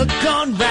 a 0.00 0.06
gun 0.06 0.54
rack, 0.54 0.69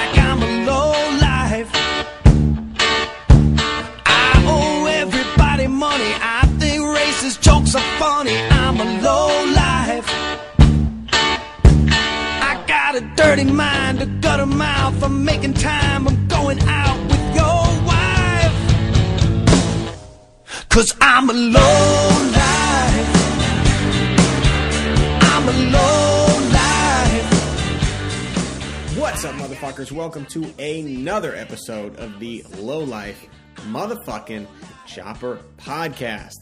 Welcome 29.99 30.27
to 30.27 30.45
another 30.59 31.35
episode 31.35 31.97
of 31.97 32.21
the 32.21 32.41
Low 32.55 32.79
Life 32.79 33.27
Motherfucking 33.67 34.47
Chopper 34.87 35.41
Podcast. 35.57 36.35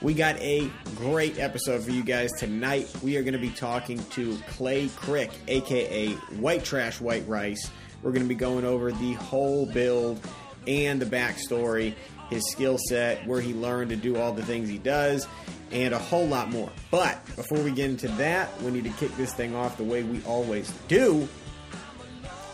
We 0.00 0.14
got 0.14 0.36
a 0.36 0.70
great 0.94 1.36
episode 1.36 1.82
for 1.82 1.90
you 1.90 2.04
guys 2.04 2.30
tonight. 2.38 2.88
We 3.02 3.16
are 3.16 3.24
going 3.24 3.32
to 3.32 3.40
be 3.40 3.50
talking 3.50 3.98
to 4.10 4.38
Clay 4.50 4.88
Crick, 4.94 5.32
aka 5.48 6.12
White 6.38 6.62
Trash 6.62 7.00
White 7.00 7.26
Rice. 7.26 7.68
We're 8.04 8.12
going 8.12 8.22
to 8.22 8.28
be 8.28 8.36
going 8.36 8.64
over 8.64 8.92
the 8.92 9.14
whole 9.14 9.66
build 9.66 10.20
and 10.68 11.02
the 11.02 11.06
backstory, 11.06 11.94
his 12.28 12.48
skill 12.52 12.78
set, 12.78 13.26
where 13.26 13.40
he 13.40 13.54
learned 13.54 13.90
to 13.90 13.96
do 13.96 14.18
all 14.18 14.32
the 14.32 14.44
things 14.44 14.68
he 14.68 14.78
does, 14.78 15.26
and 15.72 15.92
a 15.92 15.98
whole 15.98 16.28
lot 16.28 16.48
more. 16.50 16.70
But 16.92 17.26
before 17.34 17.58
we 17.58 17.72
get 17.72 17.90
into 17.90 18.06
that, 18.06 18.62
we 18.62 18.70
need 18.70 18.84
to 18.84 18.90
kick 18.90 19.16
this 19.16 19.34
thing 19.34 19.56
off 19.56 19.78
the 19.78 19.84
way 19.84 20.04
we 20.04 20.22
always 20.22 20.72
do 20.86 21.28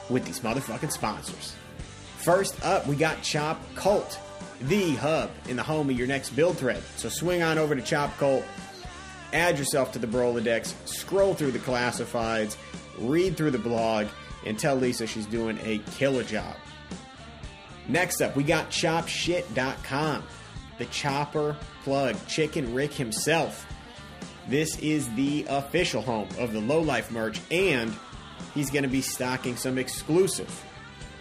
with 0.09 0.25
these 0.25 0.41
motherfucking 0.41 0.93
sponsors. 0.93 1.55
First 2.19 2.63
up, 2.65 2.87
we 2.87 2.97
got 2.97 3.23
Chop 3.23 3.61
Cult, 3.75 4.19
the 4.63 4.95
hub 4.97 5.31
in 5.49 5.57
the 5.57 5.63
home 5.63 5.91
of 5.91 5.97
your 5.97 6.07
next 6.07 6.31
build 6.31 6.59
thread. 6.59 6.83
So 6.97 7.09
swing 7.09 7.43
on 7.43 7.59
over 7.59 7.75
to 7.75 7.83
Chop 7.83 8.17
Cult, 8.19 8.45
add 9.33 9.59
yourself 9.59 9.93
to 9.93 9.99
the 9.99 10.07
Rolodex, 10.07 10.75
scroll 10.87 11.35
through 11.35 11.53
the 11.53 11.59
classifieds, 11.59 12.57
read 12.99 13.37
through 13.37 13.53
the 13.53 13.59
blog, 13.59 14.07
and 14.45 14.59
tell 14.59 14.77
Lisa 14.77 15.07
she's 15.07 15.27
doing 15.27 15.59
a 15.63 15.79
killer 15.93 16.25
job. 16.25 16.57
Next 17.89 18.21
up, 18.21 18.35
we 18.35 18.43
got 18.43 18.71
ChopShit.com, 18.71 20.23
the 20.79 20.85
chopper 20.87 21.57
plug, 21.85 22.17
Chicken 22.27 22.75
Rick 22.75 22.93
himself. 22.93 23.67
This 24.49 24.79
is 24.79 25.09
the 25.15 25.47
official 25.49 26.03
home 26.03 26.29
of 26.39 26.53
the 26.53 26.61
Low 26.61 26.81
Life 26.81 27.11
merch, 27.11 27.41
and 27.51 27.93
he's 28.57 28.71
going 28.71 28.83
to 28.83 28.89
be 28.89 29.03
stocking 29.03 29.55
some 29.55 29.79
exclusive 29.79 30.65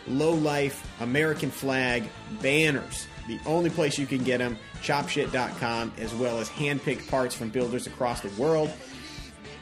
Low 0.07 0.33
Life 0.33 0.89
American 1.01 1.51
flag 1.51 2.09
banners. 2.41 3.05
The 3.27 3.37
only 3.45 3.69
place 3.69 3.99
you 3.99 4.07
can 4.07 4.23
get 4.23 4.37
them, 4.37 4.57
chopshit.com, 4.81 5.91
as 5.97 6.15
well 6.15 6.39
as 6.39 6.47
handpicked 6.49 7.09
parts 7.09 7.35
from 7.35 7.49
builders 7.49 7.87
across 7.87 8.21
the 8.21 8.29
world. 8.41 8.71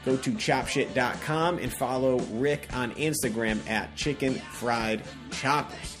Go 0.04 0.16
to 0.18 0.30
chopshit.com 0.32 1.58
and 1.58 1.72
follow 1.72 2.20
Rick 2.32 2.68
on 2.74 2.92
Instagram 2.92 3.66
at 3.68 3.96
Chicken 3.96 4.34
Fried 4.34 5.02
Choppers. 5.30 5.96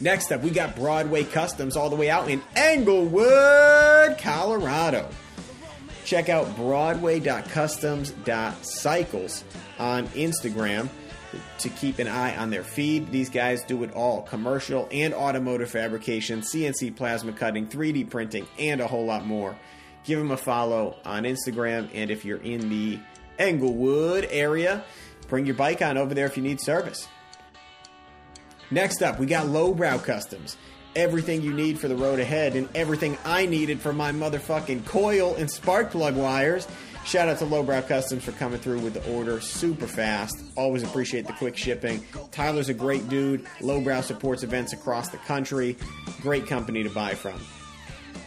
Next 0.00 0.32
up, 0.32 0.42
we 0.42 0.48
got 0.50 0.74
Broadway 0.76 1.24
Customs 1.24 1.76
all 1.76 1.90
the 1.90 1.96
way 1.96 2.08
out 2.08 2.30
in 2.30 2.40
Englewood, 2.56 4.16
Colorado. 4.18 5.10
Check 6.06 6.30
out 6.30 6.56
broadway.customs.cycles 6.56 9.44
on 9.80 10.06
Instagram 10.08 10.88
to 11.58 11.68
keep 11.68 11.98
an 11.98 12.08
eye 12.08 12.36
on 12.36 12.50
their 12.50 12.62
feed. 12.62 13.10
These 13.10 13.30
guys 13.30 13.62
do 13.64 13.82
it 13.82 13.92
all 13.92 14.22
commercial 14.22 14.88
and 14.90 15.14
automotive 15.14 15.70
fabrication, 15.70 16.40
CNC 16.40 16.94
plasma 16.96 17.32
cutting, 17.32 17.66
3D 17.66 18.10
printing, 18.10 18.46
and 18.58 18.80
a 18.80 18.86
whole 18.86 19.04
lot 19.04 19.26
more. 19.26 19.56
Give 20.04 20.18
them 20.18 20.30
a 20.30 20.36
follow 20.36 20.96
on 21.04 21.24
Instagram, 21.24 21.88
and 21.94 22.10
if 22.10 22.24
you're 22.24 22.42
in 22.42 22.68
the 22.68 22.98
Englewood 23.38 24.26
area, 24.30 24.84
bring 25.28 25.46
your 25.46 25.54
bike 25.54 25.82
on 25.82 25.98
over 25.98 26.14
there 26.14 26.26
if 26.26 26.36
you 26.36 26.42
need 26.42 26.60
service. 26.60 27.06
Next 28.70 29.02
up, 29.02 29.18
we 29.18 29.26
got 29.26 29.48
Lowbrow 29.48 29.98
Customs. 29.98 30.56
Everything 30.96 31.42
you 31.42 31.52
need 31.52 31.78
for 31.78 31.88
the 31.88 31.96
road 31.96 32.18
ahead, 32.18 32.56
and 32.56 32.68
everything 32.74 33.16
I 33.24 33.46
needed 33.46 33.80
for 33.80 33.92
my 33.92 34.10
motherfucking 34.10 34.86
coil 34.86 35.36
and 35.36 35.50
spark 35.50 35.90
plug 35.90 36.16
wires. 36.16 36.66
Shout 37.04 37.28
out 37.28 37.38
to 37.38 37.44
Lowbrow 37.44 37.82
Customs 37.82 38.24
for 38.24 38.32
coming 38.32 38.60
through 38.60 38.80
with 38.80 38.94
the 38.94 39.12
order 39.12 39.40
super 39.40 39.86
fast. 39.86 40.42
Always 40.56 40.82
appreciate 40.82 41.26
the 41.26 41.32
quick 41.32 41.56
shipping. 41.56 42.04
Tyler's 42.30 42.68
a 42.68 42.74
great 42.74 43.08
dude. 43.08 43.46
Lowbrow 43.60 44.02
supports 44.02 44.42
events 44.42 44.72
across 44.72 45.08
the 45.08 45.16
country. 45.18 45.76
Great 46.20 46.46
company 46.46 46.82
to 46.82 46.90
buy 46.90 47.14
from. 47.14 47.40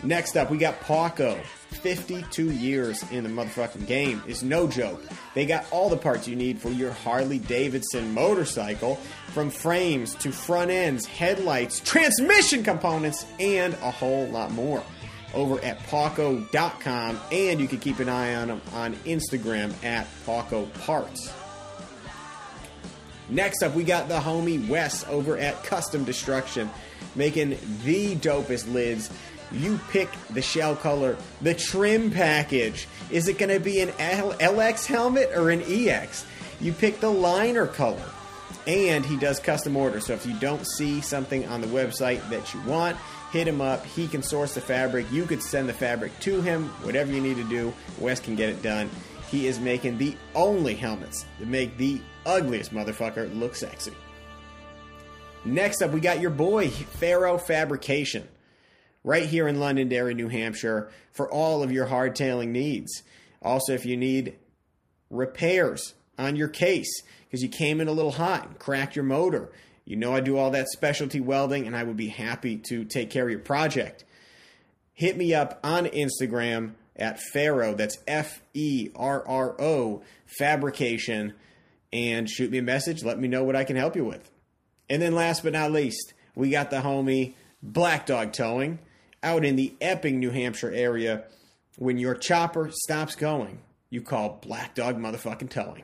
Next 0.04 0.36
up, 0.36 0.52
we 0.52 0.58
got 0.58 0.82
Paughco. 0.82 1.42
52 1.72 2.52
years 2.52 3.10
in 3.12 3.24
the 3.24 3.30
motherfucking 3.30 3.88
game 3.88 4.22
is 4.28 4.44
no 4.44 4.68
joke. 4.68 5.02
They 5.34 5.46
got 5.46 5.66
all 5.72 5.90
the 5.90 5.98
parts 5.98 6.28
you 6.28 6.36
need 6.36 6.60
for 6.60 6.70
your 6.70 6.92
Harley 6.92 7.40
Davidson 7.40 8.14
motorcycle, 8.14 8.96
from 9.34 9.50
frames 9.50 10.14
to 10.16 10.32
front 10.32 10.72
ends, 10.72 11.06
headlights, 11.06 11.80
transmission 11.80 12.64
components, 12.64 13.26
and 13.40 13.74
a 13.76 13.92
whole 13.92 14.28
lot 14.28 14.52
more. 14.52 14.84
Over 15.34 15.60
at 15.64 15.80
Paughco.com, 15.80 17.20
and 17.32 17.60
you 17.60 17.68
can 17.68 17.80
keep 17.80 18.00
an 18.00 18.10
eye 18.10 18.36
on 18.36 18.50
them 18.50 18.62
on 18.74 18.94
Instagram 18.98 19.74
at 19.84 20.08
Paughco 20.26 20.72
Parts. 20.86 21.34
Next 23.30 23.64
up, 23.64 23.74
we 23.74 23.84
got 23.84 24.10
the 24.10 24.20
homie 24.20 24.68
Wes 24.68 25.08
over 25.08 25.38
at 25.38 25.64
Custom 25.64 26.04
Destruction, 26.04 26.70
making 27.16 27.58
the 27.84 28.16
dopest 28.16 28.72
lids. 28.72 29.10
You 29.52 29.80
pick 29.90 30.10
the 30.30 30.42
shell 30.42 30.76
color, 30.76 31.18
the 31.42 31.54
trim 31.54 32.12
package. 32.12 32.88
Is 33.10 33.28
it 33.28 33.38
going 33.38 33.52
to 33.54 33.60
be 33.60 33.80
an 33.80 33.90
LX 33.90 34.86
helmet 34.86 35.30
or 35.36 35.50
an 35.50 35.64
EX? 35.66 36.26
You 36.60 36.74
pick 36.74 37.00
the 37.00 37.10
liner 37.10 37.68
color. 37.68 38.06
And 38.66 39.06
he 39.06 39.18
does 39.18 39.40
custom 39.40 39.76
orders. 39.76 40.08
So 40.08 40.14
if 40.14 40.26
you 40.26 40.34
don't 40.40 40.66
see 40.66 41.02
something 41.02 41.46
on 41.48 41.60
the 41.62 41.68
website 41.68 42.28
that 42.30 42.54
you 42.54 42.62
want, 42.62 42.98
hit 43.34 43.48
him 43.48 43.62
up. 43.62 43.84
He 43.84 44.08
can 44.08 44.22
source 44.22 44.54
the 44.54 44.62
fabric. 44.62 45.12
You 45.12 45.26
could 45.26 45.42
send 45.42 45.68
the 45.68 45.74
fabric 45.74 46.18
to 46.20 46.40
him. 46.42 46.70
Whatever 46.84 47.12
you 47.12 47.20
need 47.20 47.38
to 47.38 47.44
do, 47.44 47.74
Wes 47.98 48.20
can 48.20 48.36
get 48.36 48.50
it 48.50 48.62
done. 48.62 48.92
He 49.32 49.48
is 49.48 49.60
making 49.60 49.98
the 49.98 50.16
only 50.36 50.76
helmets 50.76 51.26
that 51.40 51.48
make 51.48 51.76
the 51.76 52.00
ugliest 52.28 52.72
motherfucker 52.72 53.36
look 53.38 53.56
sexy. 53.56 53.92
Next 55.46 55.82
up, 55.82 55.90
we 55.90 56.00
got 56.00 56.22
your 56.22 56.30
boy, 56.30 56.70
Ferro 56.70 57.40
Fabrication, 57.40 58.28
right 59.04 59.26
here 59.26 59.48
in 59.48 59.60
Londonderry, 59.60 60.14
New 60.14 60.28
Hampshire, 60.30 60.92
for 61.12 61.30
all 61.30 61.64
of 61.64 61.72
your 61.72 61.88
hardtailing 61.88 62.50
needs. 62.50 63.02
Also, 63.42 63.74
if 63.74 63.84
you 63.84 63.98
need 63.98 64.36
repairs 65.10 65.96
on 66.20 66.36
your 66.36 66.48
case 66.48 67.02
because 67.26 67.42
you 67.42 67.50
came 67.50 67.82
in 67.82 67.88
a 67.88 67.92
little 67.92 68.12
hot 68.12 68.48
and 68.48 68.60
cracked 68.60 68.96
your 68.96 69.04
motor, 69.04 69.52
you 69.86 69.96
know 69.96 70.16
I 70.16 70.22
do 70.22 70.38
all 70.38 70.52
that 70.52 70.70
specialty 70.70 71.20
welding 71.20 71.68
and 71.68 71.76
I 71.76 71.84
would 71.84 71.98
be 71.98 72.08
happy 72.08 72.58
to 72.70 72.86
take 72.86 73.10
care 73.10 73.26
of 73.26 73.32
your 73.32 73.40
project. 73.40 74.06
Hit 74.94 75.18
me 75.18 75.34
up 75.34 75.60
on 75.64 75.86
Instagram 75.86 76.74
at 76.96 77.20
Ferro, 77.20 77.74
that's 77.74 77.98
F 78.08 78.42
E 78.54 78.90
R 78.96 79.28
R 79.28 79.60
O, 79.60 80.04
fabrication, 80.26 81.34
and 81.92 82.30
shoot 82.30 82.52
me 82.52 82.60
a 82.60 82.64
message. 82.64 83.04
Let 83.04 83.20
me 83.20 83.28
know 83.28 83.44
what 83.44 83.56
I 83.56 83.64
can 83.64 83.76
help 83.76 83.96
you 83.96 84.06
with. 84.06 84.30
And 84.90 85.02
then 85.02 85.16
last 85.16 85.44
but 85.44 85.54
not 85.54 85.72
least, 85.72 86.14
we 86.36 86.50
got 86.50 86.70
the 86.70 86.82
homie 86.82 87.34
Black 87.62 88.06
Dog 88.06 88.34
Towing 88.34 88.80
out 89.22 89.46
in 89.46 89.56
the 89.56 89.74
Epping, 89.82 90.20
New 90.20 90.30
Hampshire 90.30 90.72
area. 90.72 91.24
When 91.78 91.98
your 91.98 92.14
chopper 92.14 92.70
stops 92.72 93.16
going, 93.16 93.60
you 93.90 94.02
call 94.02 94.40
Black 94.42 94.76
Dog 94.76 95.00
motherfucking 95.00 95.50
Towing. 95.50 95.84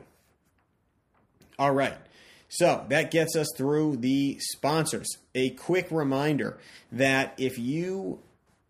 All 1.58 1.72
right. 1.72 1.96
So 2.50 2.84
that 2.88 3.12
gets 3.12 3.36
us 3.36 3.46
through 3.56 3.98
the 3.98 4.36
sponsors. 4.40 5.08
A 5.36 5.50
quick 5.50 5.86
reminder 5.90 6.58
that 6.90 7.32
if 7.38 7.58
you 7.58 8.18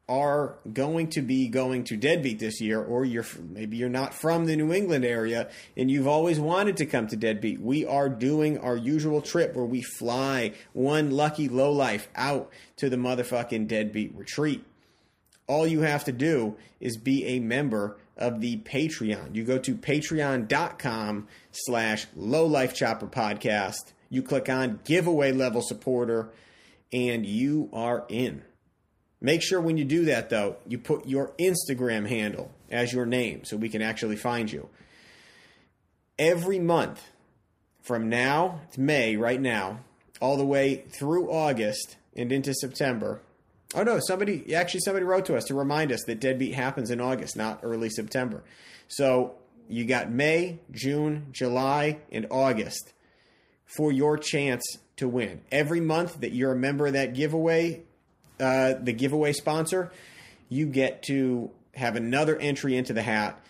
are 0.06 0.56
going 0.71 1.09
to 1.09 1.23
be 1.23 1.49
going 1.49 1.85
to 1.85 1.97
Deadbeat 1.97 2.41
this 2.41 2.61
year, 2.61 2.82
or 2.82 3.06
you're 3.06 3.25
maybe 3.49 3.79
you're 3.79 3.88
not 3.88 4.12
from 4.12 4.44
the 4.44 4.55
New 4.55 4.73
England 4.73 5.05
area 5.05 5.49
and 5.79 5.91
you've 5.91 6.09
always 6.09 6.38
wanted 6.38 6.77
to 6.77 6.87
come 6.87 7.06
to 7.06 7.17
Deadbeat, 7.17 7.61
we 7.61 7.87
are 7.87 8.11
doing 8.11 8.59
our 8.59 8.77
usual 8.77 9.23
trip 9.23 9.55
where 9.55 9.65
we 9.65 9.81
fly 9.81 10.53
one 10.75 11.11
lucky 11.11 11.49
low 11.49 11.73
life 11.73 12.09
out 12.15 12.50
to 12.76 12.91
the 12.91 12.97
motherfucking 12.97 13.67
Deadbeat 13.67 14.15
retreat. 14.15 14.62
All 15.47 15.67
you 15.67 15.81
have 15.81 16.05
to 16.05 16.12
do 16.12 16.56
is 16.81 16.99
be 16.99 17.25
a 17.25 17.41
member 17.41 17.97
of 18.21 18.41
the 18.41 18.59
Patreon. 18.59 19.35
You 19.35 19.44
go 19.44 19.59
to 19.59 19.75
patreon.com 19.75 21.29
slash 21.52 22.06
low 22.17 22.47
life 22.47 22.75
chopper 22.75 23.06
podcast. 23.06 23.93
You 24.08 24.23
click 24.23 24.49
on 24.49 24.81
giveaway 24.85 25.32
level 25.32 25.62
supporter 25.62 26.31
and 26.93 27.25
you 27.25 27.69
are 27.73 28.05
in. 28.08 28.43
Make 29.20 29.43
sure 29.43 29.61
when 29.61 29.76
you 29.76 29.85
do 29.85 30.06
that, 30.06 30.31
though, 30.31 30.56
you 30.67 30.79
put 30.79 31.06
your 31.06 31.32
Instagram 31.38 32.08
handle 32.08 32.50
as 32.70 32.93
your 32.93 33.05
name 33.05 33.44
so 33.44 33.56
we 33.56 33.69
can 33.69 33.82
actually 33.82 34.17
find 34.17 34.50
you. 34.50 34.69
Every 36.19 36.58
month, 36.58 37.02
from 37.82 38.08
now, 38.08 38.62
it's 38.69 38.79
May 38.79 39.17
right 39.17 39.41
now, 39.41 39.81
all 40.20 40.37
the 40.37 40.44
way 40.44 40.85
through 40.88 41.31
August 41.31 41.97
and 42.17 42.32
into 42.32 42.55
September. 42.55 43.20
Oh 43.75 43.82
no, 43.82 44.00
somebody 44.00 44.55
actually 44.55 44.81
somebody 44.81 45.05
wrote 45.05 45.26
to 45.26 45.37
us 45.37 45.44
to 45.44 45.55
remind 45.55 45.93
us 45.93 46.02
that 46.06 46.20
Deadbeat 46.20 46.55
happens 46.55 46.91
in 46.91 47.00
August, 47.00 47.37
not 47.37 47.61
early 47.62 47.88
September. 47.88 48.43
So 48.88 49.35
you 49.70 49.84
got 49.84 50.11
May, 50.11 50.58
June, 50.70 51.28
July, 51.32 51.99
and 52.11 52.26
August 52.31 52.93
for 53.64 53.93
your 53.93 54.19
chance 54.19 54.62
to 54.96 55.08
win. 55.08 55.40
Every 55.52 55.81
month 55.81 56.20
that 56.20 56.32
you're 56.32 56.52
a 56.52 56.56
member 56.56 56.87
of 56.87 56.94
that 56.94 57.14
giveaway, 57.14 57.82
uh, 58.38 58.75
the 58.81 58.93
giveaway 58.93 59.32
sponsor, 59.32 59.93
you 60.49 60.67
get 60.67 61.02
to 61.05 61.50
have 61.75 61.96
another 61.96 62.37
entry 62.37 62.76
into 62.76 62.93
the 62.93 63.02
hat. 63.02 63.43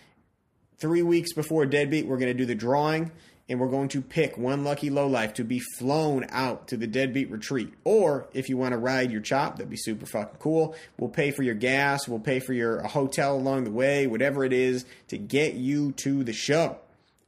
Three 0.77 1.01
weeks 1.01 1.33
before 1.33 1.65
Deadbeat, 1.65 2.05
we're 2.05 2.17
going 2.17 2.31
to 2.31 2.37
do 2.37 2.45
the 2.45 2.55
drawing 2.55 3.11
and 3.49 3.59
we're 3.59 3.69
going 3.69 3.89
to 3.89 4.01
pick 4.01 4.37
one 4.37 4.63
lucky 4.63 4.89
lowlife 4.89 5.33
to 5.35 5.43
be 5.43 5.59
flown 5.77 6.25
out 6.29 6.67
to 6.69 6.77
the 6.77 6.87
deadbeat 6.87 7.29
retreat. 7.29 7.73
Or 7.83 8.27
if 8.33 8.49
you 8.49 8.57
want 8.57 8.71
to 8.71 8.77
ride 8.77 9.11
your 9.11 9.21
chop, 9.21 9.57
that'd 9.57 9.69
be 9.69 9.77
super 9.77 10.05
fucking 10.05 10.39
cool. 10.39 10.75
We'll 10.97 11.09
pay 11.09 11.31
for 11.31 11.43
your 11.43 11.55
gas, 11.55 12.07
we'll 12.07 12.19
pay 12.19 12.39
for 12.39 12.53
your 12.53 12.81
hotel 12.83 13.35
along 13.35 13.65
the 13.65 13.71
way, 13.71 14.07
whatever 14.07 14.45
it 14.45 14.53
is 14.53 14.85
to 15.09 15.17
get 15.17 15.55
you 15.55 15.91
to 15.93 16.23
the 16.23 16.33
show. 16.33 16.77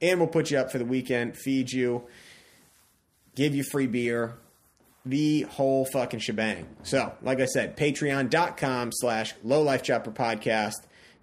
And 0.00 0.18
we'll 0.18 0.28
put 0.28 0.50
you 0.50 0.58
up 0.58 0.72
for 0.72 0.78
the 0.78 0.84
weekend, 0.84 1.36
feed 1.36 1.70
you, 1.70 2.04
give 3.34 3.54
you 3.54 3.64
free 3.64 3.86
beer, 3.86 4.34
the 5.06 5.42
whole 5.42 5.84
fucking 5.84 6.20
shebang. 6.20 6.66
So, 6.82 7.12
like 7.22 7.40
I 7.40 7.46
said, 7.46 7.76
patreon.com 7.76 8.90
slash 8.92 9.34
lowlifechopper 9.44 10.14
podcast 10.14 10.74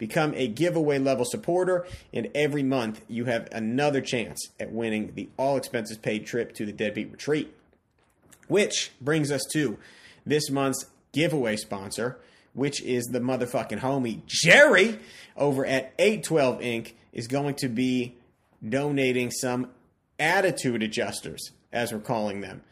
Become 0.01 0.33
a 0.33 0.47
giveaway 0.47 0.97
level 0.97 1.25
supporter, 1.25 1.85
and 2.11 2.31
every 2.33 2.63
month 2.63 3.05
you 3.07 3.25
have 3.25 3.47
another 3.51 4.01
chance 4.01 4.49
at 4.59 4.71
winning 4.71 5.11
the 5.13 5.29
all 5.37 5.57
expenses 5.57 5.95
paid 5.95 6.25
trip 6.25 6.55
to 6.55 6.65
the 6.65 6.71
Deadbeat 6.71 7.11
Retreat. 7.11 7.53
Which 8.47 8.93
brings 8.99 9.29
us 9.29 9.43
to 9.53 9.77
this 10.25 10.49
month's 10.49 10.87
giveaway 11.11 11.55
sponsor, 11.55 12.17
which 12.53 12.81
is 12.81 13.05
the 13.11 13.19
motherfucking 13.19 13.81
homie 13.81 14.25
Jerry 14.25 14.97
over 15.37 15.67
at 15.67 15.93
812 15.99 16.61
Inc. 16.61 16.93
is 17.13 17.27
going 17.27 17.53
to 17.57 17.69
be 17.69 18.15
donating 18.67 19.29
some 19.29 19.69
attitude 20.17 20.81
adjusters, 20.81 21.51
as 21.71 21.93
we're 21.93 21.99
calling 21.99 22.41
them, 22.41 22.63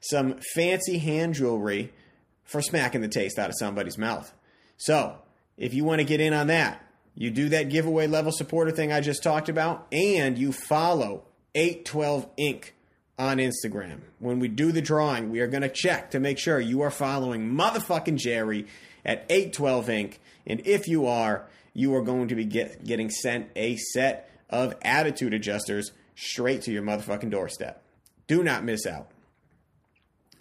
some 0.00 0.34
fancy 0.54 0.98
hand 0.98 1.32
jewelry 1.32 1.94
for 2.42 2.60
smacking 2.60 3.00
the 3.00 3.08
taste 3.08 3.38
out 3.38 3.48
of 3.48 3.56
somebody's 3.58 3.96
mouth. 3.96 4.34
So, 4.76 5.20
if 5.56 5.74
you 5.74 5.84
want 5.84 6.00
to 6.00 6.04
get 6.04 6.20
in 6.20 6.32
on 6.32 6.48
that, 6.48 6.84
you 7.14 7.30
do 7.30 7.48
that 7.50 7.68
giveaway 7.68 8.06
level 8.06 8.32
supporter 8.32 8.70
thing 8.70 8.92
I 8.92 9.00
just 9.00 9.22
talked 9.22 9.48
about, 9.48 9.86
and 9.92 10.36
you 10.36 10.52
follow 10.52 11.24
812 11.54 12.34
Inc. 12.36 12.70
on 13.18 13.38
Instagram. 13.38 14.00
When 14.18 14.40
we 14.40 14.48
do 14.48 14.72
the 14.72 14.82
drawing, 14.82 15.30
we 15.30 15.40
are 15.40 15.46
going 15.46 15.62
to 15.62 15.68
check 15.68 16.10
to 16.10 16.20
make 16.20 16.38
sure 16.38 16.58
you 16.58 16.82
are 16.82 16.90
following 16.90 17.52
motherfucking 17.52 18.16
Jerry 18.16 18.66
at 19.04 19.24
812 19.28 19.86
Inc. 19.86 20.14
And 20.46 20.66
if 20.66 20.88
you 20.88 21.06
are, 21.06 21.46
you 21.72 21.94
are 21.94 22.02
going 22.02 22.28
to 22.28 22.34
be 22.34 22.44
get, 22.44 22.84
getting 22.84 23.10
sent 23.10 23.48
a 23.54 23.76
set 23.76 24.30
of 24.50 24.74
attitude 24.82 25.34
adjusters 25.34 25.92
straight 26.16 26.62
to 26.62 26.72
your 26.72 26.82
motherfucking 26.82 27.30
doorstep. 27.30 27.82
Do 28.26 28.42
not 28.42 28.64
miss 28.64 28.86
out. 28.86 29.10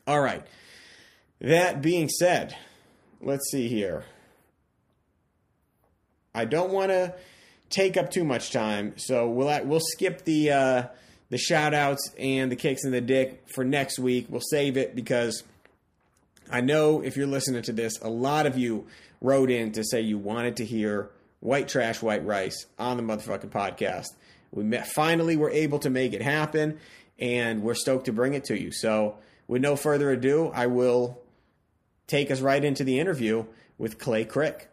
All 0.07 0.21
right. 0.21 0.45
That 1.39 1.81
being 1.81 2.09
said, 2.09 2.55
let's 3.21 3.49
see 3.51 3.67
here. 3.67 4.05
I 6.33 6.45
don't 6.45 6.71
want 6.71 6.89
to 6.89 7.13
take 7.69 7.97
up 7.97 8.11
too 8.11 8.23
much 8.23 8.51
time, 8.51 8.93
so 8.97 9.29
we'll 9.29 9.65
we'll 9.65 9.79
skip 9.79 10.25
the 10.25 10.51
uh, 10.51 10.83
the 11.29 11.37
shout 11.37 11.73
outs 11.73 12.13
and 12.17 12.51
the 12.51 12.55
kicks 12.55 12.85
in 12.85 12.91
the 12.91 13.01
dick 13.01 13.43
for 13.53 13.63
next 13.63 13.99
week. 13.99 14.27
We'll 14.29 14.41
save 14.41 14.77
it 14.77 14.95
because 14.95 15.43
I 16.51 16.61
know 16.61 17.01
if 17.01 17.17
you're 17.17 17.27
listening 17.27 17.63
to 17.63 17.73
this, 17.73 17.99
a 18.01 18.09
lot 18.09 18.45
of 18.45 18.57
you 18.57 18.87
wrote 19.21 19.49
in 19.49 19.71
to 19.73 19.83
say 19.83 20.01
you 20.01 20.17
wanted 20.17 20.57
to 20.57 20.65
hear 20.65 21.09
white 21.39 21.67
trash, 21.67 22.01
white 22.01 22.25
rice 22.25 22.65
on 22.77 22.97
the 22.97 23.03
motherfucking 23.03 23.49
podcast. 23.49 24.07
We 24.51 24.63
met, 24.63 24.87
finally 24.87 25.35
were 25.35 25.49
able 25.49 25.79
to 25.79 25.89
make 25.89 26.13
it 26.13 26.21
happen, 26.21 26.77
and 27.17 27.63
we're 27.63 27.73
stoked 27.73 28.05
to 28.05 28.13
bring 28.13 28.33
it 28.33 28.45
to 28.45 28.59
you. 28.59 28.71
So, 28.71 29.17
with 29.47 29.61
no 29.61 29.75
further 29.75 30.11
ado, 30.11 30.51
I 30.53 30.67
will 30.67 31.19
take 32.07 32.31
us 32.31 32.39
right 32.39 32.63
into 32.63 32.83
the 32.83 32.99
interview 32.99 33.45
with 33.77 33.97
Clay 33.97 34.25
Crick. 34.25 34.69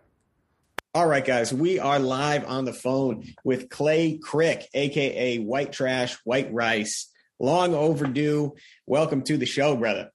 All 0.93 1.07
right, 1.07 1.25
guys, 1.25 1.55
we 1.55 1.79
are 1.79 2.01
live 2.01 2.45
on 2.45 2.65
the 2.65 2.73
phone 2.73 3.23
with 3.45 3.71
Clay 3.71 4.19
Crick, 4.19 4.67
aka 4.75 5.39
White 5.39 5.71
Trash, 5.71 6.19
White 6.25 6.53
Rice. 6.53 7.09
Long 7.39 7.75
overdue. 7.75 8.57
Welcome 8.89 9.23
to 9.23 9.37
the 9.37 9.47
show, 9.47 9.77
brother. 9.77 10.11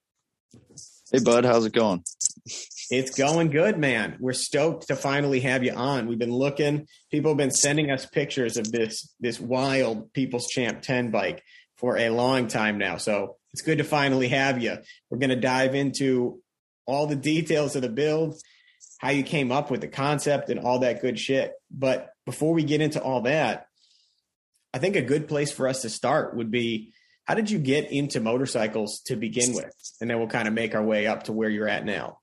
Hey, 1.14 1.20
bud, 1.24 1.46
how's 1.46 1.66
it 1.66 1.72
going? 1.72 2.04
It's 2.92 3.18
going 3.18 3.52
good, 3.52 3.78
man. 3.78 4.18
We're 4.20 4.34
stoked 4.34 4.90
to 4.90 4.98
finally 4.98 5.40
have 5.40 5.64
you 5.64 5.72
on. 5.72 6.08
We've 6.08 6.20
been 6.20 6.34
looking. 6.34 6.88
People 7.10 7.32
have 7.32 7.38
been 7.38 7.52
sending 7.52 7.90
us 7.90 8.06
pictures 8.06 8.58
of 8.58 8.70
this 8.70 9.16
this 9.22 9.40
wild 9.40 10.12
People's 10.12 10.48
Champ 10.48 10.82
10 10.82 11.10
bike 11.10 11.42
for 11.78 11.98
a 11.98 12.10
long 12.10 12.50
time 12.50 12.78
now. 12.78 12.98
So 12.98 13.38
it's 13.54 13.62
good 13.62 13.78
to 13.78 13.86
finally 13.86 14.28
have 14.28 14.62
you. 14.62 14.76
We're 15.10 15.20
going 15.20 15.30
to 15.30 15.38
dive 15.38 15.74
into 15.74 16.42
all 16.86 17.08
the 17.08 17.16
details 17.16 17.78
of 17.78 17.82
the 17.82 17.88
build 17.88 18.36
how 18.98 19.10
you 19.10 19.24
came 19.24 19.52
up 19.52 19.72
with 19.72 19.82
the 19.82 19.88
concept 19.88 20.50
and 20.50 20.60
all 20.60 20.80
that 20.80 21.02
good 21.02 21.20
shit. 21.20 21.54
But 21.70 22.10
before 22.26 22.54
we 22.54 22.64
get 22.64 22.82
into 22.82 23.02
all 23.02 23.22
that, 23.22 23.68
I 24.74 24.78
think 24.78 24.96
a 24.96 25.02
good 25.02 25.28
place 25.28 25.52
for 25.52 25.68
us 25.68 25.82
to 25.84 25.90
start 25.90 26.36
would 26.36 26.52
be 26.52 26.94
how 27.26 27.34
did 27.34 27.50
you 27.50 27.58
get 27.58 27.92
into 27.92 28.20
motorcycles 28.20 29.02
to 29.08 29.16
begin 29.16 29.54
with? 29.54 29.74
And 30.00 30.10
then 30.10 30.20
we'll 30.20 30.28
kind 30.28 30.48
of 30.48 30.54
make 30.54 30.76
our 30.76 30.84
way 30.84 31.08
up 31.08 31.24
to 31.24 31.34
where 31.34 31.50
you're 31.50 31.68
at 31.68 31.86
now. 31.86 32.20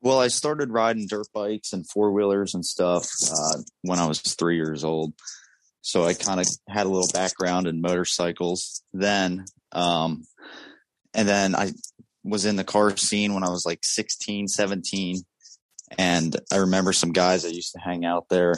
Well, 0.00 0.20
I 0.20 0.28
started 0.28 0.70
riding 0.70 1.06
dirt 1.06 1.26
bikes 1.34 1.72
and 1.72 1.88
four 1.88 2.12
wheelers 2.12 2.54
and 2.54 2.64
stuff 2.64 3.08
uh, 3.30 3.58
when 3.82 3.98
I 3.98 4.06
was 4.06 4.20
three 4.20 4.56
years 4.56 4.84
old. 4.84 5.12
So 5.82 6.04
I 6.04 6.14
kind 6.14 6.40
of 6.40 6.46
had 6.68 6.86
a 6.86 6.88
little 6.88 7.08
background 7.12 7.66
in 7.66 7.80
motorcycles 7.80 8.82
then. 8.92 9.44
Um, 9.72 10.24
and 11.12 11.28
then 11.28 11.54
I 11.54 11.72
was 12.26 12.44
in 12.44 12.56
the 12.56 12.64
car 12.64 12.96
scene 12.96 13.34
when 13.34 13.44
I 13.44 13.50
was 13.50 13.64
like 13.64 13.80
16, 13.82 14.48
17. 14.48 15.22
And 15.98 16.36
I 16.52 16.56
remember 16.56 16.92
some 16.92 17.12
guys 17.12 17.44
that 17.44 17.54
used 17.54 17.72
to 17.72 17.80
hang 17.80 18.04
out 18.04 18.28
there 18.28 18.54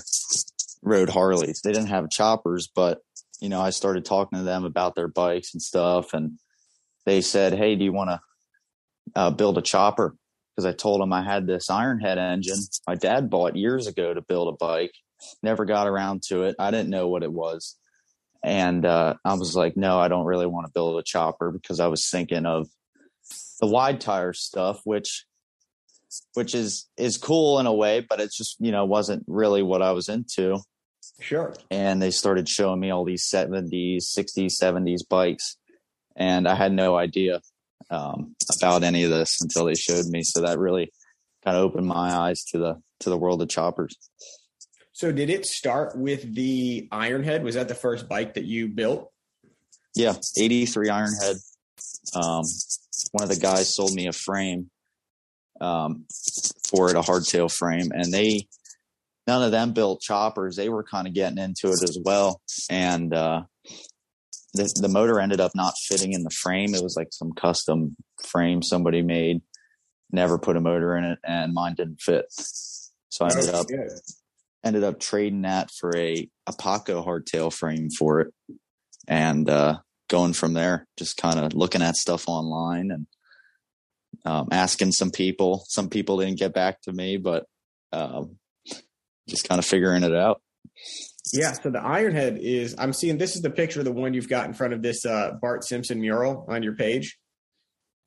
rode 0.82 1.10
Harleys. 1.10 1.60
They 1.60 1.72
didn't 1.72 1.89
have 1.89 2.10
choppers, 2.10 2.69
but 2.75 3.01
you 3.41 3.48
know, 3.48 3.60
I 3.60 3.70
started 3.70 4.05
talking 4.05 4.39
to 4.39 4.44
them 4.44 4.65
about 4.65 4.94
their 4.94 5.08
bikes 5.08 5.55
and 5.55 5.63
stuff. 5.63 6.15
And 6.15 6.39
they 7.05 7.20
said, 7.20 7.55
Hey, 7.55 7.77
do 7.77 7.84
you 7.84 7.93
want 7.93 8.10
to 8.10 8.20
uh, 9.15 9.31
build 9.31 9.58
a 9.58 9.63
chopper? 9.63 10.17
Because 10.55 10.67
I 10.67 10.72
told 10.72 11.01
them 11.01 11.13
I 11.13 11.22
had 11.22 11.46
this 11.46 11.69
Ironhead 11.69 12.17
engine 12.17 12.58
my 12.87 12.96
dad 12.96 13.31
bought 13.31 13.55
years 13.55 13.87
ago 13.87 14.13
to 14.13 14.22
build 14.22 14.48
a 14.48 14.56
bike. 14.56 14.93
Never 15.43 15.65
got 15.65 15.87
around 15.87 16.22
to 16.29 16.44
it. 16.44 16.56
I 16.58 16.70
didn't 16.70 16.91
know 16.91 17.08
what 17.08 17.22
it 17.22 17.32
was. 17.32 17.77
And 18.43 18.84
uh, 18.84 19.15
I 19.25 19.34
was 19.34 19.56
like, 19.56 19.77
no, 19.77 19.98
I 19.98 20.08
don't 20.08 20.27
really 20.27 20.46
want 20.46 20.67
to 20.67 20.72
build 20.72 20.98
a 20.98 21.03
chopper 21.03 21.51
because 21.51 21.81
I 21.81 21.89
was 21.89 22.08
thinking 22.08 22.46
of 22.46 22.69
the 23.60 23.67
wide 23.67 24.00
tire 24.00 24.32
stuff, 24.32 24.81
which 24.84 25.24
which 26.34 26.55
is 26.55 26.88
is 26.96 27.19
cool 27.19 27.58
in 27.58 27.67
a 27.67 27.74
way, 27.74 28.05
but 28.08 28.20
it's 28.20 28.36
just 28.36 28.56
you 28.60 28.72
know 28.72 28.84
wasn't 28.84 29.24
really 29.27 29.62
what 29.62 29.82
I 29.82 29.93
was 29.93 30.08
into. 30.08 30.58
Sure. 31.20 31.55
And 31.70 32.00
they 32.00 32.10
started 32.10 32.48
showing 32.48 32.79
me 32.79 32.91
all 32.91 33.05
these 33.05 33.29
70s, 33.29 34.05
60s, 34.17 34.53
70s 34.62 35.00
bikes, 35.08 35.56
and 36.15 36.46
I 36.46 36.55
had 36.55 36.72
no 36.72 36.96
idea 36.96 37.41
um, 37.91 38.36
about 38.56 38.84
any 38.84 39.03
of 39.03 39.10
this 39.10 39.41
until 39.41 39.65
they 39.65 39.74
showed 39.74 40.06
me. 40.06 40.22
So 40.22 40.43
that 40.43 40.58
really 40.58 40.93
kind 41.44 41.56
of 41.56 41.65
opened 41.65 41.86
my 41.86 42.15
eyes 42.15 42.44
to 42.53 42.58
the 42.58 42.82
to 43.00 43.10
the 43.10 43.19
world 43.19 43.43
of 43.43 43.48
choppers. 43.48 43.96
So 44.93 45.12
did 45.12 45.31
it 45.31 45.46
start 45.46 45.96
with 45.96 46.34
the 46.34 46.88
Ironhead? 46.91 47.43
Was 47.43 47.55
that 47.55 47.69
the 47.69 47.74
first 47.74 48.08
bike 48.08 48.34
that 48.34 48.44
you 48.44 48.69
built? 48.69 49.12
Yeah, 49.94 50.15
83 50.36 50.88
Ironhead. 50.88 51.36
Um, 52.15 52.43
one 53.12 53.22
of 53.22 53.29
the 53.29 53.41
guys 53.41 53.74
sold 53.74 53.93
me 53.93 54.06
a 54.06 54.12
frame 54.12 54.70
um, 55.60 56.05
for 56.69 56.91
it, 56.91 56.96
a 56.96 57.00
hardtail 57.00 57.53
frame, 57.53 57.91
and 57.93 58.12
they 58.12 58.46
none 59.27 59.43
of 59.43 59.50
them 59.50 59.72
built 59.72 60.00
choppers. 60.00 60.56
They 60.56 60.69
were 60.69 60.84
kind 60.84 61.06
of 61.06 61.15
getting 61.15 61.38
into 61.38 61.69
it 61.69 61.82
as 61.82 61.98
well, 62.05 62.41
and 62.70 63.12
uh, 63.15 63.43
the 64.55 64.72
the 64.81 64.88
motor 64.88 65.20
ended 65.20 65.41
up 65.41 65.53
not 65.55 65.74
fitting 65.88 66.12
in 66.12 66.22
the 66.22 66.31
frame. 66.31 66.74
It 66.74 66.82
was 66.82 66.96
like 66.96 67.08
some 67.12 67.32
custom 67.32 67.96
frame 68.24 68.62
somebody 68.62 69.03
made. 69.03 69.43
Never 70.10 70.38
put 70.38 70.56
a 70.56 70.60
motor 70.60 70.96
in 70.96 71.05
it, 71.05 71.19
and 71.24 71.53
mine 71.53 71.74
didn't 71.74 72.00
fit. 72.00 72.27
So 73.10 73.24
I 73.24 73.31
ended 73.31 73.50
oh, 73.53 73.60
up 73.60 73.67
good. 73.67 73.91
ended 74.65 74.84
up 74.84 75.00
trading 75.00 75.43
that 75.43 75.70
for 75.70 75.94
a 75.96 76.29
a 76.46 76.53
Paughco 76.53 77.05
hardtail 77.05 77.53
frame 77.53 77.88
for 77.91 78.20
it, 78.20 78.32
and 79.06 79.48
uh, 79.48 79.79
going 80.08 80.32
from 80.32 80.55
there, 80.55 80.86
just 80.98 81.17
kind 81.17 81.38
of 81.38 81.55
looking 81.55 81.82
at 81.82 81.96
stuff 81.96 82.24
online 82.29 82.91
and 82.91 83.06
um, 84.24 84.48
asking 84.50 84.93
some 84.93 85.10
people. 85.10 85.65
Some 85.69 85.88
people 85.88 86.19
didn't 86.19 86.38
get 86.38 86.55
back 86.55 86.81
to 86.82 86.93
me, 86.93 87.17
but 87.17 87.46
um, 87.93 88.36
just 89.29 89.48
kind 89.48 89.58
of 89.58 89.65
figuring 89.65 90.03
it 90.03 90.15
out. 90.15 90.41
Yeah, 91.32 91.53
so 91.53 91.70
the 91.70 91.79
Ironhead 91.79 92.38
is 92.38 92.74
I'm 92.79 92.93
seeing 92.93 93.19
this 93.19 93.36
is 93.36 93.43
the 93.43 93.50
picture 93.50 93.81
of 93.81 93.84
the 93.84 93.93
one 93.93 94.15
you've 94.15 94.29
got 94.29 94.46
in 94.46 94.55
front 94.55 94.72
of 94.72 94.82
this 94.82 95.05
uh, 95.05 95.32
Bart 95.41 95.65
Simpson 95.65 96.00
mural 96.00 96.46
on 96.48 96.62
your 96.62 96.74
page. 96.74 97.19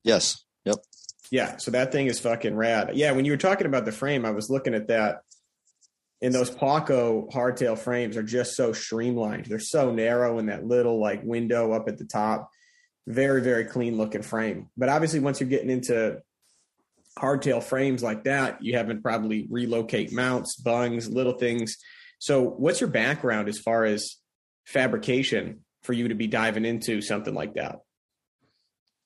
Yes. 0.04 0.44
Yep. 0.66 0.78
Yeah, 1.32 1.58
so 1.58 1.72
that 1.72 1.92
thing 1.92 2.08
is 2.08 2.20
fucking 2.20 2.56
rad. 2.56 2.92
Yeah, 2.94 3.14
when 3.14 3.26
you 3.26 3.32
were 3.32 3.38
talking 3.38 3.68
about 3.68 3.86
the 3.86 3.92
frame, 3.92 4.26
I 4.26 4.32
was 4.32 4.50
looking 4.50 4.74
at 4.74 4.88
that. 4.88 5.22
And 6.22 6.34
those 6.34 6.52
Paughco 6.52 7.32
hardtail 7.32 7.78
frames 7.78 8.16
are 8.16 8.24
just 8.24 8.56
so 8.56 8.74
streamlined. 8.74 9.46
They're 9.46 9.60
so 9.60 9.92
narrow 9.92 10.38
in 10.38 10.48
that 10.48 10.66
little 10.66 11.00
like 11.00 11.24
window 11.24 11.72
up 11.72 11.88
at 11.88 11.98
the 11.98 12.06
top. 12.06 12.50
Very, 13.08 13.42
very 13.42 13.66
clean 13.66 13.98
looking 13.98 14.22
frame. 14.22 14.70
But 14.78 14.90
obviously, 14.90 15.20
once 15.20 15.40
you're 15.40 15.50
getting 15.50 15.72
into 15.72 16.22
hardtail 17.18 17.64
frames 17.64 18.04
like 18.04 18.26
that, 18.26 18.64
you 18.64 18.78
haven't 18.78 19.02
probably 19.02 19.48
relocate 19.50 20.14
mounts, 20.14 20.56
bungs, 20.56 21.10
little 21.10 21.34
things. 21.34 21.78
So, 22.20 22.44
what's 22.44 22.80
your 22.80 22.92
background 22.92 23.50
as 23.50 23.58
far 23.58 23.86
as 23.86 24.18
fabrication 24.66 25.62
for 25.82 25.94
you 25.94 26.10
to 26.10 26.16
be 26.16 26.28
diving 26.28 26.66
into 26.66 27.02
something 27.02 27.34
like 27.34 27.56
that? 27.56 27.80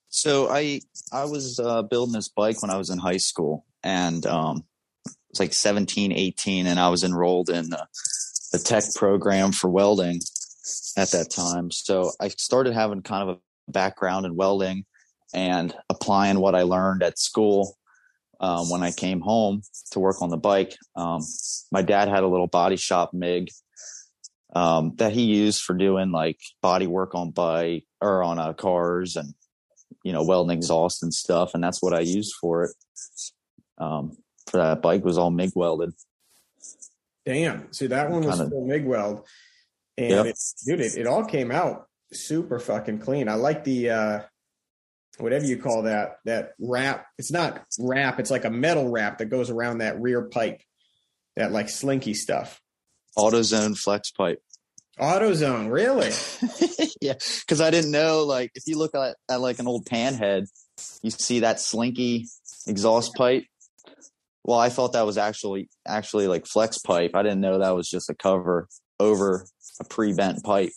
So 0.08 0.48
I 0.48 0.80
I 1.12 1.24
was 1.24 1.58
uh, 1.58 1.82
building 1.82 2.14
this 2.14 2.28
bike 2.28 2.62
when 2.62 2.70
I 2.70 2.76
was 2.76 2.90
in 2.90 2.98
high 2.98 3.16
school, 3.18 3.64
and 3.82 4.24
um, 4.26 4.64
was 5.36 5.40
like 5.40 5.52
17, 5.52 6.12
18, 6.12 6.66
and 6.66 6.80
I 6.80 6.88
was 6.88 7.04
enrolled 7.04 7.50
in 7.50 7.68
the, 7.68 7.86
the 8.52 8.58
tech 8.58 8.84
program 8.94 9.52
for 9.52 9.68
welding 9.68 10.20
at 10.96 11.10
that 11.10 11.30
time. 11.30 11.70
So 11.70 12.12
I 12.20 12.28
started 12.28 12.72
having 12.72 13.02
kind 13.02 13.28
of 13.28 13.36
a 13.36 13.70
background 13.70 14.24
in 14.24 14.34
welding 14.34 14.84
and 15.34 15.74
applying 15.90 16.40
what 16.40 16.54
I 16.54 16.62
learned 16.62 17.02
at 17.02 17.18
school 17.18 17.76
um, 18.40 18.70
when 18.70 18.82
I 18.82 18.92
came 18.92 19.20
home 19.20 19.62
to 19.90 20.00
work 20.00 20.22
on 20.22 20.30
the 20.30 20.36
bike. 20.38 20.74
Um, 20.94 21.20
my 21.70 21.82
dad 21.82 22.08
had 22.08 22.22
a 22.22 22.28
little 22.28 22.46
body 22.46 22.76
shop 22.76 23.12
MIG 23.12 23.50
um, 24.54 24.92
that 24.96 25.12
he 25.12 25.24
used 25.24 25.62
for 25.62 25.74
doing 25.74 26.12
like 26.12 26.40
body 26.62 26.86
work 26.86 27.14
on 27.14 27.30
bike 27.30 27.84
or 28.00 28.22
on 28.22 28.38
uh, 28.38 28.54
cars 28.54 29.16
and 29.16 29.34
you 30.02 30.12
know 30.12 30.24
welding 30.24 30.56
exhaust 30.56 31.02
and 31.02 31.12
stuff, 31.12 31.52
and 31.52 31.62
that's 31.62 31.82
what 31.82 31.92
I 31.92 32.00
used 32.00 32.34
for 32.40 32.64
it. 32.64 32.70
For 34.46 34.58
that 34.58 34.82
bike 34.82 35.04
was 35.04 35.18
all 35.18 35.30
MIG 35.30 35.52
welded. 35.54 35.92
Damn. 37.24 37.72
See, 37.72 37.88
that 37.88 38.10
one 38.10 38.24
was 38.24 38.36
Kinda- 38.36 38.50
full 38.50 38.66
MIG 38.66 38.84
weld. 38.84 39.26
And 39.98 40.10
Yep. 40.10 40.26
it, 40.26 40.38
dude, 40.64 40.80
it, 40.80 40.96
it 40.96 41.06
all 41.06 41.24
came 41.24 41.50
out 41.50 41.86
super 42.12 42.58
fucking 42.58 42.98
clean. 43.00 43.28
I 43.28 43.34
like 43.34 43.64
the 43.64 43.90
uh 43.90 44.20
whatever 45.18 45.44
you 45.46 45.56
call 45.56 45.82
that, 45.84 46.18
that 46.26 46.52
wrap. 46.60 47.06
It's 47.18 47.32
not 47.32 47.64
wrap, 47.78 48.20
it's 48.20 48.30
like 48.30 48.44
a 48.44 48.50
metal 48.50 48.88
wrap 48.90 49.18
that 49.18 49.26
goes 49.26 49.48
around 49.50 49.78
that 49.78 50.00
rear 50.00 50.22
pipe. 50.22 50.60
That 51.36 51.52
like 51.52 51.68
slinky 51.68 52.14
stuff. 52.14 52.60
AutoZone 53.18 53.76
flex 53.78 54.10
pipe. 54.10 54.40
AutoZone, 55.00 55.70
really? 55.70 56.10
yeah, 57.00 57.14
because 57.40 57.60
I 57.60 57.70
didn't 57.70 57.90
know. 57.90 58.24
Like, 58.24 58.50
if 58.54 58.66
you 58.66 58.78
look 58.78 58.94
at, 58.94 59.16
at 59.30 59.40
like 59.40 59.58
an 59.58 59.66
old 59.66 59.84
panhead, 59.86 60.46
you 61.02 61.10
see 61.10 61.40
that 61.40 61.60
slinky 61.60 62.26
exhaust 62.66 63.14
pipe. 63.14 63.44
Well, 64.46 64.60
I 64.60 64.68
thought 64.68 64.92
that 64.92 65.04
was 65.04 65.18
actually 65.18 65.68
actually 65.84 66.28
like 66.28 66.46
flex 66.46 66.78
pipe. 66.78 67.10
I 67.14 67.22
didn't 67.24 67.40
know 67.40 67.58
that 67.58 67.74
was 67.74 67.90
just 67.90 68.08
a 68.08 68.14
cover 68.14 68.68
over 69.00 69.44
a 69.80 69.84
pre-bent 69.84 70.44
pipe. 70.44 70.70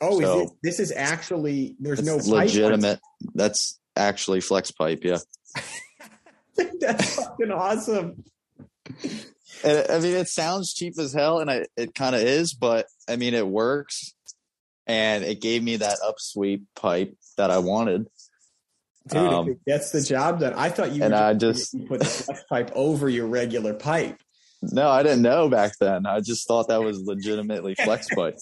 Oh, 0.00 0.20
So- 0.20 0.40
is 0.42 0.50
it, 0.50 0.56
this 0.62 0.80
is 0.80 0.92
actually 0.92 1.74
there's 1.80 2.04
no 2.04 2.18
pipe. 2.18 2.26
legitimate. 2.28 3.00
That's 3.34 3.80
actually 3.96 4.40
flex 4.40 4.70
pipe. 4.70 5.00
Yeah, 5.02 5.18
That's 6.80 7.16
fucking 7.16 7.50
awesome. 7.50 8.22
And, 9.64 9.86
I 9.90 9.98
mean 9.98 10.14
it 10.14 10.28
sounds 10.28 10.74
cheap 10.74 10.94
as 11.00 11.12
hell, 11.12 11.40
and 11.40 11.50
I, 11.50 11.64
it 11.76 11.92
kind 11.94 12.14
of 12.14 12.20
is, 12.22 12.54
but 12.54 12.86
I 13.08 13.16
mean 13.16 13.34
it 13.34 13.46
works, 13.48 14.14
and 14.86 15.24
it 15.24 15.40
gave 15.40 15.62
me 15.62 15.76
that 15.78 15.98
upsweep 16.06 16.62
pipe 16.76 17.16
that 17.36 17.50
I 17.50 17.58
wanted. 17.58 18.06
Dude, 19.08 19.18
Um, 19.18 19.48
if 19.48 19.56
it 19.56 19.64
gets 19.66 19.90
the 19.90 20.00
job 20.02 20.40
done. 20.40 20.54
I 20.54 20.68
thought 20.68 20.92
you 20.92 21.02
and 21.02 21.14
I 21.14 21.34
just, 21.34 21.72
just- 21.72 21.86
put 21.88 22.00
the 22.00 22.06
flex 22.06 22.42
pipe 22.48 22.70
over 22.74 23.08
your 23.08 23.26
regular 23.26 23.74
pipe. 23.74 24.20
No, 24.62 24.88
I 24.88 25.02
didn't 25.02 25.22
know 25.22 25.48
back 25.48 25.72
then. 25.78 26.06
I 26.06 26.20
just 26.20 26.48
thought 26.48 26.68
that 26.68 26.82
was 26.82 27.00
legitimately 27.02 27.74
flex 27.76 28.08
pipe. 28.14 28.36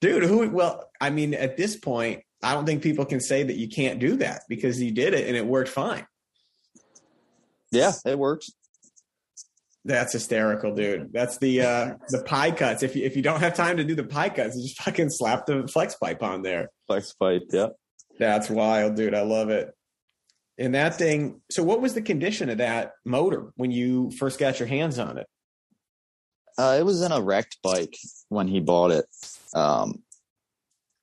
Dude, 0.00 0.22
who 0.24 0.48
well, 0.50 0.88
I 1.00 1.10
mean, 1.10 1.34
at 1.34 1.56
this 1.56 1.76
point, 1.76 2.22
I 2.42 2.54
don't 2.54 2.66
think 2.66 2.82
people 2.82 3.04
can 3.04 3.20
say 3.20 3.42
that 3.42 3.56
you 3.56 3.68
can't 3.68 3.98
do 3.98 4.16
that 4.16 4.42
because 4.48 4.80
you 4.80 4.90
did 4.92 5.14
it 5.14 5.26
and 5.26 5.36
it 5.36 5.46
worked 5.46 5.70
fine. 5.70 6.06
Yeah, 7.72 7.92
it 8.04 8.18
works. 8.18 8.50
That's 9.84 10.12
hysterical, 10.12 10.74
dude. 10.74 11.12
That's 11.12 11.38
the 11.38 11.62
uh 11.62 11.94
the 12.10 12.22
pie 12.22 12.52
cuts. 12.52 12.82
If 12.84 12.94
you 12.94 13.04
if 13.04 13.16
you 13.16 13.22
don't 13.22 13.40
have 13.40 13.54
time 13.54 13.78
to 13.78 13.84
do 13.84 13.94
the 13.96 14.04
pie 14.04 14.28
cuts, 14.28 14.56
you 14.56 14.62
just 14.62 14.80
fucking 14.82 15.10
slap 15.10 15.46
the 15.46 15.66
flex 15.66 15.96
pipe 15.96 16.22
on 16.22 16.42
there. 16.42 16.68
Flex 16.86 17.12
pipe. 17.14 17.42
Yeah. 17.50 17.68
That's 18.18 18.50
wild, 18.50 18.96
dude. 18.96 19.14
I 19.14 19.22
love 19.22 19.50
it. 19.50 19.74
And 20.58 20.74
that 20.74 20.96
thing, 20.96 21.40
so 21.50 21.62
what 21.62 21.80
was 21.80 21.94
the 21.94 22.02
condition 22.02 22.48
of 22.50 22.58
that 22.58 22.92
motor 23.04 23.52
when 23.56 23.70
you 23.70 24.10
first 24.10 24.38
got 24.38 24.58
your 24.58 24.68
hands 24.68 24.98
on 24.98 25.18
it? 25.18 25.26
Uh, 26.58 26.76
it 26.78 26.84
was 26.84 27.02
in 27.02 27.10
a 27.12 27.22
wrecked 27.22 27.58
bike 27.62 27.96
when 28.28 28.46
he 28.46 28.60
bought 28.60 28.90
it, 28.90 29.06
um, 29.54 30.02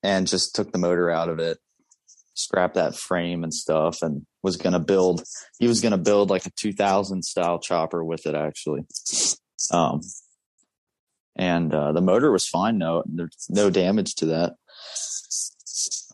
and 0.04 0.28
just 0.28 0.56
took 0.56 0.72
the 0.72 0.78
motor 0.78 1.10
out 1.10 1.30
of 1.30 1.40
it, 1.40 1.58
scrapped 2.36 2.76
that 2.76 2.96
frame 2.96 3.44
and 3.44 3.54
stuff, 3.54 4.04
and 4.04 4.26
was 4.44 4.58
gonna 4.58 4.80
build. 4.80 5.24
He 5.58 5.68
was 5.68 5.82
gonna 5.82 5.98
build 5.98 6.30
like 6.30 6.46
a 6.46 6.52
2000 6.56 7.24
style 7.24 7.60
chopper 7.60 8.04
with 8.04 8.28
it 8.28 8.36
actually. 8.36 8.86
Um, 9.72 10.02
and 11.36 11.74
uh, 11.74 11.92
the 11.92 12.02
motor 12.02 12.32
was 12.32 12.48
fine. 12.48 12.78
No, 12.78 13.04
there's 13.08 13.48
no 13.50 13.70
damage 13.70 14.16
to 14.16 14.28
that. 14.28 14.56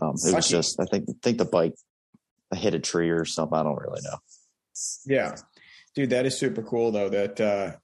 Um, 0.02 0.16
it 0.26 0.36
was 0.36 0.48
just, 0.48 0.80
I 0.80 0.86
think, 0.86 1.06
think 1.22 1.38
the 1.38 1.46
bike 1.46 1.74
hit 2.54 2.74
a 2.74 2.80
tree 2.80 3.10
or 3.10 3.26
something. 3.26 3.58
I 3.58 3.64
don't 3.64 3.80
really 3.82 4.02
know. 4.04 4.18
Yeah. 5.06 5.36
Dude, 5.96 6.10
that 6.10 6.26
is 6.26 6.38
super 6.38 6.62
cool 6.62 6.92
though 6.92 7.10
that 7.10 7.40
uh 7.40 7.76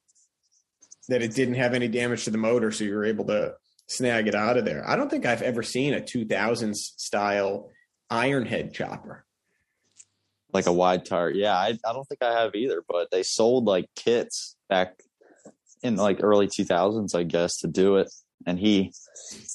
that 1.10 1.22
it 1.22 1.34
didn't 1.34 1.56
have 1.56 1.74
any 1.74 1.88
damage 1.88 2.26
to 2.26 2.32
the 2.32 2.38
motor 2.38 2.72
so 2.72 2.84
you 2.84 2.94
were 2.94 3.06
able 3.06 3.26
to 3.26 3.56
snag 3.88 4.28
it 4.28 4.36
out 4.36 4.58
of 4.58 4.66
there. 4.66 4.88
I 4.88 4.96
don't 4.96 5.10
think 5.10 5.26
I've 5.26 5.42
ever 5.42 5.64
seen 5.64 5.94
a 5.94 6.00
2000s 6.02 6.76
style 6.76 7.70
iron 8.10 8.46
head 8.46 8.74
chopper. 8.74 9.26
like 10.54 10.68
a 10.68 10.74
wide 10.74 11.06
tire. 11.06 11.32
Yeah, 11.32 11.56
I, 11.56 11.78
I 11.86 11.94
don't 11.94 12.08
think 12.08 12.22
I 12.22 12.42
have 12.42 12.56
either, 12.56 12.84
but 12.88 13.10
they 13.12 13.24
sold 13.24 13.66
like 13.66 13.88
kits 13.96 14.56
back 14.70 15.00
in 15.82 15.96
like 15.96 16.20
early 16.22 16.48
2000s, 16.48 17.16
I 17.16 17.24
guess, 17.24 17.58
to 17.60 17.68
do 17.68 17.96
it. 17.98 18.12
And 18.46 18.60
he 18.60 18.92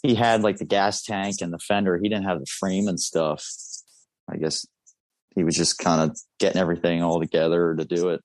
he 0.03 0.15
had 0.15 0.43
like 0.43 0.59
the 0.59 0.65
gas 0.65 1.03
tank 1.03 1.37
and 1.41 1.53
the 1.53 1.59
fender. 1.59 1.99
He 1.99 2.09
didn't 2.09 2.25
have 2.27 2.41
the 2.41 2.47
frame 2.47 2.89
and 2.89 3.01
stuff. 3.01 3.45
I 4.29 4.37
guess 4.37 4.67
he 5.35 5.45
was 5.45 5.55
just 5.55 5.79
kind 5.79 6.11
of 6.11 6.17
getting 6.39 6.61
everything 6.61 7.03
all 7.03 7.21
together 7.21 7.75
to 7.77 7.85
do 7.85 8.09
it. 8.11 8.23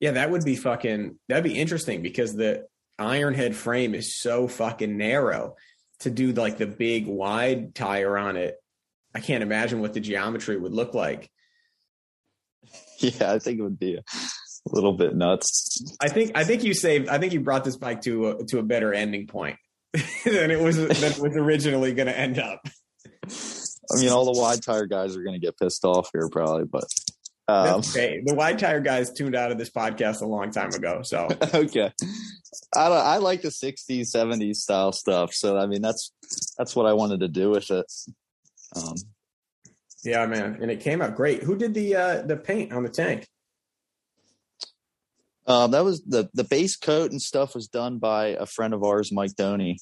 Yeah, 0.00 0.12
that 0.12 0.30
would 0.30 0.44
be 0.44 0.56
fucking 0.56 1.18
that'd 1.28 1.44
be 1.44 1.58
interesting 1.58 2.02
because 2.02 2.34
the 2.34 2.66
iron 2.98 3.34
head 3.34 3.56
frame 3.56 3.94
is 3.94 4.18
so 4.18 4.46
fucking 4.46 4.96
narrow 4.96 5.56
to 6.00 6.10
do 6.10 6.32
like 6.32 6.58
the 6.58 6.66
big 6.66 7.06
wide 7.06 7.74
tire 7.74 8.16
on 8.16 8.36
it. 8.36 8.56
I 9.14 9.20
can't 9.20 9.42
imagine 9.42 9.80
what 9.80 9.94
the 9.94 10.00
geometry 10.00 10.56
would 10.56 10.72
look 10.72 10.94
like. 10.94 11.30
Yeah, 13.00 13.32
I 13.32 13.38
think 13.38 13.60
it 13.60 13.62
would 13.62 13.78
be 13.78 13.94
a 13.94 14.02
little 14.66 14.92
bit 14.92 15.14
nuts. 15.14 15.96
I 16.00 16.08
think 16.08 16.32
I 16.34 16.42
think 16.42 16.64
you 16.64 16.74
saved. 16.74 17.08
I 17.08 17.18
think 17.18 17.32
you 17.32 17.38
brought 17.38 17.62
this 17.62 17.76
bike 17.76 18.02
to 18.02 18.30
a, 18.30 18.44
to 18.46 18.58
a 18.58 18.62
better 18.64 18.92
ending 18.92 19.28
point 19.28 19.56
than 20.24 20.50
it 20.50 20.60
was 20.60 20.76
than 20.76 21.12
it 21.12 21.18
was 21.18 21.36
originally 21.36 21.94
going 21.94 22.06
to 22.06 22.18
end 22.18 22.38
up. 22.38 22.60
I 23.24 23.96
mean, 23.96 24.10
all 24.10 24.32
the 24.32 24.38
wide 24.38 24.62
tire 24.62 24.86
guys 24.86 25.16
are 25.16 25.22
going 25.22 25.34
to 25.34 25.44
get 25.44 25.58
pissed 25.58 25.84
off 25.84 26.10
here 26.12 26.28
probably, 26.28 26.64
but 26.64 26.84
um, 27.48 27.80
okay. 27.80 28.22
The 28.24 28.34
wide 28.34 28.58
tire 28.58 28.80
guys 28.80 29.10
tuned 29.10 29.34
out 29.34 29.50
of 29.50 29.56
this 29.56 29.70
podcast 29.70 30.20
a 30.20 30.26
long 30.26 30.50
time 30.50 30.68
ago. 30.74 31.00
So 31.02 31.28
okay. 31.54 31.92
I 32.76 32.88
don't, 32.88 32.98
I 32.98 33.16
like 33.16 33.40
the 33.40 33.48
60s, 33.48 34.14
70s 34.14 34.56
style 34.56 34.92
stuff. 34.92 35.32
So 35.32 35.56
I 35.56 35.66
mean, 35.66 35.80
that's 35.80 36.12
that's 36.58 36.76
what 36.76 36.86
I 36.86 36.92
wanted 36.92 37.20
to 37.20 37.28
do 37.28 37.50
with 37.50 37.70
it. 37.70 37.86
Um, 38.76 38.94
yeah, 40.04 40.26
man, 40.26 40.58
and 40.60 40.70
it 40.70 40.80
came 40.80 41.00
out 41.00 41.16
great. 41.16 41.42
Who 41.42 41.56
did 41.56 41.72
the 41.72 41.96
uh, 41.96 42.22
the 42.22 42.36
paint 42.36 42.72
on 42.72 42.82
the 42.82 42.88
tank? 42.90 43.26
Um, 45.48 45.72
that 45.72 45.84
was 45.84 46.02
the 46.04 46.28
the 46.34 46.44
base 46.44 46.76
coat 46.76 47.10
and 47.10 47.20
stuff 47.20 47.54
was 47.54 47.66
done 47.66 47.98
by 47.98 48.28
a 48.28 48.46
friend 48.46 48.72
of 48.74 48.84
ours, 48.84 49.10
Mike 49.12 49.32
Doney. 49.36 49.76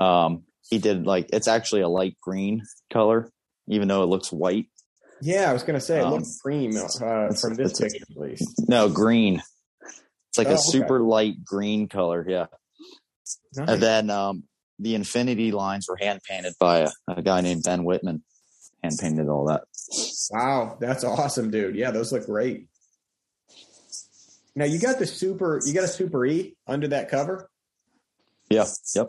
Um, 0.00 0.42
he 0.68 0.78
did 0.78 1.06
like 1.06 1.28
it's 1.32 1.48
actually 1.48 1.80
a 1.82 1.88
light 1.88 2.16
green 2.20 2.62
color, 2.92 3.30
even 3.68 3.88
though 3.88 4.02
it 4.02 4.06
looks 4.06 4.30
white. 4.30 4.66
Yeah, 5.22 5.48
I 5.48 5.52
was 5.54 5.62
going 5.62 5.78
to 5.78 5.84
say 5.84 6.00
it 6.00 6.04
Um, 6.04 6.14
looks 6.14 6.38
cream 6.42 6.76
uh, 6.76 7.28
from 7.40 7.54
this 7.54 7.78
picture, 7.80 8.04
at 8.10 8.16
least. 8.16 8.44
No, 8.68 8.88
green. 8.90 9.40
It's 10.28 10.36
like 10.38 10.48
Oh, 10.48 10.50
a 10.50 10.54
okay. 10.54 10.62
super 10.62 11.00
light 11.00 11.44
green 11.44 11.88
color. 11.88 12.26
Yeah. 12.28 12.46
Nice. 13.56 13.68
And 13.70 13.82
then 13.82 14.10
um, 14.10 14.42
the 14.78 14.94
infinity 14.96 15.52
lines 15.52 15.86
were 15.88 15.96
hand 15.96 16.20
painted 16.28 16.54
by 16.58 16.80
a, 16.80 16.88
a 17.08 17.22
guy 17.22 17.40
named 17.40 17.62
Ben 17.64 17.84
Whitman. 17.84 18.22
Hand 18.82 18.96
painted 19.00 19.28
all 19.28 19.46
that. 19.46 19.62
Wow, 20.30 20.76
that's 20.80 21.04
awesome, 21.04 21.50
dude. 21.50 21.76
Yeah, 21.76 21.90
those 21.92 22.12
look 22.12 22.26
great. 22.26 22.66
Now 24.56 24.64
you 24.64 24.78
got 24.78 24.98
the 24.98 25.06
super, 25.06 25.60
you 25.64 25.74
got 25.74 25.84
a 25.84 25.88
super 25.88 26.24
E 26.24 26.56
under 26.66 26.88
that 26.88 27.08
cover. 27.08 27.50
Yeah. 28.50 28.66
Yep. 28.94 29.08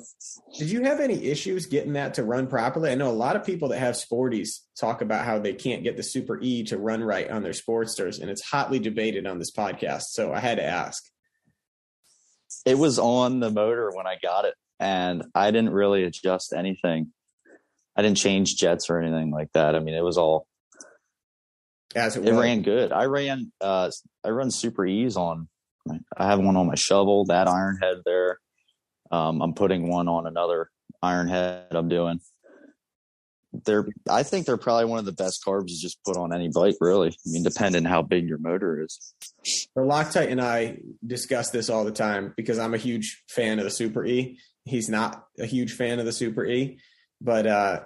Did 0.57 0.71
you 0.71 0.83
have 0.83 0.99
any 0.99 1.25
issues 1.25 1.65
getting 1.65 1.93
that 1.93 2.15
to 2.15 2.23
run 2.23 2.47
properly? 2.47 2.89
I 2.89 2.95
know 2.95 3.09
a 3.09 3.11
lot 3.11 3.35
of 3.35 3.45
people 3.45 3.69
that 3.69 3.79
have 3.79 3.95
Sporties 3.95 4.61
talk 4.79 5.01
about 5.01 5.25
how 5.25 5.39
they 5.39 5.53
can't 5.53 5.83
get 5.83 5.97
the 5.97 6.03
Super 6.03 6.39
E 6.41 6.63
to 6.65 6.77
run 6.77 7.03
right 7.03 7.29
on 7.29 7.43
their 7.43 7.51
Sportsters, 7.51 8.21
and 8.21 8.29
it's 8.29 8.43
hotly 8.43 8.79
debated 8.79 9.27
on 9.27 9.37
this 9.37 9.51
podcast. 9.51 10.03
So 10.11 10.33
I 10.33 10.39
had 10.39 10.57
to 10.57 10.63
ask. 10.63 11.03
It 12.65 12.77
was 12.77 12.97
on 12.97 13.41
the 13.41 13.51
motor 13.51 13.91
when 13.93 14.07
I 14.07 14.15
got 14.21 14.45
it, 14.45 14.55
and 14.79 15.25
I 15.35 15.51
didn't 15.51 15.73
really 15.73 16.05
adjust 16.05 16.53
anything. 16.53 17.11
I 17.95 18.01
didn't 18.01 18.17
change 18.17 18.55
jets 18.55 18.89
or 18.89 18.99
anything 18.99 19.31
like 19.31 19.51
that. 19.53 19.75
I 19.75 19.79
mean, 19.79 19.95
it 19.95 20.03
was 20.03 20.17
all 20.17 20.47
As 21.95 22.17
it, 22.17 22.27
it 22.27 22.33
ran 22.33 22.61
good. 22.61 22.91
I 22.91 23.05
ran 23.05 23.51
uh 23.61 23.89
I 24.23 24.29
run 24.29 24.51
Super 24.51 24.85
E's 24.85 25.15
on 25.15 25.47
I 26.17 26.27
have 26.27 26.39
one 26.39 26.57
on 26.57 26.67
my 26.67 26.75
shovel, 26.75 27.25
that 27.25 27.47
iron 27.47 27.77
head 27.81 27.97
there. 28.05 28.39
Um 29.11 29.41
I'm 29.41 29.53
putting 29.53 29.87
one 29.87 30.07
on 30.07 30.27
another 30.27 30.69
iron 31.01 31.27
head 31.29 31.67
I'm 31.71 31.87
doing. 31.87 32.19
They're 33.63 33.87
I 34.09 34.23
think 34.23 34.45
they're 34.45 34.57
probably 34.57 34.85
one 34.85 34.99
of 34.99 35.05
the 35.05 35.13
best 35.13 35.41
carbs 35.45 35.67
to 35.67 35.79
just 35.79 36.03
put 36.03 36.17
on 36.17 36.33
any 36.33 36.49
bike 36.49 36.75
really. 36.81 37.09
I 37.09 37.29
mean 37.29 37.43
depending 37.43 37.85
how 37.85 38.01
big 38.01 38.27
your 38.27 38.39
motor 38.39 38.83
is. 38.83 39.13
The 39.75 39.81
Loctite 39.81 40.29
and 40.29 40.41
I 40.41 40.79
discuss 41.05 41.51
this 41.51 41.69
all 41.69 41.85
the 41.85 41.91
time 41.91 42.33
because 42.35 42.59
I'm 42.59 42.73
a 42.73 42.77
huge 42.77 43.23
fan 43.29 43.59
of 43.59 43.65
the 43.65 43.71
Super 43.71 44.05
E. 44.05 44.39
He's 44.65 44.89
not 44.89 45.27
a 45.39 45.45
huge 45.45 45.73
fan 45.73 45.99
of 45.99 46.05
the 46.05 46.11
Super 46.11 46.43
E, 46.45 46.79
but 47.21 47.45
uh, 47.45 47.81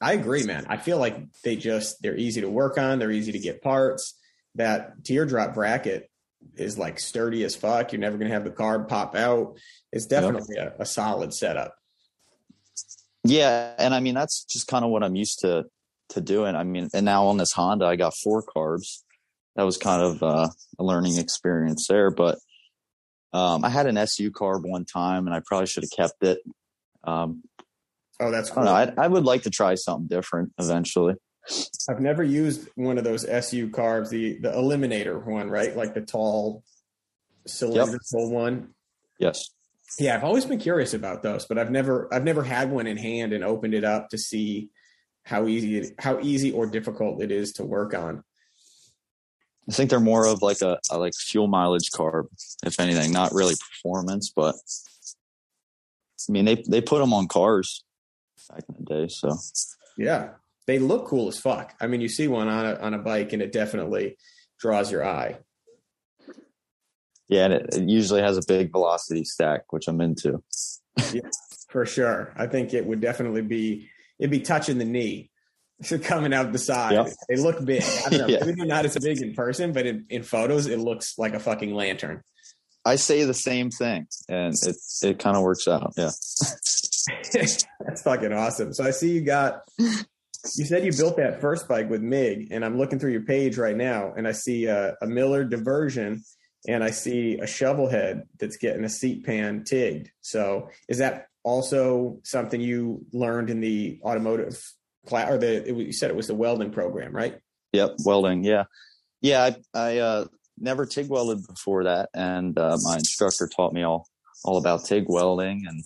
I 0.00 0.12
agree, 0.12 0.44
man. 0.44 0.66
I 0.68 0.76
feel 0.76 0.98
like 0.98 1.16
they 1.42 1.56
just 1.56 2.02
they're 2.02 2.16
easy 2.16 2.40
to 2.42 2.50
work 2.50 2.78
on. 2.78 2.98
They're 2.98 3.10
easy 3.10 3.32
to 3.32 3.38
get 3.38 3.62
parts. 3.62 4.14
That 4.54 5.04
teardrop 5.04 5.54
bracket 5.54 6.10
is 6.56 6.78
like 6.78 7.00
sturdy 7.00 7.44
as 7.44 7.56
fuck. 7.56 7.92
You're 7.92 8.00
never 8.00 8.16
gonna 8.16 8.30
have 8.30 8.44
the 8.44 8.50
carb 8.50 8.88
pop 8.88 9.16
out. 9.16 9.58
It's 9.92 10.06
definitely 10.06 10.56
a, 10.56 10.74
a 10.78 10.86
solid 10.86 11.34
setup. 11.34 11.74
Yeah, 13.24 13.74
and 13.78 13.92
I 13.92 14.00
mean 14.00 14.14
that's 14.14 14.44
just 14.44 14.68
kind 14.68 14.84
of 14.84 14.90
what 14.90 15.02
I'm 15.02 15.16
used 15.16 15.40
to 15.40 15.64
to 16.10 16.20
doing. 16.20 16.54
I 16.54 16.64
mean, 16.64 16.88
and 16.94 17.04
now 17.04 17.26
on 17.26 17.36
this 17.36 17.52
Honda, 17.52 17.86
I 17.86 17.96
got 17.96 18.14
four 18.22 18.42
carbs. 18.42 19.02
That 19.56 19.64
was 19.64 19.76
kind 19.76 20.02
of 20.02 20.22
uh, 20.22 20.48
a 20.78 20.84
learning 20.84 21.18
experience 21.18 21.86
there, 21.88 22.10
but 22.10 22.38
um, 23.32 23.64
I 23.64 23.68
had 23.68 23.86
an 23.86 23.98
SU 23.98 24.30
carb 24.30 24.62
one 24.62 24.84
time, 24.84 25.26
and 25.26 25.34
I 25.34 25.40
probably 25.44 25.66
should 25.66 25.82
have 25.82 25.90
kept 25.90 26.22
it. 26.22 26.38
Um, 27.04 27.42
Oh, 28.20 28.30
that's 28.30 28.50
I 28.50 28.54
cool. 28.54 28.64
don't 28.64 28.96
know. 28.96 29.02
I, 29.02 29.04
I 29.04 29.08
would 29.08 29.24
like 29.24 29.42
to 29.42 29.50
try 29.50 29.74
something 29.74 30.08
different 30.08 30.52
eventually. 30.58 31.14
I've 31.88 32.00
never 32.00 32.22
used 32.22 32.68
one 32.74 32.98
of 32.98 33.04
those 33.04 33.24
SU 33.24 33.70
carbs, 33.70 34.10
the 34.10 34.38
the 34.38 34.50
Eliminator 34.50 35.24
one, 35.24 35.48
right? 35.48 35.76
Like 35.76 35.94
the 35.94 36.02
tall 36.02 36.62
cylindrical 37.46 38.30
one. 38.30 38.74
Yes. 39.18 39.50
Yeah, 39.98 40.14
I've 40.14 40.24
always 40.24 40.44
been 40.44 40.58
curious 40.58 40.92
about 40.92 41.22
those, 41.22 41.46
but 41.46 41.58
I've 41.58 41.70
never 41.70 42.12
I've 42.12 42.24
never 42.24 42.42
had 42.42 42.70
one 42.70 42.86
in 42.86 42.96
hand 42.98 43.32
and 43.32 43.42
opened 43.42 43.74
it 43.74 43.84
up 43.84 44.10
to 44.10 44.18
see 44.18 44.68
how 45.24 45.46
easy 45.46 45.78
it, 45.78 45.94
how 45.98 46.20
easy 46.20 46.52
or 46.52 46.66
difficult 46.66 47.22
it 47.22 47.30
is 47.30 47.52
to 47.54 47.64
work 47.64 47.94
on. 47.94 48.22
I 49.68 49.72
think 49.72 49.90
they're 49.90 50.00
more 50.00 50.26
of 50.26 50.42
like 50.42 50.60
a, 50.60 50.78
a 50.90 50.98
like 50.98 51.14
fuel 51.14 51.46
mileage 51.46 51.90
carb, 51.90 52.24
if 52.64 52.80
anything, 52.80 53.12
not 53.12 53.32
really 53.32 53.54
performance, 53.70 54.30
but 54.34 54.54
I 56.28 56.32
mean 56.32 56.44
they 56.44 56.62
they 56.68 56.82
put 56.82 56.98
them 56.98 57.14
on 57.14 57.28
cars 57.28 57.84
back 58.48 58.64
in 58.68 58.74
the 58.78 58.84
day, 58.84 59.08
so 59.08 59.36
Yeah, 59.96 60.30
they 60.66 60.78
look 60.78 61.06
cool 61.06 61.28
as 61.28 61.38
fuck. 61.38 61.74
I 61.80 61.86
mean, 61.86 62.00
you 62.00 62.08
see 62.08 62.28
one 62.28 62.48
on 62.48 62.66
a 62.66 62.74
on 62.76 62.94
a 62.94 62.98
bike, 62.98 63.32
and 63.32 63.42
it 63.42 63.52
definitely 63.52 64.16
draws 64.60 64.90
your 64.92 65.04
eye. 65.04 65.38
yeah, 67.28 67.44
and 67.44 67.52
it, 67.54 67.74
it 67.74 67.88
usually 67.88 68.22
has 68.22 68.36
a 68.36 68.42
big 68.46 68.72
velocity 68.72 69.24
stack, 69.24 69.72
which 69.72 69.88
I'm 69.88 70.00
into. 70.00 70.42
yeah, 71.12 71.22
for 71.70 71.84
sure. 71.86 72.32
I 72.36 72.46
think 72.46 72.74
it 72.74 72.86
would 72.86 73.00
definitely 73.00 73.42
be 73.42 73.88
it'd 74.18 74.30
be 74.30 74.40
touching 74.40 74.78
the 74.78 74.84
knee. 74.84 75.30
Coming 76.02 76.34
out 76.34 76.50
the 76.52 76.58
side, 76.58 76.92
Yep. 76.94 77.06
they 77.28 77.36
look 77.36 77.64
big. 77.64 77.84
I 77.84 78.08
don't 78.10 78.18
know. 78.20 78.26
Yeah. 78.28 78.44
Maybe 78.44 78.64
not 78.66 78.84
as 78.84 78.98
big 78.98 79.22
in 79.22 79.32
person, 79.34 79.72
but 79.72 79.86
in, 79.86 80.06
in 80.10 80.24
photos, 80.24 80.66
it 80.66 80.80
looks 80.80 81.16
like 81.18 81.34
a 81.34 81.38
fucking 81.38 81.72
lantern. 81.72 82.22
I 82.84 82.96
say 82.96 83.22
the 83.24 83.32
same 83.34 83.70
thing, 83.70 84.08
and 84.28 84.54
it 84.66 84.76
it 85.02 85.18
kind 85.20 85.36
of 85.36 85.42
works 85.44 85.68
out. 85.68 85.92
Yeah. 85.96 86.10
That's 87.32 88.02
fucking 88.02 88.32
awesome. 88.32 88.72
So 88.72 88.84
I 88.84 88.90
see 88.90 89.12
you 89.12 89.20
got. 89.20 89.62
You 90.56 90.64
said 90.64 90.84
you 90.84 90.92
built 90.92 91.16
that 91.16 91.40
first 91.40 91.66
bike 91.68 91.90
with 91.90 92.00
Mig, 92.00 92.48
and 92.52 92.64
I'm 92.64 92.78
looking 92.78 92.98
through 92.98 93.10
your 93.10 93.24
page 93.24 93.58
right 93.58 93.76
now, 93.76 94.12
and 94.16 94.26
I 94.26 94.32
see 94.32 94.66
a, 94.66 94.96
a 95.02 95.06
Miller 95.06 95.42
diversion, 95.44 96.22
and 96.68 96.84
I 96.84 96.90
see 96.90 97.38
a 97.38 97.46
shovel 97.46 97.88
head 97.88 98.22
that's 98.38 98.56
getting 98.56 98.84
a 98.84 98.88
seat 98.88 99.26
pan 99.26 99.64
tigged. 99.64 100.10
So 100.20 100.68
is 100.88 100.98
that 100.98 101.26
also 101.42 102.20
something 102.22 102.60
you 102.60 103.04
learned 103.12 103.50
in 103.50 103.60
the 103.60 104.00
automotive 104.04 104.62
class, 105.06 105.30
or 105.30 105.38
the 105.38 105.68
it, 105.68 105.76
you 105.76 105.92
said 105.92 106.10
it 106.10 106.16
was 106.16 106.28
the 106.28 106.34
welding 106.34 106.70
program, 106.70 107.14
right? 107.14 107.38
Yep, 107.72 107.96
welding. 108.04 108.44
Yeah, 108.44 108.64
yeah. 109.20 109.50
I 109.74 109.78
I 109.78 109.98
uh, 109.98 110.24
never 110.58 110.86
TIG 110.86 111.08
welded 111.08 111.46
before 111.46 111.84
that, 111.84 112.10
and 112.14 112.56
uh, 112.58 112.76
my 112.82 112.96
instructor 112.96 113.48
taught 113.48 113.72
me 113.72 113.82
all 113.82 114.06
all 114.44 114.58
about 114.58 114.84
TIG 114.84 115.06
welding, 115.08 115.64
and 115.66 115.82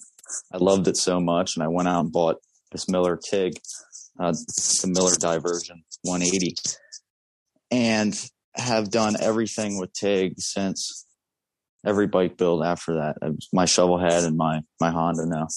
I 0.52 0.58
loved 0.58 0.88
it 0.88 0.96
so 0.96 1.20
much. 1.20 1.56
And 1.56 1.62
I 1.62 1.68
went 1.68 1.88
out 1.88 2.00
and 2.04 2.12
bought 2.12 2.36
this 2.70 2.88
Miller 2.88 3.16
TIG, 3.16 3.58
uh, 4.18 4.32
the 4.32 4.90
Miller 4.92 5.14
Diversion 5.18 5.84
180, 6.02 6.54
and 7.70 8.14
have 8.54 8.90
done 8.90 9.16
everything 9.20 9.78
with 9.78 9.92
TIG 9.92 10.34
since 10.38 11.06
every 11.86 12.06
bike 12.06 12.36
build 12.36 12.62
after 12.64 12.94
that. 12.94 13.16
My 13.52 13.64
shovel 13.64 13.98
head 13.98 14.24
and 14.24 14.36
my 14.36 14.60
my 14.80 14.90
Honda 14.90 15.26
now 15.26 15.48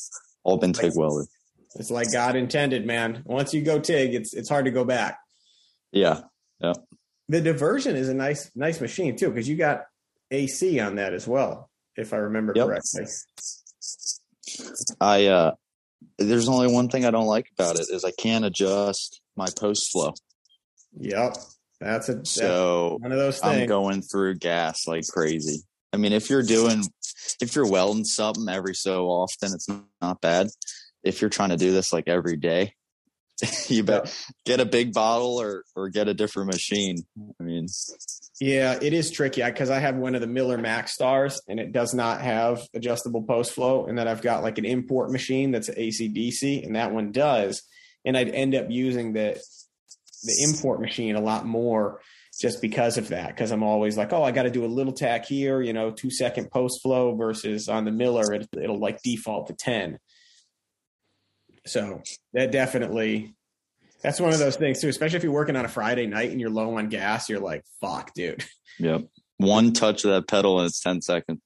all 0.44 0.58
been 0.58 0.74
TIG 0.74 0.94
welded. 0.96 1.28
It's 1.76 1.92
like 1.92 2.12
God 2.12 2.36
intended, 2.38 2.86
man. 2.86 3.22
Once 3.26 3.54
you 3.54 3.62
go 3.62 3.80
TIG, 3.80 4.16
it's 4.16 4.34
it's 4.34 4.50
hard 4.50 4.66
to 4.66 4.72
go 4.72 4.86
back. 4.86 5.20
Yeah. 5.92 6.22
Yeah, 6.62 6.74
The 7.28 7.42
diversion 7.42 7.98
is 7.98 8.08
a 8.08 8.14
nice 8.14 8.50
nice 8.56 8.80
machine 8.80 9.18
too, 9.18 9.28
because 9.30 9.50
you 9.50 9.58
got 9.58 9.84
AC 10.32 10.80
on 10.80 10.96
that 10.96 11.14
as 11.14 11.28
well, 11.28 11.70
if 11.98 12.14
I 12.14 12.18
remember 12.18 12.54
Yep. 12.56 12.66
correctly. 12.68 13.06
I 15.00 15.26
uh 15.28 15.52
there's 16.18 16.48
only 16.50 16.72
one 16.72 16.90
thing 16.90 17.06
I 17.06 17.12
don't 17.12 17.28
like 17.28 17.48
about 17.58 17.80
it 17.80 17.88
is 17.90 18.04
I 18.04 18.12
can't 18.12 18.46
adjust 18.46 19.22
my 19.36 19.48
post 19.58 19.92
flow. 19.92 20.14
Yep. 20.98 21.38
That's 21.80 22.10
a 22.10 22.16
that's 22.16 22.32
So 22.32 22.98
one 23.02 23.12
of 23.12 23.18
those 23.18 23.44
I'm 23.44 23.68
going 23.68 24.02
through 24.02 24.36
gas 24.36 24.88
like 24.88 25.08
crazy. 25.08 25.64
I 25.94 25.98
mean, 25.98 26.14
if 26.14 26.30
you're 26.30 26.44
doing, 26.44 26.84
if 27.42 27.56
you're 27.56 27.70
welding 27.70 28.04
something 28.04 28.50
every 28.50 28.76
so 28.76 29.08
often, 29.08 29.54
it's 29.54 29.68
not 30.02 30.22
bad. 30.22 30.48
If 31.04 31.22
you're 31.22 31.30
trying 31.30 31.50
to 31.50 31.58
do 31.58 31.72
this 31.72 31.94
like 31.94 32.08
every 32.08 32.38
day, 32.38 32.74
you 33.68 33.84
bet 33.84 34.16
get 34.46 34.60
a 34.60 34.66
big 34.66 34.94
bottle 34.94 35.42
or 35.42 35.64
or 35.76 35.90
get 35.90 36.08
a 36.08 36.14
different 36.14 36.52
machine. 36.52 36.98
I 37.40 37.44
mean, 37.44 37.68
Yeah, 38.40 38.78
it 38.82 38.94
is 38.94 39.12
tricky 39.12 39.44
because 39.44 39.70
I 39.70 39.80
have 39.80 39.96
one 39.96 40.16
of 40.16 40.22
the 40.22 40.28
Miller 40.28 40.58
Max 40.58 40.94
Stars 40.94 41.42
and 41.48 41.60
it 41.60 41.74
does 41.74 41.94
not 41.94 42.22
have 42.22 42.62
adjustable 42.74 43.24
post 43.24 43.52
flow. 43.52 43.86
And 43.86 43.98
then 43.98 44.08
I've 44.08 44.22
got 44.22 44.44
like 44.44 44.58
an 44.58 44.66
import 44.66 45.12
machine 45.12 45.52
that's 45.52 45.70
AC/DC, 45.70 46.66
and 46.66 46.76
that 46.76 46.94
one 46.94 47.12
does. 47.12 47.62
And 48.06 48.16
I'd 48.18 48.30
end 48.30 48.56
up 48.56 48.68
using 48.70 49.14
the 49.14 49.42
the 50.24 50.44
import 50.48 50.80
machine 50.80 51.16
a 51.16 51.22
lot 51.22 51.46
more 51.46 52.02
just 52.40 52.62
because 52.62 52.98
of 52.98 53.10
that. 53.10 53.30
Because 53.30 53.52
I'm 53.52 53.64
always 53.64 53.98
like, 53.98 54.14
oh, 54.14 54.24
I 54.24 54.32
got 54.32 54.44
to 54.44 54.50
do 54.50 54.66
a 54.66 54.68
little 54.68 54.94
tack 54.94 55.26
here, 55.26 55.62
you 55.62 55.74
know, 55.74 55.92
two 55.92 56.10
second 56.10 56.52
post 56.52 56.82
flow 56.82 57.16
versus 57.16 57.68
on 57.70 57.86
the 57.86 57.92
Miller, 57.92 58.34
it, 58.34 58.48
it'll 58.62 58.80
like 58.80 59.02
default 59.04 59.48
to 59.48 59.54
ten. 59.54 60.00
So 61.66 62.02
that 62.34 62.52
definitely. 62.52 63.36
That's 64.04 64.20
one 64.20 64.34
of 64.34 64.40
those 64.40 64.56
things 64.56 64.82
too, 64.82 64.88
especially 64.90 65.18
if 65.18 65.24
you're 65.24 65.32
working 65.32 65.56
on 65.56 65.66
a 65.66 65.70
Friday 65.70 66.06
night 66.06 66.30
and 66.30 66.40
you're 66.40 66.52
low 66.52 66.78
on 66.78 66.90
gas. 66.90 67.28
You're 67.28 67.40
like, 67.40 67.64
"Fuck, 67.82 68.14
dude." 68.14 68.44
yep. 68.80 69.08
One 69.38 69.74
touch 69.74 70.06
of 70.06 70.12
that 70.12 70.28
pedal 70.28 70.60
and 70.60 70.68
it's 70.68 70.80
10 70.80 71.02
seconds. 71.02 71.40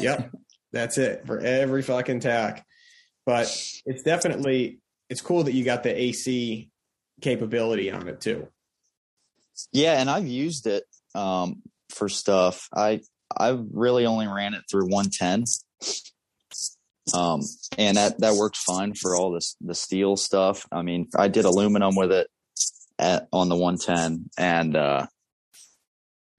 yep 0.00 0.30
that's 0.72 0.98
it 0.98 1.26
for 1.26 1.38
every 1.38 1.80
fucking 1.80 2.20
tack 2.20 2.66
but 3.24 3.46
it's 3.86 4.02
definitely 4.02 4.78
it's 5.08 5.20
cool 5.20 5.44
that 5.44 5.52
you 5.52 5.64
got 5.64 5.82
the 5.82 5.96
ac 6.02 6.68
capability 7.22 7.90
on 7.90 8.08
it 8.08 8.20
too 8.20 8.48
Yeah, 9.72 9.98
and 10.00 10.10
I've 10.10 10.26
used 10.26 10.66
it 10.66 10.84
um, 11.14 11.62
for 11.90 12.08
stuff. 12.08 12.68
I 12.74 13.00
I 13.34 13.58
really 13.72 14.04
only 14.06 14.26
ran 14.26 14.54
it 14.54 14.62
through 14.70 14.88
110, 14.88 15.44
um, 17.14 17.40
and 17.78 17.96
that 17.96 18.20
that 18.20 18.34
worked 18.34 18.56
fine 18.56 18.94
for 18.94 19.14
all 19.14 19.32
this 19.32 19.56
the 19.60 19.74
steel 19.74 20.16
stuff. 20.16 20.66
I 20.72 20.82
mean, 20.82 21.08
I 21.16 21.28
did 21.28 21.44
aluminum 21.44 21.94
with 21.94 22.12
it 22.12 22.28
at 22.98 23.28
on 23.32 23.48
the 23.48 23.56
110, 23.56 24.30
and 24.38 24.76
uh, 24.76 25.06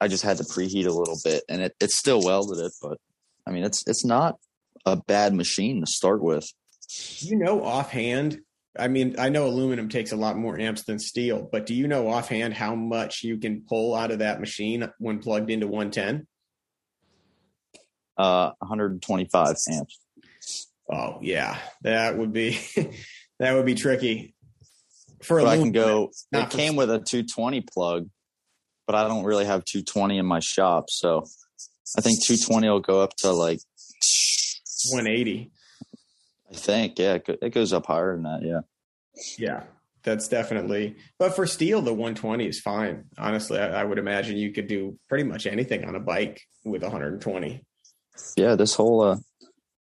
I 0.02 0.08
just 0.08 0.24
had 0.24 0.38
to 0.38 0.44
preheat 0.44 0.88
a 0.88 0.92
little 0.92 1.18
bit, 1.24 1.44
and 1.48 1.62
it 1.62 1.76
it 1.80 1.92
still 1.92 2.22
welded 2.22 2.64
it. 2.64 2.74
But 2.82 2.98
I 3.46 3.52
mean, 3.52 3.64
it's 3.64 3.84
it's 3.88 4.06
not 4.06 4.38
a 4.86 4.96
bad 4.96 5.34
machine 5.34 5.82
to 5.82 5.88
start 5.88 6.22
with. 6.22 6.48
you 7.20 7.36
know 7.36 7.64
offhand 7.64 8.40
i 8.80 8.88
mean 8.88 9.16
i 9.20 9.28
know 9.28 9.48
aluminum 9.48 9.90
takes 9.90 10.12
a 10.12 10.16
lot 10.16 10.38
more 10.38 10.58
amps 10.58 10.84
than 10.84 11.00
steel 11.00 11.50
but 11.52 11.66
do 11.66 11.74
you 11.74 11.88
know 11.88 12.08
offhand 12.08 12.54
how 12.54 12.76
much 12.76 13.24
you 13.24 13.38
can 13.38 13.64
pull 13.68 13.94
out 13.96 14.12
of 14.12 14.20
that 14.20 14.40
machine 14.40 14.88
when 15.00 15.20
plugged 15.20 15.50
into 15.50 15.68
110 15.68 16.26
uh, 18.18 18.52
125 18.60 19.56
amps. 19.72 20.00
Oh 20.92 21.20
yeah, 21.22 21.58
that 21.82 22.18
would 22.18 22.34
be 22.34 22.60
that 23.40 23.54
would 23.54 23.66
be 23.66 23.76
tricky. 23.76 24.36
For 25.22 25.42
I 25.42 25.58
can 25.58 25.72
go. 25.72 26.12
It 26.32 26.50
came 26.50 26.76
with 26.76 26.90
a 26.90 27.00
220 27.00 27.62
plug, 27.62 28.10
but 28.86 28.96
I 28.96 29.08
don't 29.08 29.24
really 29.24 29.46
have 29.46 29.66
220 29.66 30.18
in 30.18 30.26
my 30.26 30.40
shop, 30.40 30.90
so 30.90 31.26
I 31.98 32.02
think 32.02 32.24
220 32.24 32.70
will 32.70 32.80
go 32.80 33.02
up 33.02 33.16
to 33.18 33.32
like 33.32 33.60
180. 34.92 35.52
I 36.50 36.56
think 36.56 37.00
yeah, 37.00 37.16
it 37.16 37.40
it 37.42 37.50
goes 37.50 37.74
up 37.74 37.88
higher 37.88 38.14
than 38.14 38.24
that. 38.24 38.42
Yeah. 38.44 38.62
Yeah, 39.38 39.64
that's 40.04 40.28
definitely. 40.28 40.96
But 41.18 41.36
for 41.36 41.48
steel, 41.48 41.82
the 41.82 41.94
120 41.94 42.48
is 42.48 42.60
fine. 42.60 43.06
Honestly, 43.18 43.60
I, 43.60 43.82
I 43.82 43.84
would 43.84 43.98
imagine 43.98 44.38
you 44.38 44.52
could 44.52 44.68
do 44.68 44.98
pretty 45.10 45.24
much 45.24 45.48
anything 45.48 45.86
on 45.86 45.96
a 45.96 46.00
bike 46.00 46.42
with 46.64 46.84
120. 46.84 47.66
Yeah, 48.36 48.56
this 48.56 48.76
whole 48.76 49.02
uh 49.02 49.18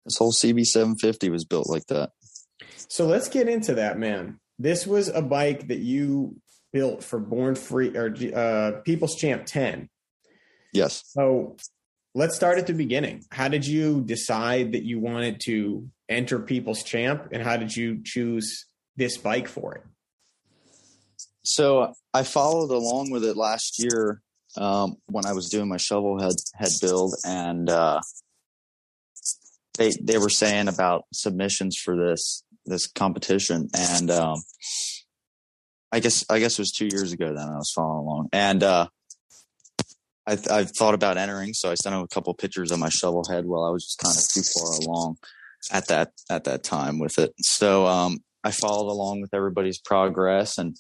this 0.07 0.17
whole 0.17 0.33
CB750 0.33 1.31
was 1.31 1.45
built 1.45 1.69
like 1.69 1.87
that. 1.89 2.13
So 2.89 3.07
let's 3.07 3.29
get 3.29 3.49
into 3.49 3.75
that, 3.75 3.99
man. 3.99 4.39
This 4.59 4.87
was 4.87 5.09
a 5.09 5.21
bike 5.21 5.69
that 5.69 5.81
you 5.81 6.37
built 6.73 7.05
for 7.05 7.19
Born 7.19 7.55
Free 7.57 7.95
or 7.97 8.15
uh, 8.35 8.81
People's 8.85 9.17
Champ 9.17 9.45
10. 9.45 9.89
Yes. 10.73 11.03
So 11.07 11.57
let's 12.15 12.37
start 12.37 12.59
at 12.59 12.67
the 12.67 12.73
beginning. 12.73 13.25
How 13.31 13.49
did 13.49 13.67
you 13.67 14.03
decide 14.03 14.73
that 14.73 14.85
you 14.85 15.01
wanted 15.01 15.41
to 15.47 15.89
enter 16.09 16.39
People's 16.39 16.83
Champ, 16.83 17.29
and 17.33 17.43
how 17.43 17.57
did 17.57 17.77
you 17.77 18.01
choose 18.05 18.67
this 18.97 19.19
bike 19.19 19.49
for 19.49 19.75
it? 19.75 19.83
So 21.45 21.93
I 22.15 22.23
followed 22.23 22.71
along 22.71 23.11
with 23.11 23.25
it 23.25 23.37
last 23.37 23.83
year 23.83 24.23
um, 24.57 24.97
when 25.07 25.27
I 25.27 25.33
was 25.33 25.49
doing 25.49 25.69
my 25.69 25.77
shovel 25.77 26.21
head 26.21 26.35
head 26.55 26.73
build, 26.81 27.15
and 27.25 27.69
uh, 27.69 28.01
they 29.77 29.93
they 30.03 30.19
were 30.19 30.29
saying 30.31 30.69
about 30.69 31.05
submissions 31.13 31.77
for 31.77 31.97
this 31.97 32.43
this 32.65 32.87
competition, 32.87 33.69
and 33.77 34.11
um, 34.11 34.43
I 35.93 36.01
guess 36.01 36.25
I 36.29 36.39
guess 36.39 36.55
it 36.55 36.63
was 36.63 36.73
two 36.73 36.89
years 36.91 37.13
ago 37.13 37.27
then 37.27 37.49
I 37.49 37.57
was 37.57 37.73
following 37.75 37.99
along, 37.99 38.29
and 38.33 38.63
uh, 38.63 38.89
I 40.27 40.39
I 40.51 40.65
thought 40.65 40.95
about 40.95 41.17
entering, 41.17 41.55
so 41.55 41.71
I 41.71 41.75
sent 41.75 41.95
him 41.95 42.03
a 42.03 42.09
couple 42.09 42.33
pictures 42.35 42.73
of 42.73 42.79
my 42.79 42.89
shovel 42.89 43.25
head 43.31 43.47
while 43.47 43.65
I 43.65 43.71
was 43.71 43.85
just 43.85 43.99
kind 43.99 44.17
of 44.17 44.25
too 44.33 44.43
far 44.43 44.73
along 44.81 45.17
at 45.71 45.89
that 45.89 46.13
at 46.31 46.45
that 46.45 46.65
time 46.65 46.99
with 46.99 47.19
it. 47.19 47.33
So 47.41 47.87
um, 47.87 48.19
I 48.45 48.51
followed 48.51 48.91
along 48.91 49.21
with 49.21 49.35
everybody's 49.35 49.79
progress 49.79 50.59
and 50.59 50.77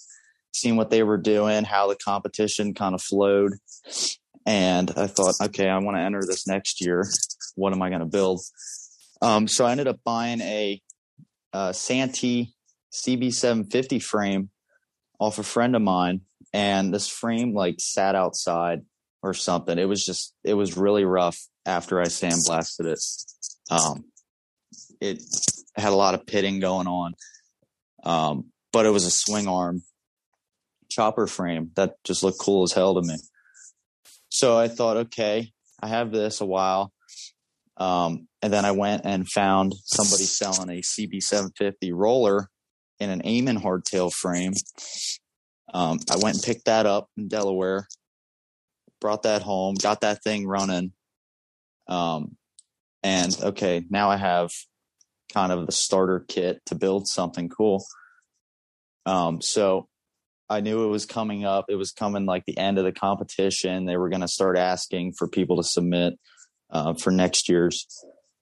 seeing 0.52 0.76
what 0.76 0.90
they 0.90 1.02
were 1.02 1.18
doing, 1.18 1.64
how 1.64 1.88
the 1.88 1.96
competition 1.96 2.74
kind 2.74 2.94
of 2.94 3.02
flowed. 3.02 3.52
And 4.46 4.92
I 4.96 5.06
thought, 5.08 5.34
okay, 5.42 5.68
I 5.68 5.78
want 5.78 5.96
to 5.96 6.00
enter 6.02 6.22
this 6.26 6.46
next 6.46 6.80
year. 6.80 7.04
What 7.56 7.72
am 7.72 7.82
I 7.82 7.88
going 7.88 8.00
to 8.00 8.06
build? 8.06 8.40
Um, 9.22 9.48
so 9.48 9.64
I 9.64 9.72
ended 9.72 9.88
up 9.88 10.00
buying 10.04 10.40
a, 10.40 10.80
uh 11.52 11.72
Santee 11.72 12.54
CB750 12.92 14.02
frame 14.02 14.50
off 15.18 15.38
a 15.38 15.42
friend 15.42 15.76
of 15.76 15.82
mine. 15.82 16.22
And 16.52 16.92
this 16.92 17.08
frame 17.08 17.54
like 17.54 17.76
sat 17.78 18.14
outside 18.14 18.82
or 19.22 19.34
something. 19.34 19.78
It 19.78 19.88
was 19.88 20.04
just, 20.04 20.34
it 20.44 20.54
was 20.54 20.76
really 20.76 21.04
rough 21.04 21.38
after 21.66 22.00
I 22.00 22.04
sandblasted 22.04 22.86
it. 22.86 23.00
Um, 23.70 24.04
it 25.00 25.22
had 25.76 25.92
a 25.92 25.96
lot 25.96 26.14
of 26.14 26.26
pitting 26.26 26.60
going 26.60 26.86
on. 26.86 27.14
Um, 28.04 28.46
but 28.72 28.86
it 28.86 28.90
was 28.90 29.04
a 29.04 29.10
swing 29.10 29.48
arm 29.48 29.82
chopper 30.88 31.26
frame 31.26 31.72
that 31.74 31.94
just 32.04 32.22
looked 32.22 32.38
cool 32.38 32.62
as 32.62 32.72
hell 32.72 32.94
to 32.94 33.02
me. 33.02 33.16
So 34.28 34.56
I 34.56 34.68
thought, 34.68 34.96
okay, 34.98 35.50
I 35.82 35.88
have 35.88 36.12
this 36.12 36.40
a 36.40 36.46
while. 36.46 36.92
Um, 37.76 38.28
and 38.46 38.52
then 38.52 38.64
I 38.64 38.70
went 38.70 39.04
and 39.04 39.28
found 39.28 39.74
somebody 39.86 40.22
selling 40.22 40.70
a 40.70 40.80
CB750 40.80 41.90
roller 41.92 42.48
in 43.00 43.10
an 43.10 43.22
Eamon 43.22 43.60
hardtail 43.60 44.14
frame. 44.14 44.52
Um, 45.74 45.98
I 46.08 46.16
went 46.22 46.36
and 46.36 46.44
picked 46.44 46.66
that 46.66 46.86
up 46.86 47.08
in 47.16 47.26
Delaware, 47.26 47.88
brought 49.00 49.24
that 49.24 49.42
home, 49.42 49.74
got 49.74 50.02
that 50.02 50.22
thing 50.22 50.46
running. 50.46 50.92
Um, 51.88 52.36
and 53.02 53.36
okay, 53.42 53.84
now 53.90 54.10
I 54.10 54.16
have 54.16 54.50
kind 55.34 55.50
of 55.50 55.66
the 55.66 55.72
starter 55.72 56.24
kit 56.28 56.60
to 56.66 56.76
build 56.76 57.08
something 57.08 57.48
cool. 57.48 57.84
Um, 59.06 59.42
so 59.42 59.88
I 60.48 60.60
knew 60.60 60.84
it 60.84 60.90
was 60.90 61.04
coming 61.04 61.44
up. 61.44 61.64
It 61.68 61.74
was 61.74 61.90
coming 61.90 62.26
like 62.26 62.44
the 62.46 62.58
end 62.58 62.78
of 62.78 62.84
the 62.84 62.92
competition. 62.92 63.86
They 63.86 63.96
were 63.96 64.08
going 64.08 64.20
to 64.20 64.28
start 64.28 64.56
asking 64.56 65.14
for 65.18 65.26
people 65.26 65.56
to 65.56 65.64
submit 65.64 66.14
uh, 66.70 66.94
for 66.94 67.10
next 67.10 67.48
year's. 67.48 67.88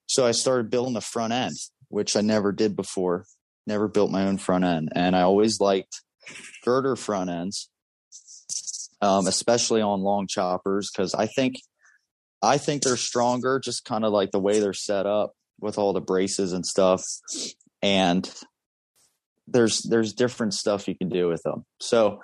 So 0.07 0.27
I 0.27 0.33
started 0.33 0.71
building 0.71 0.95
the 0.95 1.01
front 1.01 1.33
end, 1.33 1.55
which 1.89 2.17
I 2.17 2.21
never 2.21 2.53
did 2.53 2.77
before. 2.77 3.25
Never 3.67 3.89
built 3.89 4.11
my 4.11 4.27
own 4.27 4.37
front 4.39 4.65
end, 4.65 4.91
and 4.95 5.17
I 5.17 5.23
always 5.23 5.59
liked 5.61 6.03
girder 6.65 6.97
front 6.97 7.31
ends, 7.31 7.71
um, 9.01 9.27
especially 9.27 9.81
on 9.81 10.01
long 10.03 10.27
choppers, 10.29 10.91
because 10.95 11.15
I 11.15 11.27
think 11.27 11.57
I 12.43 12.59
think 12.59 12.83
they're 12.83 12.99
stronger, 12.99 13.59
just 13.59 13.87
kind 13.87 14.05
of 14.05 14.13
like 14.13 14.31
the 14.33 14.39
way 14.41 14.61
they're 14.61 14.75
set 14.75 15.07
up 15.07 15.33
with 15.61 15.79
all 15.79 15.95
the 15.95 16.01
braces 16.03 16.53
and 16.53 16.67
stuff. 16.67 17.03
And 17.81 18.31
there's 19.47 19.81
there's 19.89 20.13
different 20.13 20.53
stuff 20.53 20.87
you 20.89 20.95
can 20.95 21.09
do 21.09 21.29
with 21.29 21.43
them. 21.43 21.65
So 21.81 22.21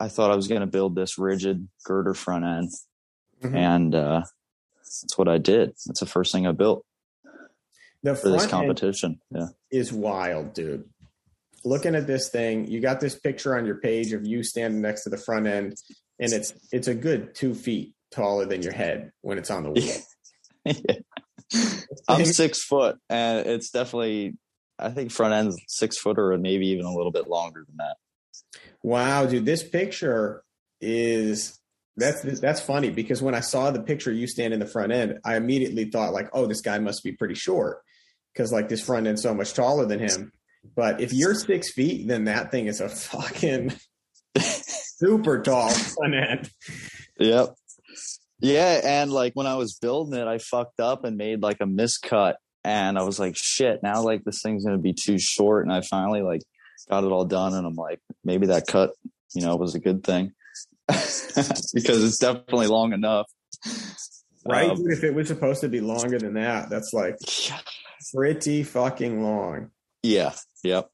I 0.00 0.08
thought 0.08 0.30
I 0.30 0.36
was 0.36 0.48
going 0.48 0.60
to 0.62 0.66
build 0.66 0.94
this 0.94 1.18
rigid 1.18 1.68
girder 1.84 2.14
front 2.14 2.44
end, 2.46 2.70
Mhm. 3.42 3.54
and 3.54 3.94
uh, 3.94 4.22
that's 5.02 5.18
what 5.18 5.28
I 5.28 5.38
did. 5.38 5.70
That's 5.86 6.00
the 6.00 6.06
first 6.06 6.32
thing 6.32 6.46
I 6.46 6.52
built 6.52 6.84
The 8.02 8.14
for 8.14 8.30
this 8.30 8.46
competition. 8.46 9.20
Yeah, 9.30 9.48
is 9.70 9.92
wild, 9.92 10.54
dude. 10.54 10.88
Looking 11.64 11.94
at 11.94 12.06
this 12.06 12.30
thing, 12.30 12.66
you 12.70 12.80
got 12.80 13.00
this 13.00 13.18
picture 13.18 13.56
on 13.56 13.66
your 13.66 13.76
page 13.76 14.12
of 14.12 14.26
you 14.26 14.42
standing 14.42 14.80
next 14.80 15.04
to 15.04 15.10
the 15.10 15.18
front 15.18 15.46
end, 15.46 15.76
and 16.18 16.32
it's 16.32 16.52
it's 16.72 16.88
a 16.88 16.94
good 16.94 17.34
two 17.34 17.54
feet 17.54 17.94
taller 18.10 18.46
than 18.46 18.62
your 18.62 18.72
head 18.72 19.12
when 19.22 19.38
it's 19.38 19.50
on 19.50 19.64
the 19.64 19.70
wheel. 19.70 19.96
I'm 22.08 22.24
six 22.24 22.62
foot, 22.62 22.98
and 23.08 23.46
it's 23.46 23.70
definitely. 23.70 24.34
I 24.80 24.90
think 24.90 25.10
front 25.10 25.34
end's 25.34 25.56
six 25.66 25.98
footer, 25.98 26.32
or 26.32 26.38
maybe 26.38 26.68
even 26.68 26.84
a 26.84 26.94
little 26.94 27.10
bit 27.10 27.26
longer 27.26 27.64
than 27.66 27.78
that. 27.78 27.96
Wow, 28.82 29.26
dude, 29.26 29.44
this 29.44 29.64
picture 29.64 30.44
is 30.80 31.57
that's 31.98 32.40
that's 32.40 32.60
funny 32.60 32.90
because 32.90 33.20
when 33.20 33.34
I 33.34 33.40
saw 33.40 33.70
the 33.70 33.82
picture 33.82 34.10
of 34.10 34.16
you 34.16 34.26
stand 34.26 34.54
in 34.54 34.60
the 34.60 34.66
front 34.66 34.92
end, 34.92 35.18
I 35.24 35.36
immediately 35.36 35.86
thought 35.86 36.12
like, 36.12 36.28
oh, 36.32 36.46
this 36.46 36.60
guy 36.60 36.78
must 36.78 37.02
be 37.02 37.12
pretty 37.12 37.34
short 37.34 37.82
because 38.32 38.52
like 38.52 38.68
this 38.68 38.84
front 38.84 39.06
end's 39.06 39.22
so 39.22 39.34
much 39.34 39.54
taller 39.54 39.86
than 39.86 40.00
him. 40.00 40.32
But 40.76 41.00
if 41.00 41.12
you're 41.12 41.34
six 41.34 41.72
feet, 41.72 42.08
then 42.08 42.24
that 42.24 42.50
thing 42.50 42.66
is 42.66 42.80
a 42.80 42.88
fucking 42.88 43.74
super 44.38 45.42
tall 45.42 45.70
front 45.70 46.14
end. 46.14 46.50
Yep. 47.18 47.54
Yeah, 48.40 48.80
and 48.84 49.10
like 49.10 49.32
when 49.34 49.46
I 49.46 49.56
was 49.56 49.78
building 49.80 50.18
it, 50.18 50.26
I 50.26 50.38
fucked 50.38 50.80
up 50.80 51.04
and 51.04 51.16
made 51.16 51.42
like 51.42 51.58
a 51.60 51.66
miscut, 51.66 52.34
and 52.62 52.96
I 52.96 53.02
was 53.02 53.18
like, 53.18 53.34
"Shit!" 53.36 53.82
Now 53.82 54.02
like 54.02 54.22
this 54.22 54.40
thing's 54.42 54.64
gonna 54.64 54.78
be 54.78 54.94
too 54.94 55.18
short, 55.18 55.64
and 55.66 55.72
I 55.72 55.80
finally 55.80 56.22
like 56.22 56.42
got 56.88 57.02
it 57.02 57.10
all 57.10 57.24
done, 57.24 57.54
and 57.54 57.66
I'm 57.66 57.74
like, 57.74 57.98
maybe 58.24 58.46
that 58.46 58.68
cut, 58.68 58.92
you 59.34 59.42
know, 59.42 59.56
was 59.56 59.74
a 59.74 59.80
good 59.80 60.04
thing 60.04 60.34
because 61.74 62.02
it's 62.02 62.18
definitely 62.18 62.66
long 62.66 62.92
enough, 62.92 63.26
Right? 64.48 64.70
Um, 64.70 64.78
if 64.86 65.04
it 65.04 65.14
was 65.14 65.28
supposed 65.28 65.60
to 65.60 65.68
be 65.68 65.80
longer 65.80 66.18
than 66.18 66.34
that, 66.34 66.70
that's 66.70 66.92
like 66.94 67.16
pretty 68.14 68.62
fucking 68.62 69.22
long. 69.22 69.70
yeah, 70.02 70.32
yep. 70.64 70.88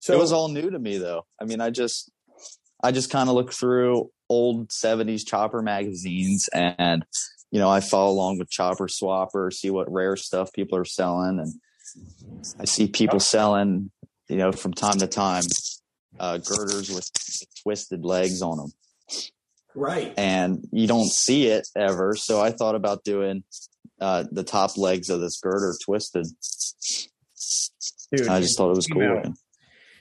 So 0.00 0.12
it 0.14 0.18
was 0.18 0.32
all 0.32 0.48
new 0.48 0.70
to 0.70 0.78
me 0.78 0.98
though. 0.98 1.24
I 1.40 1.46
mean, 1.46 1.60
I 1.60 1.70
just 1.70 2.12
I 2.82 2.92
just 2.92 3.10
kind 3.10 3.28
of 3.28 3.34
looked 3.34 3.54
through 3.54 4.10
old 4.28 4.68
70s 4.68 5.26
chopper 5.26 5.62
magazines 5.62 6.48
and 6.52 7.04
you 7.50 7.58
know, 7.58 7.70
I 7.70 7.80
follow 7.80 8.10
along 8.10 8.38
with 8.38 8.50
Chopper 8.50 8.88
Swapper, 8.88 9.52
see 9.52 9.70
what 9.70 9.90
rare 9.90 10.16
stuff 10.16 10.52
people 10.52 10.76
are 10.76 10.84
selling 10.84 11.38
and 11.40 11.54
I 12.58 12.64
see 12.64 12.88
people 12.88 13.20
selling, 13.20 13.90
you 14.28 14.36
know, 14.36 14.52
from 14.52 14.74
time 14.74 14.98
to 14.98 15.06
time 15.06 15.44
uh 16.20 16.38
girders 16.38 16.90
with 16.90 17.10
twisted 17.64 18.04
legs 18.04 18.42
on 18.42 18.58
them 18.58 18.72
right. 19.74 20.14
and 20.16 20.66
you 20.72 20.86
don't 20.86 21.08
see 21.08 21.46
it 21.48 21.66
ever. 21.76 22.14
So 22.16 22.40
I 22.40 22.50
thought 22.50 22.74
about 22.74 23.04
doing 23.04 23.44
uh 24.00 24.24
the 24.30 24.44
top 24.44 24.76
legs 24.76 25.10
of 25.10 25.20
this 25.20 25.40
girder 25.40 25.74
twisted. 25.84 26.26
Dude, 28.14 28.28
I 28.28 28.40
just 28.40 28.56
thought 28.56 28.70
it 28.70 28.76
was 28.76 28.86
cool. 28.86 29.34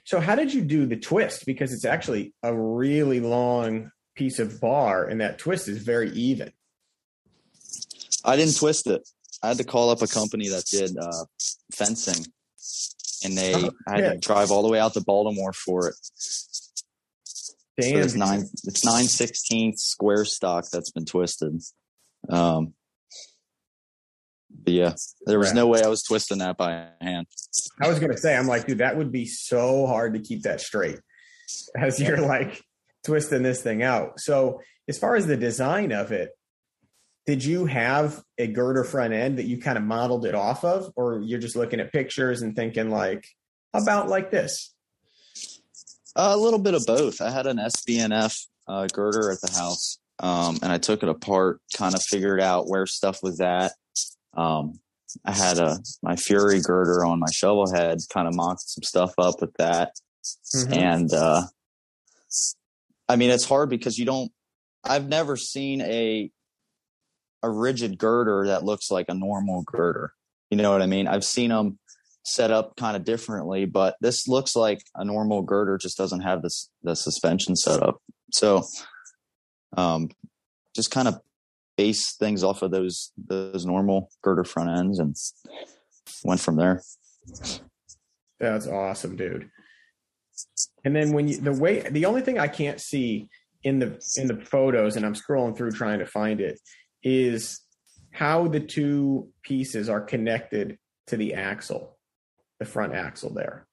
So 0.06 0.20
how 0.20 0.36
did 0.36 0.54
you 0.54 0.62
do 0.62 0.86
the 0.86 0.98
twist? 0.98 1.46
Because 1.46 1.72
it's 1.72 1.86
actually 1.86 2.34
a 2.44 2.54
really 2.54 3.20
long 3.20 3.92
piece 4.16 4.40
of 4.40 4.60
bar, 4.60 5.06
and 5.06 5.22
that 5.22 5.40
twist 5.40 5.68
is 5.68 5.78
very 5.78 6.12
even. 6.12 6.52
I 8.26 8.36
didn't 8.36 8.58
twist 8.58 8.88
it. 8.88 9.08
I 9.42 9.50
had 9.50 9.58
to 9.58 9.64
call 9.64 9.90
up 9.90 10.02
a 10.02 10.08
company 10.08 10.50
that 10.50 10.66
did 10.66 10.98
uh, 10.98 11.26
fencing, 11.74 12.26
and 13.24 13.38
they 13.38 13.54
Oh, 13.56 13.72
I 13.88 14.02
had 14.02 14.12
to 14.12 14.18
drive 14.18 14.52
all 14.52 14.62
the 14.62 14.70
way 14.70 14.80
out 14.80 14.94
to 14.94 15.02
Baltimore 15.02 15.54
for 15.54 15.90
it. 15.90 15.96
So 17.80 17.98
it's 17.98 18.16
nine 18.16 18.44
it's 18.64 18.86
nine 18.86 19.06
sixteenth 19.06 19.80
square 19.80 20.26
stock 20.26 20.66
that's 20.72 20.92
been 20.92 21.06
twisted. 21.06 21.62
Um, 22.30 22.74
But 24.64 24.74
yeah, 24.74 24.94
there 25.26 25.40
was 25.40 25.54
no 25.54 25.68
way 25.68 25.82
I 25.84 25.88
was 25.88 26.04
twisting 26.04 26.38
that 26.38 26.58
by 26.58 26.88
hand. 27.02 27.28
I 27.82 27.88
was 27.88 28.00
gonna 28.00 28.18
say, 28.18 28.36
I'm 28.36 28.48
like, 28.48 28.68
dude, 28.68 28.78
that 28.78 28.98
would 28.98 29.12
be 29.12 29.26
so 29.26 29.88
hard 29.88 30.14
to 30.14 30.20
keep 30.20 30.44
that 30.44 30.62
straight 30.62 31.00
as 31.78 32.00
you're 32.00 32.22
like 32.22 32.62
twisting 33.04 33.44
this 33.44 33.62
thing 33.62 33.84
out. 33.84 34.20
So 34.20 34.62
as 34.88 34.98
far 34.98 35.16
as 35.16 35.26
the 35.28 35.38
design 35.38 35.92
of 35.92 36.12
it, 36.12 36.30
did 37.26 37.44
you 37.44 37.66
have 37.66 38.22
a 38.38 38.48
girder 38.48 38.84
front 38.84 39.14
end 39.14 39.40
that 39.40 39.46
you 39.46 39.58
kind 39.58 39.78
of 39.78 39.84
modeled 39.84 40.26
it 40.26 40.36
off 40.36 40.64
of, 40.64 40.92
or 40.96 41.22
you're 41.22 41.40
just 41.40 41.56
looking 41.56 41.80
at 41.80 41.92
pictures 41.92 42.42
and 42.42 42.56
thinking 42.56 42.90
like, 42.90 43.26
how 43.74 43.82
about 43.82 44.10
like 44.10 44.30
this? 44.30 44.73
A 46.16 46.38
little 46.38 46.60
bit 46.60 46.74
of 46.74 46.86
both. 46.86 47.22
I 47.22 47.30
had 47.30 47.48
an 47.48 47.58
SB&F 47.58 48.36
uh, 48.68 48.88
girder 48.88 49.32
at 49.32 49.42
the 49.42 49.52
house, 49.52 49.98
um, 50.20 50.60
and 50.62 50.72
I 50.72 50.78
took 50.78 51.04
it 51.04 51.10
apart, 51.10 51.60
kind 51.76 51.96
of 51.96 52.02
figured 52.04 52.42
out 52.42 52.68
where 52.68 52.86
stuff 52.86 53.20
was 53.24 53.40
at. 53.42 53.72
Um, 54.36 54.80
I 55.26 55.32
had 55.32 55.60
a 55.60 55.78
my 56.02 56.16
Fury 56.16 56.60
girder 56.62 57.06
on 57.06 57.20
my 57.20 57.32
shovel 57.32 57.72
head, 57.72 58.00
kind 58.12 58.28
of 58.28 58.36
mocked 58.36 58.62
some 58.62 58.84
stuff 58.84 59.14
up 59.18 59.42
with 59.42 59.54
that, 59.58 59.94
mm-hmm. 60.56 60.74
and 60.74 61.14
uh, 61.14 61.44
I 63.08 63.16
mean 63.16 63.30
it's 63.30 63.46
hard 63.46 63.70
because 63.70 63.98
you 63.98 64.06
don't. 64.06 64.32
I've 64.84 65.08
never 65.08 65.38
seen 65.38 65.82
a 65.82 66.32
a 67.44 67.50
rigid 67.50 67.98
girder 67.98 68.48
that 68.48 68.64
looks 68.64 68.90
like 68.90 69.06
a 69.10 69.14
normal 69.14 69.64
girder. 69.64 70.14
You 70.50 70.58
know 70.58 70.72
what 70.72 70.82
I 70.82 70.88
mean? 70.88 71.08
I've 71.08 71.26
seen 71.26 71.50
them 71.50 71.78
set 72.24 72.52
up 72.52 72.76
kind 72.78 72.96
of 72.96 73.04
differently, 73.04 73.66
but 73.66 73.96
this 74.02 74.28
looks 74.28 74.56
like 74.56 74.82
a 74.96 75.04
normal 75.04 75.42
girder 75.42 75.78
just 75.78 75.98
doesn't 75.98 76.22
have 76.22 76.42
this 76.42 76.70
the 76.84 76.96
suspension 76.96 77.56
set 77.56 77.82
up. 77.82 78.02
So 78.32 78.64
um 79.76 80.10
just 80.76 80.92
kind 80.92 81.08
of 81.08 81.20
base 81.78 82.16
things 82.16 82.44
off 82.44 82.62
of 82.62 82.72
those 82.72 83.12
those 83.18 83.66
normal 83.66 84.10
girder 84.22 84.44
front 84.44 84.70
ends 84.70 85.00
and 85.00 85.16
went 86.24 86.40
from 86.40 86.56
there. 86.56 86.82
That's 88.40 88.68
awesome, 88.68 89.16
dude. 89.16 89.50
And 90.84 90.96
then 90.96 91.14
when 91.14 91.28
you 91.28 91.38
the 91.38 91.54
way 91.54 91.82
the 91.90 92.06
only 92.06 92.22
thing 92.22 92.40
I 92.40 92.48
can't 92.48 92.80
see 92.80 93.30
in 93.64 93.80
the 93.80 94.02
in 94.18 94.28
the 94.28 94.44
photos 94.46 94.96
and 94.96 95.06
I'm 95.06 95.16
scrolling 95.16 95.56
through 95.56 95.72
trying 95.72 96.00
to 96.00 96.06
find 96.06 96.42
it 96.42 96.60
is 97.04 97.62
how 98.12 98.48
the 98.48 98.60
two 98.60 99.30
pieces 99.44 99.90
are 99.90 100.02
connected 100.02 100.78
to 101.08 101.18
the 101.18 101.34
axle, 101.34 101.98
the 102.60 102.66
front 102.66 102.94
axle 102.94 103.34
there. 103.34 103.66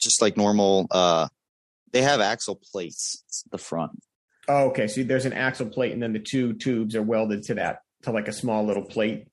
Just 0.00 0.20
like 0.20 0.36
normal, 0.36 0.86
uh, 0.90 1.28
they 1.92 2.02
have 2.02 2.20
axle 2.20 2.56
plates 2.56 3.24
the 3.50 3.58
front. 3.58 3.92
Oh, 4.48 4.66
okay. 4.66 4.86
So 4.86 5.02
there's 5.02 5.24
an 5.24 5.32
axle 5.32 5.66
plate, 5.66 5.92
and 5.92 6.02
then 6.02 6.12
the 6.12 6.18
two 6.18 6.52
tubes 6.54 6.94
are 6.94 7.02
welded 7.02 7.44
to 7.44 7.54
that 7.54 7.78
to 8.02 8.10
like 8.10 8.28
a 8.28 8.32
small 8.32 8.66
little 8.66 8.84
plate. 8.84 9.26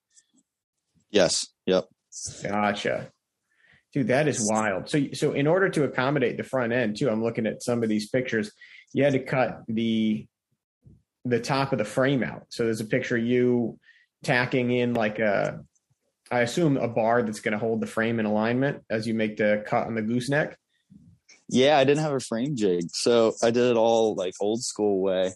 Yes. 1.09 1.47
Yep. 1.65 1.87
Gotcha. 2.43 3.09
Dude, 3.93 4.07
that 4.07 4.29
is 4.29 4.49
wild. 4.49 4.89
So, 4.89 5.07
so 5.13 5.33
in 5.33 5.47
order 5.47 5.67
to 5.69 5.83
accommodate 5.83 6.37
the 6.37 6.43
front 6.43 6.71
end 6.71 6.97
too, 6.97 7.09
I'm 7.09 7.21
looking 7.21 7.45
at 7.45 7.61
some 7.61 7.83
of 7.83 7.89
these 7.89 8.09
pictures. 8.09 8.51
You 8.93 9.03
had 9.03 9.13
to 9.13 9.19
cut 9.19 9.63
the 9.67 10.25
the 11.25 11.39
top 11.39 11.71
of 11.71 11.77
the 11.77 11.85
frame 11.85 12.23
out. 12.23 12.45
So 12.49 12.63
there's 12.63 12.81
a 12.81 12.85
picture 12.85 13.17
of 13.17 13.23
you 13.23 13.77
tacking 14.23 14.71
in 14.71 14.93
like 14.93 15.19
a, 15.19 15.59
I 16.31 16.39
assume 16.39 16.77
a 16.77 16.87
bar 16.87 17.23
that's 17.23 17.41
going 17.41 17.51
to 17.51 17.57
hold 17.57 17.81
the 17.81 17.87
frame 17.87 18.19
in 18.19 18.25
alignment 18.25 18.83
as 18.89 19.05
you 19.05 19.13
make 19.13 19.37
the 19.37 19.63
cut 19.67 19.87
on 19.87 19.95
the 19.95 20.01
gooseneck. 20.01 20.57
Yeah, 21.49 21.77
I 21.77 21.83
didn't 21.83 22.03
have 22.03 22.13
a 22.13 22.19
frame 22.21 22.55
jig, 22.55 22.85
so 22.93 23.33
I 23.43 23.51
did 23.51 23.69
it 23.69 23.75
all 23.75 24.15
like 24.15 24.33
old 24.39 24.63
school 24.63 25.01
way. 25.01 25.33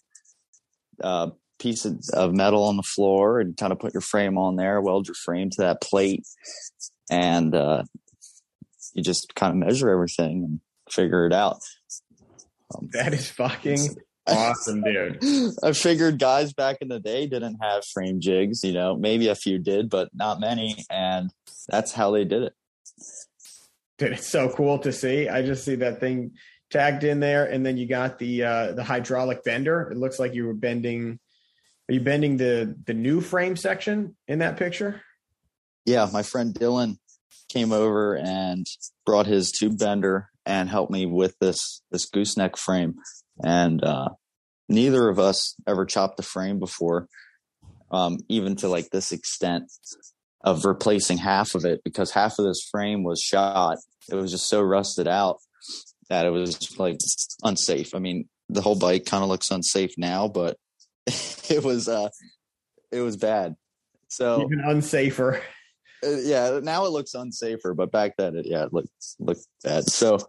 Uh, 1.03 1.31
piece 1.59 1.85
of 1.85 2.33
metal 2.33 2.63
on 2.63 2.77
the 2.77 2.83
floor 2.83 3.39
and 3.39 3.57
kind 3.57 3.73
of 3.73 3.79
put 3.79 3.93
your 3.93 4.01
frame 4.01 4.37
on 4.37 4.55
there, 4.55 4.81
weld 4.81 5.07
your 5.07 5.15
frame 5.15 5.49
to 5.49 5.61
that 5.61 5.81
plate, 5.81 6.23
and 7.09 7.53
uh, 7.53 7.83
you 8.93 9.03
just 9.03 9.35
kind 9.35 9.51
of 9.51 9.67
measure 9.67 9.89
everything 9.89 10.43
and 10.43 10.59
figure 10.89 11.25
it 11.25 11.33
out. 11.33 11.59
Um, 12.73 12.89
that 12.93 13.13
is 13.13 13.29
fucking 13.29 13.97
awesome, 14.27 14.81
dude. 14.81 15.23
I 15.63 15.71
figured 15.73 16.19
guys 16.19 16.53
back 16.53 16.77
in 16.81 16.87
the 16.87 16.99
day 16.99 17.27
didn't 17.27 17.57
have 17.61 17.85
frame 17.85 18.19
jigs, 18.19 18.63
you 18.63 18.73
know, 18.73 18.95
maybe 18.95 19.27
a 19.27 19.35
few 19.35 19.59
did, 19.59 19.89
but 19.89 20.09
not 20.13 20.39
many. 20.39 20.85
And 20.89 21.31
that's 21.67 21.91
how 21.91 22.11
they 22.11 22.25
did 22.25 22.43
it. 22.43 22.53
Dude, 23.97 24.13
it's 24.13 24.29
so 24.29 24.49
cool 24.49 24.79
to 24.79 24.91
see. 24.91 25.29
I 25.29 25.41
just 25.41 25.63
see 25.63 25.75
that 25.75 25.99
thing 25.99 26.31
tagged 26.69 27.03
in 27.03 27.19
there, 27.19 27.45
and 27.45 27.65
then 27.65 27.77
you 27.77 27.87
got 27.87 28.19
the 28.19 28.43
uh, 28.43 28.71
the 28.73 28.83
hydraulic 28.83 29.43
bender. 29.43 29.89
It 29.89 29.97
looks 29.97 30.19
like 30.19 30.33
you 30.33 30.45
were 30.45 30.53
bending. 30.53 31.19
Are 31.89 31.93
you 31.93 32.01
bending 32.01 32.35
the 32.35 32.75
the 32.85 32.93
new 32.93 33.21
frame 33.21 33.55
section 33.55 34.17
in 34.27 34.39
that 34.39 34.57
picture? 34.57 35.01
Yeah, 35.85 36.09
my 36.11 36.23
friend 36.23 36.53
Dylan 36.53 36.97
came 37.47 37.71
over 37.71 38.17
and 38.17 38.65
brought 39.05 39.27
his 39.27 39.51
tube 39.51 39.77
bender 39.77 40.29
and 40.45 40.69
helped 40.69 40.91
me 40.91 41.05
with 41.05 41.37
this 41.39 41.81
this 41.91 42.05
gooseneck 42.09 42.57
frame 42.57 42.95
and 43.43 43.83
uh, 43.83 44.09
neither 44.69 45.09
of 45.09 45.19
us 45.19 45.55
ever 45.67 45.85
chopped 45.85 46.17
the 46.17 46.23
frame 46.23 46.59
before, 46.59 47.07
um, 47.91 48.17
even 48.29 48.55
to 48.57 48.67
like 48.67 48.89
this 48.89 49.11
extent 49.11 49.71
of 50.43 50.63
replacing 50.63 51.17
half 51.17 51.55
of 51.55 51.65
it 51.65 51.81
because 51.83 52.11
half 52.11 52.37
of 52.37 52.45
this 52.45 52.67
frame 52.71 53.03
was 53.03 53.19
shot. 53.19 53.77
It 54.09 54.15
was 54.15 54.31
just 54.31 54.47
so 54.47 54.61
rusted 54.61 55.07
out 55.07 55.37
that 56.09 56.25
it 56.25 56.29
was 56.29 56.77
like 56.77 56.97
unsafe. 57.43 57.95
I 57.95 57.99
mean, 57.99 58.29
the 58.49 58.61
whole 58.61 58.77
bike 58.77 59.05
kind 59.05 59.23
of 59.23 59.29
looks 59.29 59.49
unsafe 59.49 59.93
now, 59.97 60.27
but 60.27 60.57
it 61.07 61.63
was 61.63 61.87
uh, 61.87 62.09
it 62.91 63.01
was 63.01 63.17
bad. 63.17 63.55
So 64.07 64.43
even 64.43 64.59
unsafer. 64.59 65.41
Uh, 66.05 66.17
yeah, 66.21 66.59
now 66.61 66.85
it 66.85 66.91
looks 66.91 67.13
unsafer, 67.13 67.75
but 67.75 67.91
back 67.91 68.15
then 68.17 68.35
it 68.35 68.45
yeah 68.47 68.65
it 68.65 68.73
looked 68.73 68.89
looked 69.19 69.47
bad. 69.63 69.89
So 69.89 70.19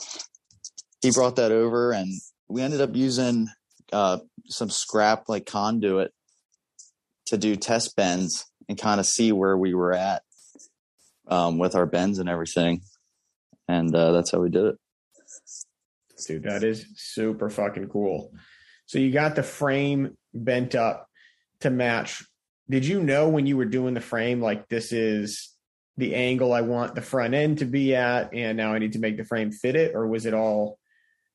he 1.02 1.10
brought 1.10 1.36
that 1.36 1.52
over 1.52 1.92
and 1.92 2.08
we 2.48 2.62
ended 2.62 2.80
up 2.80 2.94
using 2.94 3.48
uh, 3.92 4.18
some 4.46 4.70
scrap 4.70 5.28
like 5.28 5.46
conduit 5.46 6.12
to 7.26 7.36
do 7.36 7.56
test 7.56 7.96
bends 7.96 8.46
and 8.68 8.78
kind 8.78 9.00
of 9.00 9.06
see 9.06 9.32
where 9.32 9.56
we 9.56 9.74
were 9.74 9.92
at 9.92 10.22
um, 11.28 11.58
with 11.58 11.74
our 11.74 11.86
bends 11.86 12.18
and 12.18 12.28
everything. 12.28 12.82
And 13.68 13.94
uh, 13.94 14.12
that's 14.12 14.30
how 14.30 14.40
we 14.40 14.50
did 14.50 14.64
it. 14.64 14.76
Dude, 16.26 16.44
that 16.44 16.64
is 16.64 16.86
super 16.96 17.50
fucking 17.50 17.88
cool. 17.88 18.32
So 18.86 18.98
you 18.98 19.12
got 19.12 19.34
the 19.34 19.42
frame 19.42 20.16
bent 20.32 20.74
up 20.74 21.08
to 21.60 21.70
match. 21.70 22.24
Did 22.70 22.86
you 22.86 23.02
know 23.02 23.28
when 23.28 23.46
you 23.46 23.56
were 23.56 23.64
doing 23.64 23.94
the 23.94 24.00
frame, 24.00 24.40
like 24.40 24.68
this 24.68 24.92
is 24.92 25.52
the 25.96 26.14
angle 26.14 26.52
I 26.52 26.60
want 26.62 26.94
the 26.94 27.02
front 27.02 27.34
end 27.34 27.58
to 27.58 27.64
be 27.64 27.94
at, 27.94 28.32
and 28.32 28.56
now 28.56 28.72
I 28.72 28.78
need 28.78 28.92
to 28.94 28.98
make 28.98 29.16
the 29.16 29.24
frame 29.24 29.50
fit 29.50 29.76
it? 29.76 29.94
Or 29.94 30.06
was 30.06 30.26
it 30.26 30.34
all 30.34 30.78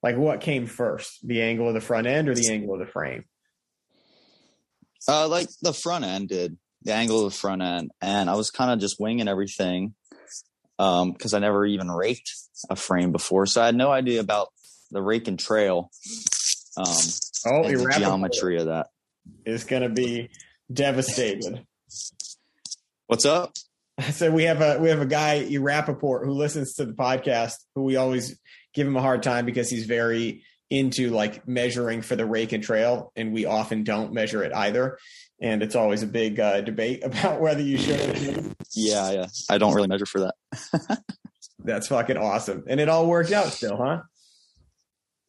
like 0.03 0.17
what 0.17 0.41
came 0.41 0.65
first, 0.65 1.25
the 1.25 1.41
angle 1.41 1.67
of 1.67 1.73
the 1.73 1.81
front 1.81 2.07
end 2.07 2.29
or 2.29 2.35
the 2.35 2.51
angle 2.51 2.73
of 2.73 2.79
the 2.79 2.91
frame? 2.91 3.25
Uh, 5.07 5.27
like 5.27 5.47
the 5.61 5.73
front 5.73 6.05
end 6.05 6.29
did, 6.29 6.57
the 6.83 6.93
angle 6.93 7.25
of 7.25 7.31
the 7.31 7.37
front 7.37 7.61
end, 7.61 7.91
and 8.01 8.29
I 8.29 8.35
was 8.35 8.51
kind 8.51 8.71
of 8.71 8.79
just 8.79 8.99
winging 8.99 9.27
everything 9.27 9.95
because 10.77 11.33
um, 11.33 11.35
I 11.35 11.39
never 11.39 11.65
even 11.65 11.89
raked 11.89 12.31
a 12.69 12.75
frame 12.75 13.11
before, 13.11 13.45
so 13.45 13.61
I 13.61 13.67
had 13.67 13.75
no 13.75 13.91
idea 13.91 14.19
about 14.19 14.49
the 14.91 15.01
rake 15.01 15.27
and 15.27 15.39
trail. 15.39 15.89
Um, 16.77 16.85
oh, 17.47 17.63
and 17.63 17.79
the 17.79 17.95
geometry 17.97 18.57
of 18.59 18.67
that 18.67 18.87
is 19.45 19.63
going 19.63 19.83
to 19.83 19.89
be 19.89 20.29
devastated. 20.71 21.65
What's 23.07 23.25
up? 23.25 23.53
I 23.97 24.03
So 24.11 24.31
we 24.31 24.43
have 24.43 24.61
a 24.61 24.79
we 24.79 24.89
have 24.89 25.01
a 25.01 25.05
guy, 25.05 25.45
Rappaport, 25.49 26.25
who 26.25 26.31
listens 26.31 26.73
to 26.75 26.85
the 26.85 26.93
podcast, 26.93 27.55
who 27.75 27.83
we 27.83 27.95
always 27.97 28.39
give 28.73 28.87
him 28.87 28.95
a 28.95 29.01
hard 29.01 29.23
time 29.23 29.45
because 29.45 29.69
he's 29.69 29.85
very 29.85 30.43
into 30.71 31.09
like 31.09 31.45
measuring 31.47 32.01
for 32.01 32.15
the 32.15 32.25
rake 32.25 32.53
and 32.53 32.63
trail, 32.63 33.11
and 33.15 33.33
we 33.33 33.45
often 33.45 33.83
don't 33.83 34.13
measure 34.13 34.41
it 34.43 34.53
either. 34.55 34.97
And 35.41 35.61
it's 35.61 35.75
always 35.75 36.01
a 36.01 36.07
big 36.07 36.39
uh, 36.39 36.61
debate 36.61 37.03
about 37.03 37.41
whether 37.41 37.61
you 37.61 37.77
should. 37.77 38.55
yeah, 38.73 39.11
yeah. 39.11 39.25
I 39.49 39.57
don't 39.57 39.73
really 39.73 39.89
measure 39.89 40.05
for 40.05 40.21
that. 40.21 41.03
That's 41.63 41.87
fucking 41.87 42.17
awesome, 42.17 42.63
and 42.67 42.79
it 42.79 42.89
all 42.89 43.05
worked 43.05 43.31
out 43.31 43.47
still, 43.47 43.77
huh? 43.77 44.01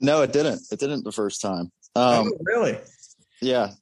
No, 0.00 0.22
it 0.22 0.33
didn't. 0.33 0.62
It 0.70 0.81
didn't 0.81 1.05
the 1.05 1.12
first 1.12 1.42
time. 1.42 1.70
Um, 1.94 2.33
oh, 2.33 2.38
really? 2.42 2.78
Yeah. 3.40 3.72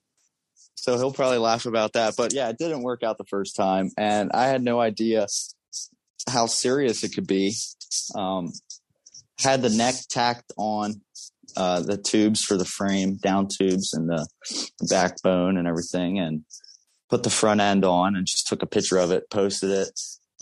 So 0.74 0.96
he'll 0.96 1.12
probably 1.12 1.38
laugh 1.38 1.66
about 1.66 1.92
that, 1.92 2.14
but 2.16 2.32
yeah, 2.32 2.48
it 2.48 2.58
didn't 2.58 2.82
work 2.82 3.02
out 3.02 3.18
the 3.18 3.24
first 3.24 3.54
time, 3.54 3.90
and 3.98 4.30
I 4.32 4.46
had 4.46 4.62
no 4.62 4.80
idea 4.80 5.26
how 6.28 6.46
serious 6.46 7.04
it 7.04 7.14
could 7.14 7.26
be. 7.26 7.54
Um, 8.14 8.52
had 9.42 9.62
the 9.62 9.70
neck 9.70 9.94
tacked 10.08 10.52
on 10.56 11.00
uh, 11.56 11.80
the 11.80 11.96
tubes 11.96 12.42
for 12.42 12.56
the 12.56 12.64
frame, 12.64 13.16
down 13.16 13.48
tubes 13.48 13.92
and 13.92 14.08
the, 14.08 14.26
the, 14.78 14.86
backbone 14.88 15.56
and 15.56 15.66
everything, 15.66 16.18
and 16.18 16.44
put 17.08 17.22
the 17.22 17.30
front 17.30 17.60
end 17.60 17.84
on 17.84 18.14
and 18.14 18.26
just 18.26 18.46
took 18.46 18.62
a 18.62 18.66
picture 18.66 18.98
of 18.98 19.10
it, 19.10 19.28
posted 19.30 19.70
it 19.70 19.90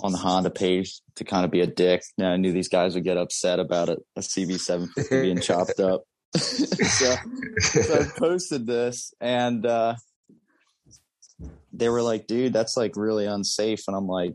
on 0.01 0.13
the 0.13 0.19
Honda 0.19 0.51
page 0.51 1.01
to 1.17 1.25
kind 1.25 1.45
of 1.45 1.51
be 1.51 1.61
a 1.61 1.67
dick. 1.67 2.03
Now 2.17 2.33
I 2.33 2.37
knew 2.37 2.53
these 2.53 2.69
guys 2.69 2.95
would 2.95 3.05
get 3.05 3.17
upset 3.17 3.59
about 3.59 3.89
it, 3.89 3.99
a 4.17 4.21
CB750 4.21 5.11
being 5.11 5.41
chopped 5.41 5.81
up. 5.81 6.05
so, 6.37 7.17
so 7.59 8.01
I 8.01 8.07
posted 8.19 8.67
this 8.67 9.13
and 9.21 9.65
uh, 9.65 9.95
they 11.73 11.89
were 11.89 12.03
like, 12.03 12.27
dude, 12.27 12.53
that's 12.53 12.77
like 12.77 12.97
really 12.97 13.27
unsafe. 13.27 13.81
And 13.89 13.97
I'm 13.97 14.07
like, 14.07 14.35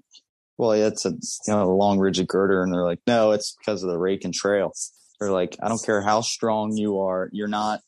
well, 0.58 0.76
yeah, 0.76 0.88
it's 0.88 1.06
a 1.06 1.10
you 1.10 1.18
know 1.48 1.64
a 1.64 1.74
long 1.74 2.00
rigid 2.00 2.28
girder, 2.28 2.64
and 2.64 2.74
they're 2.74 2.86
like, 2.86 3.02
no, 3.08 3.32
it's 3.32 3.56
because 3.58 3.84
of 3.84 3.90
the 3.90 3.98
rake 3.98 4.26
and 4.26 4.34
trail. 4.34 4.72
They're 5.20 5.32
like, 5.32 5.56
I 5.62 5.70
don't 5.70 5.84
care 5.84 6.02
how 6.02 6.22
strong 6.22 6.76
you 6.76 7.00
are, 7.00 7.30
you're 7.32 7.48
not 7.48 7.82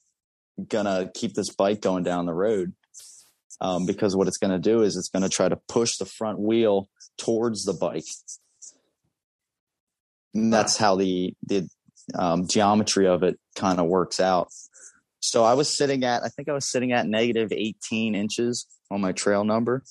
gonna 0.68 1.10
keep 1.14 1.34
this 1.34 1.54
bike 1.54 1.82
going 1.82 2.04
down 2.04 2.26
the 2.26 2.34
road. 2.34 2.74
Um, 3.62 3.86
because 3.86 4.16
what 4.18 4.28
it's 4.28 4.38
going 4.38 4.52
to 4.52 4.60
do 4.60 4.82
is 4.82 4.98
it's 4.98 5.08
going 5.08 5.24
to 5.24 5.30
try 5.30 5.48
to 5.48 5.56
push 5.70 5.96
the 5.96 6.06
front 6.06 6.40
wheel 6.40 6.90
towards 7.18 7.64
the 7.64 7.72
bike. 7.72 8.04
And 10.34 10.52
that's 10.52 10.76
how 10.76 10.98
the 10.98 11.34
the 11.42 11.70
um, 12.14 12.48
geometry 12.48 13.08
of 13.08 13.24
it 13.24 13.40
kind 13.56 13.80
of 13.80 13.88
works 13.88 14.20
out. 14.20 14.50
So 15.22 15.44
I 15.44 15.56
was 15.56 15.76
sitting 15.76 16.04
at, 16.04 16.24
I 16.24 16.28
think 16.28 16.50
I 16.50 16.54
was 16.54 16.70
sitting 16.70 16.92
at 16.92 17.08
negative 17.08 17.52
18 17.52 18.14
inches 18.14 18.68
on 18.92 19.02
my 19.02 19.12
trail 19.12 19.44
number. 19.44 19.84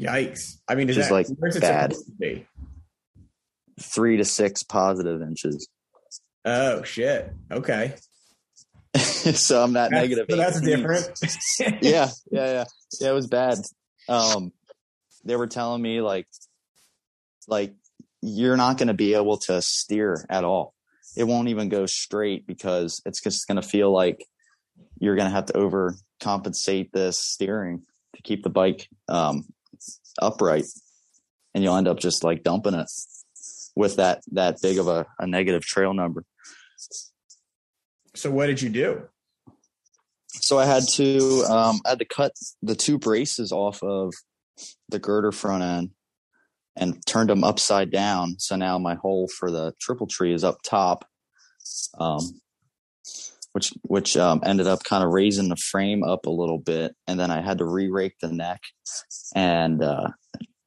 Yikes! 0.00 0.58
I 0.68 0.74
mean, 0.74 0.88
is 0.88 0.98
is, 0.98 1.08
that 1.08 1.12
like, 1.12 1.26
bad. 1.60 1.94
to? 2.20 2.40
Three 3.80 4.16
to 4.18 4.24
six 4.24 4.62
positive 4.62 5.22
inches. 5.22 5.68
Oh 6.44 6.82
shit! 6.82 7.32
Okay, 7.50 7.94
so 8.96 9.62
I'm 9.62 9.72
not 9.72 9.90
That's- 9.90 10.02
negative. 10.02 10.26
so 10.30 10.36
that's 10.36 10.60
different. 10.60 11.08
yeah, 11.82 12.10
yeah, 12.30 12.52
yeah. 12.52 12.64
Yeah, 13.00 13.10
it 13.10 13.14
was 13.14 13.26
bad. 13.26 13.58
Um, 14.08 14.52
they 15.24 15.36
were 15.36 15.46
telling 15.46 15.82
me 15.82 16.00
like, 16.00 16.28
like 17.48 17.74
you're 18.22 18.56
not 18.56 18.78
going 18.78 18.88
to 18.88 18.94
be 18.94 19.14
able 19.14 19.38
to 19.38 19.60
steer 19.62 20.24
at 20.30 20.44
all. 20.44 20.74
It 21.16 21.24
won't 21.24 21.48
even 21.48 21.68
go 21.68 21.86
straight 21.86 22.46
because 22.46 23.00
it's 23.04 23.22
just 23.22 23.46
going 23.48 23.60
to 23.60 23.66
feel 23.66 23.90
like 23.90 24.24
you're 24.98 25.16
going 25.16 25.28
to 25.28 25.34
have 25.34 25.46
to 25.46 25.52
overcompensate 25.54 26.92
this 26.92 27.18
steering 27.18 27.82
to 28.14 28.22
keep 28.22 28.42
the 28.42 28.50
bike 28.50 28.88
um, 29.08 29.44
upright, 30.20 30.64
and 31.54 31.62
you'll 31.64 31.76
end 31.76 31.88
up 31.88 31.98
just 31.98 32.24
like 32.24 32.42
dumping 32.42 32.74
it 32.74 32.90
with 33.76 33.96
that 33.96 34.22
that 34.32 34.60
big 34.62 34.78
of 34.78 34.88
a, 34.88 35.06
a 35.18 35.26
negative 35.26 35.62
trail 35.62 35.94
number. 35.94 36.24
so 38.14 38.30
what 38.30 38.46
did 38.46 38.62
you 38.62 38.68
do? 38.68 39.08
so 40.40 40.58
I 40.58 40.66
had 40.66 40.82
to 40.94 41.44
um, 41.48 41.80
I 41.86 41.90
had 41.90 41.98
to 42.00 42.04
cut 42.04 42.32
the 42.62 42.74
two 42.74 42.98
braces 42.98 43.52
off 43.52 43.82
of 43.82 44.12
the 44.88 44.98
girder 44.98 45.32
front 45.32 45.62
end 45.62 45.90
and 46.76 47.04
turned 47.06 47.30
them 47.30 47.44
upside 47.44 47.90
down. 47.90 48.36
So 48.38 48.56
now 48.56 48.78
my 48.78 48.94
hole 48.94 49.28
for 49.28 49.50
the 49.50 49.74
triple 49.80 50.06
tree 50.06 50.34
is 50.34 50.42
up 50.44 50.58
top, 50.62 51.06
um, 51.98 52.40
which 53.54 53.72
which 53.82 54.16
um, 54.16 54.42
ended 54.44 54.66
up 54.66 54.82
kind 54.82 55.04
of 55.04 55.12
raising 55.12 55.48
the 55.48 55.56
frame 55.56 56.02
up 56.02 56.26
a 56.26 56.30
little 56.30 56.58
bit. 56.58 56.94
And 57.06 57.18
then 57.20 57.30
I 57.30 57.40
had 57.40 57.58
to 57.58 57.64
re-rake 57.64 58.16
the 58.20 58.32
neck, 58.32 58.60
and 59.34 59.80
uh, 59.82 60.08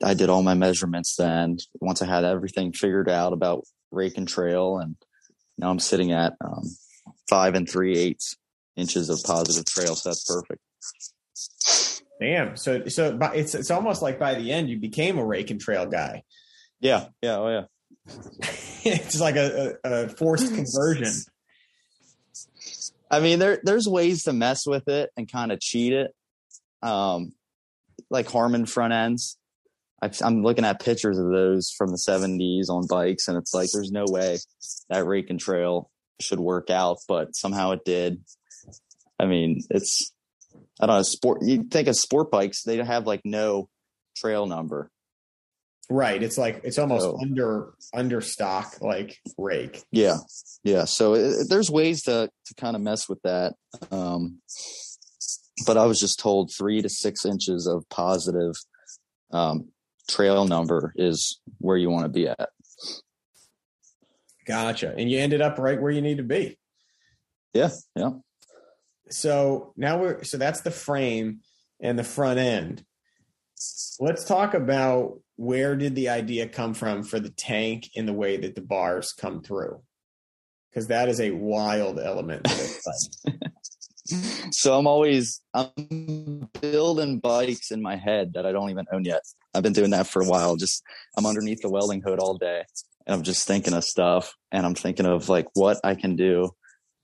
I 0.04 0.14
did 0.14 0.30
all 0.30 0.42
my 0.42 0.54
measurements. 0.54 1.18
Then 1.18 1.58
once 1.82 2.02
I 2.02 2.06
had 2.06 2.24
everything 2.24 2.72
figured 2.72 3.10
out 3.10 3.34
about 3.34 3.66
rake 3.92 4.18
and 4.18 4.28
trail, 4.28 4.80
and 4.80 4.96
now 5.58 5.70
I'm 5.70 5.80
sitting 5.80 6.14
at 6.14 6.36
um, 6.40 6.64
five 7.30 7.56
and 7.56 7.70
three 7.70 7.98
eighths 7.98 8.38
inches 8.78 9.10
of 9.10 9.22
positive 9.26 9.66
trail. 9.66 9.94
So 9.96 10.10
that's 10.10 10.24
perfect. 10.24 10.62
Damn. 12.22 12.56
So 12.56 12.88
so 12.88 13.18
by, 13.18 13.36
it's 13.36 13.54
it's 13.54 13.70
almost 13.70 14.02
like 14.02 14.18
by 14.18 14.36
the 14.36 14.50
end 14.50 14.70
you 14.70 14.80
became 14.80 15.18
a 15.18 15.26
rake 15.26 15.52
and 15.52 15.60
trail 15.60 15.88
guy. 15.88 16.24
Yeah, 16.80 17.08
yeah, 17.22 17.36
oh 17.36 17.50
yeah. 17.50 17.64
it's 18.86 19.20
like 19.20 19.36
a, 19.36 19.76
a, 19.84 20.06
a 20.06 20.08
forced 20.08 20.56
conversion. 20.56 21.12
I 23.10 23.20
mean, 23.20 23.40
there 23.40 23.60
there's 23.64 23.88
ways 23.88 24.24
to 24.24 24.34
mess 24.34 24.66
with 24.66 24.88
it 24.88 25.12
and 25.16 25.32
kind 25.32 25.52
of 25.52 25.60
cheat 25.60 25.94
it, 25.94 26.14
um, 26.82 27.34
like 28.10 28.30
Harman 28.30 28.66
front 28.66 28.94
ends. 28.94 29.38
I've, 30.02 30.16
I'm 30.22 30.44
looking 30.44 30.66
at 30.66 30.82
pictures 30.82 31.18
of 31.18 31.30
those 31.32 31.72
from 31.76 31.90
the 31.90 31.98
70s 31.98 32.70
on 32.70 32.86
bikes, 32.88 33.28
and 33.28 33.38
it's 33.38 33.54
like 33.54 33.70
there's 33.72 33.92
no 33.92 34.06
way 34.08 34.38
that 34.90 35.06
rake 35.06 35.30
and 35.30 35.40
trail 35.40 35.90
should 36.20 36.40
work 36.40 36.70
out, 36.70 36.98
but 37.08 37.36
somehow 37.36 37.72
it 37.72 37.84
did. 37.84 38.22
I 39.20 39.26
mean, 39.26 39.62
it's 39.70 40.12
I 40.80 40.86
don't 40.86 40.98
know 40.98 41.02
sport. 41.04 41.42
You 41.44 41.64
think 41.64 41.88
of 41.88 41.96
sport 41.96 42.30
bikes, 42.30 42.64
they 42.64 42.78
have 42.78 43.08
like 43.08 43.22
no 43.24 43.70
trail 44.16 44.46
number. 44.46 44.92
Right. 45.90 46.22
It's 46.22 46.38
like 46.38 46.62
it's 46.64 46.78
almost 46.78 47.04
So- 47.04 47.18
under 47.22 47.74
under 47.94 48.20
stock 48.22 48.82
like 48.82 49.18
rake. 49.38 49.84
Yeah, 49.92 50.18
yeah. 50.64 50.84
So 50.86 51.14
it, 51.14 51.48
there's 51.50 51.72
ways 51.72 52.04
to 52.04 52.30
to 52.46 52.54
kind 52.56 52.76
of 52.76 52.82
mess 52.82 53.08
with 53.08 53.22
that. 53.24 53.54
Um, 53.90 54.40
but 55.66 55.78
I 55.78 55.86
was 55.86 56.00
just 56.00 56.20
told 56.20 56.52
three 56.58 56.82
to 56.82 56.90
six 56.90 57.26
inches 57.26 57.68
of 57.68 57.88
positive 57.90 58.54
um, 59.32 59.70
trail 60.10 60.46
number 60.46 60.94
is 60.98 61.40
where 61.60 61.78
you 61.78 61.90
want 61.90 62.04
to 62.06 62.10
be 62.10 62.28
at. 62.28 62.50
Gotcha. 64.46 64.94
And 64.98 65.10
you 65.10 65.20
ended 65.20 65.42
up 65.42 65.58
right 65.58 65.82
where 65.82 65.92
you 65.92 66.02
need 66.02 66.18
to 66.18 66.24
be. 66.24 66.58
Yeah, 67.54 67.70
yeah. 67.96 68.12
So 69.10 69.74
now 69.78 70.00
we're 70.00 70.24
so 70.24 70.38
that's 70.38 70.62
the 70.62 70.72
frame 70.72 71.40
and 71.82 71.98
the 71.98 72.04
front 72.04 72.40
end. 72.40 72.84
Let's 74.00 74.26
talk 74.26 74.54
about 74.54 75.20
where 75.38 75.76
did 75.76 75.96
the 75.96 76.10
idea 76.10 76.48
come 76.48 76.74
from 76.74 77.04
for 77.04 77.20
the 77.20 77.30
tank 77.30 77.90
in 77.96 78.06
the 78.06 78.14
way 78.14 78.38
that 78.38 78.56
the 78.56 78.62
bars 78.62 79.14
come 79.14 79.42
through? 79.42 79.82
Because 80.70 80.88
that 80.88 81.10
is 81.10 81.20
a 81.20 81.32
wild 81.32 82.00
element. 82.00 82.48
So 84.52 84.78
I'm 84.78 84.88
always 84.88 85.42
I'm 85.54 86.50
building 86.62 87.20
bikes 87.20 87.72
in 87.72 87.82
my 87.82 87.98
head 87.98 88.34
that 88.34 88.46
I 88.46 88.52
don't 88.52 88.70
even 88.70 88.86
own 88.92 89.04
yet. 89.04 89.22
I've 89.54 89.64
been 89.64 89.74
doing 89.74 89.92
that 89.92 90.08
for 90.08 90.22
a 90.22 90.26
while. 90.26 90.56
Just 90.56 90.82
I'm 91.18 91.26
underneath 91.26 91.62
the 91.62 91.70
welding 91.70 92.02
hood 92.02 92.20
all 92.20 92.38
day, 92.38 92.64
and 93.06 93.16
I'm 93.16 93.24
just 93.24 93.46
thinking 93.48 93.74
of 93.74 93.84
stuff, 93.84 94.34
and 94.52 94.66
I'm 94.66 94.76
thinking 94.76 95.06
of 95.06 95.28
like 95.30 95.48
what 95.56 95.80
I 95.84 95.96
can 95.96 96.16
do 96.16 96.52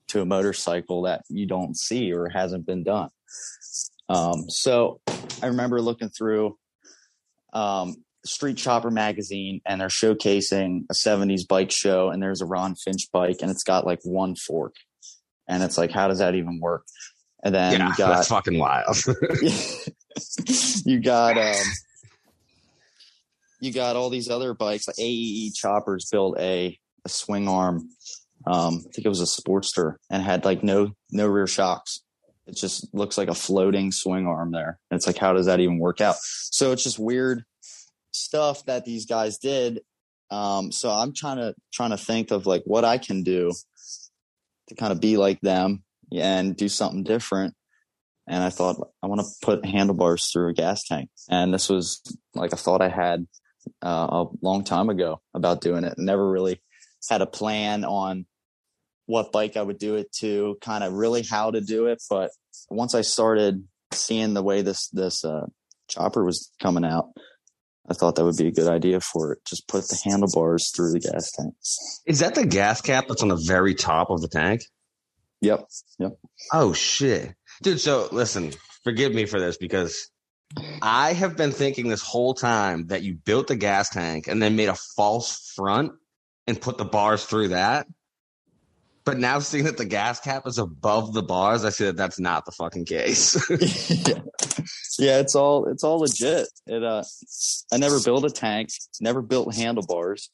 to 0.09 0.21
a 0.21 0.25
motorcycle 0.25 1.03
that 1.03 1.23
you 1.29 1.45
don't 1.45 1.77
see 1.77 2.13
or 2.13 2.29
hasn't 2.29 2.65
been 2.65 2.83
done. 2.83 3.09
Um, 4.07 4.45
so 4.49 5.01
I 5.41 5.47
remember 5.47 5.81
looking 5.81 6.09
through 6.09 6.57
um, 7.51 7.95
Street 8.25 8.57
Chopper 8.57 8.91
magazine, 8.91 9.61
and 9.65 9.81
they're 9.81 9.87
showcasing 9.87 10.85
a 10.89 10.93
'70s 10.93 11.47
bike 11.47 11.71
show, 11.71 12.09
and 12.09 12.21
there's 12.21 12.41
a 12.41 12.45
Ron 12.45 12.75
Finch 12.75 13.11
bike, 13.11 13.37
and 13.41 13.51
it's 13.51 13.63
got 13.63 13.85
like 13.85 13.99
one 14.03 14.35
fork, 14.35 14.75
and 15.47 15.63
it's 15.63 15.77
like, 15.77 15.91
how 15.91 16.07
does 16.07 16.19
that 16.19 16.35
even 16.35 16.59
work? 16.59 16.85
And 17.43 17.53
then 17.53 17.79
yeah, 17.79 17.89
you 17.89 17.95
got 17.95 18.15
that's 18.15 18.29
fucking 18.29 18.57
wild. 18.57 18.97
you 20.85 20.99
got 21.01 21.37
um 21.37 21.65
you 23.59 23.73
got 23.73 23.95
all 23.95 24.09
these 24.09 24.29
other 24.29 24.53
bikes 24.53 24.87
like 24.87 24.97
AEE 24.97 25.53
choppers 25.53 26.07
built 26.09 26.39
a, 26.39 26.77
a 27.05 27.09
swing 27.09 27.47
arm 27.47 27.89
um 28.47 28.75
I 28.79 28.91
think 28.93 29.05
it 29.05 29.09
was 29.09 29.21
a 29.21 29.25
Sportster 29.25 29.95
and 30.09 30.23
had 30.23 30.45
like 30.45 30.63
no 30.63 30.93
no 31.11 31.27
rear 31.27 31.47
shocks. 31.47 32.01
It 32.47 32.55
just 32.55 32.93
looks 32.93 33.17
like 33.17 33.29
a 33.29 33.33
floating 33.33 33.91
swing 33.91 34.27
arm 34.27 34.51
there. 34.51 34.79
And 34.89 34.97
it's 34.97 35.07
like 35.07 35.17
how 35.17 35.33
does 35.33 35.47
that 35.47 35.59
even 35.59 35.79
work 35.79 35.99
out? 35.99 36.15
So 36.21 36.71
it's 36.71 36.83
just 36.83 36.99
weird 36.99 37.43
stuff 38.13 38.65
that 38.65 38.85
these 38.85 39.05
guys 39.05 39.37
did 39.37 39.81
um 40.31 40.71
so 40.71 40.89
I'm 40.89 41.13
trying 41.13 41.37
to 41.37 41.55
trying 41.73 41.91
to 41.91 41.97
think 41.97 42.31
of 42.31 42.45
like 42.45 42.63
what 42.65 42.85
I 42.85 42.97
can 42.97 43.23
do 43.23 43.51
to 44.69 44.75
kind 44.75 44.91
of 44.91 44.99
be 44.99 45.17
like 45.17 45.41
them 45.41 45.83
and 46.11 46.55
do 46.55 46.69
something 46.69 47.03
different 47.03 47.55
and 48.27 48.43
I 48.43 48.49
thought 48.49 48.89
I 49.01 49.07
want 49.07 49.21
to 49.21 49.27
put 49.41 49.65
handlebars 49.65 50.29
through 50.31 50.49
a 50.49 50.53
gas 50.53 50.83
tank. 50.83 51.09
And 51.29 51.53
this 51.53 51.69
was 51.69 52.01
like 52.33 52.53
a 52.53 52.57
thought 52.57 52.81
I 52.81 52.89
had 52.89 53.27
uh, 53.83 54.07
a 54.09 54.25
long 54.41 54.63
time 54.63 54.89
ago 54.89 55.21
about 55.33 55.61
doing 55.61 55.83
it. 55.83 55.95
Never 55.97 56.29
really 56.29 56.61
had 57.09 57.21
a 57.21 57.27
plan 57.27 57.83
on 57.83 58.25
what 59.05 59.33
bike 59.33 59.57
I 59.57 59.61
would 59.61 59.77
do 59.77 59.95
it 59.95 60.11
to, 60.19 60.57
kind 60.61 60.83
of 60.83 60.93
really 60.93 61.23
how 61.23 61.51
to 61.51 61.59
do 61.59 61.87
it. 61.87 62.01
But 62.09 62.31
once 62.69 62.95
I 62.95 63.01
started 63.01 63.67
seeing 63.91 64.33
the 64.33 64.43
way 64.43 64.61
this 64.61 64.87
this 64.89 65.25
uh, 65.25 65.47
chopper 65.89 66.23
was 66.23 66.49
coming 66.61 66.85
out, 66.85 67.09
I 67.89 67.93
thought 67.93 68.15
that 68.15 68.23
would 68.23 68.37
be 68.37 68.47
a 68.47 68.51
good 68.51 68.69
idea 68.69 69.01
for 69.01 69.33
it. 69.33 69.39
Just 69.45 69.67
put 69.67 69.87
the 69.87 69.99
handlebars 70.05 70.71
through 70.71 70.91
the 70.91 70.99
gas 70.99 71.31
tank. 71.31 71.53
Is 72.05 72.19
that 72.19 72.35
the 72.35 72.45
gas 72.45 72.81
cap 72.81 73.05
that's 73.07 73.21
on 73.21 73.29
the 73.29 73.35
very 73.35 73.75
top 73.75 74.09
of 74.09 74.21
the 74.21 74.29
tank? 74.29 74.61
Yep. 75.41 75.67
Yep. 75.99 76.17
Oh 76.53 76.71
shit. 76.73 77.35
Dude, 77.61 77.81
so 77.81 78.07
listen, 78.11 78.53
forgive 78.83 79.13
me 79.13 79.25
for 79.25 79.39
this 79.39 79.57
because 79.57 80.09
I 80.81 81.13
have 81.13 81.35
been 81.35 81.51
thinking 81.51 81.89
this 81.89 82.01
whole 82.01 82.33
time 82.33 82.87
that 82.87 83.03
you 83.03 83.15
built 83.15 83.47
the 83.47 83.55
gas 83.55 83.89
tank 83.89 84.27
and 84.27 84.41
then 84.41 84.55
made 84.55 84.69
a 84.69 84.77
false 84.95 85.53
front 85.55 85.91
and 86.47 86.59
put 86.59 86.77
the 86.77 86.85
bars 86.85 87.25
through 87.25 87.49
that. 87.49 87.87
But 89.05 89.17
now 89.17 89.39
seeing 89.39 89.65
that 89.65 89.77
the 89.77 89.85
gas 89.85 90.21
cap 90.21 90.47
is 90.47 90.57
above 90.57 91.13
the 91.13 91.23
bars, 91.23 91.65
I 91.65 91.69
see 91.71 91.85
that 91.85 91.97
that's 91.97 92.19
not 92.19 92.45
the 92.45 92.51
fucking 92.51 92.85
case. 92.85 93.35
yeah. 94.07 94.21
Yeah, 94.99 95.19
it's 95.19 95.35
all 95.35 95.65
it's 95.65 95.83
all 95.83 95.99
legit. 95.99 96.47
It 96.67 96.83
uh 96.83 97.03
I 97.71 97.77
never 97.77 97.99
built 97.99 98.25
a 98.25 98.29
tank, 98.29 98.69
never 99.01 99.21
built 99.21 99.55
handlebars. 99.55 100.29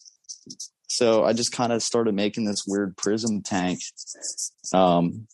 So 0.87 1.23
I 1.23 1.33
just 1.33 1.51
kind 1.51 1.71
of 1.71 1.83
started 1.83 2.15
making 2.15 2.45
this 2.45 2.65
weird 2.67 2.97
prism 2.97 3.41
tank. 3.41 3.79
Um 4.73 5.27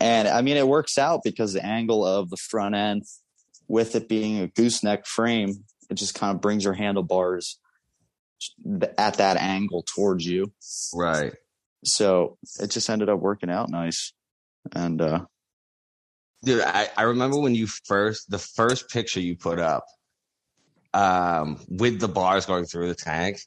and 0.00 0.28
I 0.28 0.42
mean 0.42 0.56
it 0.56 0.66
works 0.66 0.98
out 0.98 1.20
because 1.24 1.52
the 1.52 1.64
angle 1.64 2.04
of 2.04 2.30
the 2.30 2.36
front 2.36 2.74
end 2.74 3.04
with 3.68 3.94
it 3.96 4.08
being 4.08 4.40
a 4.40 4.48
gooseneck 4.48 5.06
frame, 5.06 5.64
it 5.90 5.94
just 5.94 6.14
kind 6.14 6.34
of 6.34 6.40
brings 6.40 6.64
your 6.64 6.74
handlebars 6.74 7.58
at 8.98 9.14
that 9.14 9.36
angle 9.36 9.84
towards 9.94 10.26
you. 10.26 10.52
Right. 10.94 11.32
So 11.84 12.38
it 12.60 12.70
just 12.70 12.90
ended 12.90 13.08
up 13.08 13.20
working 13.20 13.50
out 13.50 13.70
nice. 13.70 14.12
And 14.72 15.00
uh 15.00 15.26
Dude, 16.44 16.62
I, 16.62 16.88
I 16.96 17.02
remember 17.02 17.38
when 17.38 17.54
you 17.54 17.66
first 17.66 18.30
the 18.30 18.38
first 18.38 18.90
picture 18.90 19.20
you 19.20 19.36
put 19.36 19.58
up 19.58 19.84
um 20.92 21.58
with 21.68 22.00
the 22.00 22.08
bars 22.08 22.46
going 22.46 22.66
through 22.66 22.88
the 22.88 22.94
tank. 22.94 23.38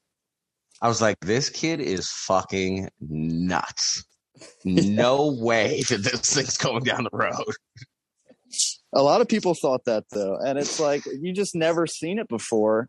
I 0.81 0.87
was 0.87 1.01
like, 1.01 1.19
this 1.21 1.49
kid 1.49 1.79
is 1.79 2.09
fucking 2.09 2.89
nuts. 2.99 4.03
No 4.63 5.35
way 5.35 5.81
that 5.89 6.03
this 6.03 6.35
thing's 6.35 6.57
going 6.59 6.83
down 6.83 7.05
the 7.05 7.09
road. 7.11 7.55
a 8.93 9.01
lot 9.01 9.19
of 9.19 9.27
people 9.27 9.55
thought 9.55 9.83
that 9.85 10.03
though. 10.11 10.37
And 10.37 10.59
it's 10.59 10.79
like 10.79 11.03
you 11.07 11.33
just 11.33 11.55
never 11.55 11.87
seen 11.87 12.19
it 12.19 12.27
before. 12.27 12.87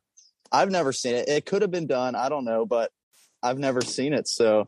I've 0.52 0.70
never 0.70 0.92
seen 0.92 1.14
it. 1.14 1.26
It 1.26 1.46
could 1.46 1.62
have 1.62 1.70
been 1.70 1.86
done, 1.86 2.14
I 2.14 2.28
don't 2.28 2.44
know, 2.44 2.66
but 2.66 2.90
I've 3.42 3.58
never 3.58 3.80
seen 3.80 4.12
it. 4.12 4.28
So 4.28 4.66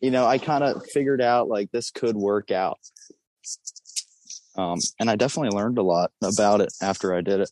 you 0.00 0.10
know, 0.10 0.26
I 0.26 0.38
kind 0.38 0.64
of 0.64 0.82
figured 0.92 1.20
out 1.20 1.48
like 1.48 1.70
this 1.70 1.90
could 1.90 2.16
work 2.16 2.50
out. 2.50 2.78
Um, 4.56 4.78
and 5.00 5.08
I 5.10 5.16
definitely 5.16 5.56
learned 5.56 5.78
a 5.78 5.82
lot 5.82 6.12
about 6.22 6.60
it 6.60 6.72
after 6.82 7.14
I 7.14 7.20
did 7.22 7.40
it. 7.40 7.50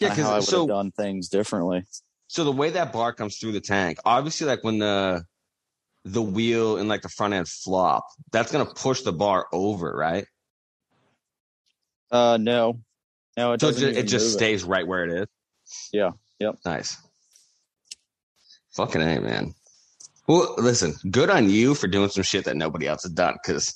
Yeah, 0.00 0.14
Kinda 0.14 0.30
I 0.30 0.34
would 0.36 0.44
so, 0.44 0.60
have 0.60 0.68
done 0.68 0.90
things 0.92 1.28
differently. 1.28 1.84
so 2.28 2.44
the 2.44 2.52
way 2.52 2.70
that 2.70 2.92
bar 2.92 3.12
comes 3.12 3.36
through 3.38 3.52
the 3.52 3.60
tank, 3.60 3.98
obviously, 4.04 4.46
like 4.46 4.62
when 4.64 4.78
the 4.78 5.24
the 6.04 6.22
wheel 6.22 6.78
and 6.78 6.88
like 6.88 7.02
the 7.02 7.08
front 7.08 7.34
end 7.34 7.48
flop, 7.48 8.04
that's 8.32 8.50
gonna 8.52 8.64
push 8.66 9.02
the 9.02 9.12
bar 9.12 9.46
over, 9.52 9.92
right? 9.96 10.26
Uh, 12.10 12.38
no, 12.40 12.80
no, 13.36 13.52
it 13.52 13.60
So 13.60 13.68
it 13.68 13.72
just, 13.72 13.82
it 13.98 14.02
just 14.04 14.32
stays 14.32 14.64
right 14.64 14.86
where 14.86 15.04
it 15.04 15.22
is. 15.22 15.26
Yeah, 15.92 16.10
yep. 16.38 16.56
Nice. 16.64 16.96
Fucking 18.74 19.02
a 19.02 19.20
man. 19.20 19.54
Well, 20.28 20.54
listen, 20.58 20.94
good 21.10 21.30
on 21.30 21.50
you 21.50 21.74
for 21.74 21.88
doing 21.88 22.08
some 22.10 22.22
shit 22.22 22.44
that 22.44 22.56
nobody 22.56 22.86
else 22.86 23.02
has 23.02 23.12
done. 23.12 23.34
Because, 23.42 23.74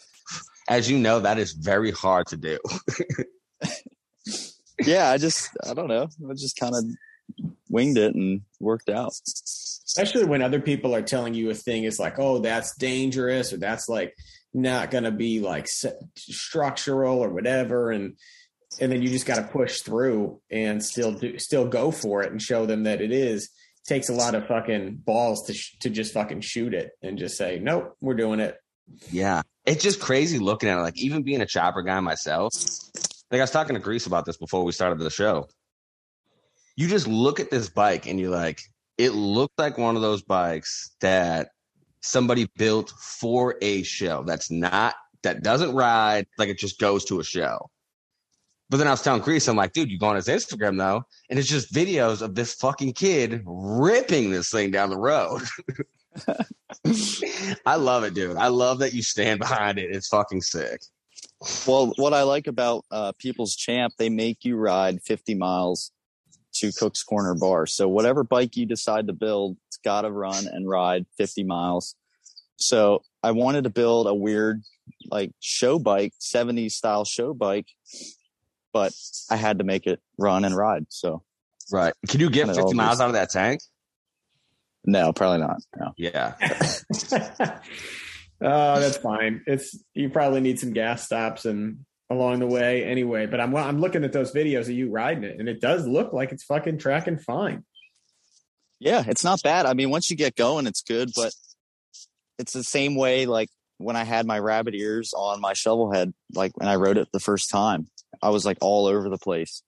as 0.68 0.90
you 0.90 0.98
know, 0.98 1.20
that 1.20 1.38
is 1.38 1.52
very 1.52 1.90
hard 1.90 2.26
to 2.28 2.36
do. 2.36 2.58
Yeah, 4.84 5.10
I 5.10 5.18
just, 5.18 5.50
I 5.64 5.74
don't 5.74 5.86
know. 5.86 6.08
I 6.28 6.32
just 6.32 6.56
kind 6.56 6.74
of 6.74 6.84
winged 7.68 7.98
it 7.98 8.14
and 8.16 8.40
worked 8.58 8.88
out. 8.88 9.12
especially 9.86 10.24
when 10.24 10.42
other 10.42 10.60
people 10.60 10.94
are 10.94 11.02
telling 11.02 11.34
you 11.34 11.50
a 11.50 11.54
thing 11.54 11.84
is 11.84 12.00
like, 12.00 12.18
oh, 12.18 12.40
that's 12.40 12.74
dangerous 12.76 13.52
or 13.52 13.58
that's 13.58 13.88
like 13.88 14.14
not 14.52 14.90
going 14.90 15.04
to 15.04 15.12
be 15.12 15.38
like 15.40 15.68
structural 16.16 17.18
or 17.22 17.30
whatever, 17.30 17.92
and 17.92 18.16
and 18.80 18.90
then 18.90 19.02
you 19.02 19.08
just 19.08 19.26
got 19.26 19.36
to 19.36 19.42
push 19.44 19.82
through 19.82 20.40
and 20.50 20.82
still 20.84 21.12
do 21.12 21.38
still 21.38 21.68
go 21.68 21.90
for 21.92 22.22
it 22.22 22.32
and 22.32 22.42
show 22.42 22.66
them 22.66 22.82
that 22.84 23.00
it 23.00 23.12
is. 23.12 23.50
takes 23.86 24.08
a 24.08 24.14
lot 24.14 24.34
of 24.34 24.46
fucking 24.48 24.96
balls 24.96 25.46
to 25.46 25.54
sh- 25.54 25.76
to 25.80 25.90
just 25.90 26.12
fucking 26.14 26.40
shoot 26.40 26.74
it 26.74 26.90
and 27.02 27.18
just 27.18 27.36
say, 27.36 27.60
nope, 27.62 27.96
we're 28.00 28.14
doing 28.14 28.40
it. 28.40 28.56
Yeah. 29.10 29.42
It's 29.64 29.82
just 29.82 30.00
crazy 30.00 30.38
looking 30.38 30.68
at 30.68 30.78
it. 30.78 30.82
Like, 30.82 30.98
even 30.98 31.22
being 31.22 31.40
a 31.40 31.46
chopper 31.46 31.82
guy 31.82 32.00
myself, 32.00 32.52
like 33.30 33.40
I 33.40 33.44
was 33.44 33.50
talking 33.50 33.74
to 33.74 33.80
Grease 33.80 34.06
about 34.06 34.26
this 34.26 34.36
before 34.36 34.64
we 34.64 34.72
started 34.72 34.98
the 34.98 35.10
show. 35.10 35.48
You 36.76 36.88
just 36.88 37.06
look 37.06 37.40
at 37.40 37.50
this 37.50 37.68
bike 37.68 38.06
and 38.06 38.18
you're 38.18 38.30
like, 38.30 38.60
it 38.98 39.10
looked 39.10 39.58
like 39.58 39.78
one 39.78 39.96
of 39.96 40.02
those 40.02 40.22
bikes 40.22 40.90
that 41.00 41.50
somebody 42.00 42.48
built 42.56 42.90
for 42.90 43.56
a 43.62 43.82
show 43.82 44.22
that's 44.24 44.50
not, 44.50 44.94
that 45.22 45.42
doesn't 45.42 45.74
ride, 45.74 46.26
like 46.38 46.48
it 46.48 46.58
just 46.58 46.78
goes 46.78 47.04
to 47.06 47.20
a 47.20 47.24
show. 47.24 47.70
But 48.68 48.78
then 48.78 48.86
I 48.86 48.90
was 48.90 49.02
telling 49.02 49.20
Grease, 49.20 49.48
I'm 49.48 49.56
like, 49.56 49.72
dude, 49.72 49.90
you 49.90 49.98
go 49.98 50.06
on 50.06 50.16
his 50.16 50.28
Instagram 50.28 50.78
though, 50.78 51.02
and 51.28 51.38
it's 51.38 51.48
just 51.48 51.72
videos 51.72 52.22
of 52.22 52.34
this 52.34 52.54
fucking 52.54 52.94
kid 52.94 53.42
ripping 53.44 54.30
this 54.30 54.50
thing 54.50 54.70
down 54.70 54.90
the 54.90 54.98
road. 54.98 55.42
I 57.66 57.76
love 57.76 58.04
it, 58.04 58.14
dude. 58.14 58.36
I 58.36 58.48
love 58.48 58.80
that 58.80 58.92
you 58.92 59.02
stand 59.02 59.40
behind 59.40 59.78
it. 59.78 59.94
It's 59.94 60.08
fucking 60.08 60.42
sick. 60.42 60.82
Well, 61.66 61.92
what 61.96 62.14
I 62.14 62.22
like 62.22 62.46
about 62.46 62.84
uh, 62.90 63.12
People's 63.18 63.56
Champ, 63.56 63.94
they 63.98 64.08
make 64.08 64.44
you 64.44 64.56
ride 64.56 65.02
50 65.02 65.34
miles 65.34 65.90
to 66.54 66.72
Cook's 66.72 67.02
Corner 67.02 67.34
Bar. 67.34 67.66
So 67.66 67.88
whatever 67.88 68.24
bike 68.24 68.56
you 68.56 68.66
decide 68.66 69.06
to 69.08 69.12
build, 69.12 69.56
it's 69.68 69.78
got 69.78 70.02
to 70.02 70.10
run 70.10 70.46
and 70.46 70.68
ride 70.68 71.06
50 71.16 71.44
miles. 71.44 71.96
So 72.56 73.02
I 73.22 73.32
wanted 73.32 73.64
to 73.64 73.70
build 73.70 74.06
a 74.06 74.14
weird, 74.14 74.62
like 75.10 75.32
show 75.40 75.78
bike, 75.78 76.12
70s 76.20 76.72
style 76.72 77.04
show 77.04 77.34
bike, 77.34 77.66
but 78.72 78.92
I 79.30 79.36
had 79.36 79.58
to 79.58 79.64
make 79.64 79.86
it 79.86 80.00
run 80.18 80.44
and 80.44 80.56
ride. 80.56 80.86
So 80.90 81.22
Right. 81.70 81.94
Can 82.08 82.20
you 82.20 82.30
get 82.30 82.54
50 82.54 82.74
miles 82.74 83.00
out 83.00 83.08
of 83.08 83.14
that 83.14 83.30
tank? 83.30 83.62
No, 84.84 85.12
probably 85.12 85.38
not. 85.38 85.62
No. 85.78 85.92
Yeah. 85.96 86.34
oh, 88.40 88.80
that's 88.80 88.96
fine. 88.98 89.42
It's 89.46 89.78
you 89.94 90.10
probably 90.10 90.40
need 90.40 90.58
some 90.58 90.72
gas 90.72 91.04
stops 91.04 91.44
and 91.44 91.84
along 92.10 92.40
the 92.40 92.46
way 92.46 92.84
anyway. 92.84 93.26
But 93.26 93.40
I'm 93.40 93.54
I'm 93.54 93.80
looking 93.80 94.04
at 94.04 94.12
those 94.12 94.32
videos 94.32 94.62
of 94.62 94.70
you 94.70 94.90
riding 94.90 95.24
it, 95.24 95.38
and 95.38 95.48
it 95.48 95.60
does 95.60 95.86
look 95.86 96.12
like 96.12 96.32
it's 96.32 96.44
fucking 96.44 96.78
tracking 96.78 97.18
fine. 97.18 97.64
Yeah, 98.80 99.04
it's 99.06 99.24
not 99.24 99.42
bad. 99.42 99.66
I 99.66 99.74
mean, 99.74 99.90
once 99.90 100.10
you 100.10 100.16
get 100.16 100.34
going, 100.34 100.66
it's 100.66 100.82
good, 100.82 101.10
but 101.14 101.32
it's 102.38 102.52
the 102.52 102.64
same 102.64 102.96
way 102.96 103.26
like 103.26 103.48
when 103.78 103.96
I 103.96 104.04
had 104.04 104.26
my 104.26 104.38
rabbit 104.38 104.74
ears 104.74 105.12
on 105.16 105.40
my 105.40 105.52
shovel 105.52 105.92
head, 105.92 106.12
like 106.34 106.56
when 106.56 106.68
I 106.68 106.76
rode 106.76 106.98
it 106.98 107.08
the 107.12 107.20
first 107.20 107.50
time, 107.50 107.88
I 108.20 108.30
was 108.30 108.44
like 108.44 108.58
all 108.60 108.86
over 108.86 109.08
the 109.08 109.18
place 109.18 109.62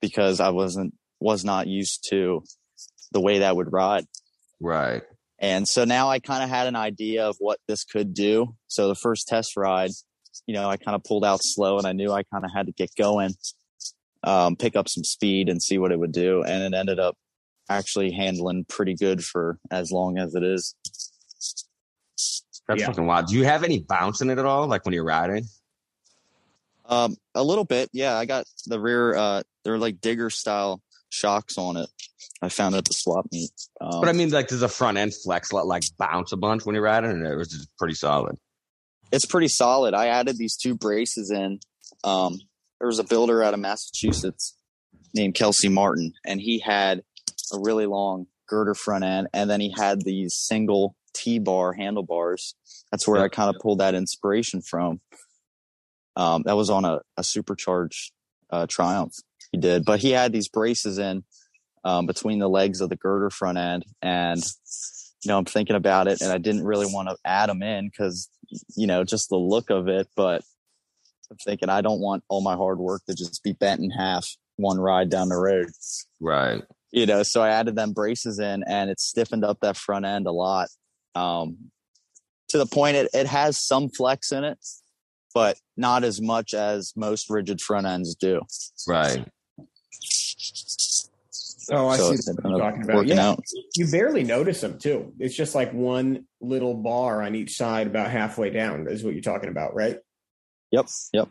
because 0.00 0.40
I 0.40 0.50
wasn't 0.50 0.94
was 1.20 1.44
not 1.44 1.66
used 1.66 2.06
to 2.10 2.42
the 3.12 3.20
way 3.20 3.40
that 3.40 3.56
would 3.56 3.72
ride. 3.72 4.06
Right. 4.60 5.02
And 5.38 5.68
so 5.68 5.84
now 5.84 6.08
I 6.08 6.18
kind 6.18 6.42
of 6.42 6.48
had 6.48 6.66
an 6.66 6.76
idea 6.76 7.26
of 7.28 7.36
what 7.38 7.58
this 7.68 7.84
could 7.84 8.14
do. 8.14 8.54
So 8.68 8.88
the 8.88 8.94
first 8.94 9.28
test 9.28 9.56
ride, 9.56 9.90
you 10.46 10.54
know, 10.54 10.68
I 10.68 10.76
kind 10.78 10.94
of 10.94 11.04
pulled 11.04 11.24
out 11.24 11.40
slow 11.42 11.76
and 11.78 11.86
I 11.86 11.92
knew 11.92 12.10
I 12.10 12.22
kind 12.22 12.44
of 12.44 12.50
had 12.54 12.66
to 12.66 12.72
get 12.72 12.90
going, 12.96 13.34
um, 14.24 14.56
pick 14.56 14.76
up 14.76 14.88
some 14.88 15.04
speed 15.04 15.48
and 15.48 15.62
see 15.62 15.76
what 15.78 15.92
it 15.92 15.98
would 15.98 16.12
do. 16.12 16.42
And 16.42 16.62
it 16.74 16.76
ended 16.76 16.98
up 16.98 17.16
actually 17.68 18.12
handling 18.12 18.64
pretty 18.64 18.94
good 18.94 19.22
for 19.22 19.58
as 19.70 19.90
long 19.92 20.16
as 20.18 20.34
it 20.34 20.42
is. 20.42 20.74
That's 22.68 22.80
Yeah. 22.80 22.86
fucking 22.86 23.06
wild. 23.06 23.26
Do 23.28 23.36
you 23.36 23.44
have 23.44 23.62
any 23.62 23.80
bounce 23.80 24.20
in 24.22 24.30
it 24.30 24.38
at 24.38 24.46
all? 24.46 24.66
Like 24.66 24.84
when 24.84 24.94
you're 24.94 25.04
riding? 25.04 25.44
Um, 26.86 27.16
a 27.34 27.42
little 27.42 27.64
bit. 27.64 27.90
Yeah. 27.92 28.16
I 28.16 28.24
got 28.24 28.46
the 28.66 28.80
rear, 28.80 29.14
uh, 29.14 29.42
they're 29.64 29.78
like 29.78 30.00
digger 30.00 30.30
style 30.30 30.80
shocks 31.10 31.58
on 31.58 31.76
it. 31.76 31.88
I 32.42 32.48
found 32.48 32.74
it 32.74 32.78
at 32.78 32.84
the 32.84 32.94
swap 32.94 33.26
meet. 33.32 33.50
Um, 33.80 34.00
But 34.00 34.08
I 34.08 34.12
mean, 34.12 34.30
like, 34.30 34.48
does 34.48 34.60
the 34.60 34.68
front 34.68 34.98
end 34.98 35.14
flex 35.14 35.52
let 35.52 35.66
like 35.66 35.82
bounce 35.98 36.32
a 36.32 36.36
bunch 36.36 36.66
when 36.66 36.74
you're 36.74 36.84
riding, 36.84 37.10
and 37.10 37.26
it 37.26 37.36
was 37.36 37.48
just 37.48 37.68
pretty 37.78 37.94
solid? 37.94 38.36
it's 39.12 39.26
pretty 39.26 39.48
solid. 39.48 39.94
I 39.94 40.08
added 40.08 40.36
these 40.36 40.56
two 40.56 40.74
braces 40.74 41.30
in. 41.30 41.60
Um, 42.04 42.38
there 42.80 42.88
was 42.88 42.98
a 42.98 43.04
builder 43.04 43.42
out 43.42 43.54
of 43.54 43.60
Massachusetts 43.60 44.56
named 45.14 45.34
Kelsey 45.34 45.68
Martin, 45.68 46.12
and 46.24 46.40
he 46.40 46.58
had 46.58 47.02
a 47.52 47.58
really 47.58 47.86
long 47.86 48.26
girder 48.48 48.74
front 48.74 49.04
end, 49.04 49.28
and 49.32 49.48
then 49.48 49.60
he 49.60 49.72
had 49.76 50.02
these 50.02 50.34
single 50.34 50.96
T 51.14 51.38
bar 51.38 51.72
handlebars. 51.72 52.54
That's 52.90 53.06
where 53.06 53.22
I 53.22 53.28
kind 53.28 53.54
of 53.54 53.60
pulled 53.60 53.80
that 53.80 53.94
inspiration 53.94 54.60
from. 54.60 55.00
Um, 56.14 56.42
that 56.46 56.56
was 56.56 56.70
on 56.70 56.84
a, 56.84 57.00
a 57.16 57.24
supercharged 57.24 58.12
uh, 58.50 58.66
Triumph 58.68 59.14
he 59.52 59.58
did, 59.58 59.84
but 59.84 60.00
he 60.00 60.10
had 60.10 60.32
these 60.32 60.48
braces 60.48 60.98
in 60.98 61.24
um, 61.86 62.06
between 62.06 62.38
the 62.38 62.48
legs 62.48 62.80
of 62.80 62.90
the 62.90 62.96
girder 62.96 63.30
front 63.30 63.56
end, 63.56 63.84
and 64.02 64.42
you 65.22 65.28
know 65.28 65.38
I'm 65.38 65.44
thinking 65.44 65.76
about 65.76 66.08
it, 66.08 66.20
and 66.20 66.30
I 66.30 66.38
didn't 66.38 66.64
really 66.64 66.86
want 66.86 67.08
to 67.08 67.16
add 67.24 67.48
them 67.48 67.62
in 67.62 67.88
because 67.88 68.28
you 68.76 68.86
know, 68.86 69.04
just 69.04 69.28
the 69.28 69.36
look 69.36 69.70
of 69.70 69.88
it. 69.88 70.08
But 70.16 70.42
I'm 71.30 71.36
thinking 71.44 71.68
I 71.68 71.80
don't 71.80 72.00
want 72.00 72.24
all 72.28 72.42
my 72.42 72.54
hard 72.54 72.78
work 72.78 73.02
to 73.08 73.14
just 73.14 73.42
be 73.42 73.52
bent 73.52 73.80
in 73.80 73.90
half 73.90 74.26
one 74.56 74.78
ride 74.78 75.10
down 75.10 75.28
the 75.28 75.36
road. 75.36 75.68
Right. 76.20 76.62
You 76.92 77.06
know, 77.06 77.22
so 77.22 77.42
I 77.42 77.50
added 77.50 77.76
them 77.76 77.92
braces 77.92 78.38
in 78.38 78.64
and 78.66 78.90
it 78.90 79.00
stiffened 79.00 79.44
up 79.44 79.58
that 79.60 79.76
front 79.76 80.06
end 80.06 80.26
a 80.26 80.32
lot. 80.32 80.68
Um, 81.14 81.70
to 82.48 82.58
the 82.58 82.66
point 82.66 82.96
it, 82.96 83.10
it 83.12 83.26
has 83.26 83.60
some 83.60 83.88
flex 83.88 84.32
in 84.32 84.44
it, 84.44 84.58
but 85.34 85.58
not 85.76 86.04
as 86.04 86.22
much 86.22 86.54
as 86.54 86.92
most 86.96 87.28
rigid 87.28 87.60
front 87.60 87.86
ends 87.86 88.14
do. 88.14 88.40
Right. 88.86 89.26
Oh, 91.70 91.88
I 91.88 91.96
so 91.96 92.14
see 92.14 92.32
what 92.32 92.50
you're 92.50 92.58
talking 92.58 92.82
about. 92.82 93.06
Yeah, 93.06 93.30
out. 93.30 93.44
you 93.74 93.86
barely 93.86 94.22
notice 94.22 94.60
them 94.60 94.78
too. 94.78 95.12
It's 95.18 95.34
just 95.34 95.54
like 95.54 95.72
one 95.72 96.26
little 96.40 96.74
bar 96.74 97.22
on 97.22 97.34
each 97.34 97.56
side, 97.56 97.88
about 97.88 98.10
halfway 98.10 98.50
down, 98.50 98.86
is 98.88 99.02
what 99.02 99.14
you're 99.14 99.22
talking 99.22 99.48
about, 99.48 99.74
right? 99.74 99.98
Yep. 100.70 100.86
Yep. 101.12 101.28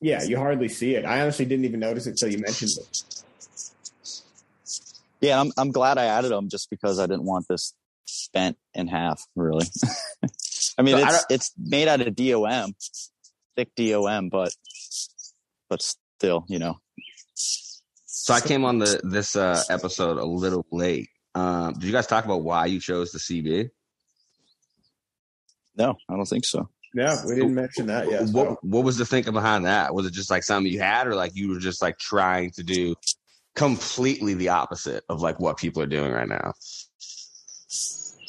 Yeah, 0.00 0.22
you 0.22 0.36
hardly 0.36 0.68
see 0.68 0.94
it. 0.94 1.04
I 1.04 1.22
honestly 1.22 1.44
didn't 1.44 1.64
even 1.64 1.80
notice 1.80 2.06
it 2.06 2.10
until 2.10 2.30
you 2.30 2.38
mentioned 2.38 2.72
it. 2.78 3.24
Yeah. 5.20 5.40
I'm, 5.40 5.50
I'm 5.56 5.72
glad 5.72 5.98
I 5.98 6.04
added 6.04 6.30
them 6.30 6.48
just 6.48 6.68
because 6.70 6.98
I 6.98 7.06
didn't 7.06 7.24
want 7.24 7.46
this 7.48 7.74
bent 8.32 8.58
in 8.74 8.88
half 8.88 9.22
really. 9.34 9.66
I 10.78 10.82
mean, 10.82 10.98
So 10.98 11.04
I 11.04 11.08
it's, 11.08 11.26
it's 11.30 11.52
made 11.56 11.88
out 11.88 12.00
of 12.00 12.14
DOM, 12.14 12.74
thick 13.56 13.70
DOM, 13.76 14.28
but, 14.28 14.52
but 15.70 15.80
still, 15.82 16.44
you 16.48 16.58
know. 16.58 16.78
So 18.24 18.32
I 18.32 18.40
came 18.40 18.64
on 18.64 18.78
the 18.78 18.98
this 19.02 19.36
uh, 19.36 19.62
episode 19.68 20.16
a 20.16 20.24
little 20.24 20.64
late. 20.72 21.10
Um, 21.34 21.74
did 21.74 21.82
you 21.84 21.92
guys 21.92 22.06
talk 22.06 22.24
about 22.24 22.42
why 22.42 22.64
you 22.64 22.80
chose 22.80 23.12
the 23.12 23.18
CB? 23.18 23.68
No, 25.76 25.98
I 26.08 26.16
don't 26.16 26.24
think 26.24 26.46
so. 26.46 26.70
Yeah, 26.94 27.18
we 27.26 27.34
didn't 27.34 27.54
mention 27.54 27.88
that 27.88 28.10
yet. 28.10 28.28
so- 28.28 28.32
What 28.32 28.64
What 28.64 28.82
was 28.82 28.96
the 28.96 29.04
thinking 29.04 29.34
behind 29.34 29.66
that? 29.66 29.94
Was 29.94 30.06
it 30.06 30.14
just 30.14 30.30
like 30.30 30.42
something 30.42 30.72
you 30.72 30.80
had, 30.80 31.06
or 31.06 31.14
like 31.14 31.32
you 31.34 31.50
were 31.50 31.58
just 31.58 31.82
like 31.82 31.98
trying 31.98 32.50
to 32.52 32.62
do 32.62 32.94
completely 33.56 34.32
the 34.32 34.48
opposite 34.48 35.04
of 35.10 35.20
like 35.20 35.38
what 35.38 35.58
people 35.58 35.82
are 35.82 35.86
doing 35.86 36.10
right 36.10 36.26
now? 36.26 36.54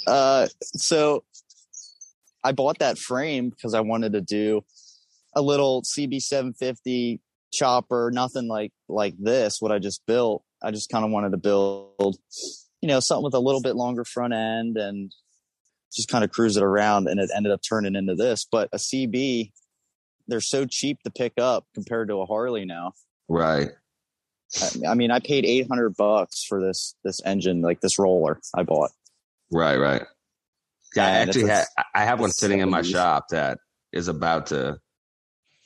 Uh, 0.05 0.47
so 0.59 1.23
I 2.43 2.51
bought 2.51 2.79
that 2.79 2.97
frame 2.97 3.49
because 3.49 3.73
I 3.73 3.79
wanted 3.79 4.11
to 4.11 4.19
do 4.19 4.65
a 5.33 5.41
little 5.41 5.83
CB750 5.83 7.21
chopper, 7.55 8.11
nothing 8.13 8.47
like 8.47 8.71
like 8.87 9.15
this. 9.17 9.61
What 9.61 9.71
I 9.71 9.79
just 9.79 10.05
built, 10.05 10.43
I 10.61 10.71
just 10.71 10.89
kind 10.89 11.05
of 11.05 11.11
wanted 11.11 11.31
to 11.31 11.37
build, 11.37 12.17
you 12.81 12.87
know, 12.87 12.99
something 12.99 13.23
with 13.23 13.33
a 13.33 13.39
little 13.39 13.61
bit 13.61 13.75
longer 13.75 14.03
front 14.03 14.33
end 14.33 14.77
and 14.77 15.11
just 15.93 16.09
kind 16.09 16.23
of 16.23 16.31
cruise 16.31 16.57
it 16.57 16.63
around. 16.63 17.07
And 17.07 17.19
it 17.19 17.29
ended 17.35 17.51
up 17.51 17.61
turning 17.67 17.95
into 17.95 18.15
this. 18.15 18.45
But 18.51 18.69
a 18.73 18.77
CB, 18.77 19.51
they're 20.27 20.41
so 20.41 20.65
cheap 20.65 21.01
to 21.03 21.11
pick 21.11 21.33
up 21.37 21.65
compared 21.73 22.09
to 22.09 22.21
a 22.21 22.25
Harley 22.25 22.65
now. 22.65 22.93
Right. 23.27 23.69
I, 24.61 24.91
I 24.91 24.93
mean, 24.95 25.11
I 25.11 25.19
paid 25.19 25.45
800 25.45 25.95
bucks 25.95 26.43
for 26.43 26.61
this 26.61 26.95
this 27.03 27.21
engine, 27.25 27.61
like 27.61 27.81
this 27.81 27.97
roller 27.97 28.39
I 28.53 28.63
bought. 28.63 28.91
Right. 29.51 29.77
Right. 29.77 30.03
Yeah, 30.95 31.05
I 31.05 31.09
actually 31.09 31.49
had. 31.49 31.65
I 31.93 32.05
have 32.05 32.19
one 32.19 32.31
sitting 32.31 32.59
in 32.59 32.69
my 32.69 32.81
shop 32.81 33.25
that 33.31 33.57
is 33.91 34.07
about 34.07 34.47
to 34.47 34.79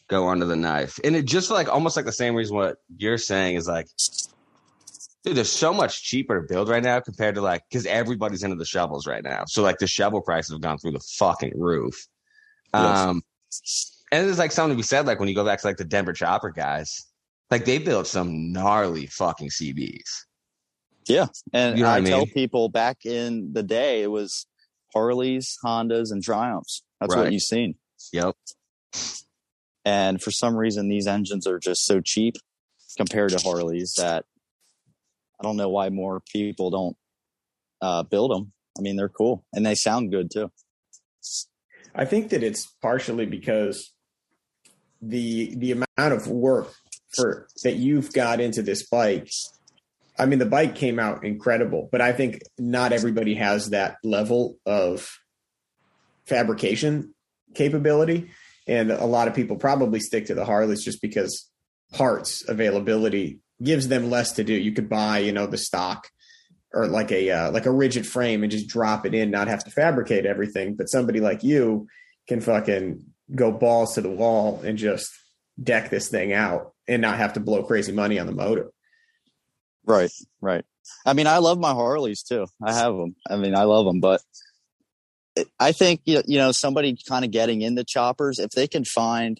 go 0.09 0.27
under 0.29 0.45
the 0.45 0.55
knife, 0.55 0.99
and 1.03 1.15
it 1.15 1.25
just 1.25 1.49
like 1.49 1.69
almost 1.69 1.95
like 1.95 2.05
the 2.05 2.11
same 2.11 2.35
reason 2.35 2.55
what 2.55 2.77
you're 2.97 3.17
saying 3.17 3.55
is 3.55 3.67
like, 3.67 3.87
dude, 5.23 5.35
there's 5.37 5.51
so 5.51 5.73
much 5.73 6.03
cheaper 6.03 6.41
to 6.41 6.47
build 6.51 6.67
right 6.69 6.83
now 6.83 6.99
compared 6.99 7.35
to 7.35 7.41
like 7.41 7.61
because 7.69 7.85
everybody's 7.85 8.43
into 8.43 8.55
the 8.55 8.65
shovels 8.65 9.07
right 9.07 9.23
now. 9.23 9.43
So 9.47 9.61
like 9.63 9.77
the 9.77 9.87
shovel 9.87 10.21
prices 10.21 10.51
have 10.53 10.61
gone 10.61 10.77
through 10.77 10.91
the 10.93 10.99
fucking 11.17 11.53
roof. 11.55 12.07
Yes. 12.73 12.97
Um, 12.99 13.21
and 14.11 14.25
there's 14.25 14.39
like 14.39 14.51
something 14.51 14.75
to 14.75 14.79
be 14.79 14.83
said 14.83 15.05
like 15.05 15.19
when 15.19 15.29
you 15.29 15.35
go 15.35 15.45
back 15.45 15.61
to 15.61 15.67
like 15.67 15.77
the 15.77 15.85
Denver 15.85 16.13
Chopper 16.13 16.49
guys, 16.49 17.05
like 17.51 17.65
they 17.65 17.77
built 17.77 18.07
some 18.07 18.51
gnarly 18.51 19.05
fucking 19.07 19.49
CBs. 19.49 20.25
Yeah, 21.07 21.27
and 21.53 21.77
You 21.77 21.83
know 21.85 21.89
I, 21.89 21.97
I 21.97 22.01
mean? 22.01 22.11
tell 22.11 22.25
people 22.27 22.69
back 22.69 23.05
in 23.05 23.53
the 23.53 23.63
day, 23.63 24.03
it 24.03 24.11
was 24.11 24.45
Harleys, 24.93 25.57
Hondas, 25.63 26.11
and 26.11 26.21
Triumphs. 26.23 26.83
That's 26.99 27.15
Right. 27.15 27.23
what 27.23 27.31
you've 27.33 27.41
seen. 27.41 27.75
Yep. 28.13 28.35
And 29.85 30.21
for 30.21 30.31
some 30.31 30.55
reason, 30.55 30.89
these 30.89 31.07
engines 31.07 31.47
are 31.47 31.59
just 31.59 31.85
so 31.85 32.01
cheap 32.01 32.35
compared 32.97 33.31
to 33.31 33.39
Harleys 33.39 33.93
that 33.97 34.25
I 35.39 35.43
don't 35.43 35.57
know 35.57 35.69
why 35.69 35.89
more 35.89 36.21
people 36.31 36.69
don't 36.69 36.97
uh, 37.81 38.03
build 38.03 38.31
them. 38.31 38.51
I 38.77 38.81
mean, 38.81 38.95
they're 38.95 39.09
cool 39.09 39.45
and 39.53 39.65
they 39.65 39.75
sound 39.75 40.11
good 40.11 40.29
too. 40.31 40.51
I 41.95 42.05
think 42.05 42.29
that 42.29 42.43
it's 42.43 42.67
partially 42.81 43.25
because 43.25 43.93
the 45.01 45.55
the 45.55 45.71
amount 45.71 46.13
of 46.13 46.27
work 46.27 46.73
for 47.15 47.47
that 47.63 47.77
you've 47.77 48.13
got 48.13 48.39
into 48.39 48.61
this 48.61 48.87
bike. 48.87 49.29
I 50.17 50.25
mean, 50.25 50.39
the 50.39 50.45
bike 50.45 50.75
came 50.75 50.99
out 50.99 51.25
incredible, 51.25 51.87
but 51.91 52.01
I 52.01 52.11
think 52.11 52.41
not 52.57 52.91
everybody 52.91 53.35
has 53.35 53.69
that 53.69 53.97
level 54.03 54.57
of 54.65 55.09
fabrication 56.25 57.15
capability, 57.55 58.29
and 58.69 58.91
a 58.91 59.05
lot 59.05 59.27
of 59.27 59.33
people 59.33 59.57
probably 59.57 59.99
stick 59.99 60.27
to 60.27 60.35
the 60.35 60.45
Harleys 60.45 60.83
just 60.83 61.01
because 61.01 61.49
parts 61.91 62.47
availability 62.47 63.39
gives 63.61 63.87
them 63.87 64.11
less 64.11 64.33
to 64.33 64.43
do. 64.43 64.53
You 64.53 64.71
could 64.73 64.87
buy, 64.87 65.19
you 65.19 65.31
know, 65.31 65.47
the 65.47 65.57
stock 65.57 66.07
or 66.71 66.85
like 66.85 67.11
a 67.11 67.31
uh, 67.31 67.51
like 67.51 67.65
a 67.65 67.71
rigid 67.71 68.05
frame 68.05 68.43
and 68.43 68.51
just 68.51 68.67
drop 68.67 69.07
it 69.07 69.15
in, 69.15 69.31
not 69.31 69.47
have 69.47 69.63
to 69.63 69.71
fabricate 69.71 70.27
everything. 70.27 70.75
But 70.75 70.87
somebody 70.87 71.19
like 71.19 71.43
you 71.43 71.87
can 72.27 72.41
fucking 72.41 73.03
go 73.33 73.51
balls 73.51 73.95
to 73.95 74.01
the 74.01 74.09
wall 74.09 74.61
and 74.63 74.77
just 74.77 75.11
deck 75.61 75.89
this 75.89 76.09
thing 76.09 76.31
out 76.31 76.73
and 76.87 77.01
not 77.01 77.17
have 77.17 77.33
to 77.33 77.39
blow 77.39 77.63
crazy 77.63 77.91
money 77.91 78.19
on 78.19 78.27
the 78.27 78.33
motor. 78.33 78.69
Right, 79.83 80.11
right. 80.41 80.63
I 81.07 81.13
mean, 81.13 81.25
I 81.25 81.39
love 81.39 81.57
my 81.57 81.71
Harleys 81.71 82.21
too. 82.21 82.45
I 82.63 82.73
have 82.73 82.93
them. 82.93 83.15
I 83.27 83.37
mean, 83.37 83.55
I 83.55 83.63
love 83.63 83.87
them, 83.87 83.99
but 83.99 84.21
I 85.59 85.71
think 85.71 86.01
you 86.05 86.21
you 86.25 86.37
know 86.37 86.51
somebody 86.51 86.97
kind 87.07 87.25
of 87.25 87.31
getting 87.31 87.61
into 87.61 87.83
choppers 87.83 88.39
if 88.39 88.51
they 88.51 88.67
can 88.67 88.83
find 88.85 89.39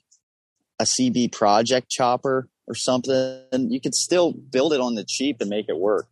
a 0.79 0.85
CB 0.85 1.31
project 1.31 1.89
chopper 1.89 2.47
or 2.67 2.75
something, 2.75 3.41
you 3.69 3.81
could 3.81 3.95
still 3.95 4.31
build 4.31 4.73
it 4.73 4.79
on 4.79 4.95
the 4.95 5.03
cheap 5.07 5.41
and 5.41 5.49
make 5.49 5.67
it 5.67 5.77
work. 5.77 6.07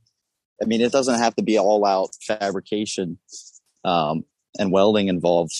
I 0.62 0.66
mean, 0.66 0.82
it 0.82 0.92
doesn't 0.92 1.20
have 1.20 1.36
to 1.36 1.44
be 1.44 1.58
all 1.58 1.86
out 1.86 2.10
fabrication 2.28 3.20
um, 3.86 4.26
and 4.58 4.72
welding 4.72 5.08
involved 5.08 5.52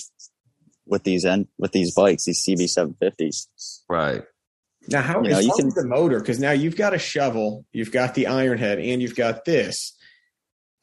with 0.86 1.04
these 1.04 1.24
en- 1.26 1.48
with 1.58 1.72
these 1.72 1.94
bikes, 1.94 2.26
these 2.26 2.44
CB 2.48 2.68
seven 2.68 2.96
fifties. 3.00 3.48
Right. 3.90 4.24
Now, 4.90 5.02
how 5.02 5.22
You 5.22 5.30
know, 5.30 5.40
you 5.40 5.54
can- 5.58 5.70
the 5.70 5.86
motor? 5.86 6.20
Because 6.20 6.40
now 6.40 6.52
you've 6.52 6.78
got 6.78 6.94
a 6.94 6.98
shovel, 7.00 7.66
you've 7.74 7.92
got 7.92 8.16
the 8.16 8.28
iron 8.28 8.58
head, 8.58 8.80
and 8.80 9.02
you've 9.02 9.16
got 9.16 9.46
this. 9.46 9.94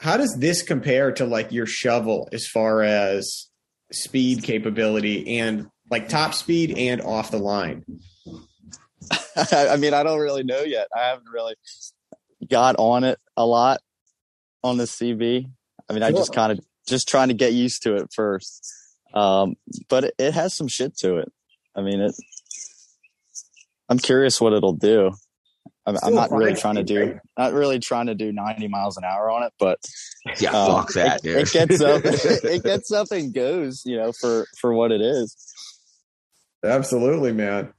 How 0.00 0.16
does 0.16 0.36
this 0.38 0.62
compare 0.62 1.12
to 1.12 1.24
like 1.24 1.52
your 1.52 1.66
shovel 1.66 2.28
as 2.32 2.46
far 2.46 2.82
as 2.82 3.48
speed 3.92 4.42
capability 4.42 5.38
and 5.38 5.68
like 5.90 6.08
top 6.08 6.34
speed 6.34 6.76
and 6.76 7.00
off 7.00 7.30
the 7.30 7.38
line? 7.38 7.84
I 9.36 9.76
mean, 9.76 9.94
I 9.94 10.02
don't 10.02 10.20
really 10.20 10.44
know 10.44 10.60
yet. 10.60 10.88
I 10.94 11.08
haven't 11.08 11.28
really 11.32 11.54
got 12.48 12.76
on 12.78 13.04
it 13.04 13.18
a 13.36 13.46
lot 13.46 13.80
on 14.62 14.76
the 14.76 14.84
CB. 14.84 15.50
I 15.88 15.92
mean, 15.92 16.02
I 16.02 16.10
just 16.10 16.32
kind 16.32 16.52
of 16.52 16.60
just 16.88 17.08
trying 17.08 17.28
to 17.28 17.34
get 17.34 17.52
used 17.52 17.82
to 17.82 17.96
it 17.96 18.10
first. 18.14 18.66
Um, 19.12 19.56
but 19.88 20.04
it, 20.04 20.14
it 20.18 20.34
has 20.34 20.56
some 20.56 20.68
shit 20.68 20.96
to 20.98 21.18
it. 21.18 21.32
I 21.76 21.82
mean, 21.82 22.00
it. 22.00 22.14
I'm 23.88 23.98
curious 23.98 24.40
what 24.40 24.52
it'll 24.52 24.72
do. 24.72 25.12
I'm, 25.86 25.96
I'm 26.02 26.14
not 26.14 26.30
really 26.30 26.54
trying 26.54 26.76
to 26.76 26.82
do, 26.82 27.00
right? 27.04 27.18
not 27.38 27.52
really 27.52 27.78
trying 27.78 28.06
to 28.06 28.14
do 28.14 28.32
90 28.32 28.68
miles 28.68 28.96
an 28.96 29.04
hour 29.04 29.30
on 29.30 29.42
it, 29.42 29.52
but 29.58 29.78
Yeah. 30.40 30.50
um, 30.52 30.66
fuck 30.70 30.92
that, 30.94 31.16
it, 31.18 31.22
dude. 31.22 31.36
it 31.36 31.52
gets 31.52 31.80
up, 31.82 32.02
it 32.04 32.62
gets 32.64 32.90
up 32.92 33.08
and 33.10 33.34
goes, 33.34 33.82
you 33.84 33.96
know, 33.98 34.12
for 34.18 34.46
for 34.60 34.72
what 34.72 34.92
it 34.92 35.00
is. 35.02 35.36
Absolutely, 36.64 37.32
man. 37.32 37.72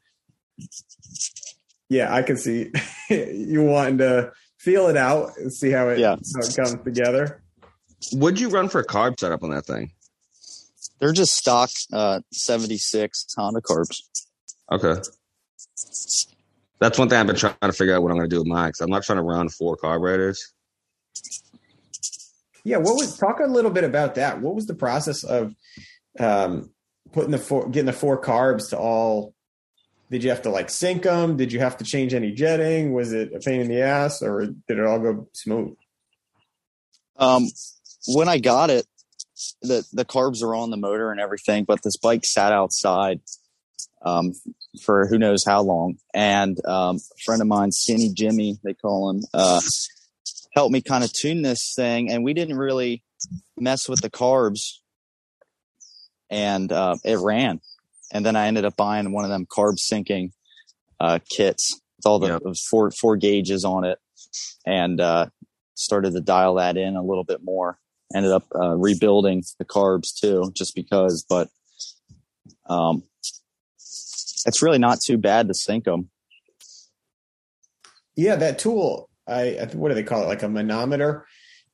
Yeah, 1.89 2.13
I 2.13 2.21
can 2.21 2.37
see 2.37 2.71
you 3.09 3.63
wanting 3.63 3.97
to 3.99 4.31
feel 4.59 4.87
it 4.87 4.97
out 4.97 5.31
and 5.37 5.51
see 5.53 5.71
how 5.71 5.89
it, 5.89 5.99
Yeah. 5.99 6.15
how 6.15 6.47
it 6.47 6.55
comes 6.55 6.75
together. 6.83 7.41
What'd 8.13 8.39
you 8.39 8.49
run 8.49 8.69
for 8.69 8.79
a 8.79 8.85
carb 8.85 9.19
setup 9.19 9.43
on 9.43 9.49
that 9.51 9.65
thing? 9.65 9.91
They're 10.99 11.11
just 11.13 11.33
stock 11.33 11.69
uh, 11.91 12.19
76 12.31 13.25
Honda 13.37 13.61
carbs. 13.61 13.97
Okay. 14.71 15.01
That's 16.79 16.99
one 16.99 17.09
thing 17.09 17.19
I've 17.19 17.27
been 17.27 17.35
trying 17.35 17.55
to 17.61 17.71
figure 17.71 17.95
out 17.95 18.01
what 18.01 18.11
I'm 18.11 18.17
going 18.17 18.29
to 18.29 18.33
do 18.35 18.39
with 18.39 18.47
mine 18.47 18.69
because 18.69 18.81
I'm 18.81 18.89
not 18.89 19.03
trying 19.03 19.17
to 19.17 19.23
run 19.23 19.49
four 19.49 19.77
carburetors. 19.77 20.53
Yeah, 22.63 22.77
what 22.77 22.95
was 22.95 23.17
talk 23.17 23.39
a 23.39 23.45
little 23.45 23.71
bit 23.71 23.83
about 23.83 24.15
that? 24.15 24.41
What 24.41 24.55
was 24.55 24.65
the 24.65 24.73
process 24.73 25.23
of 25.23 25.53
um, 26.19 26.71
putting 27.13 27.31
the 27.31 27.37
four, 27.37 27.69
getting 27.69 27.85
the 27.85 27.93
four 27.93 28.21
carbs 28.21 28.69
to 28.71 28.77
all? 28.77 29.33
Did 30.11 30.23
you 30.23 30.29
have 30.29 30.41
to 30.43 30.49
like 30.49 30.69
sync 30.69 31.03
them? 31.03 31.37
Did 31.37 31.53
you 31.53 31.59
have 31.59 31.77
to 31.77 31.83
change 31.83 32.13
any 32.13 32.31
jetting? 32.31 32.93
Was 32.93 33.13
it 33.13 33.33
a 33.33 33.39
pain 33.39 33.61
in 33.61 33.67
the 33.67 33.81
ass, 33.81 34.21
or 34.21 34.45
did 34.45 34.79
it 34.79 34.85
all 34.85 34.99
go 34.99 35.27
smooth? 35.33 35.75
Um, 37.17 37.47
when 38.07 38.27
I 38.27 38.39
got 38.39 38.69
it, 38.69 38.85
the 39.61 39.85
the 39.93 40.05
carbs 40.05 40.43
are 40.43 40.55
on 40.55 40.71
the 40.71 40.77
motor 40.77 41.11
and 41.11 41.19
everything, 41.19 41.63
but 41.63 41.81
this 41.83 41.97
bike 41.97 42.25
sat 42.25 42.51
outside 42.51 43.21
um, 44.05 44.33
for 44.83 45.07
who 45.07 45.17
knows 45.17 45.43
how 45.43 45.61
long. 45.61 45.97
And 46.13 46.57
um, 46.65 46.97
a 46.97 47.23
friend 47.25 47.41
of 47.41 47.47
mine, 47.47 47.71
Skinny 47.71 48.13
Jimmy, 48.13 48.57
they 48.63 48.73
call 48.73 49.09
him, 49.09 49.23
uh, 49.33 49.59
helped 50.53 50.71
me 50.71 50.81
kind 50.81 51.03
of 51.03 51.11
tune 51.11 51.41
this 51.41 51.73
thing. 51.75 52.11
And 52.11 52.23
we 52.23 52.33
didn't 52.33 52.57
really 52.57 53.03
mess 53.57 53.89
with 53.89 54.01
the 54.01 54.09
carbs, 54.09 54.79
and 56.29 56.71
uh, 56.71 56.95
it 57.03 57.17
ran. 57.19 57.59
And 58.13 58.25
then 58.25 58.35
I 58.35 58.47
ended 58.47 58.65
up 58.65 58.77
buying 58.77 59.11
one 59.11 59.25
of 59.25 59.31
them 59.31 59.45
carb 59.45 59.77
syncing 59.77 60.31
uh, 60.99 61.19
kits 61.27 61.81
with 61.97 62.05
all 62.05 62.19
the 62.19 62.27
Yep. 62.27 62.55
four 62.69 62.91
four 62.91 63.17
gauges 63.17 63.65
on 63.65 63.83
it, 63.83 63.99
and 64.65 65.01
uh, 65.01 65.27
started 65.73 66.13
to 66.13 66.21
dial 66.21 66.55
that 66.55 66.77
in 66.77 66.95
a 66.95 67.03
little 67.03 67.23
bit 67.23 67.43
more. 67.43 67.79
Ended 68.15 68.31
up 68.31 68.45
uh, 68.53 68.75
rebuilding 68.75 69.43
the 69.57 69.65
carbs 69.65 70.13
too, 70.15 70.51
just 70.55 70.75
because. 70.75 71.25
But 71.27 71.49
um, 72.69 73.03
it's 74.45 74.61
really 74.61 74.79
not 74.79 74.99
too 75.05 75.17
bad 75.17 75.47
to 75.47 75.53
sync 75.53 75.85
them. 75.85 76.09
Yeah, 78.15 78.35
that 78.37 78.59
tool. 78.59 79.09
I, 79.27 79.57
I 79.57 79.65
what 79.73 79.89
do 79.89 79.95
they 79.95 80.03
call 80.03 80.23
it? 80.23 80.27
Like 80.27 80.43
a 80.43 80.49
manometer. 80.49 81.25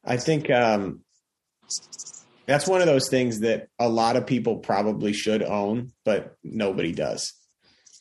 I 0.04 0.18
think 0.18 0.50
um, 0.50 1.02
that's 2.48 2.68
one 2.68 2.82
of 2.82 2.88
those 2.88 3.10
things 3.10 3.42
that 3.42 3.68
a 3.80 3.88
lot 3.88 4.16
of 4.16 4.26
people 4.26 4.58
probably 4.58 5.14
should 5.14 5.44
own, 5.44 5.92
but 6.04 6.36
nobody 6.44 6.92
does. 6.92 7.34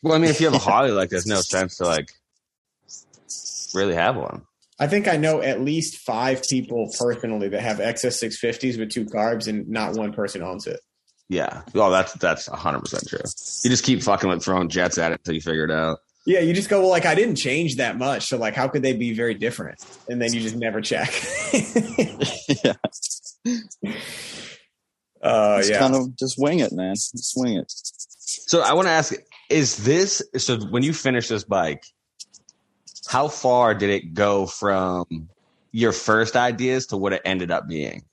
Well, 0.02 0.14
I 0.14 0.18
mean, 0.18 0.30
if 0.30 0.40
you 0.40 0.46
have 0.46 0.54
a 0.54 0.58
Harley, 0.70 0.92
like, 0.92 1.10
there's 1.10 1.26
no 1.26 1.40
sense 1.40 1.76
to 1.76 1.84
like 1.84 2.10
really 3.74 3.94
have 3.94 4.16
one. 4.16 4.42
I 4.78 4.86
think 4.86 5.08
I 5.08 5.18
know 5.18 5.42
at 5.42 5.60
least 5.60 5.98
five 5.98 6.42
people 6.48 6.88
personally 6.98 7.48
that 7.48 7.60
have 7.60 7.78
XS 7.78 8.24
650s 8.24 8.78
with 8.78 8.90
two 8.90 9.04
carbs, 9.04 9.46
and 9.46 9.68
not 9.68 9.94
one 9.94 10.12
person 10.12 10.42
owns 10.42 10.66
it. 10.66 10.80
Yeah. 11.30 11.62
Well, 11.72 11.90
that's 11.90 12.12
that's 12.14 12.48
hundred 12.48 12.80
percent 12.80 13.08
true. 13.08 13.20
You 13.62 13.70
just 13.70 13.84
keep 13.84 14.02
fucking 14.02 14.28
with 14.28 14.42
throwing 14.42 14.68
jets 14.68 14.98
at 14.98 15.12
it 15.12 15.20
until 15.20 15.34
you 15.34 15.40
figure 15.40 15.64
it 15.64 15.70
out. 15.70 16.00
Yeah, 16.26 16.40
you 16.40 16.52
just 16.52 16.68
go, 16.68 16.80
well, 16.80 16.90
like 16.90 17.06
I 17.06 17.14
didn't 17.14 17.36
change 17.36 17.76
that 17.76 17.96
much, 17.96 18.26
so 18.26 18.36
like 18.36 18.54
how 18.54 18.66
could 18.66 18.82
they 18.82 18.92
be 18.94 19.14
very 19.14 19.34
different? 19.34 19.78
And 20.08 20.20
then 20.20 20.32
you 20.34 20.40
just 20.40 20.56
never 20.56 20.80
check. 20.80 21.10
yeah. 22.64 22.74
Uh, 25.22 25.58
Just 25.58 25.70
yeah. 25.72 25.78
kind 25.78 25.94
of 25.94 26.16
just 26.16 26.36
wing 26.38 26.60
it, 26.60 26.72
man. 26.72 26.94
Just 26.94 27.34
wing 27.36 27.58
it. 27.58 27.70
So 27.70 28.62
I 28.62 28.72
want 28.72 28.86
to 28.86 28.92
ask: 28.92 29.12
Is 29.50 29.76
this 29.84 30.22
so? 30.38 30.58
When 30.58 30.82
you 30.82 30.94
finish 30.94 31.28
this 31.28 31.44
bike, 31.44 31.84
how 33.06 33.28
far 33.28 33.74
did 33.74 33.90
it 33.90 34.14
go 34.14 34.46
from 34.46 35.28
your 35.72 35.92
first 35.92 36.36
ideas 36.36 36.86
to 36.86 36.96
what 36.96 37.12
it 37.12 37.20
ended 37.26 37.50
up 37.50 37.68
being? 37.68 38.04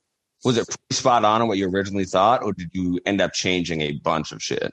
Was 0.44 0.56
it 0.56 0.66
pretty 0.68 0.94
spot 0.94 1.24
on 1.24 1.42
on 1.42 1.48
what 1.48 1.58
you 1.58 1.68
originally 1.68 2.04
thought, 2.04 2.42
or 2.42 2.52
did 2.52 2.70
you 2.72 3.00
end 3.04 3.20
up 3.20 3.32
changing 3.32 3.80
a 3.82 3.92
bunch 3.92 4.32
of 4.32 4.40
shit? 4.40 4.72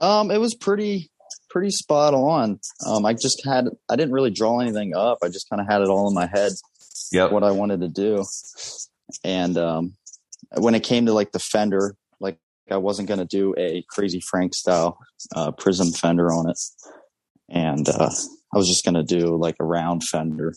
Um, 0.00 0.30
it 0.30 0.38
was 0.38 0.54
pretty 0.54 1.10
pretty 1.50 1.70
spot 1.70 2.14
on. 2.14 2.58
Um, 2.86 3.04
I 3.04 3.12
just 3.12 3.42
had 3.44 3.68
I 3.90 3.96
didn't 3.96 4.12
really 4.12 4.30
draw 4.30 4.60
anything 4.60 4.94
up. 4.94 5.18
I 5.22 5.28
just 5.28 5.48
kind 5.50 5.60
of 5.60 5.66
had 5.68 5.80
it 5.82 5.88
all 5.88 6.08
in 6.08 6.14
my 6.14 6.26
head 6.26 6.52
Yep. 7.12 7.30
what 7.32 7.42
I 7.44 7.50
wanted 7.50 7.80
to 7.80 7.88
do. 7.88 8.24
And 9.24 9.58
um, 9.58 9.94
when 10.56 10.74
it 10.74 10.82
came 10.82 11.06
to 11.06 11.12
like 11.12 11.32
the 11.32 11.38
fender, 11.38 11.94
like 12.20 12.38
I 12.70 12.76
wasn't 12.78 13.08
going 13.08 13.20
to 13.20 13.26
do 13.26 13.54
a 13.58 13.84
crazy 13.88 14.20
Frank 14.20 14.54
style 14.54 14.98
uh, 15.36 15.50
prism 15.52 15.92
fender 15.92 16.32
on 16.32 16.48
it, 16.48 16.58
and 17.48 17.88
uh, 17.88 18.10
I 18.54 18.56
was 18.56 18.68
just 18.68 18.84
going 18.84 18.94
to 18.94 19.02
do 19.02 19.36
like 19.36 19.56
a 19.60 19.64
round 19.64 20.04
fender. 20.04 20.54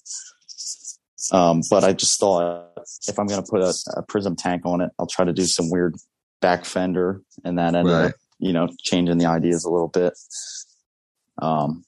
Um, 1.31 1.61
but 1.69 1.83
I 1.83 1.93
just 1.93 2.19
thought 2.19 2.74
if 3.07 3.17
I'm 3.19 3.27
going 3.27 3.43
to 3.43 3.49
put 3.49 3.61
a, 3.61 3.73
a 3.97 4.01
prism 4.03 4.35
tank 4.35 4.63
on 4.65 4.81
it, 4.81 4.91
I'll 4.99 5.07
try 5.07 5.25
to 5.25 5.33
do 5.33 5.45
some 5.45 5.69
weird 5.69 5.95
back 6.41 6.65
fender, 6.65 7.21
and 7.43 7.57
that 7.57 7.75
ended 7.75 7.93
Right. 7.93 8.05
up, 8.07 8.11
you 8.39 8.53
know, 8.53 8.67
changing 8.79 9.17
the 9.17 9.25
ideas 9.25 9.63
a 9.65 9.69
little 9.69 9.87
bit. 9.87 10.13
Um, 11.41 11.83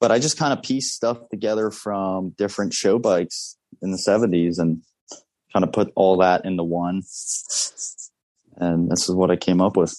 but 0.00 0.10
I 0.12 0.18
just 0.18 0.38
kind 0.38 0.52
of 0.52 0.62
pieced 0.62 0.94
stuff 0.94 1.18
together 1.30 1.70
from 1.70 2.30
different 2.30 2.72
show 2.74 2.98
bikes 2.98 3.56
in 3.82 3.90
the 3.90 4.02
70s 4.06 4.58
and 4.58 4.82
kind 5.52 5.64
of 5.64 5.72
put 5.72 5.92
all 5.96 6.18
that 6.18 6.44
into 6.44 6.62
one. 6.64 7.02
And 8.56 8.90
this 8.90 9.08
is 9.08 9.14
what 9.14 9.30
I 9.30 9.36
came 9.36 9.60
up 9.60 9.76
with. 9.76 9.94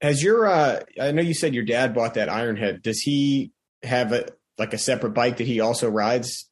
Has 0.00 0.22
your 0.22 0.46
uh 0.46 0.80
I 1.00 1.10
know 1.12 1.22
you 1.22 1.34
said 1.34 1.54
your 1.54 1.64
dad 1.64 1.94
bought 1.94 2.14
that 2.14 2.28
Ironhead. 2.28 2.82
Does 2.82 3.00
he 3.00 3.50
have 3.82 4.12
a 4.12 4.26
like 4.56 4.72
a 4.72 4.78
separate 4.78 5.10
bike 5.10 5.38
that 5.38 5.46
he 5.46 5.60
also 5.60 5.88
rides 5.88 6.47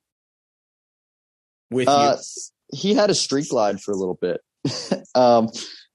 with 1.71 1.89
Uh, 1.89 2.17
he 2.73 2.95
had 2.95 3.11
a 3.11 3.15
street 3.15 3.49
glide 3.49 3.81
for 3.81 3.93
a 3.93 3.97
little 3.97 4.19
bit. 4.21 4.41
um, 5.15 5.49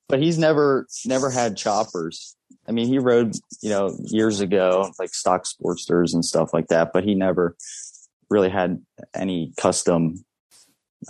but 0.08 0.20
he's 0.22 0.38
never, 0.38 0.88
never 1.06 1.30
had 1.30 1.58
choppers. 1.58 2.36
I 2.68 2.72
mean, 2.72 2.88
he 2.88 3.00
rode, 3.00 3.34
you 3.62 3.70
know, 3.70 3.98
years 4.06 4.40
ago, 4.40 4.92
like 5.00 5.14
stock 5.14 5.46
sportsters 5.46 6.14
and 6.14 6.24
stuff 6.24 6.54
like 6.54 6.68
that, 6.68 6.92
but 6.94 7.04
he 7.04 7.16
never 7.16 7.56
really 8.30 8.50
had 8.50 8.82
any 9.16 9.52
custom 9.58 10.24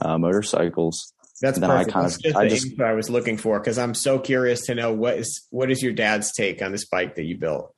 uh, 0.01 0.17
motorcycles. 0.17 1.13
you? 1.23 1.27
That's 1.41 1.59
then 1.59 1.69
I 1.71 1.77
perfect. 1.83 1.93
kind 1.93 2.05
That's 2.05 2.15
of- 2.15 2.21
just 2.23 2.35
I 2.37 2.43
the 2.45 2.49
just- 2.49 2.65
info 2.67 2.83
I 2.83 2.93
was 2.93 3.09
looking 3.09 3.37
for 3.37 3.59
because 3.59 3.77
I'm 3.77 3.93
so 3.93 4.17
curious 4.19 4.65
to 4.67 4.75
know 4.75 4.93
what 4.93 5.17
is 5.17 5.45
what 5.49 5.69
is 5.71 5.81
your 5.83 5.93
dad's 5.93 6.31
take 6.33 6.61
on 6.61 6.71
this 6.71 6.85
bike 6.87 7.15
that 7.15 7.23
you 7.25 7.37
built. 7.37 7.73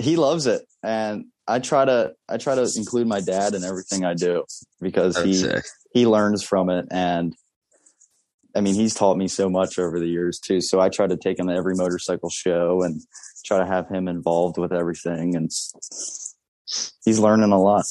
he 0.00 0.16
loves 0.16 0.46
it 0.46 0.62
and 0.82 1.26
i 1.46 1.58
try 1.58 1.84
to 1.84 2.12
i 2.28 2.36
try 2.36 2.54
to 2.54 2.70
include 2.76 3.06
my 3.06 3.20
dad 3.20 3.54
in 3.54 3.64
everything 3.64 4.04
i 4.04 4.14
do 4.14 4.44
because 4.80 5.16
he 5.18 5.34
sick. 5.34 5.64
he 5.92 6.06
learns 6.06 6.42
from 6.42 6.70
it 6.70 6.86
and 6.90 7.34
i 8.54 8.60
mean 8.60 8.74
he's 8.74 8.94
taught 8.94 9.16
me 9.16 9.28
so 9.28 9.48
much 9.48 9.78
over 9.78 9.98
the 9.98 10.06
years 10.06 10.38
too 10.38 10.60
so 10.60 10.80
i 10.80 10.88
try 10.88 11.06
to 11.06 11.16
take 11.16 11.38
him 11.38 11.48
to 11.48 11.54
every 11.54 11.74
motorcycle 11.74 12.30
show 12.30 12.82
and 12.82 13.00
try 13.44 13.58
to 13.58 13.66
have 13.66 13.88
him 13.88 14.08
involved 14.08 14.58
with 14.58 14.72
everything 14.72 15.34
and 15.36 15.50
he's 17.04 17.18
learning 17.18 17.52
a 17.52 17.60
lot 17.60 17.84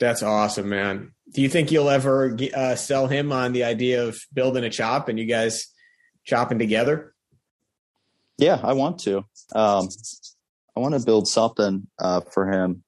That's 0.00 0.22
awesome, 0.22 0.68
man. 0.68 1.12
Do 1.32 1.42
you 1.42 1.48
think 1.48 1.70
you'll 1.70 1.90
ever 1.90 2.36
uh, 2.56 2.74
sell 2.74 3.06
him 3.06 3.30
on 3.30 3.52
the 3.52 3.62
idea 3.62 4.04
of 4.04 4.18
building 4.32 4.64
a 4.64 4.70
chop 4.70 5.08
and 5.08 5.16
you 5.16 5.26
guys 5.26 5.68
chopping 6.24 6.58
together? 6.58 7.12
yeah 8.38 8.58
i 8.62 8.72
want 8.72 8.98
to 8.98 9.18
um 9.54 9.88
i 10.76 10.80
want 10.80 10.94
to 10.94 11.04
build 11.04 11.28
something 11.28 11.86
uh 11.98 12.20
for 12.32 12.50
him 12.50 12.82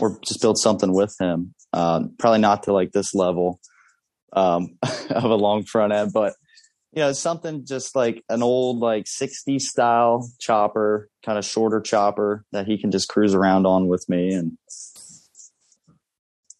or 0.00 0.18
just 0.24 0.40
build 0.40 0.58
something 0.58 0.92
with 0.92 1.14
him 1.20 1.54
um 1.72 2.14
probably 2.18 2.38
not 2.40 2.62
to 2.64 2.72
like 2.72 2.92
this 2.92 3.14
level 3.14 3.58
um 4.32 4.76
of 5.10 5.24
a 5.24 5.34
long 5.34 5.64
front 5.64 5.92
end 5.92 6.12
but 6.12 6.34
you 6.92 7.00
know 7.02 7.12
something 7.12 7.64
just 7.66 7.94
like 7.96 8.22
an 8.28 8.42
old 8.42 8.78
like 8.78 9.04
60s 9.04 9.60
style 9.62 10.28
chopper 10.38 11.08
kind 11.24 11.38
of 11.38 11.44
shorter 11.44 11.80
chopper 11.80 12.44
that 12.52 12.66
he 12.66 12.78
can 12.78 12.90
just 12.90 13.08
cruise 13.08 13.34
around 13.34 13.66
on 13.66 13.88
with 13.88 14.08
me 14.08 14.32
and 14.34 14.56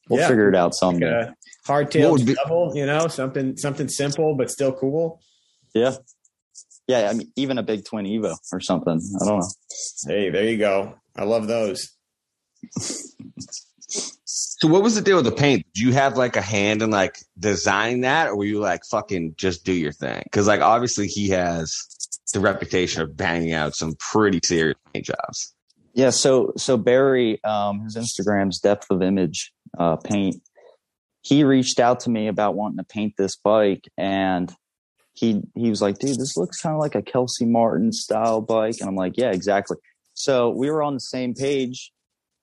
we'll 0.09 0.21
Yeah. 0.21 0.29
figure 0.29 0.49
it 0.49 0.55
out 0.57 0.75
someday 0.75 1.07
a 1.07 1.27
What 1.27 1.91
hardtail 1.91 2.11
would 2.13 2.27
be- 2.27 2.35
shovel, 2.35 2.73
you 2.75 2.87
know, 2.87 3.09
something 3.09 3.57
something 3.57 3.89
simple 3.89 4.35
but 4.37 4.51
still 4.51 4.73
cool. 4.73 5.21
yeah 5.75 5.97
yeah 6.87 7.09
i 7.11 7.13
mean 7.15 7.33
even 7.37 7.59
a 7.59 7.63
big 7.63 7.85
twin 7.85 8.05
evo 8.07 8.37
or 8.53 8.61
something 8.61 9.01
i 9.21 9.25
don't 9.25 9.39
know 9.41 9.49
Hey, 10.07 10.31
there 10.31 10.45
you 10.45 10.57
go. 10.57 10.95
I 11.17 11.25
love 11.25 11.47
those. 11.49 11.91
So 14.29 14.69
what 14.69 14.83
was 14.83 14.95
the 14.95 15.03
deal 15.03 15.17
with 15.17 15.27
the 15.27 15.33
paint? 15.33 15.67
Did 15.75 15.83
you 15.83 15.93
have 15.93 16.17
like 16.17 16.37
a 16.37 16.43
hand 16.43 16.83
in 16.83 16.91
like 16.91 17.19
designing 17.39 18.01
that, 18.03 18.29
or 18.29 18.37
were 18.37 18.45
you 18.45 18.59
like 18.59 18.81
fucking 18.91 19.35
just 19.37 19.65
do 19.65 19.73
your 19.73 19.93
thing? 19.93 20.23
Because 20.25 20.47
like 20.47 20.61
obviously 20.61 21.07
he 21.07 21.29
has 21.31 21.75
the 22.33 22.41
reputation 22.41 23.03
of 23.03 23.17
banging 23.17 23.53
out 23.53 23.75
some 23.75 23.95
pretty 23.99 24.41
serious 24.43 24.77
paint 24.93 25.07
jobs. 25.07 25.55
Yeah, 25.95 26.11
so 26.11 26.53
so 26.57 26.77
Barry, 26.77 27.43
um, 27.45 27.81
his 27.81 27.97
Instagram's 27.97 28.59
depth 28.61 28.91
of 28.91 29.03
image 29.03 29.53
uh, 29.79 29.97
paint. 29.97 30.37
He 31.23 31.45
reached 31.45 31.81
out 31.81 32.01
to 32.01 32.11
me 32.11 32.29
about 32.29 32.55
wanting 32.55 32.79
to 32.79 32.85
paint 32.85 33.15
this 33.17 33.37
bike, 33.37 33.89
and 33.97 34.55
he 35.15 35.43
he 35.55 35.71
was 35.71 35.81
like, 35.81 35.99
"Dude, 35.99 36.19
this 36.19 36.37
looks 36.37 36.61
kind 36.61 36.75
of 36.75 36.81
like 36.81 36.95
a 36.95 37.03
Kelsey 37.03 37.47
Martin 37.47 37.93
style 37.93 38.41
bike," 38.41 38.77
and 38.81 38.89
I'm 38.89 38.97
like, 38.97 39.15
"Yeah, 39.17 39.31
exactly." 39.31 39.79
So 40.15 40.51
we 40.51 40.71
were 40.71 40.83
on 40.83 40.95
the 40.95 41.01
same 41.01 41.35
page. 41.35 41.93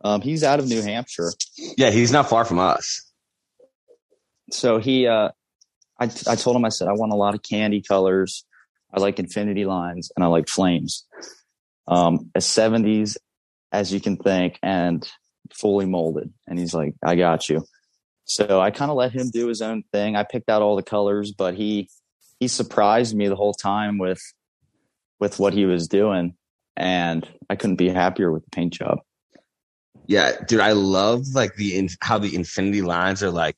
Um, 0.04 0.22
he's 0.22 0.43
out 0.43 0.60
of 0.60 0.68
New 0.68 0.82
Hampshire, 0.82 1.32
Yeah, 1.78 1.91
he's 1.91 2.12
not 2.12 2.30
far 2.30 2.43
from 2.45 2.60
us. 2.60 3.10
so 4.51 4.78
he 4.78 5.08
uh, 5.08 5.30
I 5.99 6.06
I 6.28 6.36
told 6.36 6.56
him 6.56 6.66
I 6.66 6.70
said 6.70 6.88
I 6.88 6.93
want 6.93 7.12
a 7.14 7.16
lot 7.16 7.36
of 7.36 7.41
candy 7.43 7.82
colors. 7.82 8.45
I 8.93 8.99
like 8.99 9.18
infinity 9.20 9.66
lines 9.66 10.12
and 10.16 10.24
I 10.24 10.28
like 10.28 10.47
flames. 10.47 11.06
Um, 11.88 12.30
as 12.36 12.45
70s 12.45 13.18
as 13.72 13.91
you 13.91 13.99
can 13.99 14.16
think 14.18 14.60
and 14.62 15.06
fully 15.51 15.86
molded. 15.86 16.32
And 16.47 16.58
he's 16.60 16.74
like, 16.74 16.93
I 17.04 17.16
got 17.16 17.49
you. 17.49 17.66
So 18.26 18.62
I 18.62 18.72
kind 18.72 18.89
of 18.91 18.95
let 18.95 19.12
him 19.12 19.30
do 19.32 19.47
his 19.47 19.62
own 19.62 19.84
thing. 19.91 20.16
I 20.16 20.24
picked 20.24 20.49
out 20.49 20.62
all 20.62 20.76
the 20.76 20.84
colors, 20.84 21.32
but 21.32 21.56
he 21.56 21.89
he 22.39 22.47
surprised 22.47 23.16
me 23.16 23.28
the 23.28 23.36
whole 23.36 23.54
time 23.54 23.97
with 23.97 24.22
with 25.20 25.39
what 25.39 25.54
he 25.54 25.66
was 25.66 25.88
doing, 25.88 26.36
and 26.78 27.28
I 27.49 27.56
couldn't 27.56 27.78
be 27.78 27.89
happier 27.89 28.32
with 28.32 28.43
the 28.43 28.49
paint 28.51 28.74
job. 28.74 28.99
Yeah, 30.06 30.34
dude, 30.47 30.60
I 30.60 30.74
love 30.74 31.28
like 31.34 31.56
the 31.56 31.78
in, 31.78 31.89
how 32.01 32.18
the 32.18 32.36
infinity 32.36 32.82
lines 32.82 33.24
are 33.24 33.32
like 33.32 33.56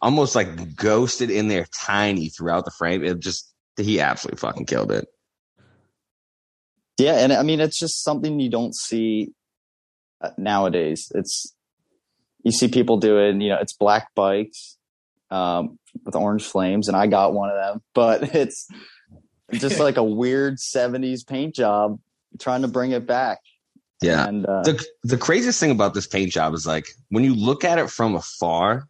almost 0.00 0.34
like 0.34 0.76
ghosted 0.76 1.30
in 1.30 1.48
there, 1.48 1.66
tiny 1.72 2.28
throughout 2.28 2.64
the 2.64 2.70
frame. 2.70 3.04
It 3.04 3.18
just 3.20 3.52
he 3.76 4.00
absolutely 4.00 4.38
fucking 4.38 4.66
killed 4.66 4.92
it. 4.92 5.06
Yeah, 6.98 7.14
and 7.14 7.32
I 7.32 7.42
mean 7.42 7.60
it's 7.60 7.78
just 7.78 8.04
something 8.04 8.40
you 8.40 8.50
don't 8.50 8.74
see 8.74 9.32
uh, 10.20 10.30
nowadays. 10.36 11.10
It's 11.14 11.54
you 12.42 12.52
see 12.52 12.68
people 12.68 12.98
doing, 12.98 13.40
you 13.40 13.50
know, 13.50 13.58
it's 13.60 13.72
black 13.72 14.14
bikes 14.14 14.76
um, 15.30 15.78
with 16.04 16.14
orange 16.14 16.44
flames, 16.44 16.88
and 16.88 16.96
I 16.96 17.06
got 17.06 17.34
one 17.34 17.50
of 17.50 17.56
them, 17.56 17.82
but 17.94 18.34
it's 18.34 18.68
just 19.52 19.78
like 19.78 19.96
a 19.96 20.04
weird 20.04 20.58
'70s 20.58 21.26
paint 21.26 21.54
job 21.54 21.98
trying 22.38 22.62
to 22.62 22.68
bring 22.68 22.92
it 22.92 23.06
back. 23.06 23.38
Yeah. 24.02 24.26
and 24.26 24.46
uh, 24.46 24.62
the 24.62 24.84
the 25.02 25.18
craziest 25.18 25.60
thing 25.60 25.70
about 25.70 25.92
this 25.94 26.06
paint 26.06 26.32
job 26.32 26.54
is 26.54 26.66
like 26.66 26.88
when 27.10 27.22
you 27.22 27.34
look 27.34 27.64
at 27.64 27.78
it 27.78 27.90
from 27.90 28.14
afar, 28.14 28.88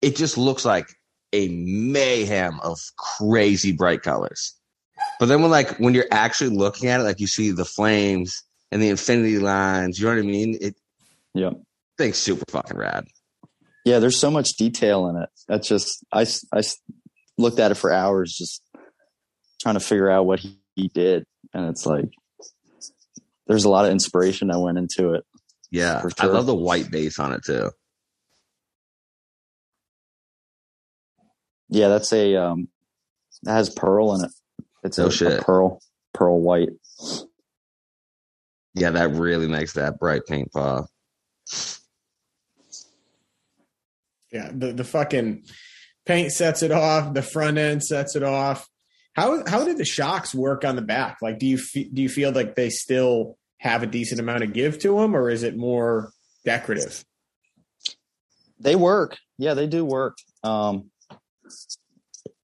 it 0.00 0.16
just 0.16 0.38
looks 0.38 0.64
like 0.64 0.88
a 1.32 1.48
mayhem 1.48 2.58
of 2.60 2.78
crazy 2.96 3.72
bright 3.72 4.02
colors. 4.02 4.54
But 5.20 5.26
then 5.26 5.42
when 5.42 5.50
like 5.50 5.76
when 5.78 5.92
you're 5.92 6.06
actually 6.10 6.50
looking 6.50 6.88
at 6.88 7.00
it, 7.00 7.04
like 7.04 7.20
you 7.20 7.26
see 7.26 7.50
the 7.50 7.64
flames 7.66 8.42
and 8.72 8.80
the 8.80 8.88
infinity 8.88 9.38
lines, 9.38 9.98
you 9.98 10.06
know 10.06 10.14
what 10.14 10.20
I 10.20 10.26
mean? 10.26 10.56
It 10.60 10.74
yeah, 11.34 11.50
thing's 11.98 12.16
super 12.16 12.44
fucking 12.48 12.78
rad. 12.78 13.06
yeah. 13.84 13.98
There's 13.98 14.18
so 14.18 14.30
much 14.30 14.56
detail 14.56 15.08
in 15.08 15.16
it. 15.16 15.28
That's 15.48 15.68
just 15.68 16.04
I 16.12 16.26
I 16.54 16.62
looked 17.36 17.58
at 17.58 17.72
it 17.72 17.76
for 17.76 17.92
hours, 17.92 18.34
just 18.34 18.62
trying 19.60 19.74
to 19.74 19.80
figure 19.80 20.10
out 20.10 20.24
what 20.24 20.40
he, 20.40 20.58
he 20.76 20.88
did, 20.88 21.26
and 21.52 21.66
it's 21.68 21.84
like 21.84 22.08
there's 23.46 23.64
a 23.64 23.68
lot 23.68 23.84
of 23.84 23.92
inspiration 23.92 24.48
that 24.48 24.58
went 24.58 24.78
into 24.78 25.14
it. 25.14 25.24
Yeah, 25.70 26.00
For 26.00 26.10
I 26.18 26.26
love 26.26 26.46
the 26.46 26.54
white 26.54 26.90
base 26.90 27.18
on 27.18 27.32
it 27.32 27.44
too. 27.44 27.70
Yeah, 31.68 31.88
that's 31.88 32.12
a 32.12 32.36
um 32.36 32.68
it 33.44 33.50
has 33.50 33.70
pearl 33.70 34.14
in 34.14 34.24
it. 34.24 34.30
It's 34.84 34.98
No 34.98 35.06
a, 35.06 35.38
a 35.38 35.42
pearl 35.42 35.80
pearl 36.14 36.40
white. 36.40 36.70
Yeah, 38.74 38.90
that 38.90 39.10
really 39.12 39.48
makes 39.48 39.72
that 39.74 39.98
bright 39.98 40.26
paint 40.26 40.52
pop. 40.52 40.86
Yeah, 44.32 44.50
the 44.52 44.72
the 44.72 44.84
fucking 44.84 45.44
paint 46.04 46.32
sets 46.32 46.62
it 46.62 46.70
off. 46.72 47.14
The 47.14 47.22
front 47.22 47.58
end 47.58 47.82
sets 47.82 48.16
it 48.16 48.22
off. 48.22 48.68
How 49.16 49.42
how 49.46 49.64
did 49.64 49.78
the 49.78 49.84
shocks 49.84 50.34
work 50.34 50.62
on 50.62 50.76
the 50.76 50.82
back? 50.82 51.18
Like, 51.22 51.38
do 51.38 51.46
you 51.46 51.58
do 51.72 52.02
you 52.02 52.08
feel 52.08 52.32
like 52.32 52.54
they 52.54 52.68
still 52.68 53.38
have 53.58 53.82
a 53.82 53.86
decent 53.86 54.20
amount 54.20 54.44
of 54.44 54.52
give 54.52 54.78
to 54.80 55.00
them, 55.00 55.16
or 55.16 55.30
is 55.30 55.42
it 55.42 55.56
more 55.56 56.12
decorative? 56.44 57.02
They 58.60 58.76
work. 58.76 59.16
Yeah, 59.38 59.54
they 59.54 59.66
do 59.66 59.84
work. 59.86 60.18
Um 60.44 60.90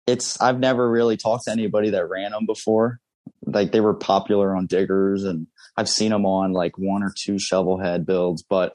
it's 0.06 0.40
I've 0.40 0.58
never 0.58 0.90
really 0.90 1.18
talked 1.18 1.44
to 1.44 1.52
anybody 1.52 1.90
that 1.90 2.08
ran 2.08 2.32
them 2.32 2.46
before. 2.46 3.00
Like 3.44 3.72
they 3.72 3.80
were 3.80 3.94
popular 3.94 4.56
on 4.56 4.66
diggers 4.66 5.24
and 5.24 5.48
I've 5.76 5.90
seen 5.90 6.10
them 6.10 6.24
on 6.24 6.52
like 6.52 6.78
one 6.78 7.02
or 7.02 7.12
two 7.14 7.38
shovel 7.38 7.78
head 7.78 8.06
builds, 8.06 8.42
but 8.42 8.72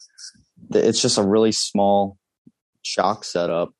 it's 0.72 1.02
just 1.02 1.18
a 1.18 1.24
really 1.24 1.52
small 1.52 2.18
shock 2.84 3.24
setup. 3.24 3.74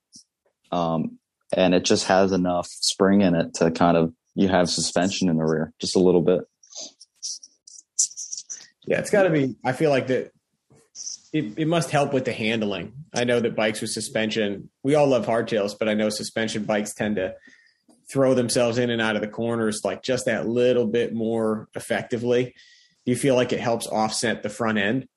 Um 0.72 1.20
and 1.56 1.74
it 1.74 1.86
just 1.86 2.06
has 2.08 2.32
enough 2.32 2.68
spring 2.68 3.22
in 3.22 3.36
it 3.36 3.54
to 3.56 3.72
kind 3.72 3.98
of 3.98 4.14
you 4.36 4.48
have 4.48 4.70
suspension 4.70 5.30
in 5.30 5.38
the 5.38 5.44
rear 5.44 5.74
just 5.80 5.96
a 5.96 6.00
little 6.00 6.22
bit. 6.22 6.42
Yeah, 8.86 9.00
it's 9.00 9.10
got 9.10 9.24
to 9.24 9.30
be. 9.30 9.56
I 9.66 9.74
feel 9.74 9.90
like 9.90 10.08
that. 10.08 10.32
It, 11.34 11.60
it 11.60 11.68
must 11.68 11.92
help 11.92 12.14
with 12.14 12.24
the 12.24 12.32
handling. 12.32 12.94
I 13.14 13.26
know 13.26 13.42
that 13.42 13.54
bikes 13.56 13.82
with 13.82 13.90
suspension, 13.90 14.70
we 14.82 14.96
all 14.96 15.08
love 15.08 15.26
hardtails, 15.26 15.78
but 15.78 15.90
I 15.90 15.94
know 15.94 16.08
suspension 16.10 16.64
bikes 16.64 16.94
tend 16.94 17.18
to 17.18 17.36
throw 18.10 18.34
themselves 18.34 18.78
in 18.78 18.90
and 18.90 19.02
out 19.02 19.18
of 19.18 19.22
the 19.22 19.28
corners 19.28 19.82
like 19.84 20.02
just 20.04 20.26
that 20.26 20.48
little 20.48 20.88
bit 20.88 21.14
more 21.14 21.68
effectively. 21.76 22.56
Do 23.06 23.12
you 23.12 23.18
feel 23.18 23.36
like 23.36 23.52
it 23.52 23.60
helps 23.60 23.88
offset 23.88 24.42
the 24.42 24.50
front 24.50 24.78
end? 24.78 25.08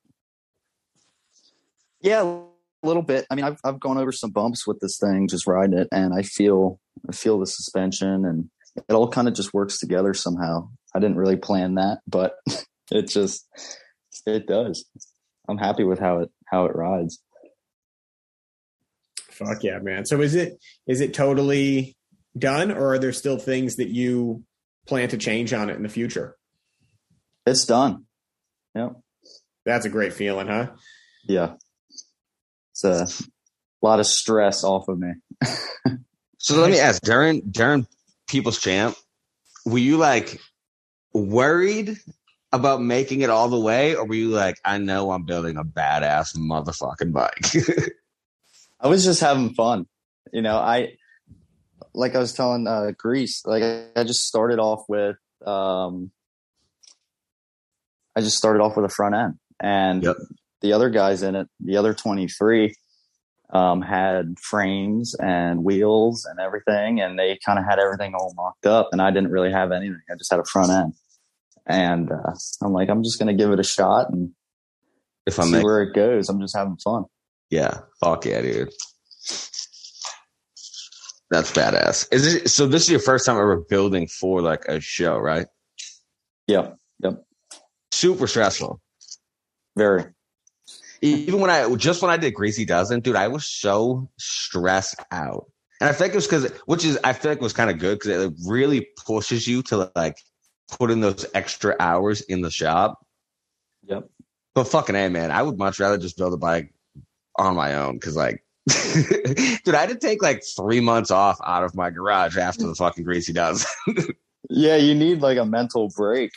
Yeah, 2.01 2.41
a 2.83 2.87
little 2.87 3.03
bit. 3.03 3.27
I 3.31 3.35
mean, 3.35 3.45
I've 3.45 3.59
I've 3.65 3.81
gone 3.81 3.99
over 3.99 4.13
some 4.13 4.31
bumps 4.31 4.67
with 4.67 4.79
this 4.81 4.99
thing, 4.99 5.29
just 5.29 5.47
riding 5.47 5.79
it, 5.79 5.89
and 5.93 6.13
I 6.15 6.23
feel 6.23 6.81
I 7.09 7.13
feel 7.13 7.39
the 7.39 7.47
suspension, 7.47 8.25
and 8.25 8.51
it 8.77 8.93
all 8.93 9.09
kind 9.09 9.29
of 9.29 9.35
just 9.35 9.55
works 9.55 9.79
together 9.79 10.15
somehow. 10.15 10.69
I 10.95 10.99
didn't 10.99 11.17
really 11.17 11.37
plan 11.37 11.75
that, 11.75 11.99
but 12.07 12.35
it 12.91 13.09
just 13.09 13.47
it 14.27 14.47
does. 14.47 14.85
I'm 15.49 15.59
happy 15.59 15.85
with 15.85 15.99
how 15.99 16.21
it 16.21 16.31
how 16.47 16.67
it 16.67 16.75
rides. 16.75 17.23
Fuck 19.31 19.65
yeah, 19.65 19.79
man. 19.79 20.07
So 20.07 20.21
is 20.21 20.35
it 20.35 20.59
is 20.87 21.01
it 21.01 21.15
totally 21.15 21.97
done 22.39 22.71
or 22.71 22.93
are 22.93 22.99
there 22.99 23.13
still 23.13 23.39
things 23.39 23.77
that 23.77 23.89
you 23.89 24.45
plan 24.87 25.09
to 25.09 25.19
change 25.19 25.53
on 25.53 25.71
it 25.71 25.77
in 25.77 25.83
the 25.83 25.89
future? 25.89 26.37
It's 27.47 27.65
done. 27.65 28.05
Yep. 28.75 28.93
That's 29.65 29.87
a 29.87 29.91
great 29.91 30.13
feeling, 30.13 30.47
huh? 30.47 30.71
Yeah. 31.25 31.55
It's 32.85 33.29
a 33.83 33.87
lot 33.87 34.01
of 34.01 34.07
stress 34.07 34.65
off 34.65 34.89
of 34.89 34.99
me. 34.99 35.13
So 36.43 36.57
let 36.57 36.71
me 36.71 36.79
ask, 36.79 37.03
during 37.03 37.43
during 37.51 37.87
People's 38.27 38.59
Champ, 38.59 38.97
were 39.67 39.77
you 39.77 39.99
like 39.99 40.41
worried 41.13 41.99
about 42.51 42.81
making 42.81 43.21
it 43.21 43.29
all 43.29 43.51
the 43.51 43.61
way, 43.61 43.95
or 43.95 44.07
were 44.07 44.15
you 44.15 44.31
like, 44.31 44.57
I 44.65 44.79
know 44.79 45.11
I'm 45.11 45.25
building 45.25 45.59
a 45.59 45.65
badass 45.65 46.35
motherfucking 46.37 47.13
bike? 47.13 47.53
I 48.81 48.89
was 48.89 49.05
just 49.05 49.21
having 49.21 49.53
fun. 49.53 49.87
You 50.33 50.41
know, 50.41 50.57
I 50.57 50.95
like 51.93 52.15
I 52.15 52.19
was 52.19 52.33
telling 52.33 52.67
uh 52.67 52.93
Grease, 52.97 53.45
like 53.45 53.63
I, 53.95 54.05
just 54.05 54.25
started 54.25 54.59
off 54.59 54.85
with 54.89 55.17
um 55.45 56.11
I 58.17 58.23
just 58.23 58.39
started 58.39 58.63
off 58.63 58.77
with 58.77 58.87
a 58.87 58.95
front 58.95 59.15
end 59.15 59.39
and 59.61 60.05
Yep. 60.05 60.17
The 60.61 60.73
other 60.73 60.91
guys 60.91 61.23
in 61.23 61.35
it, 61.35 61.49
the 61.61 61.77
other 61.77 61.95
23 61.95 62.75
um 63.53 63.83
had 63.83 64.39
frames 64.39 65.17
and 65.17 65.65
wheels 65.65 66.25
and 66.25 66.39
everything 66.39 67.01
and 67.01 67.19
they 67.19 67.37
kind 67.45 67.59
of 67.59 67.65
had 67.65 67.81
everything 67.81 68.15
all 68.15 68.33
mocked 68.37 68.65
up 68.65 68.91
and 68.93 69.03
I 69.03 69.11
didn't 69.11 69.33
really 69.33 69.51
have 69.51 69.73
anything. 69.73 70.01
I 70.09 70.15
just 70.17 70.31
had 70.31 70.39
a 70.39 70.45
front 70.45 70.71
end. 70.71 70.93
And 71.67 72.13
uh, 72.13 72.33
I'm 72.63 72.73
like 72.73 72.89
I'm 72.89 73.03
just 73.03 73.19
going 73.19 73.37
to 73.37 73.43
give 73.43 73.51
it 73.51 73.59
a 73.59 73.65
shot 73.65 74.11
and 74.11 74.31
if 75.27 75.39
I 75.39 75.45
see 75.45 75.53
make, 75.53 75.65
where 75.65 75.83
it 75.83 75.95
goes. 75.95 76.29
I'm 76.29 76.41
just 76.41 76.57
having 76.57 76.77
fun. 76.77 77.05
yeah, 77.51 77.81
fuck 78.01 78.25
yeah, 78.25 78.41
dude. 78.41 78.71
That's 81.31 81.53
badass. 81.53 82.09
Is 82.13 82.35
it 82.35 82.51
so? 82.51 82.67
This 82.67 82.85
is 82.85 82.91
your 82.91 83.01
first 83.01 83.25
time 83.25 83.37
ever 83.37 83.59
building 83.69 84.09
for 84.09 84.43
like 84.43 84.65
a 84.67 84.81
show, 84.81 85.17
right? 85.17 85.47
Yep. 86.49 86.77
Yep. 87.05 87.23
Super 87.93 88.27
stressful. 88.27 88.81
Very. 89.77 90.07
Even 91.03 91.41
when 91.41 91.51
I 91.51 91.75
just 91.77 92.03
when 92.03 92.11
I 92.11 92.17
did 92.17 92.35
Greasy 92.35 92.65
Dozen, 92.65 93.01
dude, 93.01 93.17
I 93.17 93.29
was 93.29 93.47
so 93.47 94.11
stressed 94.19 95.01
out. 95.11 95.51
And 95.81 95.89
I 95.89 95.93
think 95.93 96.13
it 96.13 96.17
was 96.17 96.27
because, 96.27 96.51
which 96.67 96.85
is, 96.85 96.99
I 97.03 97.15
feel 97.15 97.31
like 97.31 97.41
was 97.41 97.55
kind 97.55 97.71
of 97.71 97.79
good 97.79 97.99
because 97.99 98.25
it 98.25 98.35
really 98.47 98.87
pushes 99.07 99.47
you 99.47 99.63
to 99.65 99.91
like 99.97 100.19
put 100.71 100.91
in 100.91 101.01
those 101.01 101.25
extra 101.33 101.75
hours 101.81 102.21
in 102.21 102.43
the 102.43 102.51
shop. 102.51 103.05
Yep. 103.85 104.09
But 104.55 104.65
fucking 104.65 104.95
A, 104.95 105.09
man, 105.09 105.31
I 105.31 105.43
would 105.43 105.57
much 105.57 105.81
rather 105.81 105.97
just 105.97 106.19
build 106.19 106.35
a 106.35 106.37
bike 106.37 106.75
on 107.39 107.57
my 107.57 107.77
own 107.77 107.95
because, 107.95 108.17
like, 108.17 108.45
dude, 108.69 109.75
I 109.75 109.81
had 109.81 109.89
to 109.89 109.95
take 109.95 110.23
like 110.23 110.43
three 110.45 110.81
months 110.81 111.11
off 111.11 111.39
out 111.45 111.65
of 111.65 111.75
my 111.75 111.89
garage 111.89 112.37
after 112.37 112.67
the 112.67 112.75
fucking 112.75 113.05
Greasy 113.05 113.33
Dozen. 113.33 113.67
Yeah, 114.53 114.77
you 114.77 114.97
need 114.97 115.21
like 115.21 115.39
a 115.39 115.45
mental 115.45 115.89
break 115.97 116.33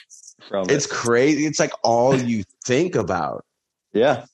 from 0.48 0.70
it's 0.70 0.86
it. 0.86 0.92
crazy. 0.92 1.48
It's 1.48 1.60
like 1.60 1.72
all 1.84 2.16
you 2.16 2.44
think 2.64 2.96
about. 2.96 3.44
Yeah. 3.92 4.26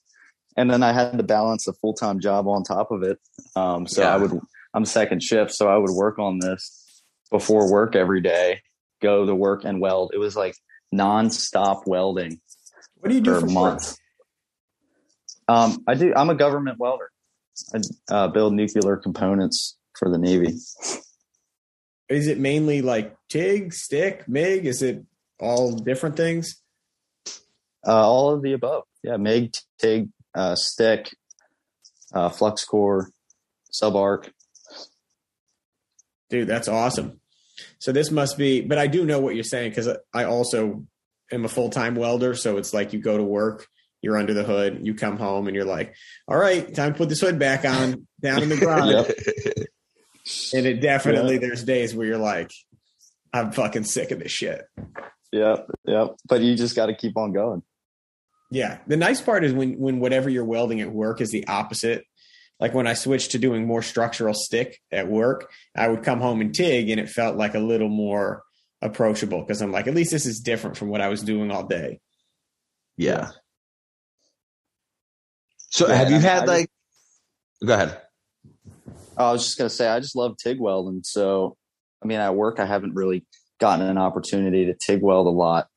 And 0.60 0.70
then 0.70 0.84
I 0.84 0.92
had 0.92 1.18
to 1.18 1.24
balance 1.24 1.70
a 1.70 1.74
full 1.74 1.94
time 1.94 2.20
job 2.20 2.46
on 2.46 2.64
top 2.64 2.92
of 2.92 3.02
it. 3.02 3.18
Um, 3.56 3.88
so 3.88 4.02
Yeah. 4.02 4.14
I 4.14 4.18
would, 4.18 4.38
I'm 4.74 4.84
second 4.84 5.24
shift. 5.24 5.54
So 5.54 5.70
I 5.70 5.78
would 5.78 5.92
work 5.92 6.20
on 6.20 6.40
this 6.40 7.02
before 7.32 7.72
work 7.72 7.96
every 7.96 8.20
day, 8.20 8.60
go 9.02 9.26
to 9.26 9.34
work 9.34 9.64
and 9.64 9.80
weld. 9.80 10.12
It 10.14 10.18
was 10.18 10.36
like 10.36 10.56
nonstop 10.94 11.84
welding 11.86 12.42
What 12.98 13.08
do 13.08 13.16
you 13.16 13.22
do 13.22 13.36
for 13.36 13.42
for 13.42 13.46
months. 13.48 13.98
Um, 15.48 15.82
I 15.88 15.94
do, 15.94 16.14
I'm 16.14 16.30
a 16.30 16.36
government 16.36 16.78
welder. 16.78 17.10
I 17.74 17.80
uh, 18.14 18.28
build 18.28 18.54
nuclear 18.54 18.98
components 18.98 19.78
for 19.98 20.10
the 20.10 20.18
Navy. 20.18 20.58
Is 22.10 22.28
it 22.28 22.38
mainly 22.38 22.82
like 22.82 23.16
TIG, 23.30 23.72
stick, 23.74 24.28
MIG? 24.28 24.66
Is 24.66 24.82
it 24.82 25.06
all 25.40 25.72
different 25.72 26.18
things? 26.18 26.62
Uh, 27.88 28.06
all 28.06 28.34
of 28.34 28.42
the 28.42 28.52
above. 28.52 28.84
Yeah. 29.04 29.16
MIG, 29.16 29.54
TIG, 29.80 30.10
uh, 30.36 30.56
stick, 30.56 31.10
uh, 32.14 32.30
flux 32.30 32.66
core, 32.66 33.10
sub 33.72 33.96
arc. 33.96 34.32
Dude, 36.30 36.48
that's 36.48 36.68
awesome. 36.68 37.20
So 37.80 37.92
this 37.92 38.12
must 38.12 38.38
be, 38.38 38.62
but 38.62 38.78
I 38.78 38.88
do 38.88 39.06
know 39.06 39.20
what 39.20 39.36
you're 39.36 39.44
saying 39.44 39.72
because 39.72 39.90
I 40.14 40.26
also 40.26 40.86
am 41.32 41.46
a 41.46 41.50
full 41.50 41.70
time 41.70 41.96
welder. 41.96 42.36
So 42.36 42.58
it's 42.58 42.74
like 42.74 42.94
you 42.94 43.00
go 43.00 43.18
to 43.18 43.24
work, 43.24 43.68
you're 44.02 44.18
under 44.18 44.34
the 44.34 44.44
hood, 44.44 44.82
you 44.84 44.94
come 44.94 45.18
home, 45.18 45.48
and 45.48 45.56
you're 45.56 45.66
like, 45.66 45.96
"All 46.28 46.38
right, 46.38 46.74
time 46.74 46.94
to 46.94 46.98
put 46.98 47.10
this 47.10 47.22
hood 47.22 47.40
back 47.40 47.66
on 47.66 48.08
down 48.22 48.44
in 48.44 48.50
the 48.50 48.58
garage." 48.60 48.92
Yep. 48.92 49.68
And 50.54 50.66
it 50.66 50.82
definitely 50.82 51.38
there's 51.38 51.64
days 51.64 51.96
where 51.96 52.06
you're 52.06 52.18
like, 52.18 52.52
"I'm 53.34 53.52
fucking 53.52 53.86
sick 53.86 54.12
of 54.12 54.20
this 54.20 54.32
shit." 54.32 54.66
Yep. 55.32 55.68
Yep. 55.86 56.16
But 56.28 56.42
you 56.42 56.56
just 56.56 56.76
got 56.76 56.88
to 56.88 56.96
keep 56.96 57.18
on 57.18 57.34
going. 57.34 57.64
Yeah. 58.52 58.80
The 58.88 58.98
nice 58.98 59.22
part 59.22 59.44
is 59.44 59.54
when 59.54 59.78
when 59.80 60.00
whatever 60.00 60.30
you're 60.30 60.46
welding 60.46 60.82
at 60.82 60.92
work 60.92 61.22
is 61.22 61.32
the 61.32 61.48
opposite. 61.48 62.04
Like 62.60 62.74
when 62.74 62.88
I 62.88 62.94
switched 62.94 63.32
to 63.32 63.38
doing 63.40 63.66
more 63.66 63.82
structural 63.82 64.34
stick 64.34 64.80
at 64.92 65.08
work, 65.08 65.50
I 65.78 65.88
would 65.88 66.04
come 66.04 66.20
home 66.20 66.42
and 66.42 66.54
TIG 66.54 66.90
and 66.90 67.00
it 67.00 67.10
felt 67.10 67.38
like 67.38 67.56
a 67.56 67.60
little 67.60 67.88
more 67.90 68.44
approachable 68.82 69.42
because 69.42 69.62
I'm 69.62 69.72
like, 69.72 69.88
at 69.88 69.96
least 69.96 70.12
this 70.12 70.26
is 70.26 70.40
different 70.42 70.76
from 70.78 70.90
what 70.90 71.00
I 71.02 71.08
was 71.08 71.22
doing 71.24 71.52
all 71.52 71.66
day. 71.66 72.00
Yeah. 72.98 73.30
So 75.70 75.88
Yeah, 75.88 75.96
have 75.96 76.10
you 76.10 76.18
I- 76.18 76.22
had 76.22 76.44
I- 76.44 76.46
like, 76.46 76.70
go 77.66 77.74
ahead. 77.74 78.02
Oh, 79.18 79.30
I 79.30 79.32
was 79.34 79.46
just 79.46 79.58
gonna 79.58 79.70
say 79.70 79.88
I 79.88 80.00
just 80.00 80.16
love 80.16 80.38
TIG 80.38 80.60
welding. 80.60 81.02
So 81.04 81.56
I 82.04 82.08
mean, 82.08 82.20
at 82.20 82.36
work 82.36 82.60
I 82.60 82.66
haven't 82.66 82.96
really 82.96 83.26
gotten 83.60 83.86
an 83.86 83.98
opportunity 83.98 84.66
to 84.66 84.74
TIG 84.74 85.02
weld 85.02 85.28
a 85.28 85.32
lot. 85.32 85.68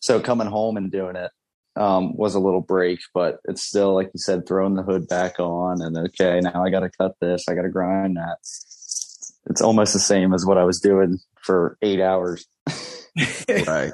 So 0.00 0.20
coming 0.20 0.46
home 0.46 0.76
and 0.76 0.90
doing 0.92 1.16
it 1.16 1.30
um, 1.76 2.16
was 2.16 2.34
a 2.34 2.40
little 2.40 2.60
break, 2.60 3.00
but 3.14 3.38
it's 3.44 3.62
still 3.62 3.94
like 3.94 4.10
you 4.14 4.18
said, 4.18 4.46
throwing 4.46 4.74
the 4.74 4.82
hood 4.82 5.08
back 5.08 5.38
on 5.38 5.82
and 5.82 5.96
okay, 5.96 6.40
now 6.40 6.64
I 6.64 6.70
got 6.70 6.80
to 6.80 6.90
cut 6.90 7.14
this, 7.20 7.44
I 7.48 7.54
got 7.54 7.62
to 7.62 7.68
grind 7.68 8.16
that. 8.16 8.38
It's 9.48 9.62
almost 9.62 9.92
the 9.92 10.00
same 10.00 10.34
as 10.34 10.44
what 10.44 10.58
I 10.58 10.64
was 10.64 10.80
doing 10.80 11.18
for 11.42 11.78
eight 11.82 12.00
hours. 12.00 12.46
Right. 13.66 13.92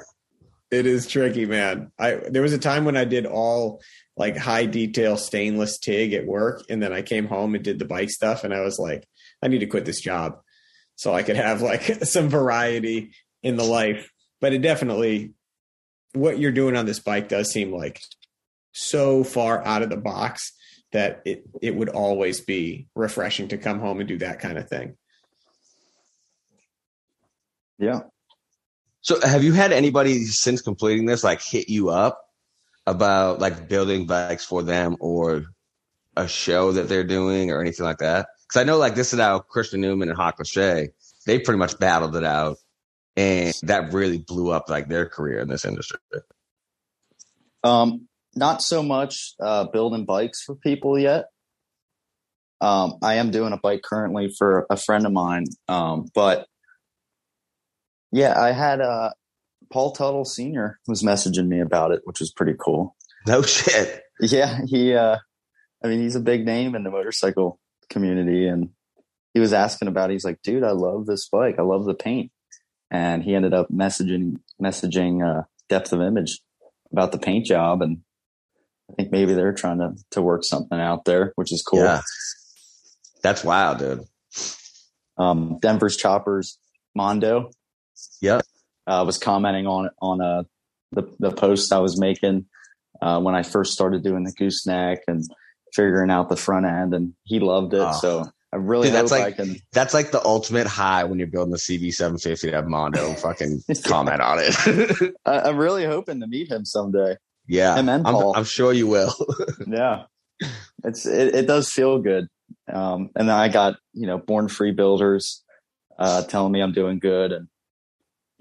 It 0.69 0.85
is 0.85 1.07
tricky, 1.07 1.45
man. 1.45 1.91
I 1.97 2.15
there 2.15 2.41
was 2.41 2.51
a 2.51 2.57
time 2.57 2.83
when 2.83 2.97
I 2.97 3.05
did 3.05 3.25
all 3.25 3.79
like 4.17 4.35
high 4.35 4.65
detail 4.65 5.15
stainless 5.15 5.77
TIG 5.77 6.13
at 6.13 6.25
work, 6.25 6.63
and 6.67 6.83
then 6.83 6.91
I 6.91 7.03
came 7.03 7.27
home 7.27 7.55
and 7.55 7.63
did 7.63 7.79
the 7.79 7.85
bike 7.85 8.09
stuff, 8.09 8.43
and 8.43 8.53
I 8.53 8.61
was 8.61 8.79
like, 8.79 9.07
I 9.41 9.47
need 9.47 9.59
to 9.59 9.67
quit 9.67 9.85
this 9.85 10.01
job 10.01 10.39
so 10.95 11.13
I 11.13 11.23
could 11.23 11.35
have 11.35 11.61
like 11.61 11.83
some 12.03 12.27
variety 12.29 13.11
in 13.41 13.55
the 13.55 13.63
life. 13.63 14.11
But 14.41 14.53
it 14.53 14.61
definitely 14.61 15.33
what 16.13 16.39
you're 16.39 16.51
doing 16.51 16.75
on 16.75 16.85
this 16.85 16.99
bike 16.99 17.27
does 17.27 17.51
seem 17.51 17.71
like 17.71 18.01
so 18.71 19.23
far 19.23 19.63
out 19.65 19.81
of 19.81 19.89
the 19.89 19.97
box 19.97 20.53
that 20.91 21.21
it 21.25 21.43
it 21.61 21.75
would 21.75 21.89
always 21.89 22.41
be 22.41 22.87
refreshing 22.95 23.47
to 23.49 23.57
come 23.57 23.79
home 23.79 23.99
and 23.99 24.07
do 24.07 24.17
that 24.19 24.39
kind 24.39 24.57
of 24.57 24.69
thing. 24.69 24.95
Yeah. 27.79 28.01
So 29.01 29.19
have 29.21 29.43
you 29.43 29.51
had 29.51 29.73
anybody 29.73 30.23
since 30.23 30.61
completing 30.61 31.05
this 31.05 31.23
like 31.23 31.41
hit 31.41 31.67
you 31.67 31.89
up 31.89 32.23
about 32.85 33.39
like 33.39 33.67
building 33.67 34.05
bikes 34.05 34.45
for 34.45 34.63
them 34.63 34.95
or 34.99 35.45
a 36.15 36.27
show 36.27 36.71
that 36.73 36.87
they're 36.87 37.03
doing 37.03 37.51
or 37.51 37.59
anything 37.59 37.85
like 37.85 37.97
that? 37.97 38.27
Because 38.47 38.61
I 38.61 38.63
know 38.63 38.77
like 38.77 38.95
this 38.95 39.13
is 39.13 39.19
how 39.19 39.39
Christian 39.39 39.81
Newman 39.81 40.09
and 40.09 40.17
Hawk 40.17 40.37
Lachey, 40.37 40.89
they 41.25 41.39
pretty 41.39 41.57
much 41.57 41.77
battled 41.79 42.15
it 42.15 42.23
out 42.23 42.57
and 43.15 43.53
that 43.63 43.93
really 43.93 44.17
blew 44.17 44.51
up 44.51 44.69
like 44.69 44.87
their 44.87 45.07
career 45.07 45.39
in 45.39 45.47
this 45.47 45.65
industry. 45.65 45.99
Um, 47.63 48.07
not 48.35 48.61
so 48.61 48.81
much 48.83 49.35
uh, 49.39 49.65
building 49.65 50.05
bikes 50.05 50.41
for 50.43 50.55
people 50.55 50.97
yet. 50.97 51.25
Um, 52.61 52.95
I 53.01 53.15
am 53.15 53.31
doing 53.31 53.53
a 53.53 53.57
bike 53.57 53.81
currently 53.83 54.33
for 54.37 54.65
a 54.69 54.77
friend 54.77 55.05
of 55.05 55.11
mine, 55.11 55.45
um, 55.67 56.05
but 56.15 56.47
yeah, 58.11 58.39
I 58.39 58.51
had 58.51 58.79
uh, 58.79 59.09
Paul 59.71 59.93
Teutul 59.93 60.25
Senior 60.25 60.79
was 60.87 61.03
messaging 61.03 61.47
me 61.47 61.59
about 61.59 61.91
it, 61.91 62.01
which 62.05 62.19
was 62.19 62.31
pretty 62.31 62.53
cool. 62.57 62.95
No 63.27 63.41
shit. 63.41 64.01
Yeah, 64.19 64.59
he. 64.67 64.93
Uh, 64.93 65.17
I 65.83 65.87
mean, 65.87 65.99
he's 65.99 66.15
a 66.15 66.21
big 66.21 66.45
name 66.45 66.75
in 66.75 66.83
the 66.83 66.91
motorcycle 66.91 67.59
community, 67.89 68.47
and 68.47 68.69
he 69.33 69.39
was 69.39 69.51
asking 69.51 69.87
about. 69.87 70.09
It. 70.09 70.13
He's 70.13 70.25
like, 70.25 70.41
"Dude, 70.43 70.63
I 70.63 70.71
love 70.71 71.05
this 71.05 71.27
bike. 71.27 71.55
I 71.57 71.63
love 71.63 71.85
the 71.85 71.95
paint." 71.95 72.31
And 72.93 73.23
he 73.23 73.33
ended 73.33 73.53
up 73.55 73.69
messaging 73.69 74.35
messaging 74.61 75.27
uh, 75.27 75.43
Depth 75.67 75.91
of 75.91 76.01
Image 76.01 76.39
about 76.91 77.11
the 77.11 77.17
paint 77.17 77.45
job, 77.45 77.81
and 77.81 78.03
I 78.89 78.93
think 78.93 79.11
maybe 79.11 79.33
they're 79.33 79.51
trying 79.53 79.79
to 79.79 79.95
to 80.11 80.21
work 80.21 80.43
something 80.43 80.79
out 80.79 81.03
there, 81.05 81.33
which 81.35 81.51
is 81.51 81.63
cool. 81.63 81.79
Yeah. 81.79 82.01
That's 83.23 83.43
wild, 83.43 83.79
dude. 83.79 84.03
Um, 85.17 85.57
Denver's 85.59 85.97
Choppers 85.97 86.59
Mondo 86.95 87.49
Yep. 88.21 88.41
uh, 88.85 89.03
was 89.05 89.17
commenting 89.17 89.65
on 89.65 89.89
on 90.01 90.21
uh, 90.21 90.43
the 90.91 91.03
the 91.19 91.31
post 91.31 91.73
I 91.73 91.79
was 91.79 91.99
making 91.99 92.45
uh, 93.01 93.19
when 93.19 93.33
I 93.33 93.41
first 93.43 93.73
started 93.73 94.03
doing 94.03 94.23
the 94.23 94.33
gooseneck 94.33 94.99
and 95.07 95.23
figuring 95.73 96.11
out 96.11 96.29
the 96.29 96.35
front 96.37 96.67
end, 96.67 96.93
and 96.93 97.13
he 97.23 97.39
loved 97.39 97.73
it. 97.73 97.81
Oh. 97.81 97.91
So 97.93 98.25
I 98.53 98.57
really 98.57 98.89
Dude, 98.89 98.95
that's 98.95 99.09
like- 99.11 99.35
can. 99.37 99.55
That's 99.71 99.95
like 99.95 100.11
the 100.11 100.23
ultimate 100.23 100.67
high 100.67 101.03
when 101.05 101.17
you're 101.17 101.27
building 101.27 101.51
the 101.51 101.57
CB750 101.57 102.39
to 102.41 102.51
have 102.51 102.67
Mondo 102.67 103.13
fucking 103.15 103.61
comment 103.83 104.21
on 104.21 104.37
it. 104.39 105.15
I, 105.25 105.39
I'm 105.39 105.57
really 105.57 105.85
hoping 105.85 106.19
to 106.19 106.27
meet 106.27 106.51
him 106.51 106.63
someday. 106.63 107.17
yeah. 107.47 107.75
Him 107.75 107.89
and 107.89 108.05
I'm, 108.07 108.13
Paul. 108.13 108.35
I'm 108.37 108.43
sure 108.43 108.71
you 108.71 108.85
will. 108.85 109.11
yeah, 109.67 110.03
it's 110.83 111.07
it, 111.07 111.33
it 111.33 111.47
does 111.47 111.69
feel 111.71 111.97
good. 111.99 112.27
Um, 112.71 113.09
and 113.15 113.27
then 113.27 113.35
I 113.35 113.47
got 113.49 113.77
you 113.93 114.05
know 114.05 114.19
Born 114.19 114.47
Free 114.49 114.71
Builders 114.71 115.43
uh, 115.97 116.21
telling 116.23 116.51
me 116.51 116.61
I'm 116.61 116.73
doing 116.73 116.99
good, 116.99 117.31
and 117.31 117.47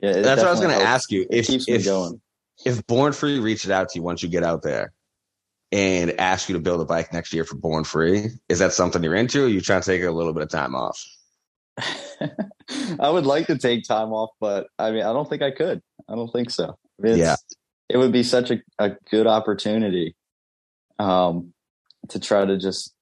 yeah, 0.02 0.20
That's 0.20 0.42
what 0.42 0.48
I 0.48 0.50
was 0.50 0.60
going 0.60 0.78
to 0.78 0.84
ask 0.84 1.10
you. 1.10 1.22
It 1.22 1.38
If, 1.38 1.46
keeps 1.46 1.68
me 1.68 1.74
if, 1.76 1.84
going. 1.86 2.20
if 2.66 2.86
Born 2.86 3.14
Free 3.14 3.38
reached 3.38 3.70
out 3.70 3.88
to 3.90 3.98
you 3.98 4.02
once 4.02 4.22
you 4.22 4.28
get 4.28 4.42
out 4.42 4.62
there 4.62 4.92
and 5.72 6.20
ask 6.20 6.48
you 6.48 6.52
to 6.54 6.60
build 6.60 6.80
a 6.80 6.84
bike 6.84 7.12
next 7.12 7.32
year 7.32 7.44
for 7.44 7.56
Born 7.56 7.82
Free, 7.84 8.28
is 8.48 8.58
that 8.60 8.72
something 8.74 9.02
you're 9.02 9.14
into 9.14 9.44
or 9.44 9.48
you 9.48 9.60
trying 9.62 9.80
to 9.80 9.86
take 9.86 10.02
a 10.02 10.10
little 10.10 10.34
bit 10.34 10.42
of 10.42 10.50
time 10.50 10.74
off? 10.74 11.02
I 13.00 13.08
would 13.10 13.26
like 13.26 13.46
to 13.48 13.58
take 13.58 13.84
time 13.84 14.12
off, 14.12 14.30
but 14.40 14.68
I 14.78 14.90
mean, 14.92 15.02
I 15.02 15.12
don't 15.12 15.28
think 15.28 15.42
I 15.42 15.50
could. 15.50 15.80
I 16.08 16.14
don't 16.14 16.30
think 16.30 16.50
so. 16.50 16.76
It's- 17.02 17.18
Yeah. 17.18 17.36
it 17.88 17.96
would 17.96 18.12
be 18.12 18.22
such 18.22 18.50
a, 18.50 18.60
a 18.78 18.90
good 19.10 19.26
opportunity 19.26 20.14
um, 20.98 21.52
to 22.10 22.20
try 22.20 22.44
to 22.44 22.58
just 22.58 22.94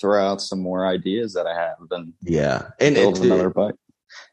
throw 0.00 0.24
out 0.24 0.40
some 0.40 0.60
more 0.60 0.86
ideas 0.86 1.34
that 1.34 1.46
I 1.46 1.54
have 1.54 1.76
and 1.90 2.12
Yeah. 2.22 2.68
And 2.80 2.94
build 2.94 3.18
another 3.24 3.50
bike. 3.50 3.74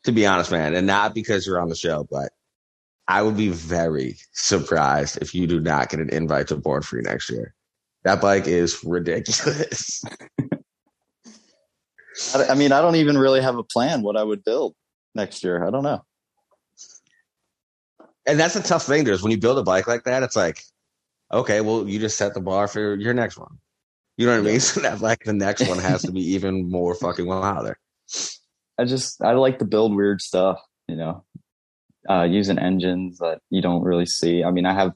to 0.03 0.11
be 0.11 0.25
honest, 0.25 0.51
man, 0.51 0.75
and 0.75 0.85
not 0.87 1.13
because 1.15 1.47
you're 1.47 1.59
on 1.59 1.69
the 1.69 1.75
show, 1.75 2.05
but 2.09 2.31
I 3.07 3.21
would 3.21 3.35
be 3.35 3.49
very 3.49 4.17
surprised 4.31 5.17
if 5.21 5.33
you 5.35 5.47
do 5.47 5.59
not 5.59 5.89
get 5.89 5.99
an 5.99 6.09
invite 6.09 6.47
to 6.49 6.55
Born 6.57 6.81
Free 6.83 7.01
next 7.01 7.29
year. 7.29 7.53
That 8.03 8.21
bike 8.21 8.47
is 8.47 8.83
ridiculous. 8.83 10.03
I, 12.35 12.55
mean, 12.55 12.71
I 12.71 12.81
don't 12.81 12.95
even 12.95 13.17
really 13.17 13.41
have 13.41 13.57
a 13.57 13.63
plan 13.63 14.01
what 14.01 14.17
I 14.17 14.23
would 14.23 14.43
build 14.43 14.75
next 15.15 15.43
year. 15.43 15.65
I 15.65 15.71
don't 15.71 15.83
know. 15.83 16.03
and 18.25 18.39
that's 18.39 18.55
a 18.55 18.63
tough 18.63 18.85
thing. 18.85 19.03
There's 19.03 19.23
when 19.23 19.31
you 19.31 19.37
build 19.37 19.57
a 19.57 19.63
bike 19.63 19.87
like 19.87 20.03
that, 20.03 20.23
it's 20.23 20.35
like, 20.35 20.61
okay, 21.31 21.61
well, 21.61 21.87
you 21.87 21.99
just 21.99 22.17
set 22.17 22.33
the 22.33 22.41
bar 22.41 22.67
for 22.67 22.95
your 22.95 23.13
next 23.13 23.37
one. 23.37 23.57
You 24.17 24.27
know 24.27 24.33
what 24.33 24.47
I 24.47 24.51
mean? 24.51 24.59
So 24.59 24.81
that 24.81 25.01
like 25.01 25.23
the 25.23 25.33
next 25.33 25.67
one 25.67 25.79
has 25.79 26.03
to 26.03 26.11
be 26.11 26.21
even 26.33 26.69
more 26.69 26.95
fucking 26.95 27.25
wilder. 27.25 27.79
I 28.77 28.85
just 28.85 29.23
I 29.23 29.31
like 29.33 29.59
to 29.59 29.65
build 29.65 29.95
weird 29.95 30.21
stuff, 30.21 30.59
you 30.87 30.95
know, 30.95 31.23
uh, 32.09 32.23
using 32.23 32.59
engines 32.59 33.17
that 33.19 33.39
you 33.49 33.61
don't 33.61 33.83
really 33.83 34.05
see. 34.05 34.43
I 34.43 34.51
mean, 34.51 34.65
I 34.65 34.73
have 34.73 34.93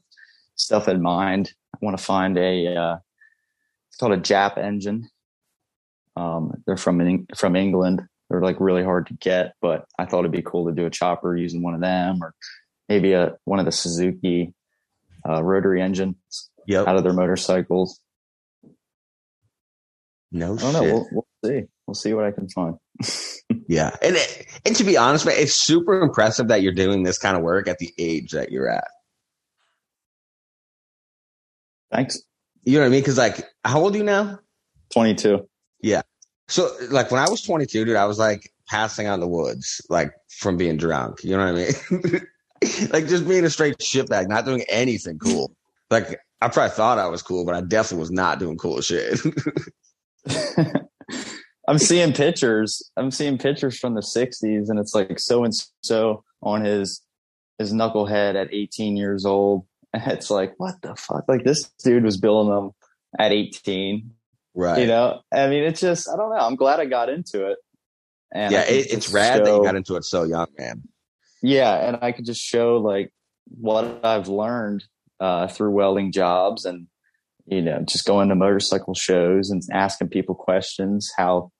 stuff 0.56 0.88
in 0.88 1.02
mind. 1.02 1.52
Want 1.80 1.96
to 1.98 2.02
find 2.04 2.36
a 2.38 2.74
uh, 2.76 2.96
it's 3.88 3.96
called 3.98 4.12
a 4.12 4.18
Jap 4.18 4.58
engine. 4.58 5.08
Um, 6.16 6.62
they're 6.66 6.76
from 6.76 7.00
Eng- 7.00 7.26
from 7.36 7.54
England. 7.56 8.02
They're 8.28 8.42
like 8.42 8.56
really 8.60 8.84
hard 8.84 9.06
to 9.06 9.14
get, 9.14 9.54
but 9.62 9.86
I 9.98 10.04
thought 10.04 10.20
it'd 10.20 10.32
be 10.32 10.42
cool 10.42 10.66
to 10.66 10.74
do 10.74 10.86
a 10.86 10.90
chopper 10.90 11.36
using 11.36 11.62
one 11.62 11.74
of 11.74 11.80
them, 11.80 12.22
or 12.22 12.34
maybe 12.88 13.12
a 13.12 13.36
one 13.44 13.58
of 13.58 13.64
the 13.64 13.72
Suzuki 13.72 14.52
uh, 15.28 15.42
rotary 15.42 15.80
engines 15.82 16.50
Yep. 16.66 16.86
out 16.86 16.96
of 16.96 17.02
their 17.04 17.14
motorcycles. 17.14 17.98
No 20.30 20.54
I 20.54 20.58
don't 20.58 20.72
know. 20.74 20.82
We'll, 20.82 21.08
we'll 21.12 21.26
see. 21.44 21.62
We'll 21.86 21.94
see 21.94 22.12
what 22.12 22.24
I 22.24 22.30
can 22.32 22.48
find. 22.48 22.76
Yeah, 23.66 23.94
and 24.02 24.16
it, 24.16 24.46
and 24.66 24.76
to 24.76 24.84
be 24.84 24.96
honest, 24.96 25.24
man, 25.26 25.34
it's 25.38 25.54
super 25.54 26.00
impressive 26.00 26.48
that 26.48 26.62
you're 26.62 26.72
doing 26.72 27.02
this 27.02 27.18
kind 27.18 27.36
of 27.36 27.42
work 27.42 27.66
at 27.68 27.78
the 27.78 27.92
age 27.98 28.32
that 28.32 28.50
you're 28.50 28.68
at. 28.68 28.88
Thanks. 31.90 32.20
You 32.64 32.74
know 32.74 32.80
what 32.80 32.86
I 32.86 32.90
mean? 32.90 33.00
Because 33.00 33.18
like, 33.18 33.44
how 33.64 33.80
old 33.80 33.94
are 33.94 33.98
you 33.98 34.04
now? 34.04 34.38
Twenty 34.90 35.14
two. 35.14 35.48
Yeah. 35.80 36.02
So 36.48 36.70
like 36.90 37.10
when 37.10 37.20
I 37.20 37.28
was 37.28 37.42
22, 37.42 37.84
dude, 37.84 37.96
I 37.96 38.06
was 38.06 38.18
like 38.18 38.52
passing 38.68 39.06
out 39.06 39.14
in 39.14 39.20
the 39.20 39.28
woods, 39.28 39.80
like 39.90 40.12
from 40.28 40.56
being 40.56 40.76
drunk. 40.76 41.22
You 41.22 41.36
know 41.36 41.52
what 41.52 41.62
I 41.92 42.00
mean? 42.00 42.90
like 42.90 43.06
just 43.06 43.28
being 43.28 43.44
a 43.44 43.50
straight 43.50 43.78
shitbag, 43.78 44.28
not 44.28 44.44
doing 44.44 44.64
anything 44.68 45.18
cool. 45.18 45.54
Like 45.90 46.18
I 46.40 46.48
probably 46.48 46.74
thought 46.74 46.98
I 46.98 47.06
was 47.06 47.22
cool, 47.22 47.44
but 47.44 47.54
I 47.54 47.60
definitely 47.60 48.00
was 48.00 48.10
not 48.10 48.38
doing 48.38 48.56
cool 48.56 48.80
shit. 48.80 49.20
I'm 51.68 51.78
seeing 51.78 52.12
pictures. 52.12 52.82
I'm 52.96 53.10
seeing 53.10 53.36
pictures 53.36 53.78
from 53.78 53.94
the 53.94 54.00
'60s, 54.00 54.70
and 54.70 54.78
it's 54.78 54.94
like 54.94 55.18
so 55.18 55.44
and 55.44 55.54
so 55.82 56.24
on 56.42 56.64
his 56.64 57.02
his 57.58 57.72
knucklehead 57.72 58.36
at 58.36 58.52
18 58.52 58.96
years 58.96 59.26
old. 59.26 59.66
It's 60.06 60.30
like, 60.30 60.54
what 60.58 60.74
the 60.82 60.94
fuck? 60.96 61.24
Like 61.28 61.44
this 61.44 61.70
dude 61.82 62.04
was 62.04 62.18
building 62.18 62.54
them 62.54 62.72
at 63.18 63.32
18. 63.32 64.10
right. 64.54 64.80
You 64.80 64.86
know, 64.86 65.20
I 65.32 65.48
mean, 65.48 65.64
it's 65.64 65.80
just 65.80 66.08
I 66.08 66.16
don't 66.16 66.30
know. 66.30 66.36
I'm 66.36 66.56
glad 66.56 66.78
I 66.80 66.84
got 66.84 67.08
into 67.08 67.46
it. 67.46 67.58
And 68.32 68.52
yeah, 68.52 68.62
it, 68.62 68.92
it's 68.92 69.10
rad 69.10 69.44
that 69.44 69.54
you 69.54 69.62
got 69.62 69.76
into 69.76 69.96
it 69.96 70.04
so 70.04 70.24
young, 70.24 70.48
man. 70.58 70.82
yeah, 71.42 71.88
and 71.88 71.98
I 72.02 72.12
could 72.12 72.26
just 72.26 72.42
show 72.42 72.76
like 72.76 73.10
what 73.46 74.04
I've 74.04 74.28
learned 74.28 74.84
uh, 75.20 75.48
through 75.48 75.70
welding 75.70 76.12
jobs 76.12 76.66
and 76.66 76.86
you 77.46 77.62
know 77.62 77.82
just 77.88 78.04
going 78.04 78.28
to 78.28 78.34
motorcycle 78.34 78.94
shows 78.94 79.48
and 79.48 79.62
asking 79.72 80.08
people 80.08 80.34
questions 80.34 81.10
how 81.16 81.50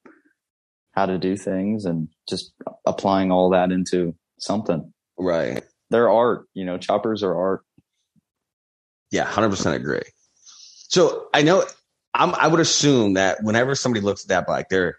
how 0.91 1.05
to 1.05 1.17
do 1.17 1.35
things 1.35 1.85
and 1.85 2.09
just 2.29 2.53
applying 2.85 3.31
all 3.31 3.49
that 3.51 3.71
into 3.71 4.13
something. 4.39 4.93
Right. 5.17 5.63
They're 5.89 6.09
art, 6.09 6.45
you 6.53 6.65
know, 6.65 6.77
choppers 6.77 7.23
are 7.23 7.35
art. 7.35 7.61
Yeah, 9.11 9.25
hundred 9.25 9.49
percent 9.49 9.75
agree. 9.75 10.03
So 10.89 11.27
I 11.33 11.41
know 11.41 11.63
I'm, 12.13 12.35
I 12.35 12.47
would 12.47 12.59
assume 12.59 13.13
that 13.13 13.43
whenever 13.43 13.75
somebody 13.75 14.03
looks 14.05 14.23
at 14.23 14.29
that 14.29 14.47
bike, 14.47 14.69
their 14.69 14.97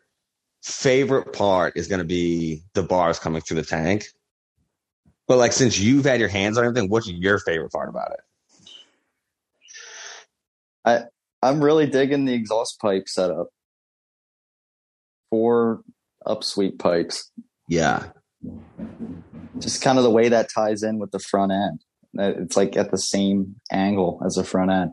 favorite 0.62 1.32
part 1.32 1.76
is 1.76 1.88
going 1.88 2.00
to 2.00 2.04
be 2.04 2.62
the 2.74 2.82
bars 2.82 3.18
coming 3.18 3.40
through 3.42 3.60
the 3.60 3.66
tank. 3.66 4.06
But 5.28 5.38
like, 5.38 5.52
since 5.52 5.78
you've 5.78 6.04
had 6.04 6.20
your 6.20 6.28
hands 6.28 6.58
on 6.58 6.64
everything, 6.64 6.90
what's 6.90 7.08
your 7.08 7.38
favorite 7.38 7.70
part 7.72 7.88
about 7.88 8.12
it? 8.12 8.20
I 10.84 11.02
I'm 11.42 11.62
really 11.62 11.86
digging 11.86 12.24
the 12.24 12.34
exhaust 12.34 12.80
pipe 12.80 13.08
setup. 13.08 13.48
Four 15.30 15.82
upsweep 16.26 16.78
pipes. 16.78 17.30
Yeah, 17.68 18.08
Just 19.60 19.82
kind 19.82 19.98
of 19.98 20.04
the 20.04 20.10
way 20.10 20.28
that 20.28 20.48
ties 20.52 20.82
in 20.82 20.98
with 20.98 21.12
the 21.12 21.20
front 21.20 21.52
end. 21.52 21.84
It's 22.14 22.56
like 22.56 22.76
at 22.76 22.90
the 22.90 22.98
same 22.98 23.56
angle 23.70 24.22
as 24.24 24.34
the 24.34 24.44
front 24.44 24.70
end. 24.70 24.92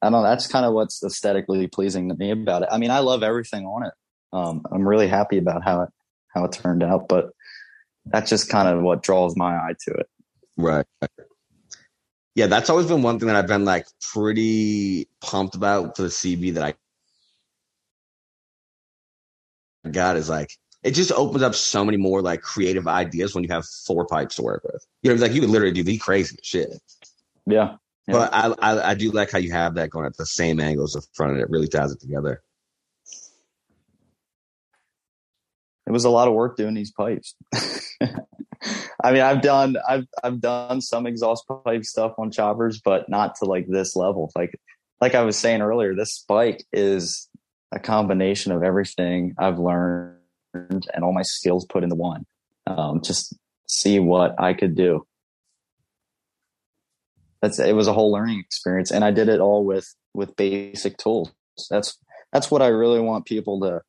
I 0.00 0.06
don't 0.06 0.12
know. 0.12 0.22
That's 0.22 0.46
kind 0.46 0.64
of 0.64 0.74
what's 0.74 1.02
aesthetically 1.02 1.66
pleasing 1.66 2.08
to 2.08 2.14
me 2.14 2.30
about 2.30 2.62
it. 2.62 2.68
I 2.70 2.78
mean, 2.78 2.90
I 2.90 3.00
love 3.00 3.22
everything 3.22 3.64
on 3.64 3.86
it. 3.86 3.92
Um, 4.32 4.62
I'm 4.70 4.86
really 4.86 5.08
happy 5.08 5.38
about 5.38 5.64
how 5.64 5.82
it 5.82 5.90
how 6.34 6.44
it 6.44 6.52
turned 6.52 6.82
out, 6.82 7.08
but 7.08 7.30
that's 8.06 8.30
just 8.30 8.48
kind 8.48 8.68
of 8.68 8.82
what 8.82 9.02
draws 9.02 9.36
my 9.36 9.56
eye 9.56 9.74
to 9.86 9.94
it. 9.94 10.06
Right. 10.56 10.86
Yeah, 12.34 12.46
that's 12.46 12.70
always 12.70 12.86
been 12.86 13.02
one 13.02 13.18
thing 13.18 13.28
that 13.28 13.36
I've 13.36 13.48
been 13.48 13.64
like 13.64 13.86
pretty 14.12 15.08
pumped 15.20 15.56
about 15.56 15.96
for 15.96 16.02
the 16.02 16.08
CB 16.08 16.54
that 16.54 16.76
I 19.84 19.90
got 19.90 20.16
is 20.16 20.28
like 20.28 20.52
it 20.82 20.92
just 20.92 21.12
opens 21.12 21.42
up 21.42 21.54
so 21.54 21.84
many 21.84 21.96
more 21.96 22.22
like 22.22 22.40
creative 22.42 22.86
ideas 22.86 23.34
when 23.34 23.44
you 23.44 23.50
have 23.50 23.66
four 23.66 24.06
pipes 24.06 24.36
to 24.36 24.42
work 24.42 24.62
with. 24.64 24.86
You 25.02 25.14
know, 25.14 25.20
like 25.20 25.32
you 25.32 25.40
could 25.40 25.50
literally 25.50 25.74
do 25.74 25.82
the 25.82 25.98
crazy 25.98 26.36
shit. 26.42 26.70
Yeah. 27.46 27.76
yeah. 28.06 28.12
But 28.12 28.30
I, 28.32 28.54
I 28.58 28.90
I 28.90 28.94
do 28.94 29.10
like 29.10 29.30
how 29.30 29.38
you 29.38 29.52
have 29.52 29.74
that 29.74 29.90
going 29.90 30.06
at 30.06 30.16
the 30.16 30.26
same 30.26 30.60
angles 30.60 30.94
of 30.94 31.06
front 31.14 31.32
and 31.32 31.40
it 31.40 31.50
really 31.50 31.68
ties 31.68 31.92
it 31.92 32.00
together. 32.00 32.42
It 35.86 35.92
was 35.92 36.04
a 36.04 36.10
lot 36.10 36.28
of 36.28 36.34
work 36.34 36.56
doing 36.56 36.74
these 36.74 36.92
pipes. 36.92 37.34
I 39.02 39.12
mean, 39.12 39.22
I've 39.22 39.42
done 39.42 39.76
I've 39.88 40.06
I've 40.22 40.40
done 40.40 40.80
some 40.80 41.06
exhaust 41.06 41.44
pipe 41.64 41.84
stuff 41.84 42.12
on 42.18 42.30
choppers, 42.30 42.80
but 42.84 43.08
not 43.08 43.36
to 43.36 43.46
like 43.46 43.66
this 43.68 43.96
level. 43.96 44.30
Like 44.36 44.60
like 45.00 45.14
I 45.14 45.22
was 45.22 45.36
saying 45.36 45.62
earlier, 45.62 45.94
this 45.94 46.24
bike 46.28 46.64
is 46.72 47.28
a 47.72 47.78
combination 47.78 48.52
of 48.52 48.62
everything 48.62 49.34
I've 49.38 49.58
learned 49.58 50.17
and 50.54 51.02
all 51.02 51.12
my 51.12 51.22
skills 51.22 51.66
put 51.68 51.82
into 51.82 51.96
one. 51.96 52.26
Um, 52.66 53.00
just 53.02 53.36
see 53.68 53.98
what 53.98 54.40
I 54.40 54.54
could 54.54 54.74
do. 54.74 55.06
That's 57.42 57.58
it 57.58 57.74
was 57.74 57.86
a 57.86 57.92
whole 57.92 58.12
learning 58.12 58.40
experience, 58.40 58.90
and 58.90 59.04
I 59.04 59.10
did 59.10 59.28
it 59.28 59.40
all 59.40 59.64
with 59.64 59.86
with 60.14 60.36
basic 60.36 60.96
tools. 60.96 61.32
That's 61.70 61.96
that's 62.32 62.50
what 62.50 62.62
I 62.62 62.68
really 62.68 63.00
want 63.00 63.26
people 63.26 63.60
to 63.60 63.82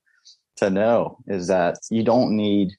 to 0.57 0.69
know 0.69 1.17
is 1.27 1.47
that 1.47 1.75
you 1.89 2.03
don't 2.03 2.35
need 2.35 2.69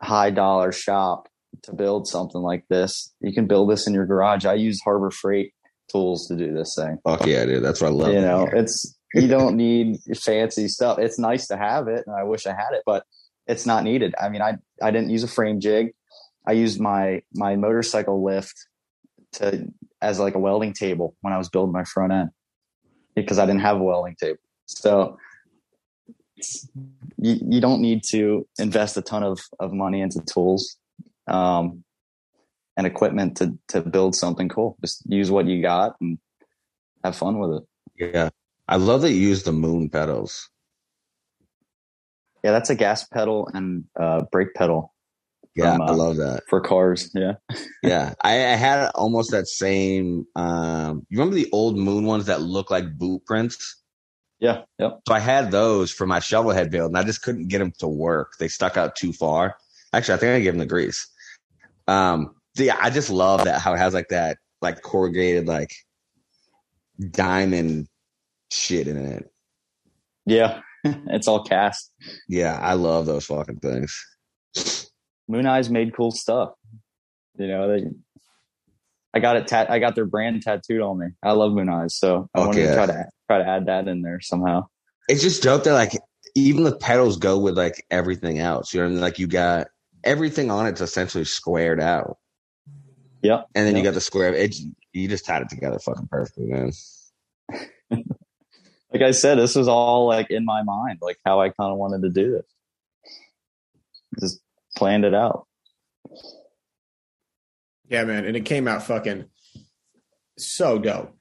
high 0.00 0.30
dollar 0.30 0.72
shop 0.72 1.28
to 1.64 1.74
build 1.74 2.06
something 2.06 2.40
like 2.40 2.64
this. 2.68 3.12
You 3.20 3.32
can 3.34 3.46
build 3.46 3.70
this 3.70 3.86
in 3.86 3.92
your 3.92 4.06
garage. 4.06 4.46
I 4.46 4.54
use 4.54 4.80
Harbor 4.82 5.10
Freight 5.10 5.52
tools 5.90 6.26
to 6.28 6.36
do 6.36 6.54
this 6.54 6.74
thing. 6.78 6.98
Fuck 7.04 7.26
yeah, 7.26 7.44
dude. 7.44 7.62
That's 7.62 7.80
what 7.80 7.88
I 7.88 7.90
love. 7.90 8.12
You 8.12 8.20
know, 8.20 8.48
it's 8.50 8.96
you 9.14 9.28
don't 9.28 9.56
need 9.56 9.98
fancy 10.16 10.68
stuff. 10.68 10.98
It's 10.98 11.18
nice 11.18 11.46
to 11.48 11.56
have 11.56 11.88
it, 11.88 12.04
and 12.06 12.16
I 12.16 12.24
wish 12.24 12.46
I 12.46 12.52
had 12.52 12.72
it, 12.72 12.82
but 12.86 13.04
it's 13.46 13.66
not 13.66 13.84
needed. 13.84 14.14
I 14.20 14.28
mean, 14.28 14.42
I 14.42 14.54
I 14.82 14.90
didn't 14.90 15.10
use 15.10 15.24
a 15.24 15.28
frame 15.28 15.60
jig. 15.60 15.92
I 16.46 16.52
used 16.52 16.80
my 16.80 17.22
my 17.34 17.56
motorcycle 17.56 18.22
lift 18.24 18.54
to 19.32 19.66
as 20.02 20.18
like 20.18 20.34
a 20.34 20.38
welding 20.38 20.72
table 20.72 21.16
when 21.20 21.32
I 21.32 21.38
was 21.38 21.48
building 21.48 21.72
my 21.72 21.84
front 21.84 22.12
end 22.12 22.30
because 23.14 23.38
I 23.38 23.46
didn't 23.46 23.60
have 23.60 23.76
a 23.76 23.82
welding 23.82 24.16
table. 24.18 24.38
So 24.66 25.18
you, 27.18 27.38
you 27.48 27.60
don't 27.60 27.80
need 27.80 28.02
to 28.10 28.46
invest 28.58 28.96
a 28.96 29.02
ton 29.02 29.22
of, 29.22 29.40
of 29.58 29.72
money 29.72 30.00
into 30.00 30.20
tools 30.20 30.76
um, 31.26 31.84
and 32.76 32.86
equipment 32.86 33.36
to 33.38 33.58
to 33.68 33.82
build 33.82 34.14
something 34.14 34.48
cool. 34.48 34.76
Just 34.80 35.02
use 35.06 35.30
what 35.30 35.46
you 35.46 35.60
got 35.60 35.96
and 36.00 36.18
have 37.04 37.16
fun 37.16 37.38
with 37.38 37.62
it. 37.62 38.12
Yeah. 38.14 38.30
I 38.70 38.76
love 38.76 39.02
that 39.02 39.10
you 39.10 39.18
use 39.18 39.42
the 39.42 39.52
moon 39.52 39.90
pedals. 39.90 40.48
Yeah, 42.44 42.52
that's 42.52 42.70
a 42.70 42.76
gas 42.76 43.04
pedal 43.04 43.48
and 43.52 43.84
uh, 43.98 44.22
brake 44.30 44.54
pedal. 44.54 44.94
Yeah, 45.56 45.72
from, 45.72 45.80
uh, 45.80 45.86
I 45.86 45.90
love 45.90 46.16
that 46.18 46.42
for 46.48 46.60
cars. 46.60 47.10
Yeah, 47.12 47.32
yeah. 47.82 48.14
I, 48.22 48.34
I, 48.34 48.54
had 48.54 48.90
almost 48.94 49.32
that 49.32 49.48
same. 49.48 50.24
Um, 50.36 51.04
you 51.10 51.18
remember 51.18 51.34
the 51.34 51.50
old 51.50 51.76
moon 51.76 52.04
ones 52.04 52.26
that 52.26 52.40
look 52.40 52.70
like 52.70 52.96
boot 52.96 53.26
prints? 53.26 53.82
Yeah, 54.38 54.62
yep. 54.78 55.00
So 55.08 55.14
I 55.14 55.18
had 55.18 55.50
those 55.50 55.90
for 55.90 56.06
my 56.06 56.20
Shovelhead 56.20 56.70
build, 56.70 56.92
and 56.92 56.98
I 56.98 57.02
just 57.02 57.22
couldn't 57.22 57.48
get 57.48 57.58
them 57.58 57.72
to 57.80 57.88
work. 57.88 58.34
They 58.38 58.46
stuck 58.46 58.76
out 58.76 58.94
too 58.94 59.12
far. 59.12 59.56
Actually, 59.92 60.14
I 60.14 60.18
think 60.18 60.36
I 60.36 60.40
gave 60.40 60.52
them 60.52 60.60
the 60.60 60.66
grease. 60.66 61.08
Um, 61.88 62.36
yeah, 62.54 62.76
I 62.80 62.90
just 62.90 63.10
love 63.10 63.44
that 63.44 63.60
how 63.60 63.74
it 63.74 63.78
has 63.78 63.94
like 63.94 64.08
that 64.10 64.38
like 64.62 64.82
corrugated 64.82 65.48
like 65.48 65.74
diamond 67.10 67.88
shit 68.50 68.88
in 68.88 68.96
it. 68.96 69.30
Yeah, 70.26 70.60
it's 70.84 71.28
all 71.28 71.44
cast. 71.44 71.92
Yeah, 72.28 72.58
I 72.60 72.74
love 72.74 73.06
those 73.06 73.26
fucking 73.26 73.60
things. 73.60 74.04
Mooneyes 75.30 75.70
made 75.70 75.94
cool 75.94 76.10
stuff. 76.10 76.50
You 77.38 77.48
know, 77.48 77.68
they, 77.68 77.86
I 79.14 79.20
got 79.20 79.36
it. 79.36 79.46
Tat- 79.46 79.70
I 79.70 79.78
got 79.78 79.94
their 79.94 80.06
brand 80.06 80.42
tattooed 80.42 80.80
on 80.80 80.98
me. 80.98 81.06
I 81.22 81.32
love 81.32 81.52
Mooneyes, 81.52 81.92
so 81.92 82.28
I 82.34 82.40
okay. 82.40 82.46
wanted 82.46 82.66
to 82.66 82.74
try 82.74 82.86
to 82.86 83.04
try 83.28 83.38
to 83.38 83.48
add 83.48 83.66
that 83.66 83.88
in 83.88 84.02
there 84.02 84.20
somehow. 84.20 84.66
It's 85.08 85.22
just 85.22 85.42
dope 85.42 85.64
that 85.64 85.72
like 85.72 85.92
even 86.34 86.64
the 86.64 86.76
pedals 86.76 87.16
go 87.16 87.38
with 87.38 87.56
like 87.56 87.84
everything 87.90 88.38
else. 88.38 88.74
You 88.74 88.80
know, 88.80 88.86
I 88.86 88.90
mean? 88.90 89.00
like 89.00 89.18
you 89.18 89.26
got 89.26 89.68
everything 90.04 90.50
on 90.50 90.66
it's 90.66 90.80
essentially 90.80 91.24
squared 91.24 91.80
out. 91.80 92.18
Yep. 93.22 93.46
And 93.54 93.66
then 93.66 93.74
yep. 93.74 93.84
you 93.84 93.88
got 93.88 93.94
the 93.94 94.00
square 94.00 94.34
edge. 94.34 94.60
You 94.92 95.08
just 95.08 95.26
tied 95.26 95.42
it 95.42 95.48
together 95.48 95.78
fucking 95.78 96.08
perfectly, 96.10 96.46
man. 96.46 96.72
Like 98.92 99.02
I 99.02 99.12
said, 99.12 99.38
this 99.38 99.54
was 99.54 99.68
all 99.68 100.06
like 100.06 100.30
in 100.30 100.44
my 100.44 100.62
mind, 100.62 100.98
like 101.00 101.18
how 101.24 101.40
I 101.40 101.48
kind 101.48 101.70
of 101.72 101.78
wanted 101.78 102.02
to 102.02 102.10
do 102.10 102.32
this. 102.32 102.46
Just 104.20 104.40
planned 104.76 105.04
it 105.04 105.14
out. 105.14 105.46
Yeah, 107.88 108.04
man, 108.04 108.24
and 108.24 108.36
it 108.36 108.44
came 108.44 108.66
out 108.68 108.84
fucking 108.84 109.26
so 110.38 110.78
dope. 110.78 111.16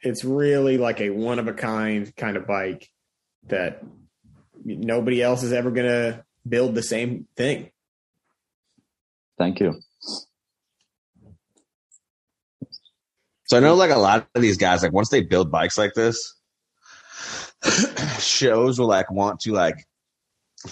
It's 0.00 0.24
really 0.24 0.78
like 0.78 1.00
a 1.00 1.10
one 1.10 1.38
of 1.38 1.48
a 1.48 1.52
kind 1.52 2.14
kind 2.16 2.36
of 2.36 2.46
bike 2.46 2.88
that 3.48 3.82
nobody 4.64 5.22
else 5.22 5.42
is 5.42 5.52
ever 5.52 5.70
gonna 5.70 6.24
build 6.48 6.74
the 6.74 6.82
same 6.82 7.26
thing. 7.36 7.70
Thank 9.38 9.60
you. 9.60 9.80
So 13.46 13.56
I 13.56 13.60
know 13.60 13.74
like 13.74 13.90
a 13.90 13.98
lot 13.98 14.26
of 14.34 14.42
these 14.42 14.56
guys, 14.56 14.82
like 14.82 14.92
once 14.92 15.10
they 15.10 15.20
build 15.20 15.50
bikes 15.50 15.76
like 15.76 15.94
this, 15.94 16.34
shows 18.18 18.78
will 18.78 18.86
like 18.86 19.10
want 19.10 19.40
to 19.40 19.52
like 19.52 19.86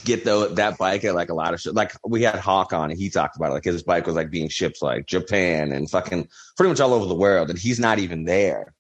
get 0.05 0.25
the, 0.25 0.49
that 0.55 0.79
bike 0.79 1.05
at 1.05 1.15
like 1.15 1.31
a 1.31 1.35
lot 1.35 1.55
of 1.55 1.61
shows. 1.61 1.75
Like 1.75 1.93
we 2.07 2.23
had 2.23 2.37
Hawk 2.37 2.73
on 2.73 2.91
and 2.91 2.99
he 2.99 3.11
talked 3.11 3.37
about 3.37 3.51
it. 3.51 3.55
Like 3.55 3.65
his 3.65 3.83
bike 3.83 4.07
was 4.07 4.17
like 4.17 4.31
being 4.31 4.49
shipped 4.49 4.83
like 4.83 5.07
Japan 5.07 5.73
and 5.73 5.91
fucking 5.91 6.29
pretty 6.57 6.69
much 6.69 6.81
all 6.81 6.95
over 6.95 7.07
the 7.07 7.15
world 7.15 7.51
and 7.51 7.59
he's 7.59 7.81
not 7.81 7.99
even 7.99 8.25
there. 8.25 8.75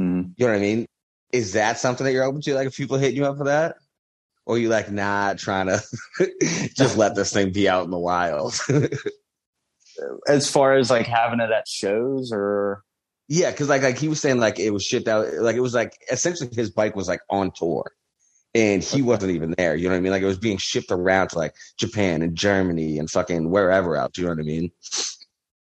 Mm. 0.00 0.32
You 0.36 0.46
know 0.46 0.52
what 0.52 0.58
I 0.58 0.60
mean? 0.60 0.86
Is 1.32 1.52
that 1.52 1.78
something 1.78 2.04
that 2.04 2.12
you're 2.12 2.24
open 2.24 2.40
to? 2.42 2.54
Like 2.54 2.68
if 2.68 2.76
people 2.76 2.98
hit 2.98 3.14
you 3.14 3.26
up 3.26 3.36
for 3.36 3.44
that? 3.44 3.76
Or 4.46 4.58
you 4.58 4.70
like 4.70 4.90
not 4.90 5.38
trying 5.38 5.66
to 5.66 5.82
just 6.74 6.96
let 6.96 7.14
this 7.14 7.32
thing 7.32 7.52
be 7.52 7.68
out 7.68 7.84
in 7.84 7.90
the 7.90 7.98
wild? 7.98 8.58
as 10.26 10.50
far 10.50 10.74
as 10.74 10.90
like 10.90 11.06
having 11.06 11.40
it 11.40 11.50
at 11.50 11.68
shows 11.68 12.30
or 12.32 12.82
yeah, 13.28 13.50
because 13.50 13.68
like 13.68 13.82
like 13.82 13.98
he 13.98 14.08
was 14.08 14.20
saying 14.20 14.38
like 14.38 14.58
it 14.58 14.70
was 14.70 14.82
shipped 14.82 15.06
out 15.06 15.26
like 15.34 15.54
it 15.54 15.60
was 15.60 15.74
like 15.74 15.98
essentially 16.10 16.48
his 16.52 16.70
bike 16.70 16.96
was 16.96 17.08
like 17.08 17.20
on 17.30 17.52
tour. 17.52 17.92
And 18.54 18.82
he 18.82 19.02
wasn't 19.02 19.32
even 19.32 19.54
there. 19.58 19.76
You 19.76 19.84
know 19.84 19.90
what 19.90 19.98
I 19.98 20.00
mean? 20.00 20.10
Like 20.10 20.22
it 20.22 20.26
was 20.26 20.38
being 20.38 20.56
shipped 20.56 20.90
around 20.90 21.28
to 21.28 21.38
like 21.38 21.54
Japan 21.78 22.22
and 22.22 22.34
Germany 22.34 22.98
and 22.98 23.08
fucking 23.08 23.50
wherever 23.50 23.94
else. 23.94 24.16
You 24.16 24.24
know 24.24 24.30
what 24.30 24.40
I 24.40 24.42
mean? 24.42 24.72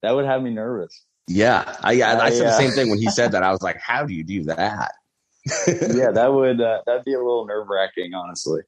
That 0.03 0.15
would 0.15 0.27
have 0.27 0.43
me 0.43 0.51
nervous. 0.51 1.03
Yeah, 1.27 1.77
I 1.83 2.03
I, 2.03 2.27
I 2.27 2.31
said 2.31 2.47
the 2.47 2.59
same 2.59 2.73
thing 2.73 2.91
when 2.91 2.99
he 2.99 3.09
said 3.09 3.33
that. 3.33 3.43
I 3.43 3.51
was 3.51 3.63
like, 3.63 3.79
"How 3.83 4.05
do 4.05 4.13
you 4.13 4.23
do 4.23 4.45
that?" 4.45 4.93
yeah, 5.67 6.11
that 6.11 6.33
would 6.33 6.61
uh, 6.61 6.83
that'd 6.85 7.05
be 7.05 7.15
a 7.15 7.19
little 7.19 7.47
nerve 7.47 7.67
wracking, 7.69 8.13
honestly. 8.13 8.61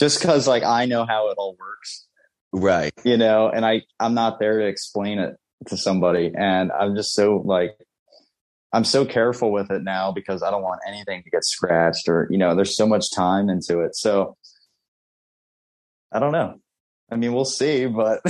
Just 0.00 0.20
because 0.20 0.48
like 0.48 0.64
I 0.64 0.86
know 0.86 1.06
how 1.06 1.30
it 1.30 1.36
all 1.38 1.56
works, 1.58 2.08
right? 2.52 2.92
You 3.04 3.16
know, 3.16 3.48
and 3.48 3.64
I 3.64 3.82
I'm 4.00 4.14
not 4.14 4.40
there 4.40 4.58
to 4.58 4.66
explain 4.66 5.20
it 5.20 5.36
to 5.68 5.76
somebody. 5.76 6.32
And 6.36 6.72
I'm 6.72 6.96
just 6.96 7.14
so 7.14 7.42
like, 7.44 7.72
I'm 8.72 8.84
so 8.84 9.04
careful 9.04 9.52
with 9.52 9.70
it 9.70 9.82
now 9.82 10.10
because 10.10 10.42
I 10.42 10.50
don't 10.50 10.62
want 10.62 10.80
anything 10.86 11.22
to 11.22 11.30
get 11.30 11.44
scratched 11.44 12.08
or, 12.08 12.26
you 12.30 12.38
know, 12.38 12.56
there's 12.56 12.76
so 12.76 12.86
much 12.86 13.04
time 13.14 13.48
into 13.48 13.80
it. 13.80 13.94
So 13.94 14.36
I 16.12 16.18
don't 16.18 16.32
know. 16.32 16.58
I 17.10 17.16
mean, 17.16 17.32
we'll 17.32 17.44
see, 17.44 17.86
but 17.86 18.20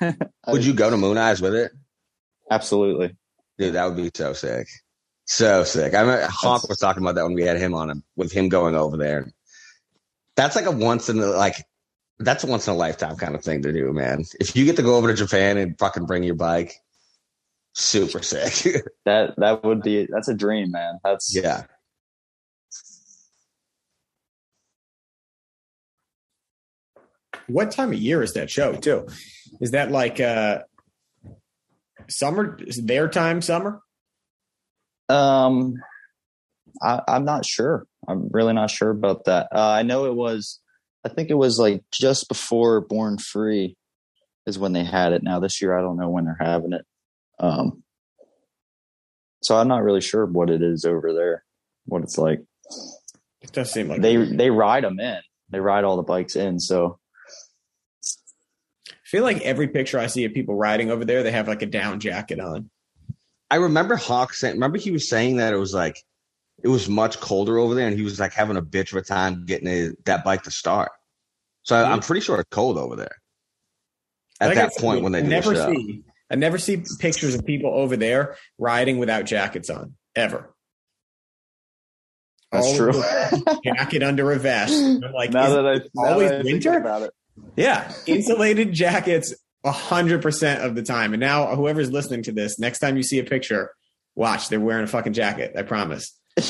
would 0.48 0.64
you 0.64 0.74
go 0.74 0.90
to 0.90 0.96
Mooneyes 0.96 1.40
with 1.40 1.54
it? 1.54 1.72
Absolutely. 2.50 3.16
Dude, 3.58 3.74
that 3.74 3.86
would 3.86 3.96
be 3.96 4.10
so 4.14 4.32
sick. 4.32 4.66
So 5.26 5.64
sick. 5.64 5.94
I 5.94 6.04
mean, 6.04 6.18
Hawk 6.28 6.68
was 6.68 6.78
talking 6.78 7.02
about 7.02 7.14
that 7.14 7.24
when 7.24 7.34
we 7.34 7.42
had 7.42 7.58
him 7.58 7.74
on 7.74 7.90
him 7.90 8.02
with 8.16 8.32
him 8.32 8.48
going 8.48 8.74
over 8.74 8.96
there. 8.96 9.32
That's 10.34 10.56
like 10.56 10.66
a 10.66 10.72
once 10.72 11.08
in 11.08 11.18
the 11.18 11.28
like 11.28 11.56
that's 12.18 12.44
a 12.44 12.46
once 12.46 12.66
in 12.66 12.74
a 12.74 12.76
lifetime 12.76 13.16
kind 13.16 13.34
of 13.34 13.42
thing 13.42 13.62
to 13.62 13.72
do, 13.72 13.92
man. 13.92 14.24
If 14.40 14.56
you 14.56 14.64
get 14.64 14.76
to 14.76 14.82
go 14.82 14.96
over 14.96 15.08
to 15.08 15.14
Japan 15.14 15.58
and 15.58 15.78
fucking 15.78 16.06
bring 16.06 16.22
your 16.22 16.34
bike, 16.34 16.74
super 17.74 18.22
sick. 18.22 18.84
that 19.04 19.34
that 19.36 19.64
would 19.64 19.82
be 19.82 20.06
that's 20.10 20.28
a 20.28 20.34
dream, 20.34 20.70
man. 20.70 20.98
That's 21.04 21.34
yeah. 21.34 21.64
What 27.48 27.70
time 27.70 27.92
of 27.92 27.98
year 27.98 28.22
is 28.22 28.34
that 28.34 28.50
show 28.50 28.74
too? 28.74 29.06
Is 29.60 29.72
that 29.72 29.90
like 29.90 30.20
uh 30.20 30.60
summer 32.08 32.58
their 32.82 33.08
time 33.08 33.42
summer? 33.42 33.80
Um, 35.08 35.74
I, 36.80 37.00
I'm 37.06 37.24
not 37.24 37.44
sure. 37.44 37.86
I'm 38.08 38.28
really 38.30 38.52
not 38.52 38.70
sure 38.70 38.90
about 38.90 39.24
that. 39.26 39.48
Uh, 39.54 39.70
I 39.70 39.82
know 39.82 40.06
it 40.06 40.14
was. 40.14 40.60
I 41.04 41.08
think 41.08 41.30
it 41.30 41.34
was 41.34 41.58
like 41.58 41.82
just 41.92 42.28
before 42.28 42.80
Born 42.80 43.18
Free 43.18 43.76
is 44.46 44.58
when 44.58 44.72
they 44.72 44.84
had 44.84 45.12
it. 45.12 45.22
Now 45.22 45.40
this 45.40 45.60
year, 45.60 45.76
I 45.76 45.82
don't 45.82 45.98
know 45.98 46.08
when 46.08 46.24
they're 46.24 46.36
having 46.40 46.72
it. 46.72 46.84
Um, 47.38 47.82
so 49.42 49.56
I'm 49.56 49.68
not 49.68 49.82
really 49.82 50.00
sure 50.00 50.24
what 50.26 50.50
it 50.50 50.62
is 50.62 50.84
over 50.84 51.12
there, 51.12 51.44
what 51.86 52.02
it's 52.02 52.18
like. 52.18 52.40
It 53.40 53.52
does 53.52 53.72
seem 53.72 53.88
like 53.88 54.00
They 54.00 54.16
they 54.16 54.50
ride 54.50 54.84
them 54.84 55.00
in. 55.00 55.18
They 55.50 55.60
ride 55.60 55.84
all 55.84 55.96
the 55.96 56.02
bikes 56.02 56.36
in. 56.36 56.60
So 56.60 56.98
I 58.88 59.04
feel 59.04 59.24
like 59.24 59.40
every 59.42 59.68
picture 59.68 59.98
I 59.98 60.06
see 60.06 60.24
of 60.24 60.32
people 60.32 60.54
riding 60.54 60.90
over 60.90 61.04
there, 61.04 61.22
they 61.22 61.32
have 61.32 61.48
like 61.48 61.62
a 61.62 61.66
down 61.66 62.00
jacket 62.00 62.40
on. 62.40 62.70
I 63.50 63.56
remember 63.56 63.96
Hawk 63.96 64.32
saying. 64.32 64.54
Remember 64.54 64.78
he 64.78 64.90
was 64.92 65.08
saying 65.08 65.36
that 65.36 65.52
it 65.52 65.58
was 65.58 65.74
like 65.74 65.98
it 66.62 66.68
was 66.68 66.88
much 66.88 67.18
colder 67.20 67.58
over 67.58 67.74
there, 67.74 67.86
and 67.88 67.96
he 67.96 68.02
was 68.04 68.20
like 68.20 68.32
having 68.32 68.56
a 68.56 68.62
bitch 68.62 68.92
of 68.92 68.98
a 68.98 69.02
time 69.02 69.44
getting 69.44 69.68
a, 69.68 69.90
that 70.04 70.24
bike 70.24 70.44
to 70.44 70.50
start. 70.50 70.92
So 71.64 71.76
I, 71.76 71.90
I'm 71.90 72.00
pretty 72.00 72.20
sure 72.22 72.38
it's 72.40 72.48
cold 72.50 72.78
over 72.78 72.96
there 72.96 73.16
at 74.40 74.48
Like 74.48 74.54
that 74.56 74.76
point 74.78 75.02
when 75.02 75.12
they 75.12 75.18
I 75.18 75.22
do 75.22 75.28
the 75.28 75.34
never 75.34 75.54
show. 75.54 75.72
see 75.74 76.04
I 76.32 76.36
never 76.36 76.56
see 76.56 76.82
pictures 76.98 77.34
of 77.34 77.44
people 77.44 77.70
over 77.74 77.94
there 77.96 78.36
riding 78.58 78.96
without 78.98 79.26
jackets 79.26 79.68
on 79.68 79.94
ever. 80.16 80.54
that's 82.50 82.66
Always 82.66 82.78
true. 82.78 83.02
jacket 83.64 84.02
under 84.02 84.32
a 84.32 84.38
vest. 84.38 84.72
I'm 85.04 85.12
like, 85.12 85.30
now 85.30 85.50
that 85.50 85.66
I 85.66 86.08
always 86.08 86.30
that 86.30 86.40
I 86.40 86.42
think 86.42 86.64
winter? 86.64 86.78
about 86.78 87.02
it, 87.02 87.10
yeah, 87.56 87.92
insulated 88.06 88.72
jackets 88.72 89.34
a 89.64 89.70
hundred 89.72 90.22
percent 90.22 90.62
of 90.62 90.74
the 90.74 90.82
time. 90.82 91.12
And 91.12 91.20
now, 91.20 91.54
whoever's 91.54 91.90
listening 91.92 92.22
to 92.24 92.32
this, 92.32 92.58
next 92.58 92.78
time 92.78 92.96
you 92.96 93.02
see 93.02 93.18
a 93.18 93.24
picture, 93.24 93.70
watch 94.14 94.48
they're 94.48 94.58
wearing 94.58 94.84
a 94.84 94.88
fucking 94.88 95.12
jacket. 95.12 95.52
I 95.56 95.62
promise. 95.62 96.18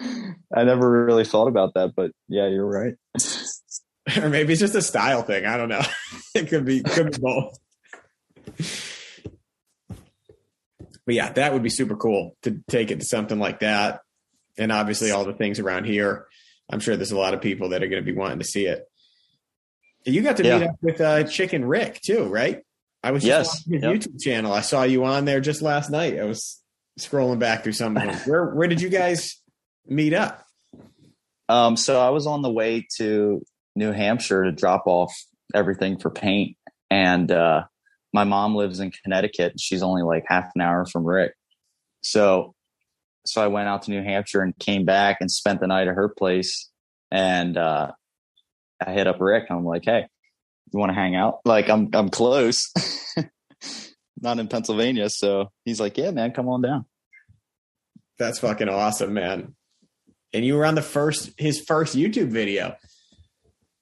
I 0.00 0.64
never 0.64 1.04
really 1.06 1.24
thought 1.24 1.48
about 1.48 1.74
that, 1.74 1.92
but 1.94 2.12
yeah, 2.28 2.48
you're 2.48 2.66
right. 2.66 2.94
or 4.22 4.28
maybe 4.28 4.52
it's 4.52 4.60
just 4.60 4.74
a 4.74 4.82
style 4.82 5.22
thing. 5.22 5.44
I 5.44 5.56
don't 5.56 5.68
know. 5.68 5.82
it 6.34 6.48
could 6.48 6.64
be 6.64 6.82
could 6.82 7.12
be 7.12 7.18
both. 7.18 7.58
But 11.06 11.14
yeah, 11.14 11.32
that 11.32 11.52
would 11.52 11.62
be 11.62 11.70
super 11.70 11.96
cool 11.96 12.36
to 12.42 12.60
take 12.68 12.90
it 12.90 13.00
to 13.00 13.06
something 13.06 13.38
like 13.38 13.60
that. 13.60 14.00
And 14.58 14.70
obviously 14.70 15.10
all 15.10 15.24
the 15.24 15.32
things 15.32 15.58
around 15.58 15.84
here. 15.84 16.26
I'm 16.70 16.80
sure 16.80 16.96
there's 16.96 17.10
a 17.10 17.18
lot 17.18 17.34
of 17.34 17.40
people 17.40 17.70
that 17.70 17.82
are 17.82 17.88
going 17.88 18.02
to 18.04 18.12
be 18.12 18.16
wanting 18.16 18.38
to 18.38 18.44
see 18.44 18.66
it. 18.66 18.84
You 20.04 20.22
got 20.22 20.36
to 20.38 20.42
meet 20.42 20.62
up 20.68 20.76
with 20.80 21.00
uh, 21.00 21.24
Chicken 21.24 21.64
Rick 21.64 22.00
too, 22.00 22.24
right? 22.24 22.62
I 23.02 23.10
was 23.10 23.24
just 23.24 23.66
Yes, 23.66 23.82
yep. 23.82 23.94
YouTube 23.94 24.20
channel. 24.20 24.52
I 24.52 24.60
saw 24.60 24.84
you 24.84 25.04
on 25.04 25.24
there 25.24 25.40
just 25.40 25.62
last 25.62 25.90
night. 25.90 26.18
I 26.18 26.24
was 26.24 26.62
scrolling 26.98 27.38
back 27.38 27.62
through 27.64 27.72
some 27.72 27.96
of 27.96 28.02
them. 28.02 28.14
Where 28.26 28.46
where 28.54 28.68
did 28.68 28.80
you 28.80 28.88
guys 28.88 29.40
meet 29.86 30.12
up? 30.12 30.44
Um, 31.48 31.76
so 31.76 32.00
I 32.00 32.10
was 32.10 32.26
on 32.26 32.42
the 32.42 32.50
way 32.50 32.86
to 32.98 33.42
New 33.74 33.92
Hampshire 33.92 34.44
to 34.44 34.52
drop 34.52 34.84
off 34.86 35.12
everything 35.54 35.98
for 35.98 36.10
paint, 36.10 36.56
and 36.90 37.30
uh, 37.30 37.64
my 38.12 38.24
mom 38.24 38.54
lives 38.54 38.80
in 38.80 38.90
Connecticut. 39.02 39.54
She's 39.60 39.82
only 39.82 40.02
like 40.02 40.24
half 40.26 40.50
an 40.54 40.60
hour 40.60 40.84
from 40.86 41.04
Rick, 41.04 41.34
so 42.02 42.54
so 43.26 43.42
I 43.42 43.48
went 43.48 43.68
out 43.68 43.82
to 43.82 43.90
New 43.90 44.02
Hampshire 44.02 44.42
and 44.42 44.58
came 44.58 44.84
back 44.84 45.18
and 45.20 45.30
spent 45.30 45.60
the 45.60 45.66
night 45.66 45.88
at 45.88 45.94
her 45.94 46.08
place, 46.08 46.70
and 47.10 47.56
uh, 47.56 47.92
I 48.84 48.92
hit 48.92 49.06
up 49.06 49.20
Rick. 49.20 49.46
I'm 49.50 49.64
like, 49.64 49.84
hey, 49.84 50.06
you 50.72 50.78
want 50.78 50.90
to 50.90 50.94
hang 50.94 51.14
out? 51.14 51.40
Like, 51.44 51.68
I'm 51.68 51.90
I'm 51.92 52.08
close, 52.08 52.72
not 54.20 54.38
in 54.38 54.48
Pennsylvania, 54.48 55.10
so 55.10 55.50
he's 55.64 55.80
like, 55.80 55.98
yeah, 55.98 56.10
man, 56.10 56.32
come 56.32 56.48
on 56.48 56.62
down. 56.62 56.86
That's 58.18 58.38
fucking 58.38 58.68
awesome, 58.68 59.14
man. 59.14 59.54
And 60.32 60.44
you 60.44 60.56
were 60.56 60.66
on 60.66 60.74
the 60.74 60.82
first 60.82 61.30
his 61.38 61.60
first 61.60 61.96
YouTube 61.96 62.28
video. 62.28 62.76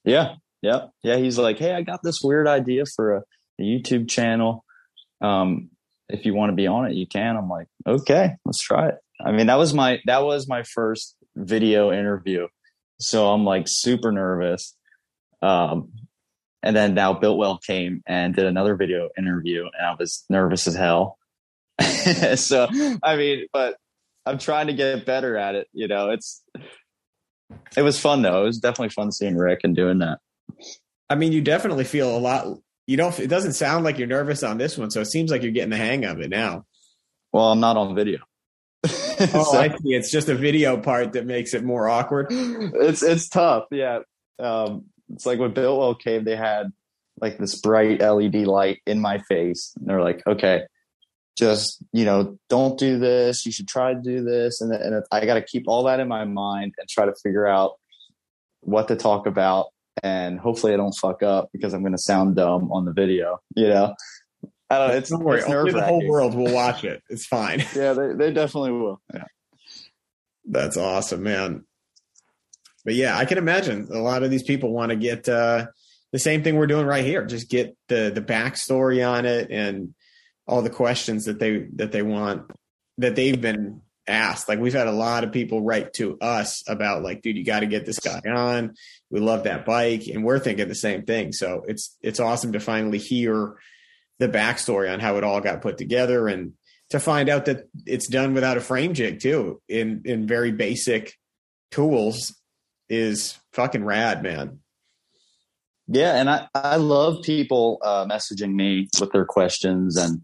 Yeah, 0.05 0.35
yeah, 0.63 0.87
yeah. 1.03 1.17
He's 1.17 1.39
like, 1.39 1.59
hey, 1.59 1.75
I 1.75 1.83
got 1.83 2.01
this 2.03 2.21
weird 2.23 2.47
idea 2.47 2.85
for 2.97 3.17
a, 3.17 3.23
YouTube 3.65 4.09
channel. 4.09 4.65
Um, 5.21 5.71
if 6.09 6.25
you 6.25 6.35
want 6.35 6.51
to 6.51 6.57
be 6.57 6.67
on 6.67 6.87
it, 6.87 6.95
you 6.95 7.07
can. 7.07 7.37
I'm 7.37 7.49
like, 7.49 7.67
okay, 7.87 8.37
let's 8.45 8.63
try 8.63 8.89
it. 8.89 8.95
I 9.21 9.33
mean, 9.33 9.49
that 9.49 9.59
was 9.59 9.75
my 9.75 10.01
that 10.07 10.25
was 10.25 10.49
my 10.49 10.63
first 10.63 11.17
video 11.37 11.93
interview, 11.93 12.47
so 13.01 13.33
I'm 13.33 13.45
like 13.45 13.65
super 13.67 14.13
nervous. 14.13 14.77
Um, 15.43 15.93
and 16.63 16.75
then 16.75 16.95
now 16.95 17.15
Biltwell 17.15 17.63
came 17.63 18.03
and 18.07 18.35
did 18.35 18.47
another 18.47 18.77
video 18.77 19.09
interview, 19.19 19.63
and 19.63 19.87
I 19.87 19.95
was 19.99 20.25
nervous 20.29 20.67
as 20.67 20.75
hell. 20.75 21.19
so 22.37 22.69
I 23.03 23.17
mean, 23.17 23.47
but 23.53 23.77
I'm 24.25 24.39
trying 24.39 24.69
to 24.69 24.73
get 24.73 25.07
better 25.07 25.37
at 25.37 25.55
it. 25.55 25.69
You 25.73 25.89
know, 25.89 26.11
it's 26.11 26.43
it 27.77 27.83
was 27.83 27.99
fun 27.99 28.23
though. 28.23 28.43
It 28.43 28.47
was 28.47 28.59
definitely 28.59 28.91
fun 28.91 29.13
seeing 29.13 29.37
Rick 29.37 29.61
and 29.65 29.75
doing 29.75 29.99
that. 29.99 30.19
I 31.11 31.15
mean, 31.15 31.33
you 31.33 31.41
definitely 31.41 31.85
feel 31.85 32.17
a 32.17 32.19
lot. 32.19 32.47
You 32.89 32.97
don't. 32.97 33.21
It 33.21 33.29
doesn't 33.29 33.53
sound 33.53 33.85
like 33.85 33.99
you're 33.99 34.09
nervous 34.09 34.43
on 34.43 34.57
this 34.57 34.79
one, 34.79 34.91
so 34.91 35.03
it 35.03 35.09
seems 35.09 35.31
like 35.31 35.43
you're 35.43 35.53
getting 35.53 35.69
the 35.69 35.77
hang 35.77 36.07
of 36.07 36.21
it 36.21 36.31
now. 36.31 36.65
Well, 37.33 37.53
I'm 37.53 37.61
not 37.61 37.77
on 37.77 37.95
video. 37.95 38.21
Oh, 39.21 39.53
So, 39.53 39.59
I 39.59 39.69
see. 39.71 39.95
It's 39.95 40.13
just 40.13 40.29
a 40.29 40.35
video 40.37 40.77
part 40.77 41.15
that 41.15 41.27
makes 41.27 41.53
it 41.53 41.65
more 41.65 41.89
awkward. 41.89 42.29
it's 42.31 43.03
it's 43.03 43.29
tough. 43.29 43.65
Yeah. 43.73 44.01
Um, 44.39 44.85
it's 45.13 45.27
like 45.27 45.41
when 45.41 45.53
Biltwell 45.53 45.99
came, 45.99 46.23
they 46.23 46.37
had 46.37 46.73
like 47.21 47.37
this 47.37 47.61
bright 47.61 48.01
LED 48.01 48.47
light 48.47 48.81
in 48.87 49.01
my 49.01 49.19
face. 49.19 49.73
And 49.77 49.89
they're 49.89 50.01
like, 50.01 50.25
okay, 50.25 50.63
just, 51.37 51.83
you 51.93 52.05
know, 52.05 52.39
don't 52.49 52.79
do 52.79 53.01
this. 53.01 53.45
You 53.45 53.51
should 53.51 53.67
try 53.67 53.93
to 53.93 54.01
do 54.01 54.23
this. 54.23 54.61
And, 54.61 54.73
and 54.73 55.03
I 55.11 55.27
got 55.27 55.35
to 55.35 55.43
keep 55.43 55.65
all 55.67 55.83
that 55.85 55.99
in 55.99 56.07
my 56.07 56.25
mind 56.25 56.75
and 56.79 56.89
try 56.89 57.07
to 57.07 57.15
figure 57.21 57.47
out 57.47 57.73
what 58.61 58.87
to 58.89 58.95
talk 58.95 59.27
about. 59.27 59.67
And 60.03 60.39
hopefully 60.39 60.75
I 60.75 60.77
don't 60.77 60.93
fuck 60.93 61.23
up 61.23 61.51
because 61.53 61.75
I'm 61.75 61.83
going 61.83 61.93
to 61.93 61.99
sound 61.99 62.37
dumb 62.37 62.71
on 62.73 62.85
the 62.85 62.93
video, 62.93 63.41
you 63.55 63.69
know? 63.69 63.95
I 64.71 64.79
don't. 64.79 64.97
It's, 64.97 65.11
Don't 65.11 65.25
worry. 65.25 65.41
it's 65.41 65.49
Only 65.49 65.73
the 65.73 65.83
whole 65.83 66.07
world 66.07 66.35
will 66.35 66.53
watch 66.53 66.85
it. 66.85 67.03
It's 67.09 67.27
fine. 67.27 67.65
Yeah, 67.75 67.95
they, 67.95 68.13
they 68.13 68.33
definitely 68.33 68.73
will. 68.73 69.01
Yeah. 69.15 69.25
That's 70.45 70.77
awesome, 70.77 71.23
man. 71.23 71.65
But 72.85 72.95
yeah, 72.95 73.17
I 73.17 73.25
can 73.25 73.39
imagine 73.39 73.89
a 73.93 73.99
lot 73.99 74.23
of 74.23 74.31
these 74.31 74.43
people 74.43 74.73
want 74.73 74.91
to 74.91 74.97
get 74.97 75.29
uh, 75.29 75.67
the 76.13 76.19
same 76.19 76.43
thing 76.43 76.57
we're 76.57 76.67
doing 76.67 76.87
right 76.87 77.05
here. 77.05 77.25
Just 77.25 77.51
get 77.51 77.77
the 77.89 78.11
the 78.15 78.23
backstory 78.23 79.07
on 79.07 79.27
it 79.27 79.51
and 79.51 79.95
all 80.47 80.63
the 80.63 80.71
questions 80.71 81.27
that 81.27 81.39
they 81.39 81.67
that 81.77 81.93
they 81.93 82.03
want 82.03 82.51
that 82.99 83.15
they've 83.15 83.41
been 83.41 83.83
asked. 84.09 84.49
Like 84.49 84.59
we've 84.59 84.73
had 84.73 84.87
a 84.87 84.93
lot 84.93 85.25
of 85.25 85.33
people 85.33 85.63
write 85.63 85.93
to 85.95 86.19
us 86.21 86.63
about 86.69 87.03
like, 87.03 87.23
dude, 87.23 87.37
you 87.37 87.45
got 87.45 87.61
to 87.61 87.67
get 87.67 87.87
this 87.87 87.99
guy 88.01 88.21
on. 88.27 88.75
We 89.11 89.21
love 89.21 89.45
that 89.45 89.65
bike, 89.65 90.07
and 90.07 90.25
we're 90.25 90.39
thinking 90.39 90.69
the 90.69 90.75
same 90.75 91.05
thing. 91.05 91.33
So 91.33 91.65
it's 91.67 91.97
it's 92.03 92.21
awesome 92.21 92.53
to 92.53 92.61
finally 92.61 92.99
hear 92.99 93.57
the 94.19 94.29
backstory 94.29 94.93
on 94.93 95.01
how 95.01 95.17
it 95.17 95.25
all 95.25 95.41
got 95.41 95.63
put 95.63 95.79
together 95.79 96.29
and 96.29 96.55
to 96.91 96.99
find 96.99 97.29
out 97.29 97.45
that 97.45 97.69
it's 97.87 98.09
done 98.09 98.35
without 98.35 98.57
a 98.57 98.61
frame 98.61 98.95
jig 98.95 99.21
too 99.21 99.61
in 99.69 100.03
in 100.05 100.27
very 100.27 100.53
basic 100.53 101.15
tools 101.71 102.35
is 102.89 103.39
fucking 103.53 103.85
rad 103.85 104.23
man 104.23 104.59
Yeah, 105.87 106.19
and 106.19 106.29
I, 106.29 106.49
I 106.55 106.77
love 106.77 107.23
people 107.23 107.79
uh, 107.83 108.07
messaging 108.07 108.55
me 108.55 108.89
with 109.01 109.13
their 109.13 109.25
questions 109.25 109.97
and 109.97 110.23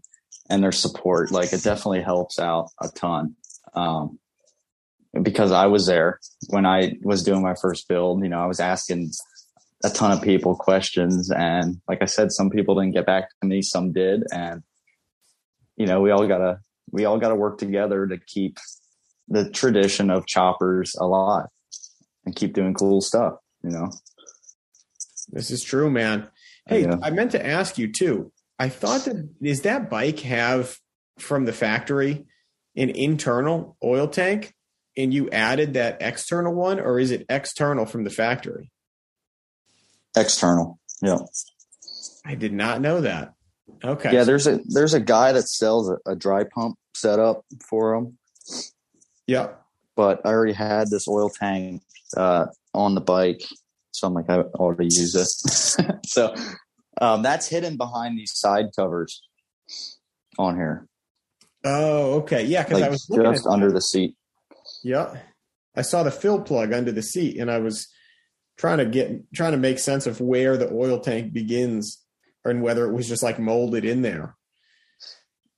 and 0.49 0.63
their 0.63 0.71
support. 0.71 1.31
Like 1.31 1.53
it 1.53 1.63
definitely 1.63 2.01
helps 2.01 2.39
out 2.39 2.69
a 2.81 2.89
ton. 2.89 3.35
Um, 3.75 4.19
because 5.21 5.51
I 5.51 5.67
was 5.67 5.85
there 5.85 6.19
when 6.47 6.65
I 6.65 6.97
was 7.01 7.23
doing 7.23 7.41
my 7.41 7.55
first 7.61 7.87
build. 7.87 8.21
You 8.23 8.29
know, 8.29 8.39
I 8.39 8.47
was 8.47 8.59
asking 8.59 9.11
a 9.83 9.89
ton 9.89 10.11
of 10.11 10.21
people 10.21 10.55
questions, 10.55 11.31
and 11.31 11.81
like 11.87 12.01
I 12.01 12.05
said, 12.05 12.31
some 12.31 12.49
people 12.49 12.75
didn't 12.75 12.93
get 12.93 13.05
back 13.05 13.29
to 13.41 13.47
me, 13.47 13.61
some 13.61 13.93
did, 13.93 14.23
and 14.33 14.61
you 15.77 15.85
know, 15.85 16.01
we 16.01 16.11
all 16.11 16.27
gotta 16.27 16.59
we 16.91 17.05
all 17.05 17.17
gotta 17.19 17.35
work 17.35 17.57
together 17.57 18.07
to 18.07 18.17
keep 18.17 18.57
the 19.27 19.49
tradition 19.49 20.09
of 20.09 20.27
choppers 20.27 20.95
alive 20.99 21.47
and 22.25 22.35
keep 22.35 22.53
doing 22.53 22.73
cool 22.73 23.01
stuff. 23.01 23.35
You 23.63 23.71
know. 23.71 23.91
this 25.29 25.49
is 25.49 25.63
true 25.63 25.89
man 25.89 26.27
hey 26.67 26.83
Yeah. 26.83 26.97
i 27.01 27.09
meant 27.09 27.31
to 27.31 27.43
ask 27.43 27.79
you 27.79 27.91
too 27.91 28.31
i 28.59 28.69
thought 28.69 29.05
that 29.05 29.41
does 29.41 29.61
that 29.61 29.89
bike 29.89 30.19
have 30.19 30.77
from 31.17 31.45
the 31.45 31.51
factory 31.53 32.25
an 32.75 32.89
internal 32.89 33.77
oil 33.83 34.07
tank 34.07 34.53
and 34.97 35.13
you 35.13 35.29
added 35.29 35.73
that 35.73 35.97
external 36.01 36.53
one 36.53 36.79
or 36.79 36.99
is 36.99 37.11
it 37.11 37.25
external 37.29 37.85
from 37.85 38.03
the 38.03 38.09
factory 38.09 38.71
External. 40.17 40.79
Yeah. 41.01 41.19
i 42.25 42.35
did 42.35 42.53
not 42.53 42.81
know 42.81 43.01
that 43.01 43.33
okay 43.83 44.13
Yeah, 44.13 44.23
there's 44.23 44.47
a 44.47 44.59
there's 44.65 44.93
a 44.93 44.99
guy 44.99 45.31
that 45.33 45.47
sells 45.47 45.89
a, 45.89 45.97
a 46.05 46.15
dry 46.15 46.43
pump 46.43 46.77
setup 46.93 47.43
for 47.69 47.95
them, 47.95 48.17
yep 49.27 49.65
but 49.95 50.21
I 50.25 50.29
already 50.29 50.53
had 50.53 50.89
this 50.89 51.07
oil 51.07 51.29
tank 51.29 51.81
uh, 52.15 52.47
on 52.73 52.95
the 52.95 53.01
bike, 53.01 53.43
so 53.91 54.07
I'm 54.07 54.13
like 54.13 54.29
I 54.29 54.39
ought 54.39 54.77
to 54.77 54.83
use 54.83 55.15
it. 55.15 56.05
so 56.05 56.35
um, 57.01 57.23
that's 57.23 57.47
hidden 57.47 57.77
behind 57.77 58.17
these 58.17 58.33
side 58.35 58.65
covers. 58.75 59.21
on 60.37 60.55
here, 60.55 60.87
Oh, 61.65 62.19
okay. 62.19 62.45
Yeah, 62.45 62.63
because 62.63 62.81
I 62.81 62.89
was 62.89 63.07
just 63.07 63.47
under 63.47 63.71
the 63.71 63.81
seat. 63.81 64.15
Yeah. 64.83 65.17
I 65.75 65.81
saw 65.81 66.03
the 66.03 66.11
fill 66.11 66.41
plug 66.41 66.71
under 66.71 66.91
the 66.91 67.01
seat 67.01 67.37
and 67.37 67.51
I 67.51 67.57
was 67.57 67.87
trying 68.57 68.77
to 68.77 68.85
get 68.85 69.33
trying 69.33 69.51
to 69.51 69.57
make 69.57 69.79
sense 69.79 70.07
of 70.07 70.21
where 70.21 70.57
the 70.57 70.71
oil 70.71 70.99
tank 70.99 71.33
begins 71.33 72.01
and 72.45 72.61
whether 72.61 72.85
it 72.85 72.93
was 72.93 73.09
just 73.09 73.23
like 73.23 73.39
molded 73.39 73.83
in 73.83 74.01
there. 74.01 74.35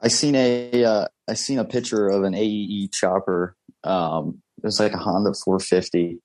I 0.01 0.07
seen 0.07 0.35
a 0.35 0.83
uh, 0.83 1.07
I 1.27 1.33
seen 1.33 1.59
a 1.59 1.65
picture 1.65 2.07
of 2.07 2.23
an 2.23 2.33
AEE 2.33 2.93
chopper. 2.93 3.55
Um, 3.83 4.41
it 4.57 4.63
was 4.63 4.79
like 4.79 4.93
a 4.93 4.97
Honda 4.97 5.33
450 5.43 6.19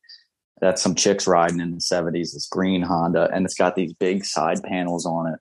that 0.61 0.79
some 0.79 0.95
chicks 0.95 1.27
riding 1.27 1.61
in 1.61 1.73
the 1.73 1.81
70s. 1.93 2.33
This 2.33 2.49
green 2.51 2.83
Honda, 2.83 3.29
and 3.33 3.45
it's 3.45 3.55
got 3.55 3.75
these 3.75 3.93
big 3.95 4.25
side 4.25 4.63
panels 4.63 5.05
on 5.07 5.33
it. 5.35 5.41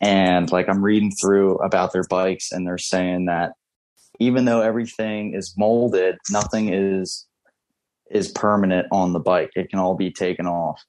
And 0.00 0.50
like 0.52 0.68
I'm 0.68 0.82
reading 0.82 1.10
through 1.10 1.56
about 1.56 1.92
their 1.92 2.04
bikes, 2.08 2.52
and 2.52 2.66
they're 2.66 2.78
saying 2.78 3.26
that 3.26 3.52
even 4.18 4.44
though 4.44 4.60
everything 4.60 5.34
is 5.34 5.54
molded, 5.56 6.16
nothing 6.30 6.72
is 6.72 7.26
is 8.10 8.30
permanent 8.30 8.86
on 8.92 9.12
the 9.12 9.20
bike. 9.20 9.50
It 9.56 9.70
can 9.70 9.78
all 9.78 9.94
be 9.94 10.12
taken 10.12 10.46
off. 10.46 10.80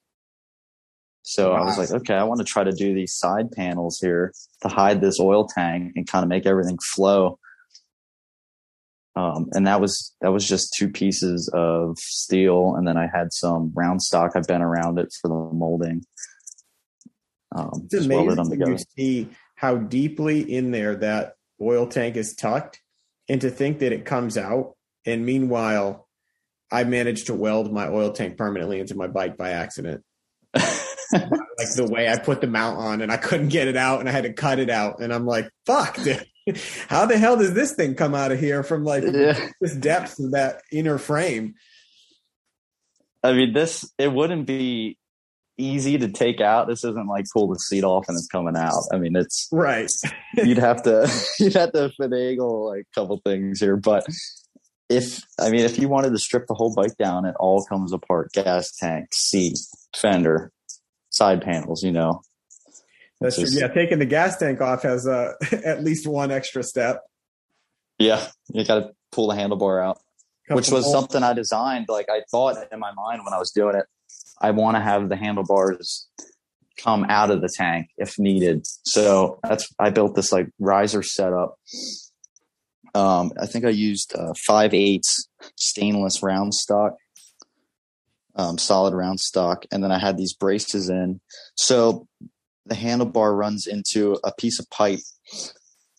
So 1.22 1.52
I 1.52 1.62
was 1.62 1.76
like, 1.76 1.90
okay, 1.90 2.14
I 2.14 2.22
want 2.24 2.38
to 2.38 2.44
try 2.44 2.64
to 2.64 2.72
do 2.72 2.94
these 2.94 3.14
side 3.14 3.50
panels 3.52 3.98
here 4.00 4.32
to 4.62 4.68
hide 4.68 5.02
this 5.02 5.20
oil 5.20 5.46
tank 5.46 5.92
and 5.94 6.06
kind 6.06 6.22
of 6.22 6.28
make 6.30 6.46
everything 6.46 6.78
flow. 6.94 7.38
Um, 9.14 9.48
and 9.52 9.66
that 9.66 9.80
was 9.80 10.14
that 10.20 10.32
was 10.32 10.48
just 10.48 10.72
two 10.72 10.88
pieces 10.88 11.50
of 11.52 11.98
steel, 11.98 12.76
and 12.76 12.86
then 12.86 12.96
I 12.96 13.08
had 13.12 13.32
some 13.32 13.72
round 13.74 14.00
stock. 14.00 14.32
I 14.36 14.40
bent 14.40 14.62
around 14.62 14.98
it 14.98 15.12
for 15.20 15.28
the 15.28 15.54
molding. 15.54 16.04
Um, 17.54 17.70
It's 17.84 17.94
just 17.94 18.08
welded 18.08 18.32
them 18.38 18.46
amazing 18.46 18.50
together. 18.58 18.72
you 18.72 18.78
see 18.96 19.28
how 19.54 19.76
deeply 19.76 20.40
in 20.40 20.70
there 20.70 20.96
that 20.96 21.34
oil 21.60 21.86
tank 21.86 22.16
is 22.16 22.34
tucked 22.34 22.80
and 23.28 23.40
to 23.40 23.50
think 23.50 23.80
that 23.80 23.92
it 23.92 24.04
comes 24.04 24.36
out. 24.38 24.74
And 25.06 25.24
meanwhile, 25.24 26.06
I 26.70 26.84
managed 26.84 27.26
to 27.26 27.34
weld 27.34 27.72
my 27.72 27.88
oil 27.88 28.12
tank 28.12 28.36
permanently 28.36 28.78
into 28.80 28.94
my 28.96 29.06
bike 29.06 29.36
by 29.36 29.50
accident. 29.50 30.04
like 30.54 31.74
the 31.74 31.88
way 31.90 32.08
I 32.08 32.18
put 32.18 32.40
the 32.42 32.46
mount 32.46 32.78
on 32.78 33.00
and 33.00 33.10
I 33.10 33.16
couldn't 33.16 33.48
get 33.48 33.68
it 33.68 33.76
out 33.76 34.00
and 34.00 34.08
I 34.08 34.12
had 34.12 34.24
to 34.24 34.32
cut 34.32 34.58
it 34.58 34.68
out. 34.70 35.00
And 35.00 35.12
I'm 35.12 35.26
like, 35.26 35.50
fuck, 35.66 35.96
dude. 36.02 36.24
How 36.88 37.06
the 37.06 37.18
hell 37.18 37.36
does 37.36 37.52
this 37.54 37.72
thing 37.74 37.94
come 37.94 38.14
out 38.14 38.32
of 38.32 38.38
here 38.40 38.62
from 38.62 38.84
like 38.84 39.04
Yeah. 39.04 39.48
this 39.60 39.74
depth 39.74 40.18
of 40.18 40.32
that 40.32 40.62
inner 40.72 40.98
frame? 40.98 41.54
I 43.22 43.32
mean, 43.32 43.52
this 43.52 43.90
it 43.98 44.12
wouldn't 44.12 44.46
be 44.46 44.96
easy 45.58 45.98
to 45.98 46.08
take 46.08 46.40
out. 46.40 46.68
This 46.68 46.84
isn't 46.84 47.06
like 47.08 47.26
pull 47.32 47.48
the 47.48 47.58
seat 47.58 47.84
off 47.84 48.06
and 48.08 48.16
it's 48.16 48.28
coming 48.28 48.56
out. 48.56 48.84
I 48.92 48.98
mean, 48.98 49.16
it's 49.16 49.48
Right. 49.52 49.90
you'd 50.36 50.58
have 50.58 50.82
to 50.84 51.10
you'd 51.38 51.54
have 51.54 51.72
to 51.72 51.90
finagle 52.00 52.68
like 52.70 52.86
a 52.92 53.00
couple 53.00 53.20
things 53.24 53.60
here, 53.60 53.76
but 53.76 54.06
if 54.88 55.20
I 55.38 55.50
mean, 55.50 55.60
if 55.60 55.78
you 55.78 55.88
wanted 55.88 56.10
to 56.10 56.18
strip 56.18 56.46
the 56.46 56.54
whole 56.54 56.74
bike 56.74 56.96
down, 56.96 57.26
it 57.26 57.34
all 57.38 57.64
comes 57.64 57.92
apart: 57.92 58.32
gas 58.32 58.74
tank, 58.76 59.08
seat, 59.12 59.58
fender, 59.94 60.50
side 61.10 61.42
panels. 61.42 61.82
You 61.82 61.92
know, 61.92 62.22
That's 63.20 63.34
true. 63.36 63.44
Just- 63.44 63.60
Yeah, 63.60 63.68
taking 63.68 63.98
the 63.98 64.06
gas 64.06 64.38
tank 64.38 64.60
off 64.62 64.82
has 64.84 65.06
uh, 65.06 65.34
at 65.64 65.84
least 65.84 66.06
one 66.06 66.30
extra 66.30 66.62
step. 66.62 67.02
yeah, 67.98 68.26
you 68.52 68.64
got 68.64 68.76
to 68.80 68.90
pull 69.12 69.28
the 69.28 69.34
handlebar 69.34 69.84
out. 69.84 69.98
which 70.48 70.70
was 70.70 70.90
something 70.90 71.22
I 71.22 71.34
designed. 71.34 71.86
Like 71.90 72.06
I 72.08 72.22
thought 72.30 72.56
in 72.72 72.78
my 72.80 72.92
mind 72.92 73.22
when 73.24 73.34
I 73.34 73.38
was 73.38 73.50
doing 73.50 73.74
it, 73.76 73.84
I 74.40 74.50
want 74.52 74.76
to 74.76 74.80
have 74.80 75.08
the 75.08 75.16
handlebars 75.16 76.08
come 76.76 77.04
out 77.08 77.30
of 77.30 77.40
the 77.40 77.48
tank 77.54 77.88
if 77.98 78.18
needed. 78.18 78.66
So 78.84 79.40
that's 79.42 79.68
I 79.78 79.90
built 79.90 80.14
this 80.14 80.32
like 80.32 80.48
riser 80.58 81.02
setup. 81.02 81.58
Um, 82.94 83.32
I 83.40 83.46
think 83.46 83.64
I 83.64 83.70
used 83.70 84.14
uh, 84.16 84.32
five 84.46 84.72
eighths 84.72 85.28
stainless 85.56 86.22
round 86.22 86.54
stock, 86.54 86.94
um, 88.36 88.58
solid 88.58 88.94
round 88.94 89.20
stock, 89.20 89.64
and 89.70 89.82
then 89.82 89.92
I 89.92 89.98
had 89.98 90.16
these 90.16 90.34
braces 90.34 90.88
in. 90.88 91.20
So 91.56 92.06
the 92.66 92.74
handlebar 92.74 93.36
runs 93.36 93.66
into 93.66 94.18
a 94.24 94.32
piece 94.32 94.58
of 94.58 94.68
pipe 94.70 95.00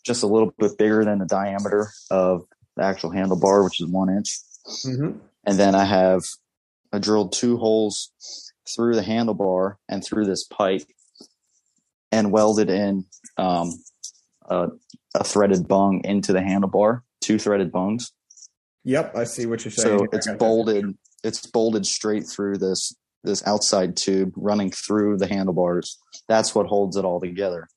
just 0.05 0.23
a 0.23 0.27
little 0.27 0.53
bit 0.57 0.77
bigger 0.77 1.03
than 1.03 1.19
the 1.19 1.25
diameter 1.25 1.89
of 2.09 2.43
the 2.75 2.83
actual 2.83 3.11
handlebar, 3.11 3.63
which 3.63 3.81
is 3.81 3.87
one 3.87 4.09
inch. 4.09 4.39
Mhm. 4.85 5.19
And 5.45 5.59
then 5.59 5.75
I 5.75 5.85
have 5.85 6.23
I 6.91 6.99
drilled 6.99 7.33
two 7.33 7.57
holes 7.57 8.11
through 8.75 8.95
the 8.95 9.01
handlebar 9.01 9.75
and 9.87 10.03
through 10.03 10.25
this 10.25 10.43
pipe 10.43 10.83
and 12.11 12.31
welded 12.31 12.69
in 12.69 13.05
um, 13.37 13.71
a, 14.49 14.69
a 15.15 15.23
threaded 15.23 15.67
bung 15.67 16.01
into 16.03 16.33
the 16.33 16.39
handlebar, 16.39 17.01
two 17.21 17.37
threaded 17.37 17.71
bungs. 17.71 18.11
Yep, 18.83 19.15
I 19.15 19.23
see 19.25 19.45
what 19.45 19.63
you're 19.65 19.71
saying. 19.71 19.99
So 19.99 20.05
it's 20.11 20.27
that. 20.27 20.39
bolted. 20.39 20.97
It's 21.23 21.45
bolted 21.45 21.85
straight 21.85 22.23
through 22.27 22.57
this 22.57 22.95
this 23.23 23.45
outside 23.45 23.97
tube 23.97 24.31
running 24.37 24.71
through 24.71 25.17
the 25.17 25.27
handlebars. 25.27 25.99
That's 26.29 26.55
what 26.55 26.67
holds 26.67 26.95
it 26.95 27.03
all 27.03 27.19
together. 27.19 27.67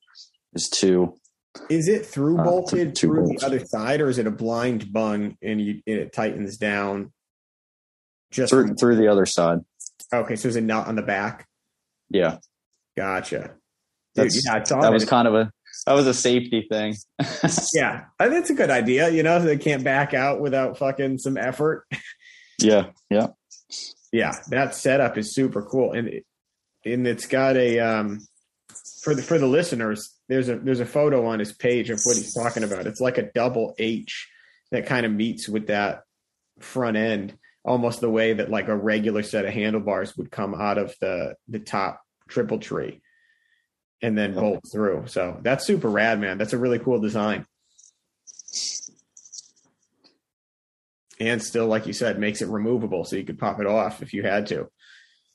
Is 0.54 0.68
two 0.68 1.14
Is 1.68 1.88
it 1.88 2.06
through 2.06 2.38
Uh, 2.38 2.44
bolted 2.44 2.94
two 2.94 3.08
through 3.08 3.24
bolts. 3.24 3.40
the 3.40 3.46
other 3.46 3.66
side, 3.66 4.00
or 4.00 4.08
is 4.08 4.18
it 4.18 4.26
a 4.26 4.30
blind 4.30 4.92
bung 4.92 5.36
and 5.42 5.60
you 5.60 5.82
and 5.86 5.98
it 5.98 6.12
tightens 6.12 6.56
down? 6.56 7.12
Just 8.32 8.50
through 8.50 8.74
through 8.74 8.96
the 8.96 9.08
other 9.08 9.26
side. 9.26 9.60
okay, 10.12 10.34
so 10.36 10.48
is 10.48 10.56
it 10.56 10.64
not 10.64 10.88
on 10.88 10.96
the 10.96 11.02
back? 11.02 11.46
Yeah, 12.10 12.38
Gotcha. 12.96 13.52
Dude, 14.14 14.30
yeah, 14.44 14.58
that 14.58 14.92
was 14.92 15.06
kind 15.06 15.26
of 15.26 15.34
a 15.34 15.50
that 15.86 15.94
was 15.94 16.06
a 16.06 16.14
safety 16.14 16.66
thing. 16.68 16.94
yeah, 17.74 18.04
it's 18.20 18.50
a 18.50 18.54
good 18.54 18.70
idea. 18.70 19.08
You 19.08 19.22
know, 19.22 19.40
they 19.40 19.56
can't 19.56 19.82
back 19.82 20.12
out 20.12 20.40
without 20.40 20.76
fucking 20.76 21.18
some 21.18 21.36
effort. 21.38 21.86
yeah, 22.58 22.88
yeah. 23.08 23.28
Yeah, 24.12 24.34
that 24.48 24.74
setup 24.74 25.16
is 25.16 25.34
super 25.34 25.62
cool, 25.62 25.92
and 25.92 26.08
it, 26.08 26.26
and 26.84 27.06
it's 27.06 27.26
got 27.26 27.56
a 27.56 27.78
um 27.78 28.20
for 29.02 29.14
the 29.14 29.22
for 29.22 29.38
the 29.38 29.46
listeners. 29.46 30.14
There's 30.28 30.50
a 30.50 30.58
there's 30.58 30.80
a 30.80 30.86
photo 30.86 31.26
on 31.26 31.38
his 31.38 31.52
page 31.52 31.88
of 31.88 32.00
what 32.04 32.16
he's 32.16 32.34
talking 32.34 32.64
about. 32.64 32.86
It's 32.86 33.00
like 33.00 33.16
a 33.16 33.30
double 33.32 33.74
H 33.78 34.28
that 34.70 34.84
kind 34.84 35.06
of 35.06 35.12
meets 35.12 35.48
with 35.48 35.68
that 35.68 36.02
front 36.60 36.98
end, 36.98 37.38
almost 37.64 38.00
the 38.00 38.10
way 38.10 38.32
that 38.32 38.50
like 38.50 38.68
a 38.68 38.76
regular 38.76 39.22
set 39.22 39.44
of 39.44 39.52
handlebars 39.52 40.16
would 40.16 40.30
come 40.30 40.54
out 40.54 40.78
of 40.78 40.94
the 41.00 41.34
the 41.48 41.58
top 41.58 42.02
triple 42.28 42.58
tree, 42.58 43.00
and 44.00 44.16
then 44.16 44.34
bolt 44.34 44.64
through. 44.70 45.04
So 45.06 45.38
that's 45.42 45.66
super 45.66 45.88
rad, 45.88 46.20
man. 46.20 46.38
That's 46.38 46.52
a 46.52 46.58
really 46.58 46.78
cool 46.78 47.00
design. 47.00 47.46
And 51.20 51.40
still, 51.40 51.66
like 51.66 51.86
you 51.86 51.92
said, 51.92 52.18
makes 52.18 52.42
it 52.42 52.48
removable, 52.48 53.04
so 53.04 53.16
you 53.16 53.24
could 53.24 53.38
pop 53.38 53.60
it 53.60 53.66
off 53.66 54.02
if 54.02 54.12
you 54.12 54.22
had 54.22 54.46
to. 54.48 54.68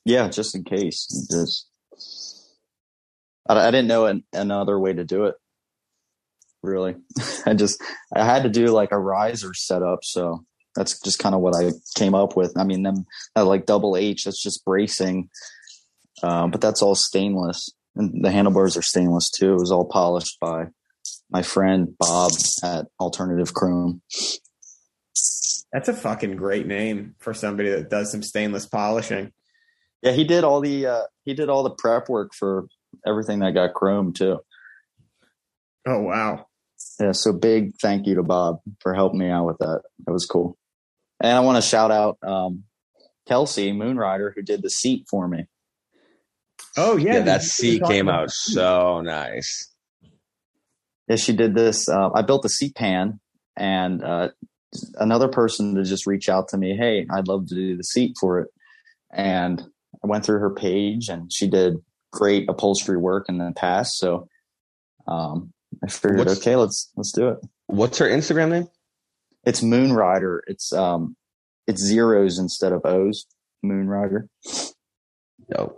Yeah, 0.04 0.28
just 0.28 0.56
in 0.56 0.64
case. 0.64 1.08
Just 1.32 1.70
I, 3.48 3.68
I 3.68 3.72
didn't 3.72 3.88
know 3.88 4.06
an, 4.06 4.24
another 4.34 4.78
way 4.78 4.94
to 4.94 5.06
do 5.06 5.26
it. 5.26 5.36
Really, 6.62 6.96
I 7.46 7.54
just 7.54 7.82
I 8.14 8.26
had 8.26 8.44
to 8.44 8.50
do 8.50 8.68
like 8.68 8.92
a 8.92 9.00
riser 9.00 9.54
setup, 9.54 10.00
so 10.04 10.44
that's 10.78 11.00
just 11.02 11.20
kind 11.20 11.34
of 11.34 11.42
what 11.42 11.56
I 11.56 11.72
came 11.96 12.14
up 12.14 12.38
with. 12.38 12.54
I 12.56 12.64
mean, 12.64 12.84
them 12.84 13.06
that 13.36 13.42
like 13.42 13.66
double 13.66 13.98
H, 13.98 14.24
that's 14.24 14.42
just 14.42 14.64
bracing, 14.64 15.30
um, 16.24 16.52
but 16.52 16.62
that's 16.62 16.82
all 16.82 16.96
stainless, 16.96 17.70
and 17.96 18.24
the 18.24 18.32
handlebars 18.32 18.78
are 18.78 18.84
stainless 18.84 19.30
too. 19.30 19.54
It 19.54 19.60
was 19.60 19.72
all 19.72 19.90
polished 19.90 20.38
by 20.40 20.68
my 21.30 21.42
friend 21.42 21.96
Bob 22.00 22.32
at 22.64 22.86
Alternative 23.00 23.54
Chrome. 23.54 24.02
That's 25.74 25.90
a 25.90 25.94
fucking 25.94 26.38
great 26.38 26.68
name 26.68 27.16
for 27.20 27.34
somebody 27.34 27.70
that 27.70 27.90
does 27.90 28.12
some 28.12 28.24
stainless 28.24 28.66
polishing. 28.66 29.34
Yeah, 30.04 30.12
he 30.12 30.24
did 30.24 30.44
all 30.44 30.62
the 30.62 30.86
uh, 30.86 31.04
he 31.26 31.34
did 31.34 31.50
all 31.50 31.64
the 31.64 31.76
prep 31.76 32.08
work 32.08 32.34
for 32.38 32.68
everything 33.06 33.40
that 33.40 33.56
got 33.56 33.74
chrome 33.74 34.14
too. 34.14 34.40
Oh 35.88 36.02
wow. 36.02 36.46
Yeah, 37.00 37.14
so 37.14 37.34
big 37.34 37.72
thank 37.82 38.06
you 38.06 38.16
to 38.16 38.24
Bob 38.24 38.60
for 38.80 38.94
helping 38.94 39.20
me 39.20 39.30
out 39.30 39.48
with 39.48 39.58
that. 39.58 39.82
That 40.06 40.12
was 40.12 40.26
cool. 40.26 40.56
And 41.22 41.32
I 41.36 41.40
want 41.42 41.62
to 41.62 41.68
shout 41.68 41.92
out 41.92 42.18
um, 42.24 42.64
Kelsey 43.28 43.72
Moonrider 43.72 44.32
who 44.36 44.42
did 44.42 44.62
the 44.62 44.70
seat 44.70 45.06
for 45.10 45.28
me. 45.28 45.46
Oh 46.76 46.96
yeah, 46.98 47.16
Yeah, 47.16 47.20
that 47.22 47.44
seat 47.44 47.84
came 47.86 48.08
out 48.10 48.30
seat. 48.32 48.54
so 48.54 49.02
nice. 49.02 49.74
Yeah, 51.08 51.16
she 51.16 51.34
did 51.34 51.56
this. 51.56 51.88
Uh, 51.90 52.10
I 52.14 52.22
built 52.22 52.44
a 52.46 52.50
seat 52.50 52.76
pan, 52.76 53.20
and 53.56 54.04
uh, 54.04 54.30
another 54.96 55.28
person 55.30 55.76
to 55.76 55.84
just 55.84 56.06
reach 56.06 56.28
out 56.30 56.50
to 56.50 56.58
me. 56.58 56.76
Hey, 56.76 57.08
I'd 57.10 57.28
love 57.28 57.48
to 57.48 57.56
do 57.56 57.78
the 57.78 57.84
seat 57.84 58.16
for 58.20 58.40
it. 58.42 58.50
And 59.12 59.62
I 60.04 60.08
went 60.08 60.26
through 60.26 60.40
her 60.40 60.54
page, 60.54 61.08
and 61.10 61.32
she 61.34 61.48
did 61.48 61.78
great 62.12 62.50
upholstery 62.50 62.98
work 62.98 63.28
in 63.30 63.38
the 63.38 63.54
past. 63.56 63.98
So 63.98 64.28
um, 65.08 65.54
I 65.84 65.88
figured, 65.88 66.20
What's- 66.28 66.40
okay, 66.42 66.56
let's 66.58 66.92
let's 66.98 67.12
do 67.14 67.30
it. 67.30 67.38
What's 67.68 67.98
her 68.00 68.06
Instagram 68.08 68.50
name? 68.52 68.68
It's 69.48 69.62
Moonrider. 69.62 70.40
It's 70.48 70.74
um, 70.74 71.16
it's 71.68 71.82
zeros 71.82 72.38
instead 72.38 72.74
of 72.74 72.82
O's. 72.86 73.26
Moonrider. 73.66 74.28
No. 75.50 75.78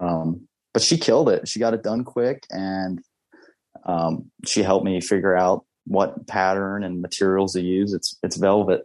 Um, 0.00 0.48
but 0.72 0.82
she 0.82 0.96
killed 0.98 1.28
it. 1.28 1.46
She 1.48 1.58
got 1.60 1.74
it 1.74 1.82
done 1.82 2.02
quick, 2.04 2.44
and 2.50 3.00
Um, 3.84 4.30
she 4.46 4.62
helped 4.62 4.84
me 4.86 5.00
figure 5.00 5.36
out 5.36 5.64
what 5.86 6.26
pattern 6.26 6.82
and 6.82 7.00
materials 7.02 7.52
to 7.52 7.60
use. 7.60 7.92
It's 7.92 8.16
it's 8.22 8.36
velvet. 8.36 8.82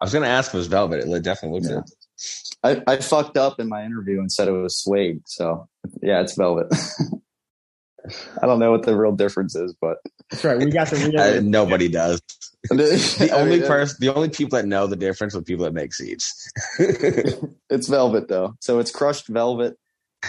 I 0.00 0.04
was 0.06 0.12
gonna 0.12 0.26
ask 0.26 0.48
if 0.50 0.54
it 0.54 0.58
was 0.58 0.66
velvet. 0.66 1.06
It 1.06 1.22
definitely 1.22 1.60
looks 1.60 1.70
Yeah. 1.70 1.80
it. 1.80 2.82
I, 2.88 2.92
I 2.92 2.96
fucked 2.98 3.36
up 3.36 3.60
in 3.60 3.68
my 3.68 3.84
interview 3.84 4.18
and 4.20 4.30
said 4.32 4.48
it 4.48 4.52
was 4.52 4.76
suede. 4.82 5.22
So 5.26 5.68
yeah, 6.02 6.20
it's 6.22 6.34
velvet. 6.36 6.68
I 8.42 8.46
don't 8.46 8.58
know 8.58 8.70
what 8.70 8.84
the 8.84 8.96
real 8.96 9.12
difference 9.12 9.54
is, 9.54 9.74
but 9.80 9.98
That's 10.30 10.44
right. 10.44 10.58
We 10.58 10.70
got 10.70 10.88
the 10.88 10.96
real. 10.96 11.20
Uh, 11.20 11.40
nobody 11.42 11.88
does. 11.88 12.20
the 12.70 13.16
The 13.18 13.30
only 13.30 13.60
person, 13.60 13.96
the 14.00 14.14
only 14.14 14.28
people 14.28 14.56
that 14.58 14.66
know 14.66 14.86
the 14.86 14.96
difference 14.96 15.34
are 15.34 15.42
people 15.42 15.64
that 15.64 15.74
make 15.74 15.94
seeds. 15.94 16.50
It's 17.70 17.88
velvet 17.88 18.28
though. 18.28 18.54
So 18.60 18.80
it's 18.80 18.90
crushed 18.90 19.28
velvet, 19.28 19.78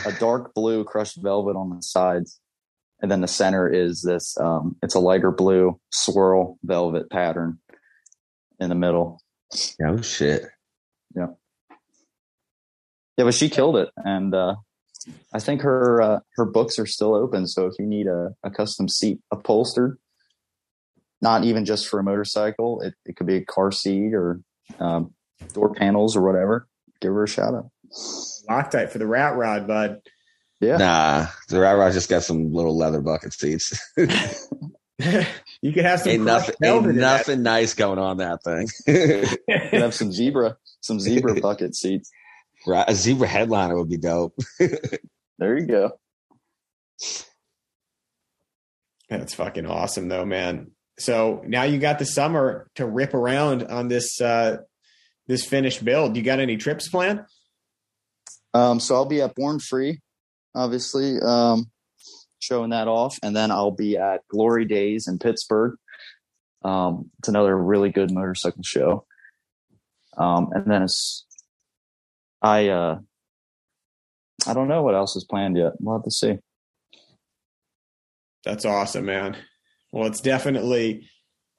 a 0.06 0.14
dark 0.14 0.54
blue 0.54 0.86
crushed 0.86 1.22
velvet 1.22 1.58
on 1.58 1.72
the 1.76 1.82
sides. 1.82 2.40
And 3.02 3.12
then 3.12 3.20
the 3.20 3.28
center 3.28 3.68
is 3.68 4.02
this 4.02 4.38
um 4.40 4.78
it's 4.82 4.96
a 4.96 5.00
lighter 5.00 5.32
blue 5.32 5.78
swirl 5.92 6.58
velvet 6.64 7.10
pattern 7.10 7.60
in 8.60 8.70
the 8.70 8.76
middle. 8.76 9.22
oh 9.86 10.02
shit! 10.02 10.44
Yeah. 11.16 11.28
Yeah, 13.18 13.26
but 13.26 13.34
she 13.34 13.50
killed 13.50 13.76
it. 13.76 13.90
And 13.98 14.34
uh 14.34 14.56
I 15.34 15.40
think 15.40 15.62
her 15.62 16.02
uh, 16.02 16.20
her 16.36 16.46
books 16.46 16.80
are 16.80 16.86
still 16.86 17.14
open. 17.14 17.48
So 17.48 17.68
if 17.68 17.74
you 17.80 17.86
need 17.86 18.08
a, 18.08 18.36
a 18.44 18.50
custom 18.50 18.88
seat 18.88 19.20
upholstered, 19.32 19.98
not 21.22 21.44
even 21.44 21.66
just 21.66 21.88
for 21.88 22.00
a 22.00 22.04
motorcycle, 22.04 22.82
it, 22.82 22.94
it 23.06 23.16
could 23.16 23.28
be 23.28 23.38
a 23.38 23.46
car 23.46 23.72
seat 23.72 24.14
or 24.14 24.42
um, 24.80 25.14
door 25.54 25.74
panels 25.74 26.16
or 26.16 26.22
whatever. 26.22 26.68
Give 27.02 27.14
her 27.14 27.24
a 27.24 27.28
shout 27.28 27.54
out. 27.54 27.70
Loctite 28.50 28.90
for 28.90 28.98
the 28.98 29.08
rat 29.08 29.36
rod, 29.36 29.68
bud. 29.68 30.02
Yeah. 30.64 30.78
Nah, 30.78 31.28
the 31.50 31.60
Rat 31.60 31.78
Rod 31.78 31.92
just 31.92 32.10
got 32.10 32.24
some 32.24 32.54
little 32.54 32.78
leather 32.78 33.02
bucket 33.02 33.34
seats. 33.34 33.78
you 33.98 35.74
could 35.74 35.84
have 35.84 36.00
some 36.00 36.12
ain't 36.12 36.24
nothing, 36.24 36.56
ain't 36.64 36.96
nothing 36.96 37.44
nice 37.44 37.74
going 37.74 38.00
on 38.00 38.18
that 38.18 38.44
thing. 38.44 38.70
Could 38.86 39.82
have 39.82 39.94
some 39.94 40.12
zebra, 40.12 40.56
some 40.80 41.00
zebra 41.00 41.36
bucket 41.42 41.76
seats. 41.76 42.10
Right, 42.68 42.86
a 42.88 42.96
zebra 42.96 43.28
headliner 43.28 43.78
would 43.78 43.90
be 43.90 43.98
dope. 43.98 44.36
There 45.40 45.58
you 45.58 45.66
go. 45.66 45.92
That's 49.10 49.34
fucking 49.34 49.66
awesome, 49.66 50.08
though, 50.08 50.26
man. 50.26 50.72
So 51.00 51.44
now 51.46 51.64
you 51.64 51.80
got 51.80 52.00
the 52.00 52.06
summer 52.06 52.70
to 52.76 52.86
rip 52.86 53.14
around 53.14 53.64
on 53.64 53.88
this 53.88 54.22
uh 54.22 54.58
this 55.28 55.46
finished 55.46 55.84
build. 55.84 56.16
You 56.16 56.24
got 56.24 56.40
any 56.40 56.58
trips 56.58 56.88
planned? 56.88 57.26
Um, 58.54 58.80
so 58.80 58.96
I'll 58.96 59.06
be 59.06 59.22
at 59.22 59.36
Born 59.36 59.60
Free, 59.60 60.00
obviously, 60.54 61.20
um, 61.20 61.72
showing 62.40 62.70
that 62.70 62.88
off, 62.88 63.18
and 63.24 63.36
then 63.36 63.52
I'll 63.52 63.72
be 63.72 63.98
at 63.98 64.22
Glory 64.28 64.66
Days 64.66 65.08
in 65.08 65.18
Pittsburgh. 65.18 65.76
Um, 66.64 67.10
it's 67.20 67.30
another 67.30 67.58
really 67.58 67.90
good 67.90 68.12
motorcycle 68.12 68.64
show. 68.64 69.06
Um, 70.18 70.50
and 70.54 70.70
then 70.70 70.84
it's, 70.84 71.26
I, 72.44 72.68
uh, 72.68 73.00
I 74.46 74.54
don't 74.54 74.68
know 74.68 74.84
what 74.84 74.96
else 74.96 75.16
is 75.16 75.24
planned 75.24 75.58
yet. 75.58 75.74
We'll 75.80 75.96
have 75.96 76.04
to 76.04 76.12
see. 76.12 76.38
That's 78.44 78.66
awesome, 78.66 79.06
man. 79.06 79.38
Well, 79.92 80.08
it's 80.08 80.20
definitely 80.22 81.08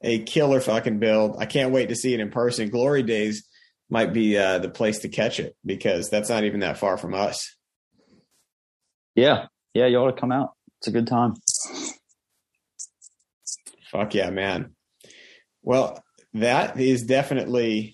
a 0.02 0.18
killer 0.20 0.60
fucking 0.60 0.98
build. 0.98 1.36
I 1.38 1.46
can't 1.46 1.72
wait 1.72 1.88
to 1.88 1.96
see 1.96 2.12
it 2.12 2.20
in 2.20 2.30
person. 2.30 2.68
Glory 2.68 3.02
Days 3.02 3.48
might 3.88 4.12
be 4.12 4.36
uh, 4.36 4.58
the 4.58 4.68
place 4.68 4.98
to 5.00 5.08
catch 5.08 5.40
it 5.40 5.56
because 5.64 6.10
that's 6.10 6.28
not 6.28 6.44
even 6.44 6.60
that 6.60 6.78
far 6.78 6.98
from 6.98 7.14
us. 7.14 7.56
Yeah, 9.14 9.46
yeah, 9.72 9.86
you 9.86 9.96
ought 9.98 10.10
to 10.10 10.20
come 10.20 10.32
out. 10.32 10.50
It's 10.80 10.88
a 10.88 10.92
good 10.92 11.06
time. 11.06 11.34
Fuck 13.90 14.14
yeah, 14.14 14.30
man. 14.30 14.74
Well, 15.62 16.02
that 16.34 16.78
is 16.78 17.04
definitely 17.04 17.93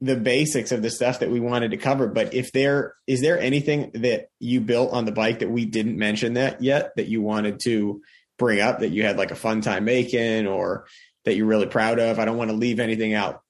the 0.00 0.16
basics 0.16 0.72
of 0.72 0.82
the 0.82 0.90
stuff 0.90 1.20
that 1.20 1.30
we 1.30 1.40
wanted 1.40 1.72
to 1.72 1.76
cover. 1.76 2.06
But 2.08 2.32
if 2.32 2.52
there 2.52 2.94
is 3.06 3.20
there 3.20 3.38
anything 3.38 3.90
that 3.94 4.28
you 4.38 4.60
built 4.60 4.92
on 4.92 5.04
the 5.04 5.12
bike 5.12 5.40
that 5.40 5.50
we 5.50 5.66
didn't 5.66 5.98
mention 5.98 6.34
that 6.34 6.62
yet 6.62 6.92
that 6.96 7.08
you 7.08 7.20
wanted 7.20 7.60
to 7.60 8.00
bring 8.38 8.60
up 8.60 8.80
that 8.80 8.88
you 8.88 9.04
had 9.04 9.18
like 9.18 9.30
a 9.30 9.36
fun 9.36 9.60
time 9.60 9.84
making 9.84 10.46
or 10.46 10.86
that 11.24 11.36
you're 11.36 11.46
really 11.46 11.66
proud 11.66 11.98
of? 11.98 12.18
I 12.18 12.24
don't 12.24 12.38
want 12.38 12.50
to 12.50 12.56
leave 12.56 12.80
anything 12.80 13.12
out. 13.12 13.42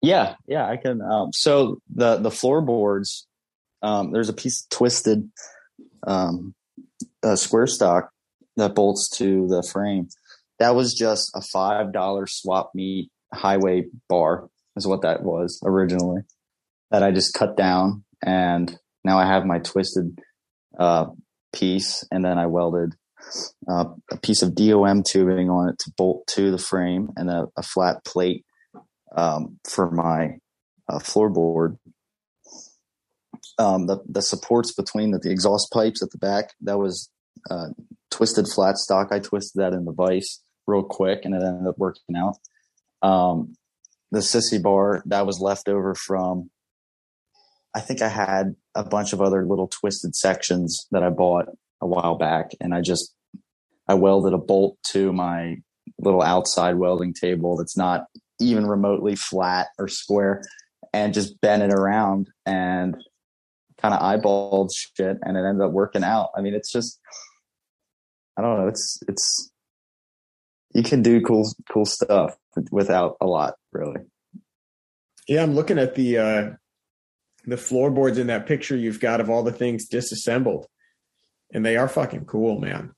Yeah, 0.00 0.36
yeah, 0.46 0.66
I 0.66 0.76
can. 0.76 1.02
Um, 1.02 1.32
so 1.32 1.80
the 1.94 2.16
the 2.16 2.30
floorboards, 2.30 3.26
um, 3.82 4.12
there's 4.12 4.28
a 4.28 4.34
piece 4.34 4.62
of 4.62 4.70
twisted 4.70 5.30
um, 6.06 6.54
square 7.34 7.66
stock 7.66 8.10
that 8.56 8.74
bolts 8.74 9.10
to 9.18 9.46
the 9.48 9.62
frame. 9.62 10.08
That 10.58 10.74
was 10.74 10.94
just 10.94 11.32
a 11.34 11.42
five 11.42 11.92
dollar 11.92 12.26
swap 12.26 12.70
meet 12.74 13.10
highway 13.32 13.84
bar, 14.08 14.48
is 14.76 14.86
what 14.86 15.02
that 15.02 15.22
was 15.22 15.60
originally. 15.64 16.22
That 16.90 17.02
I 17.02 17.10
just 17.10 17.34
cut 17.34 17.56
down, 17.56 18.04
and 18.24 18.78
now 19.04 19.18
I 19.18 19.26
have 19.26 19.44
my 19.44 19.58
twisted 19.58 20.18
uh, 20.78 21.06
piece, 21.52 22.04
and 22.10 22.24
then 22.24 22.38
I 22.38 22.46
welded 22.46 22.94
uh, 23.68 23.84
a 24.10 24.16
piece 24.18 24.42
of 24.42 24.54
DOM 24.54 25.02
tubing 25.02 25.50
on 25.50 25.68
it 25.68 25.78
to 25.80 25.92
bolt 25.96 26.26
to 26.28 26.50
the 26.50 26.58
frame, 26.58 27.10
and 27.16 27.28
a, 27.30 27.46
a 27.56 27.62
flat 27.62 28.04
plate 28.04 28.44
um, 29.16 29.58
for 29.68 29.90
my 29.90 30.38
uh, 30.88 30.98
floorboard. 30.98 31.78
Um, 33.58 33.86
the 33.86 33.98
the 34.08 34.22
supports 34.22 34.72
between 34.72 35.10
the, 35.10 35.18
the 35.18 35.30
exhaust 35.30 35.72
pipes 35.72 36.02
at 36.02 36.10
the 36.10 36.18
back 36.18 36.52
that 36.62 36.78
was 36.78 37.10
uh, 37.50 37.68
twisted 38.10 38.46
flat 38.48 38.76
stock. 38.76 39.08
I 39.10 39.18
twisted 39.18 39.60
that 39.60 39.72
in 39.72 39.84
the 39.84 39.92
vise 39.92 40.40
real 40.66 40.82
quick, 40.82 41.24
and 41.24 41.34
it 41.34 41.42
ended 41.42 41.66
up 41.66 41.78
working 41.78 42.16
out. 42.16 42.36
Um, 43.02 43.54
the 44.10 44.20
sissy 44.20 44.62
bar 44.62 45.02
that 45.06 45.26
was 45.26 45.40
left 45.40 45.68
over 45.68 45.94
from. 45.94 46.50
I 47.74 47.80
think 47.80 48.00
I 48.00 48.08
had 48.08 48.56
a 48.74 48.82
bunch 48.82 49.12
of 49.12 49.20
other 49.20 49.44
little 49.44 49.68
twisted 49.68 50.16
sections 50.16 50.86
that 50.90 51.02
I 51.02 51.10
bought 51.10 51.46
a 51.80 51.86
while 51.86 52.16
back, 52.16 52.52
and 52.60 52.74
I 52.74 52.80
just 52.80 53.14
I 53.86 53.94
welded 53.94 54.32
a 54.32 54.38
bolt 54.38 54.78
to 54.92 55.12
my 55.12 55.56
little 55.98 56.22
outside 56.22 56.76
welding 56.76 57.14
table 57.14 57.56
that's 57.56 57.76
not 57.76 58.06
even 58.40 58.66
remotely 58.66 59.16
flat 59.16 59.68
or 59.78 59.88
square 59.88 60.42
and 60.92 61.14
just 61.14 61.40
bent 61.40 61.62
it 61.62 61.72
around 61.72 62.28
and 62.46 62.96
kind 63.80 63.94
of 63.94 64.00
eyeballed 64.00 64.70
shit 64.72 65.16
and 65.22 65.36
it 65.36 65.44
ended 65.44 65.64
up 65.64 65.72
working 65.72 66.04
out. 66.04 66.30
I 66.36 66.40
mean, 66.40 66.54
it's 66.54 66.70
just, 66.70 67.00
I 68.36 68.42
don't 68.42 68.58
know. 68.58 68.68
It's, 68.68 69.00
it's, 69.08 69.50
you 70.78 70.84
can 70.84 71.02
do 71.02 71.20
cool, 71.20 71.44
cool 71.68 71.84
stuff 71.84 72.36
without 72.70 73.16
a 73.20 73.26
lot 73.26 73.54
really. 73.72 74.00
Yeah, 75.26 75.42
I'm 75.42 75.56
looking 75.56 75.78
at 75.78 75.96
the 75.96 76.18
uh, 76.18 76.50
the 77.44 77.56
floorboards 77.56 78.16
in 78.16 78.28
that 78.28 78.46
picture 78.46 78.76
you've 78.76 79.00
got 79.00 79.20
of 79.20 79.28
all 79.28 79.42
the 79.42 79.52
things 79.52 79.88
disassembled, 79.88 80.66
and 81.52 81.66
they 81.66 81.76
are 81.76 81.88
fucking 81.88 82.26
cool, 82.26 82.60
man. 82.60 82.92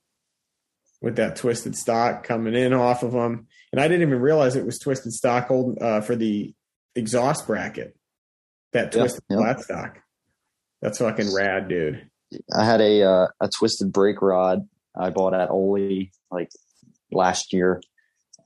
With 1.00 1.16
that 1.16 1.36
twisted 1.36 1.74
stock 1.74 2.24
coming 2.24 2.54
in 2.54 2.74
off 2.74 3.02
of 3.02 3.12
them, 3.12 3.46
and 3.72 3.80
I 3.80 3.88
didn't 3.88 4.06
even 4.06 4.20
realize 4.20 4.56
it 4.56 4.66
was 4.66 4.78
twisted 4.78 5.14
stock 5.14 5.50
old 5.50 5.78
uh, 5.80 6.02
for 6.02 6.14
the 6.14 6.54
exhaust 6.94 7.46
bracket. 7.46 7.96
That 8.74 8.92
twisted 8.92 9.24
yeah. 9.30 9.38
flat 9.38 9.60
stock. 9.60 9.98
That's 10.82 10.98
fucking 10.98 11.34
rad, 11.34 11.68
dude. 11.68 12.06
I 12.54 12.64
had 12.64 12.82
a, 12.82 13.02
uh, 13.02 13.26
a 13.40 13.48
twisted 13.48 13.92
brake 13.92 14.22
rod 14.22 14.68
I 14.94 15.10
bought 15.10 15.34
at 15.34 15.50
Oli 15.50 16.12
like 16.30 16.50
last 17.12 17.52
year. 17.52 17.80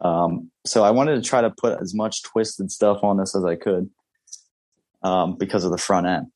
Um, 0.00 0.50
so 0.66 0.84
I 0.84 0.90
wanted 0.90 1.16
to 1.22 1.28
try 1.28 1.40
to 1.40 1.50
put 1.50 1.80
as 1.80 1.94
much 1.94 2.22
twisted 2.22 2.70
stuff 2.70 3.02
on 3.02 3.16
this 3.18 3.34
as 3.34 3.44
I 3.44 3.56
could, 3.56 3.90
um, 5.02 5.36
because 5.38 5.64
of 5.64 5.70
the 5.70 5.78
front 5.78 6.06
end. 6.06 6.26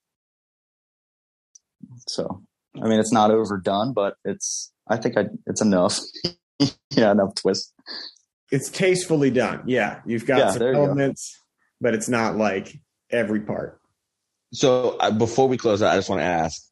So, 2.07 2.43
I 2.83 2.89
mean, 2.89 3.01
it's 3.01 3.13
not 3.13 3.31
overdone, 3.31 3.93
but 3.93 4.15
it's, 4.25 4.73
I 4.89 4.97
think 4.97 5.17
I, 5.17 5.27
it's 5.47 5.61
enough. 5.61 5.99
yeah, 6.91 7.13
enough 7.13 7.35
twist. 7.35 7.73
It's 8.51 8.71
tastefully 8.71 9.31
done. 9.31 9.63
Yeah, 9.67 10.01
you've 10.07 10.27
got 10.27 10.39
Yeah, 10.39 10.51
some 10.51 10.59
there 10.61 10.69
you 10.73 10.77
go. 10.79 10.85
elements, 10.87 11.43
but 11.81 11.95
it's 11.95 12.09
not 12.09 12.37
like 12.37 12.81
every 13.11 13.41
part. 13.41 13.81
So 14.53 14.97
uh, 14.99 15.11
before 15.11 15.49
we 15.49 15.59
close 15.59 15.83
out, 15.83 15.93
I 15.93 15.97
just 15.97 16.09
want 16.09 16.21
to 16.21 16.25
ask: 16.25 16.63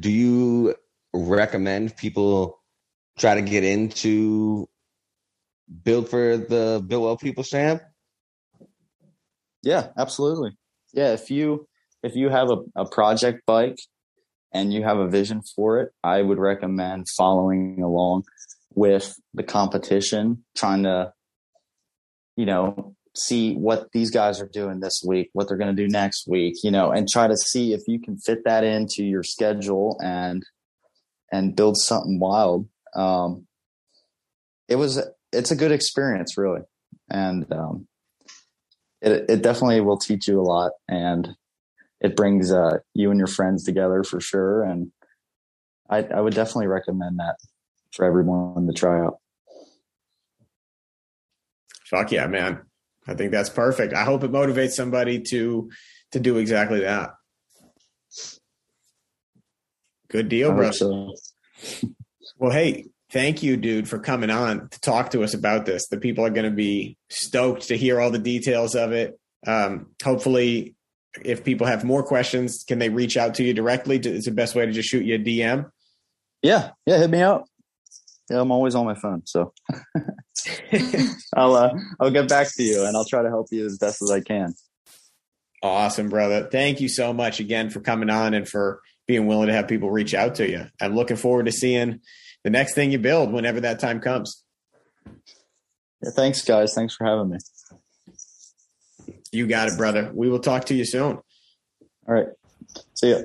Do 0.00 0.10
you 0.10 0.74
recommend 1.14 1.96
people 1.96 2.57
try 3.18 3.34
to 3.34 3.42
get 3.42 3.64
into 3.64 4.68
build 5.84 6.08
for 6.08 6.36
the 6.36 6.82
Biltwell 6.86 7.20
People's 7.20 7.48
Champ? 7.48 7.82
Yeah, 9.62 9.88
absolutely. 9.96 10.52
Yeah, 10.92 11.12
if 11.12 11.30
you 11.30 11.68
if 12.02 12.14
you 12.14 12.28
have 12.30 12.50
a, 12.50 12.58
a 12.76 12.88
project 12.88 13.44
bike 13.46 13.78
and 14.52 14.72
you 14.72 14.84
have 14.84 14.98
a 14.98 15.08
vision 15.08 15.42
for 15.54 15.80
it, 15.80 15.90
I 16.02 16.22
would 16.22 16.38
recommend 16.38 17.06
following 17.16 17.82
along 17.82 18.24
with 18.74 19.14
the 19.34 19.42
competition, 19.42 20.44
trying 20.56 20.84
to, 20.84 21.12
you 22.36 22.46
know, 22.46 22.94
see 23.16 23.54
what 23.54 23.88
these 23.92 24.10
guys 24.10 24.40
are 24.40 24.48
doing 24.48 24.80
this 24.80 25.02
week, 25.04 25.30
what 25.32 25.48
they're 25.48 25.56
going 25.56 25.74
to 25.74 25.82
do 25.82 25.88
next 25.88 26.26
week, 26.28 26.54
you 26.62 26.70
know, 26.70 26.90
and 26.92 27.08
try 27.08 27.26
to 27.26 27.36
see 27.36 27.72
if 27.72 27.82
you 27.88 28.00
can 28.00 28.16
fit 28.16 28.44
that 28.44 28.64
into 28.64 29.04
your 29.04 29.22
schedule 29.22 29.98
and 30.02 30.44
and 31.30 31.56
build 31.56 31.76
something 31.76 32.18
wild. 32.18 32.66
Um, 32.94 33.46
it 34.68 34.76
was 34.76 35.02
it's 35.32 35.50
a 35.50 35.56
good 35.56 35.72
experience, 35.72 36.36
really, 36.36 36.62
and 37.10 37.50
um, 37.52 37.88
it 39.00 39.24
it 39.28 39.42
definitely 39.42 39.80
will 39.80 39.98
teach 39.98 40.28
you 40.28 40.40
a 40.40 40.42
lot, 40.42 40.72
and 40.88 41.34
it 42.00 42.16
brings 42.16 42.52
uh, 42.52 42.78
you 42.94 43.10
and 43.10 43.18
your 43.18 43.26
friends 43.26 43.64
together 43.64 44.04
for 44.04 44.20
sure. 44.20 44.62
And 44.62 44.92
I, 45.90 46.02
I 46.02 46.20
would 46.20 46.34
definitely 46.34 46.68
recommend 46.68 47.18
that 47.18 47.36
for 47.92 48.04
everyone 48.04 48.66
to 48.66 48.72
try 48.72 49.00
out. 49.00 49.18
Fuck 51.86 52.12
yeah, 52.12 52.26
man. 52.26 52.60
I 53.06 53.14
think 53.14 53.32
that's 53.32 53.48
perfect. 53.48 53.94
I 53.94 54.04
hope 54.04 54.22
it 54.22 54.30
motivates 54.30 54.72
somebody 54.72 55.20
to 55.22 55.70
to 56.12 56.20
do 56.20 56.36
exactly 56.36 56.80
that. 56.80 57.10
Good 60.08 60.28
deal, 60.28 60.52
bro. 60.52 60.70
So. 60.70 61.14
well, 62.38 62.52
hey, 62.52 62.86
thank 63.10 63.42
you, 63.42 63.56
dude, 63.56 63.88
for 63.88 63.98
coming 63.98 64.30
on 64.30 64.68
to 64.68 64.80
talk 64.80 65.10
to 65.10 65.22
us 65.22 65.34
about 65.34 65.66
this. 65.66 65.88
The 65.88 65.98
people 65.98 66.24
are 66.24 66.30
going 66.30 66.50
to 66.50 66.56
be 66.56 66.96
stoked 67.10 67.68
to 67.68 67.76
hear 67.76 68.00
all 68.00 68.10
the 68.10 68.18
details 68.18 68.74
of 68.74 68.92
it. 68.92 69.18
Um, 69.46 69.88
hopefully, 70.02 70.74
if 71.24 71.44
people 71.44 71.66
have 71.66 71.84
more 71.84 72.02
questions, 72.02 72.64
can 72.66 72.78
they 72.78 72.88
reach 72.88 73.16
out 73.16 73.34
to 73.34 73.44
you 73.44 73.54
directly? 73.54 73.98
Is 73.98 74.24
the 74.24 74.30
best 74.30 74.54
way 74.54 74.66
to 74.66 74.72
just 74.72 74.88
shoot 74.88 75.04
you 75.04 75.16
a 75.16 75.18
DM? 75.18 75.70
Yeah, 76.42 76.70
yeah, 76.86 76.98
hit 76.98 77.10
me 77.10 77.22
up. 77.22 77.44
Yeah, 78.30 78.40
I'm 78.40 78.52
always 78.52 78.74
on 78.74 78.84
my 78.84 78.94
phone, 78.94 79.22
so 79.24 79.52
I'll 81.34 81.54
uh, 81.54 81.74
I'll 81.98 82.10
get 82.10 82.28
back 82.28 82.48
to 82.54 82.62
you 82.62 82.84
and 82.84 82.96
I'll 82.96 83.06
try 83.06 83.22
to 83.22 83.28
help 83.28 83.48
you 83.50 83.64
as 83.64 83.78
best 83.78 84.02
as 84.02 84.10
I 84.10 84.20
can. 84.20 84.54
Awesome, 85.62 86.08
brother. 86.08 86.44
Thank 86.44 86.80
you 86.80 86.88
so 86.88 87.12
much 87.12 87.40
again 87.40 87.70
for 87.70 87.80
coming 87.80 88.10
on 88.10 88.34
and 88.34 88.46
for 88.46 88.80
being 89.06 89.26
willing 89.26 89.48
to 89.48 89.54
have 89.54 89.66
people 89.66 89.90
reach 89.90 90.14
out 90.14 90.36
to 90.36 90.48
you. 90.48 90.66
I'm 90.80 90.94
looking 90.94 91.16
forward 91.16 91.46
to 91.46 91.52
seeing 91.52 92.00
the 92.48 92.52
next 92.52 92.72
thing 92.72 92.90
you 92.90 92.98
build 92.98 93.30
whenever 93.30 93.60
that 93.60 93.78
time 93.78 94.00
comes. 94.00 94.42
Yeah, 96.02 96.12
thanks, 96.16 96.40
guys. 96.40 96.72
Thanks 96.74 96.94
for 96.96 97.04
having 97.04 97.28
me. 97.28 97.36
You 99.30 99.46
got 99.46 99.68
it, 99.68 99.76
brother. 99.76 100.10
We 100.14 100.30
will 100.30 100.38
talk 100.38 100.64
to 100.66 100.74
you 100.74 100.86
soon. 100.86 101.18
All 102.08 102.14
right. 102.14 102.28
See 102.94 103.10
ya. 103.10 103.18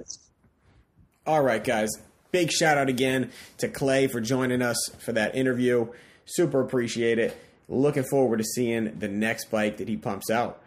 All 1.25 1.41
right, 1.41 1.63
guys. 1.63 1.89
Big 2.33 2.51
shout 2.51 2.77
out 2.77 2.89
again 2.89 3.31
to 3.59 3.69
Clay 3.69 4.07
for 4.07 4.19
joining 4.19 4.61
us 4.61 4.89
for 4.99 5.13
that 5.13 5.35
interview. 5.35 5.87
Super 6.25 6.59
appreciate 6.59 7.17
it. 7.17 7.37
Looking 7.69 8.03
forward 8.03 8.39
to 8.39 8.43
seeing 8.43 8.99
the 8.99 9.07
next 9.07 9.49
bike 9.49 9.77
that 9.77 9.87
he 9.87 9.95
pumps 9.95 10.29
out. 10.29 10.61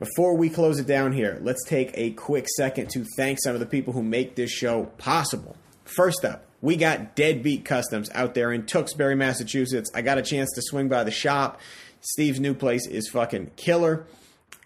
Before 0.00 0.36
we 0.36 0.50
close 0.50 0.80
it 0.80 0.88
down 0.88 1.12
here, 1.12 1.38
let's 1.42 1.64
take 1.64 1.92
a 1.94 2.10
quick 2.10 2.48
second 2.56 2.90
to 2.90 3.04
thank 3.16 3.38
some 3.40 3.54
of 3.54 3.60
the 3.60 3.66
people 3.66 3.92
who 3.92 4.02
make 4.02 4.34
this 4.34 4.50
show 4.50 4.86
possible. 4.98 5.54
First 5.84 6.24
up, 6.24 6.49
we 6.62 6.76
got 6.76 7.16
Deadbeat 7.16 7.64
Customs 7.64 8.10
out 8.14 8.34
there 8.34 8.52
in 8.52 8.66
Tewksbury, 8.66 9.14
Massachusetts. 9.14 9.90
I 9.94 10.02
got 10.02 10.18
a 10.18 10.22
chance 10.22 10.52
to 10.54 10.62
swing 10.62 10.88
by 10.88 11.04
the 11.04 11.10
shop. 11.10 11.60
Steve's 12.00 12.40
new 12.40 12.54
place 12.54 12.86
is 12.86 13.08
fucking 13.08 13.52
killer. 13.56 14.04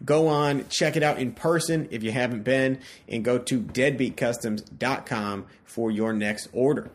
Go 0.05 0.29
on, 0.29 0.69
check 0.69 0.97
it 0.97 1.03
out 1.03 1.19
in 1.19 1.33
person 1.33 1.89
if 1.91 2.03
you 2.03 2.11
haven't 2.13 2.43
been, 2.43 2.81
and 3.09 3.25
go 3.25 3.39
to 3.39 3.61
deadbeatcustoms.com 3.61 5.47
for 5.65 5.91
your 5.91 6.13
next 6.13 6.49
order. 6.53 6.91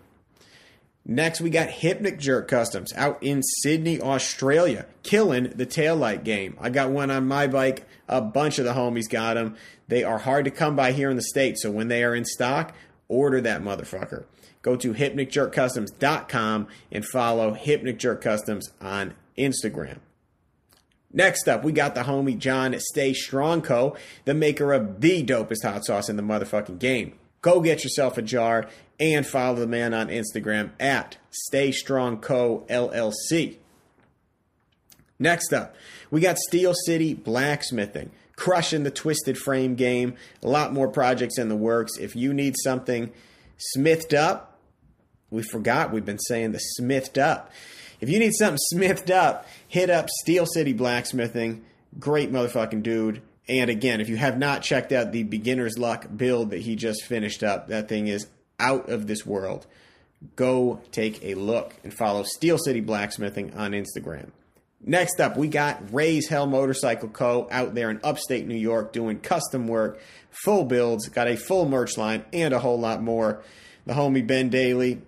Next, 1.06 1.42
we 1.42 1.50
got 1.50 1.70
Hypnic 1.70 2.20
Jerk 2.20 2.48
Customs 2.48 2.94
out 2.94 3.18
in 3.24 3.42
Sydney, 3.42 4.00
Australia, 4.00 4.86
killing 5.02 5.46
the 5.56 5.66
taillight 5.66 6.24
game. 6.24 6.56
I 6.60 6.70
got 6.70 6.92
one 6.92 7.10
on 7.10 7.28
my 7.28 7.48
bike. 7.48 7.88
A 8.08 8.22
bunch 8.22 8.60
of 8.60 8.66
the 8.66 8.74
homies 8.74 9.10
got 9.10 9.36
them. 9.36 9.56
They 9.88 10.04
are 10.04 10.20
hard 10.20 10.46
to 10.46 10.52
come 10.52 10.76
by 10.76 10.92
here 10.92 11.10
in 11.10 11.16
the 11.16 11.24
States, 11.24 11.64
so 11.64 11.72
when 11.72 11.88
they 11.88 12.04
are 12.04 12.14
in 12.14 12.26
stock, 12.26 12.76
order 13.08 13.42
that 13.42 13.64
motherfucker. 13.64 14.26
Go 14.62 14.76
to 14.76 14.94
hypnicjerkcustoms.com 14.94 16.68
and 16.92 17.06
follow 17.06 17.56
Hypnic 17.56 17.98
Jerk 17.98 18.22
Customs 18.22 18.70
on 18.82 19.14
Instagram. 19.38 20.00
Next 21.12 21.48
up, 21.48 21.64
we 21.64 21.72
got 21.72 21.96
the 21.96 22.02
homie 22.02 22.38
John 22.38 22.76
Stay 22.80 23.14
Strong 23.14 23.64
Co., 23.64 23.96
the 24.26 24.34
maker 24.34 24.74
of 24.74 25.02
the 25.02 25.24
dopest 25.24 25.64
hot 25.64 25.86
sauce 25.86 26.10
in 26.10 26.18
the 26.18 26.24
motherfucking 26.24 26.78
game. 26.78 27.14
Go 27.42 27.62
get 27.62 27.84
yourself 27.84 28.18
a 28.18 28.22
jar 28.22 28.68
and 29.00 29.26
follow 29.26 29.56
the 29.56 29.68
man 29.68 29.94
on 29.94 30.10
Instagram 30.10 30.72
at 30.80 31.18
Stay 31.32 31.72
Strong 31.72 32.20
Co. 32.20 32.66
LLC. 32.70 33.58
Next 35.18 35.52
up, 35.52 35.76
we 36.12 36.22
got 36.22 36.38
Steel 36.38 36.74
City 36.86 37.14
Blacksmithing, 37.14 38.12
crushing 38.36 38.84
the 38.84 38.92
twisted 38.92 39.38
frame 39.38 39.76
game. 39.76 40.16
A 40.44 40.48
lot 40.48 40.74
more 40.74 40.90
projects 40.90 41.38
in 41.38 41.50
the 41.50 41.56
works. 41.56 41.98
If 41.98 42.16
you 42.16 42.34
need 42.34 42.56
something 42.64 43.12
smithed 43.58 44.14
up, 44.14 44.49
we 45.32 45.44
forgot 45.44 45.92
we've 45.92 46.06
been 46.06 46.20
saying 46.20 46.52
the 46.52 46.60
smithed 46.60 47.18
up. 47.18 47.52
If 48.02 48.10
you 48.10 48.20
need 48.20 48.34
something 48.34 48.58
smithed 48.72 49.12
up, 49.12 49.46
hit 49.68 49.90
up 49.90 50.10
Steel 50.22 50.46
City 50.46 50.74
Blacksmithing. 50.74 51.64
Great 52.00 52.32
motherfucking 52.32 52.84
dude. 52.84 53.22
And 53.48 53.70
again, 53.70 54.00
if 54.00 54.10
you 54.10 54.18
have 54.18 54.38
not 54.38 54.62
checked 54.62 54.92
out 54.92 55.12
the 55.12 55.24
beginner's 55.24 55.78
luck 55.78 56.06
build 56.16 56.52
that 56.52 56.62
he 56.62 56.76
just 56.76 57.04
finished 57.04 57.44
up, 57.44 57.68
that 57.68 57.90
thing 57.90 58.08
is 58.08 58.28
out 58.60 58.90
of 58.90 59.08
this 59.08 59.26
world. 59.26 59.66
Go 60.36 60.82
take 60.92 61.24
a 61.24 61.34
look 61.34 61.76
and 61.84 61.94
follow 61.94 62.24
Steel 62.24 62.58
City 62.58 62.82
Blacksmithing 62.82 63.54
on 63.56 63.72
Instagram. 63.72 64.30
Next 64.82 65.20
up, 65.20 65.36
we 65.36 65.48
got 65.48 65.94
Raise 65.94 66.30
Hell 66.30 66.48
Motorcycle 66.48 67.10
Co. 67.10 67.48
out 67.52 67.76
there 67.76 67.90
in 67.90 68.00
upstate 68.04 68.48
New 68.48 68.56
York 68.56 68.94
doing 68.94 69.20
custom 69.20 69.68
work, 69.68 70.00
full 70.30 70.64
builds, 70.64 71.10
got 71.10 71.28
a 71.28 71.36
full 71.36 71.68
merch 71.68 71.98
line, 71.98 72.24
and 72.32 72.54
a 72.54 72.60
whole 72.60 72.80
lot 72.80 73.02
more. 73.02 73.44
The 73.86 73.94
homie 73.94 74.26
Ben 74.26 74.50
Daly 74.50 75.02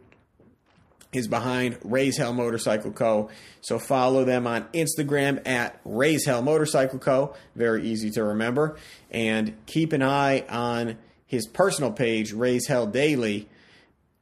is 1.13 1.27
behind 1.27 1.77
Raise 1.83 2.17
Hell 2.17 2.33
Motorcycle 2.33 2.91
Co. 2.91 3.29
So 3.61 3.79
follow 3.79 4.23
them 4.23 4.47
on 4.47 4.63
Instagram 4.73 5.45
at 5.47 5.79
Raise 5.83 6.25
Hell 6.25 6.41
Motorcycle 6.41 6.99
Co. 6.99 7.35
Very 7.55 7.87
easy 7.87 8.11
to 8.11 8.23
remember. 8.23 8.77
And 9.09 9.55
keep 9.65 9.93
an 9.93 10.03
eye 10.03 10.45
on 10.49 10.97
his 11.25 11.47
personal 11.47 11.91
page, 11.91 12.33
Raise 12.33 12.67
Hell 12.67 12.87
Daily, 12.87 13.49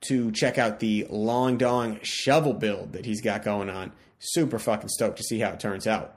to 0.02 0.32
check 0.32 0.58
out 0.58 0.80
the 0.80 1.06
Long 1.10 1.58
Dong 1.58 2.00
shovel 2.02 2.54
build 2.54 2.94
that 2.94 3.06
he's 3.06 3.22
got 3.22 3.44
going 3.44 3.70
on 3.70 3.92
super 4.20 4.60
fucking 4.60 4.90
stoked 4.90 5.18
to 5.18 5.24
see 5.24 5.40
how 5.40 5.50
it 5.50 5.60
turns 5.60 5.88
out. 5.88 6.16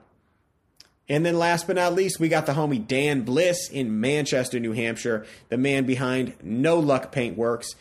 And 1.08 1.26
then 1.26 1.38
last 1.38 1.66
but 1.66 1.76
not 1.76 1.94
least, 1.94 2.20
we 2.20 2.28
got 2.28 2.46
the 2.46 2.52
homie 2.52 2.86
Dan 2.86 3.22
Bliss 3.22 3.68
in 3.68 4.00
Manchester, 4.00 4.60
New 4.60 4.72
Hampshire, 4.72 5.26
the 5.48 5.58
man 5.58 5.84
behind 5.84 6.34
No 6.42 6.78
Luck 6.78 7.12
Paintworks. 7.12 7.74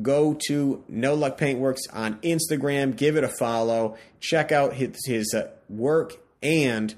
Go 0.00 0.36
to 0.48 0.84
No 0.88 1.14
Luck 1.14 1.38
Paintworks 1.38 1.82
on 1.92 2.16
Instagram, 2.20 2.96
give 2.96 3.16
it 3.16 3.24
a 3.24 3.28
follow, 3.28 3.96
check 4.20 4.52
out 4.52 4.74
his, 4.74 5.04
his 5.06 5.34
uh, 5.34 5.48
work, 5.68 6.14
and 6.42 6.94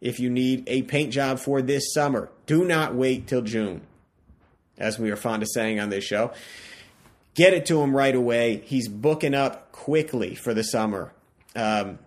if 0.00 0.20
you 0.20 0.30
need 0.30 0.64
a 0.66 0.82
paint 0.82 1.12
job 1.12 1.38
for 1.38 1.60
this 1.60 1.92
summer, 1.92 2.30
do 2.46 2.64
not 2.64 2.94
wait 2.94 3.26
till 3.26 3.42
June, 3.42 3.82
as 4.78 4.98
we 4.98 5.10
are 5.10 5.16
fond 5.16 5.42
of 5.42 5.48
saying 5.52 5.80
on 5.80 5.90
this 5.90 6.04
show. 6.04 6.32
Get 7.34 7.52
it 7.52 7.66
to 7.66 7.80
him 7.80 7.94
right 7.94 8.14
away. 8.14 8.62
He's 8.64 8.88
booking 8.88 9.34
up 9.34 9.72
quickly 9.72 10.34
for 10.34 10.54
the 10.54 10.62
summer. 10.62 11.12
Um, 11.54 11.98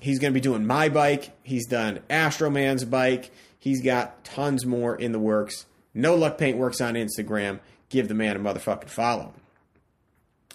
he's 0.00 0.18
going 0.18 0.32
to 0.32 0.34
be 0.34 0.40
doing 0.40 0.66
my 0.66 0.88
bike. 0.88 1.30
He's 1.42 1.66
done 1.66 2.00
Astroman's 2.08 2.84
bike. 2.84 3.30
He's 3.58 3.82
got 3.82 4.24
tons 4.24 4.66
more 4.66 4.96
in 4.96 5.12
the 5.12 5.18
works. 5.18 5.66
No 5.94 6.14
Luck 6.14 6.38
Paintworks 6.38 6.84
on 6.84 6.94
Instagram. 6.94 7.60
Give 7.92 8.08
the 8.08 8.14
man 8.14 8.36
a 8.36 8.38
motherfucking 8.38 8.88
follow. 8.88 9.34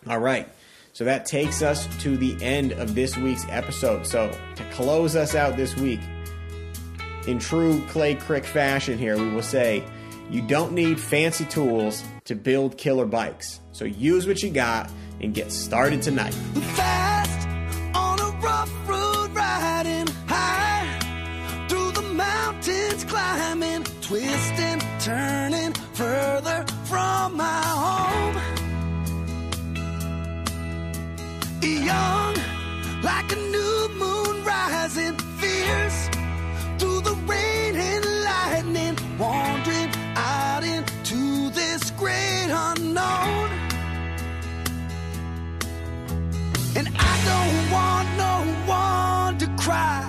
All 0.09 0.17
right. 0.17 0.49
So 0.93 1.03
that 1.03 1.27
takes 1.27 1.61
us 1.61 1.85
to 2.01 2.17
the 2.17 2.35
end 2.43 2.71
of 2.71 2.95
this 2.95 3.15
week's 3.15 3.45
episode. 3.49 4.07
So 4.07 4.35
to 4.55 4.63
close 4.71 5.15
us 5.15 5.35
out 5.35 5.55
this 5.55 5.77
week, 5.77 5.99
in 7.27 7.37
true 7.37 7.85
Clay 7.89 8.15
Crick 8.15 8.43
fashion 8.43 8.97
here, 8.97 9.15
we 9.15 9.29
will 9.29 9.43
say 9.43 9.83
you 10.31 10.41
don't 10.41 10.71
need 10.71 10.99
fancy 10.99 11.45
tools 11.45 12.03
to 12.25 12.33
build 12.33 12.75
killer 12.75 13.05
bikes. 13.05 13.59
So 13.71 13.85
use 13.85 14.25
what 14.25 14.41
you 14.41 14.49
got 14.49 14.89
and 15.21 15.35
get 15.35 15.51
started 15.51 16.01
tonight. 16.01 16.33
Fast 16.33 17.47
rough 18.41 18.89
road 18.89 19.29
riding 19.35 20.07
high 20.25 21.67
through 21.69 21.91
the 21.91 22.01
mountains 22.01 23.03
climbing 23.03 23.83
twisting 24.01 24.81
turning 24.99 25.56
from 27.17 27.37
my 27.37 27.61
home 27.83 28.35
young 31.91 32.35
like 33.09 33.29
a 33.37 33.39
new 33.55 33.77
moon 34.01 34.35
rising 34.43 35.15
fierce 35.39 35.99
through 36.77 36.99
the 37.09 37.15
rain 37.31 37.75
and 37.91 38.03
lightning 38.29 38.95
wandering 39.17 39.91
out 40.15 40.63
into 40.63 41.49
this 41.59 41.91
great 42.01 42.49
unknown 42.67 43.49
And 46.77 46.87
I 47.11 47.13
don't 47.29 47.57
want 47.75 48.07
no 48.25 48.35
one 48.81 49.37
to 49.43 49.47
cry, 49.63 50.01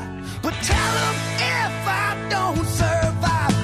but 0.42 0.54
tell 0.70 0.92
them 1.00 1.16
if 1.56 1.74
I 2.04 2.08
don't 2.34 2.66
survive. 2.80 3.57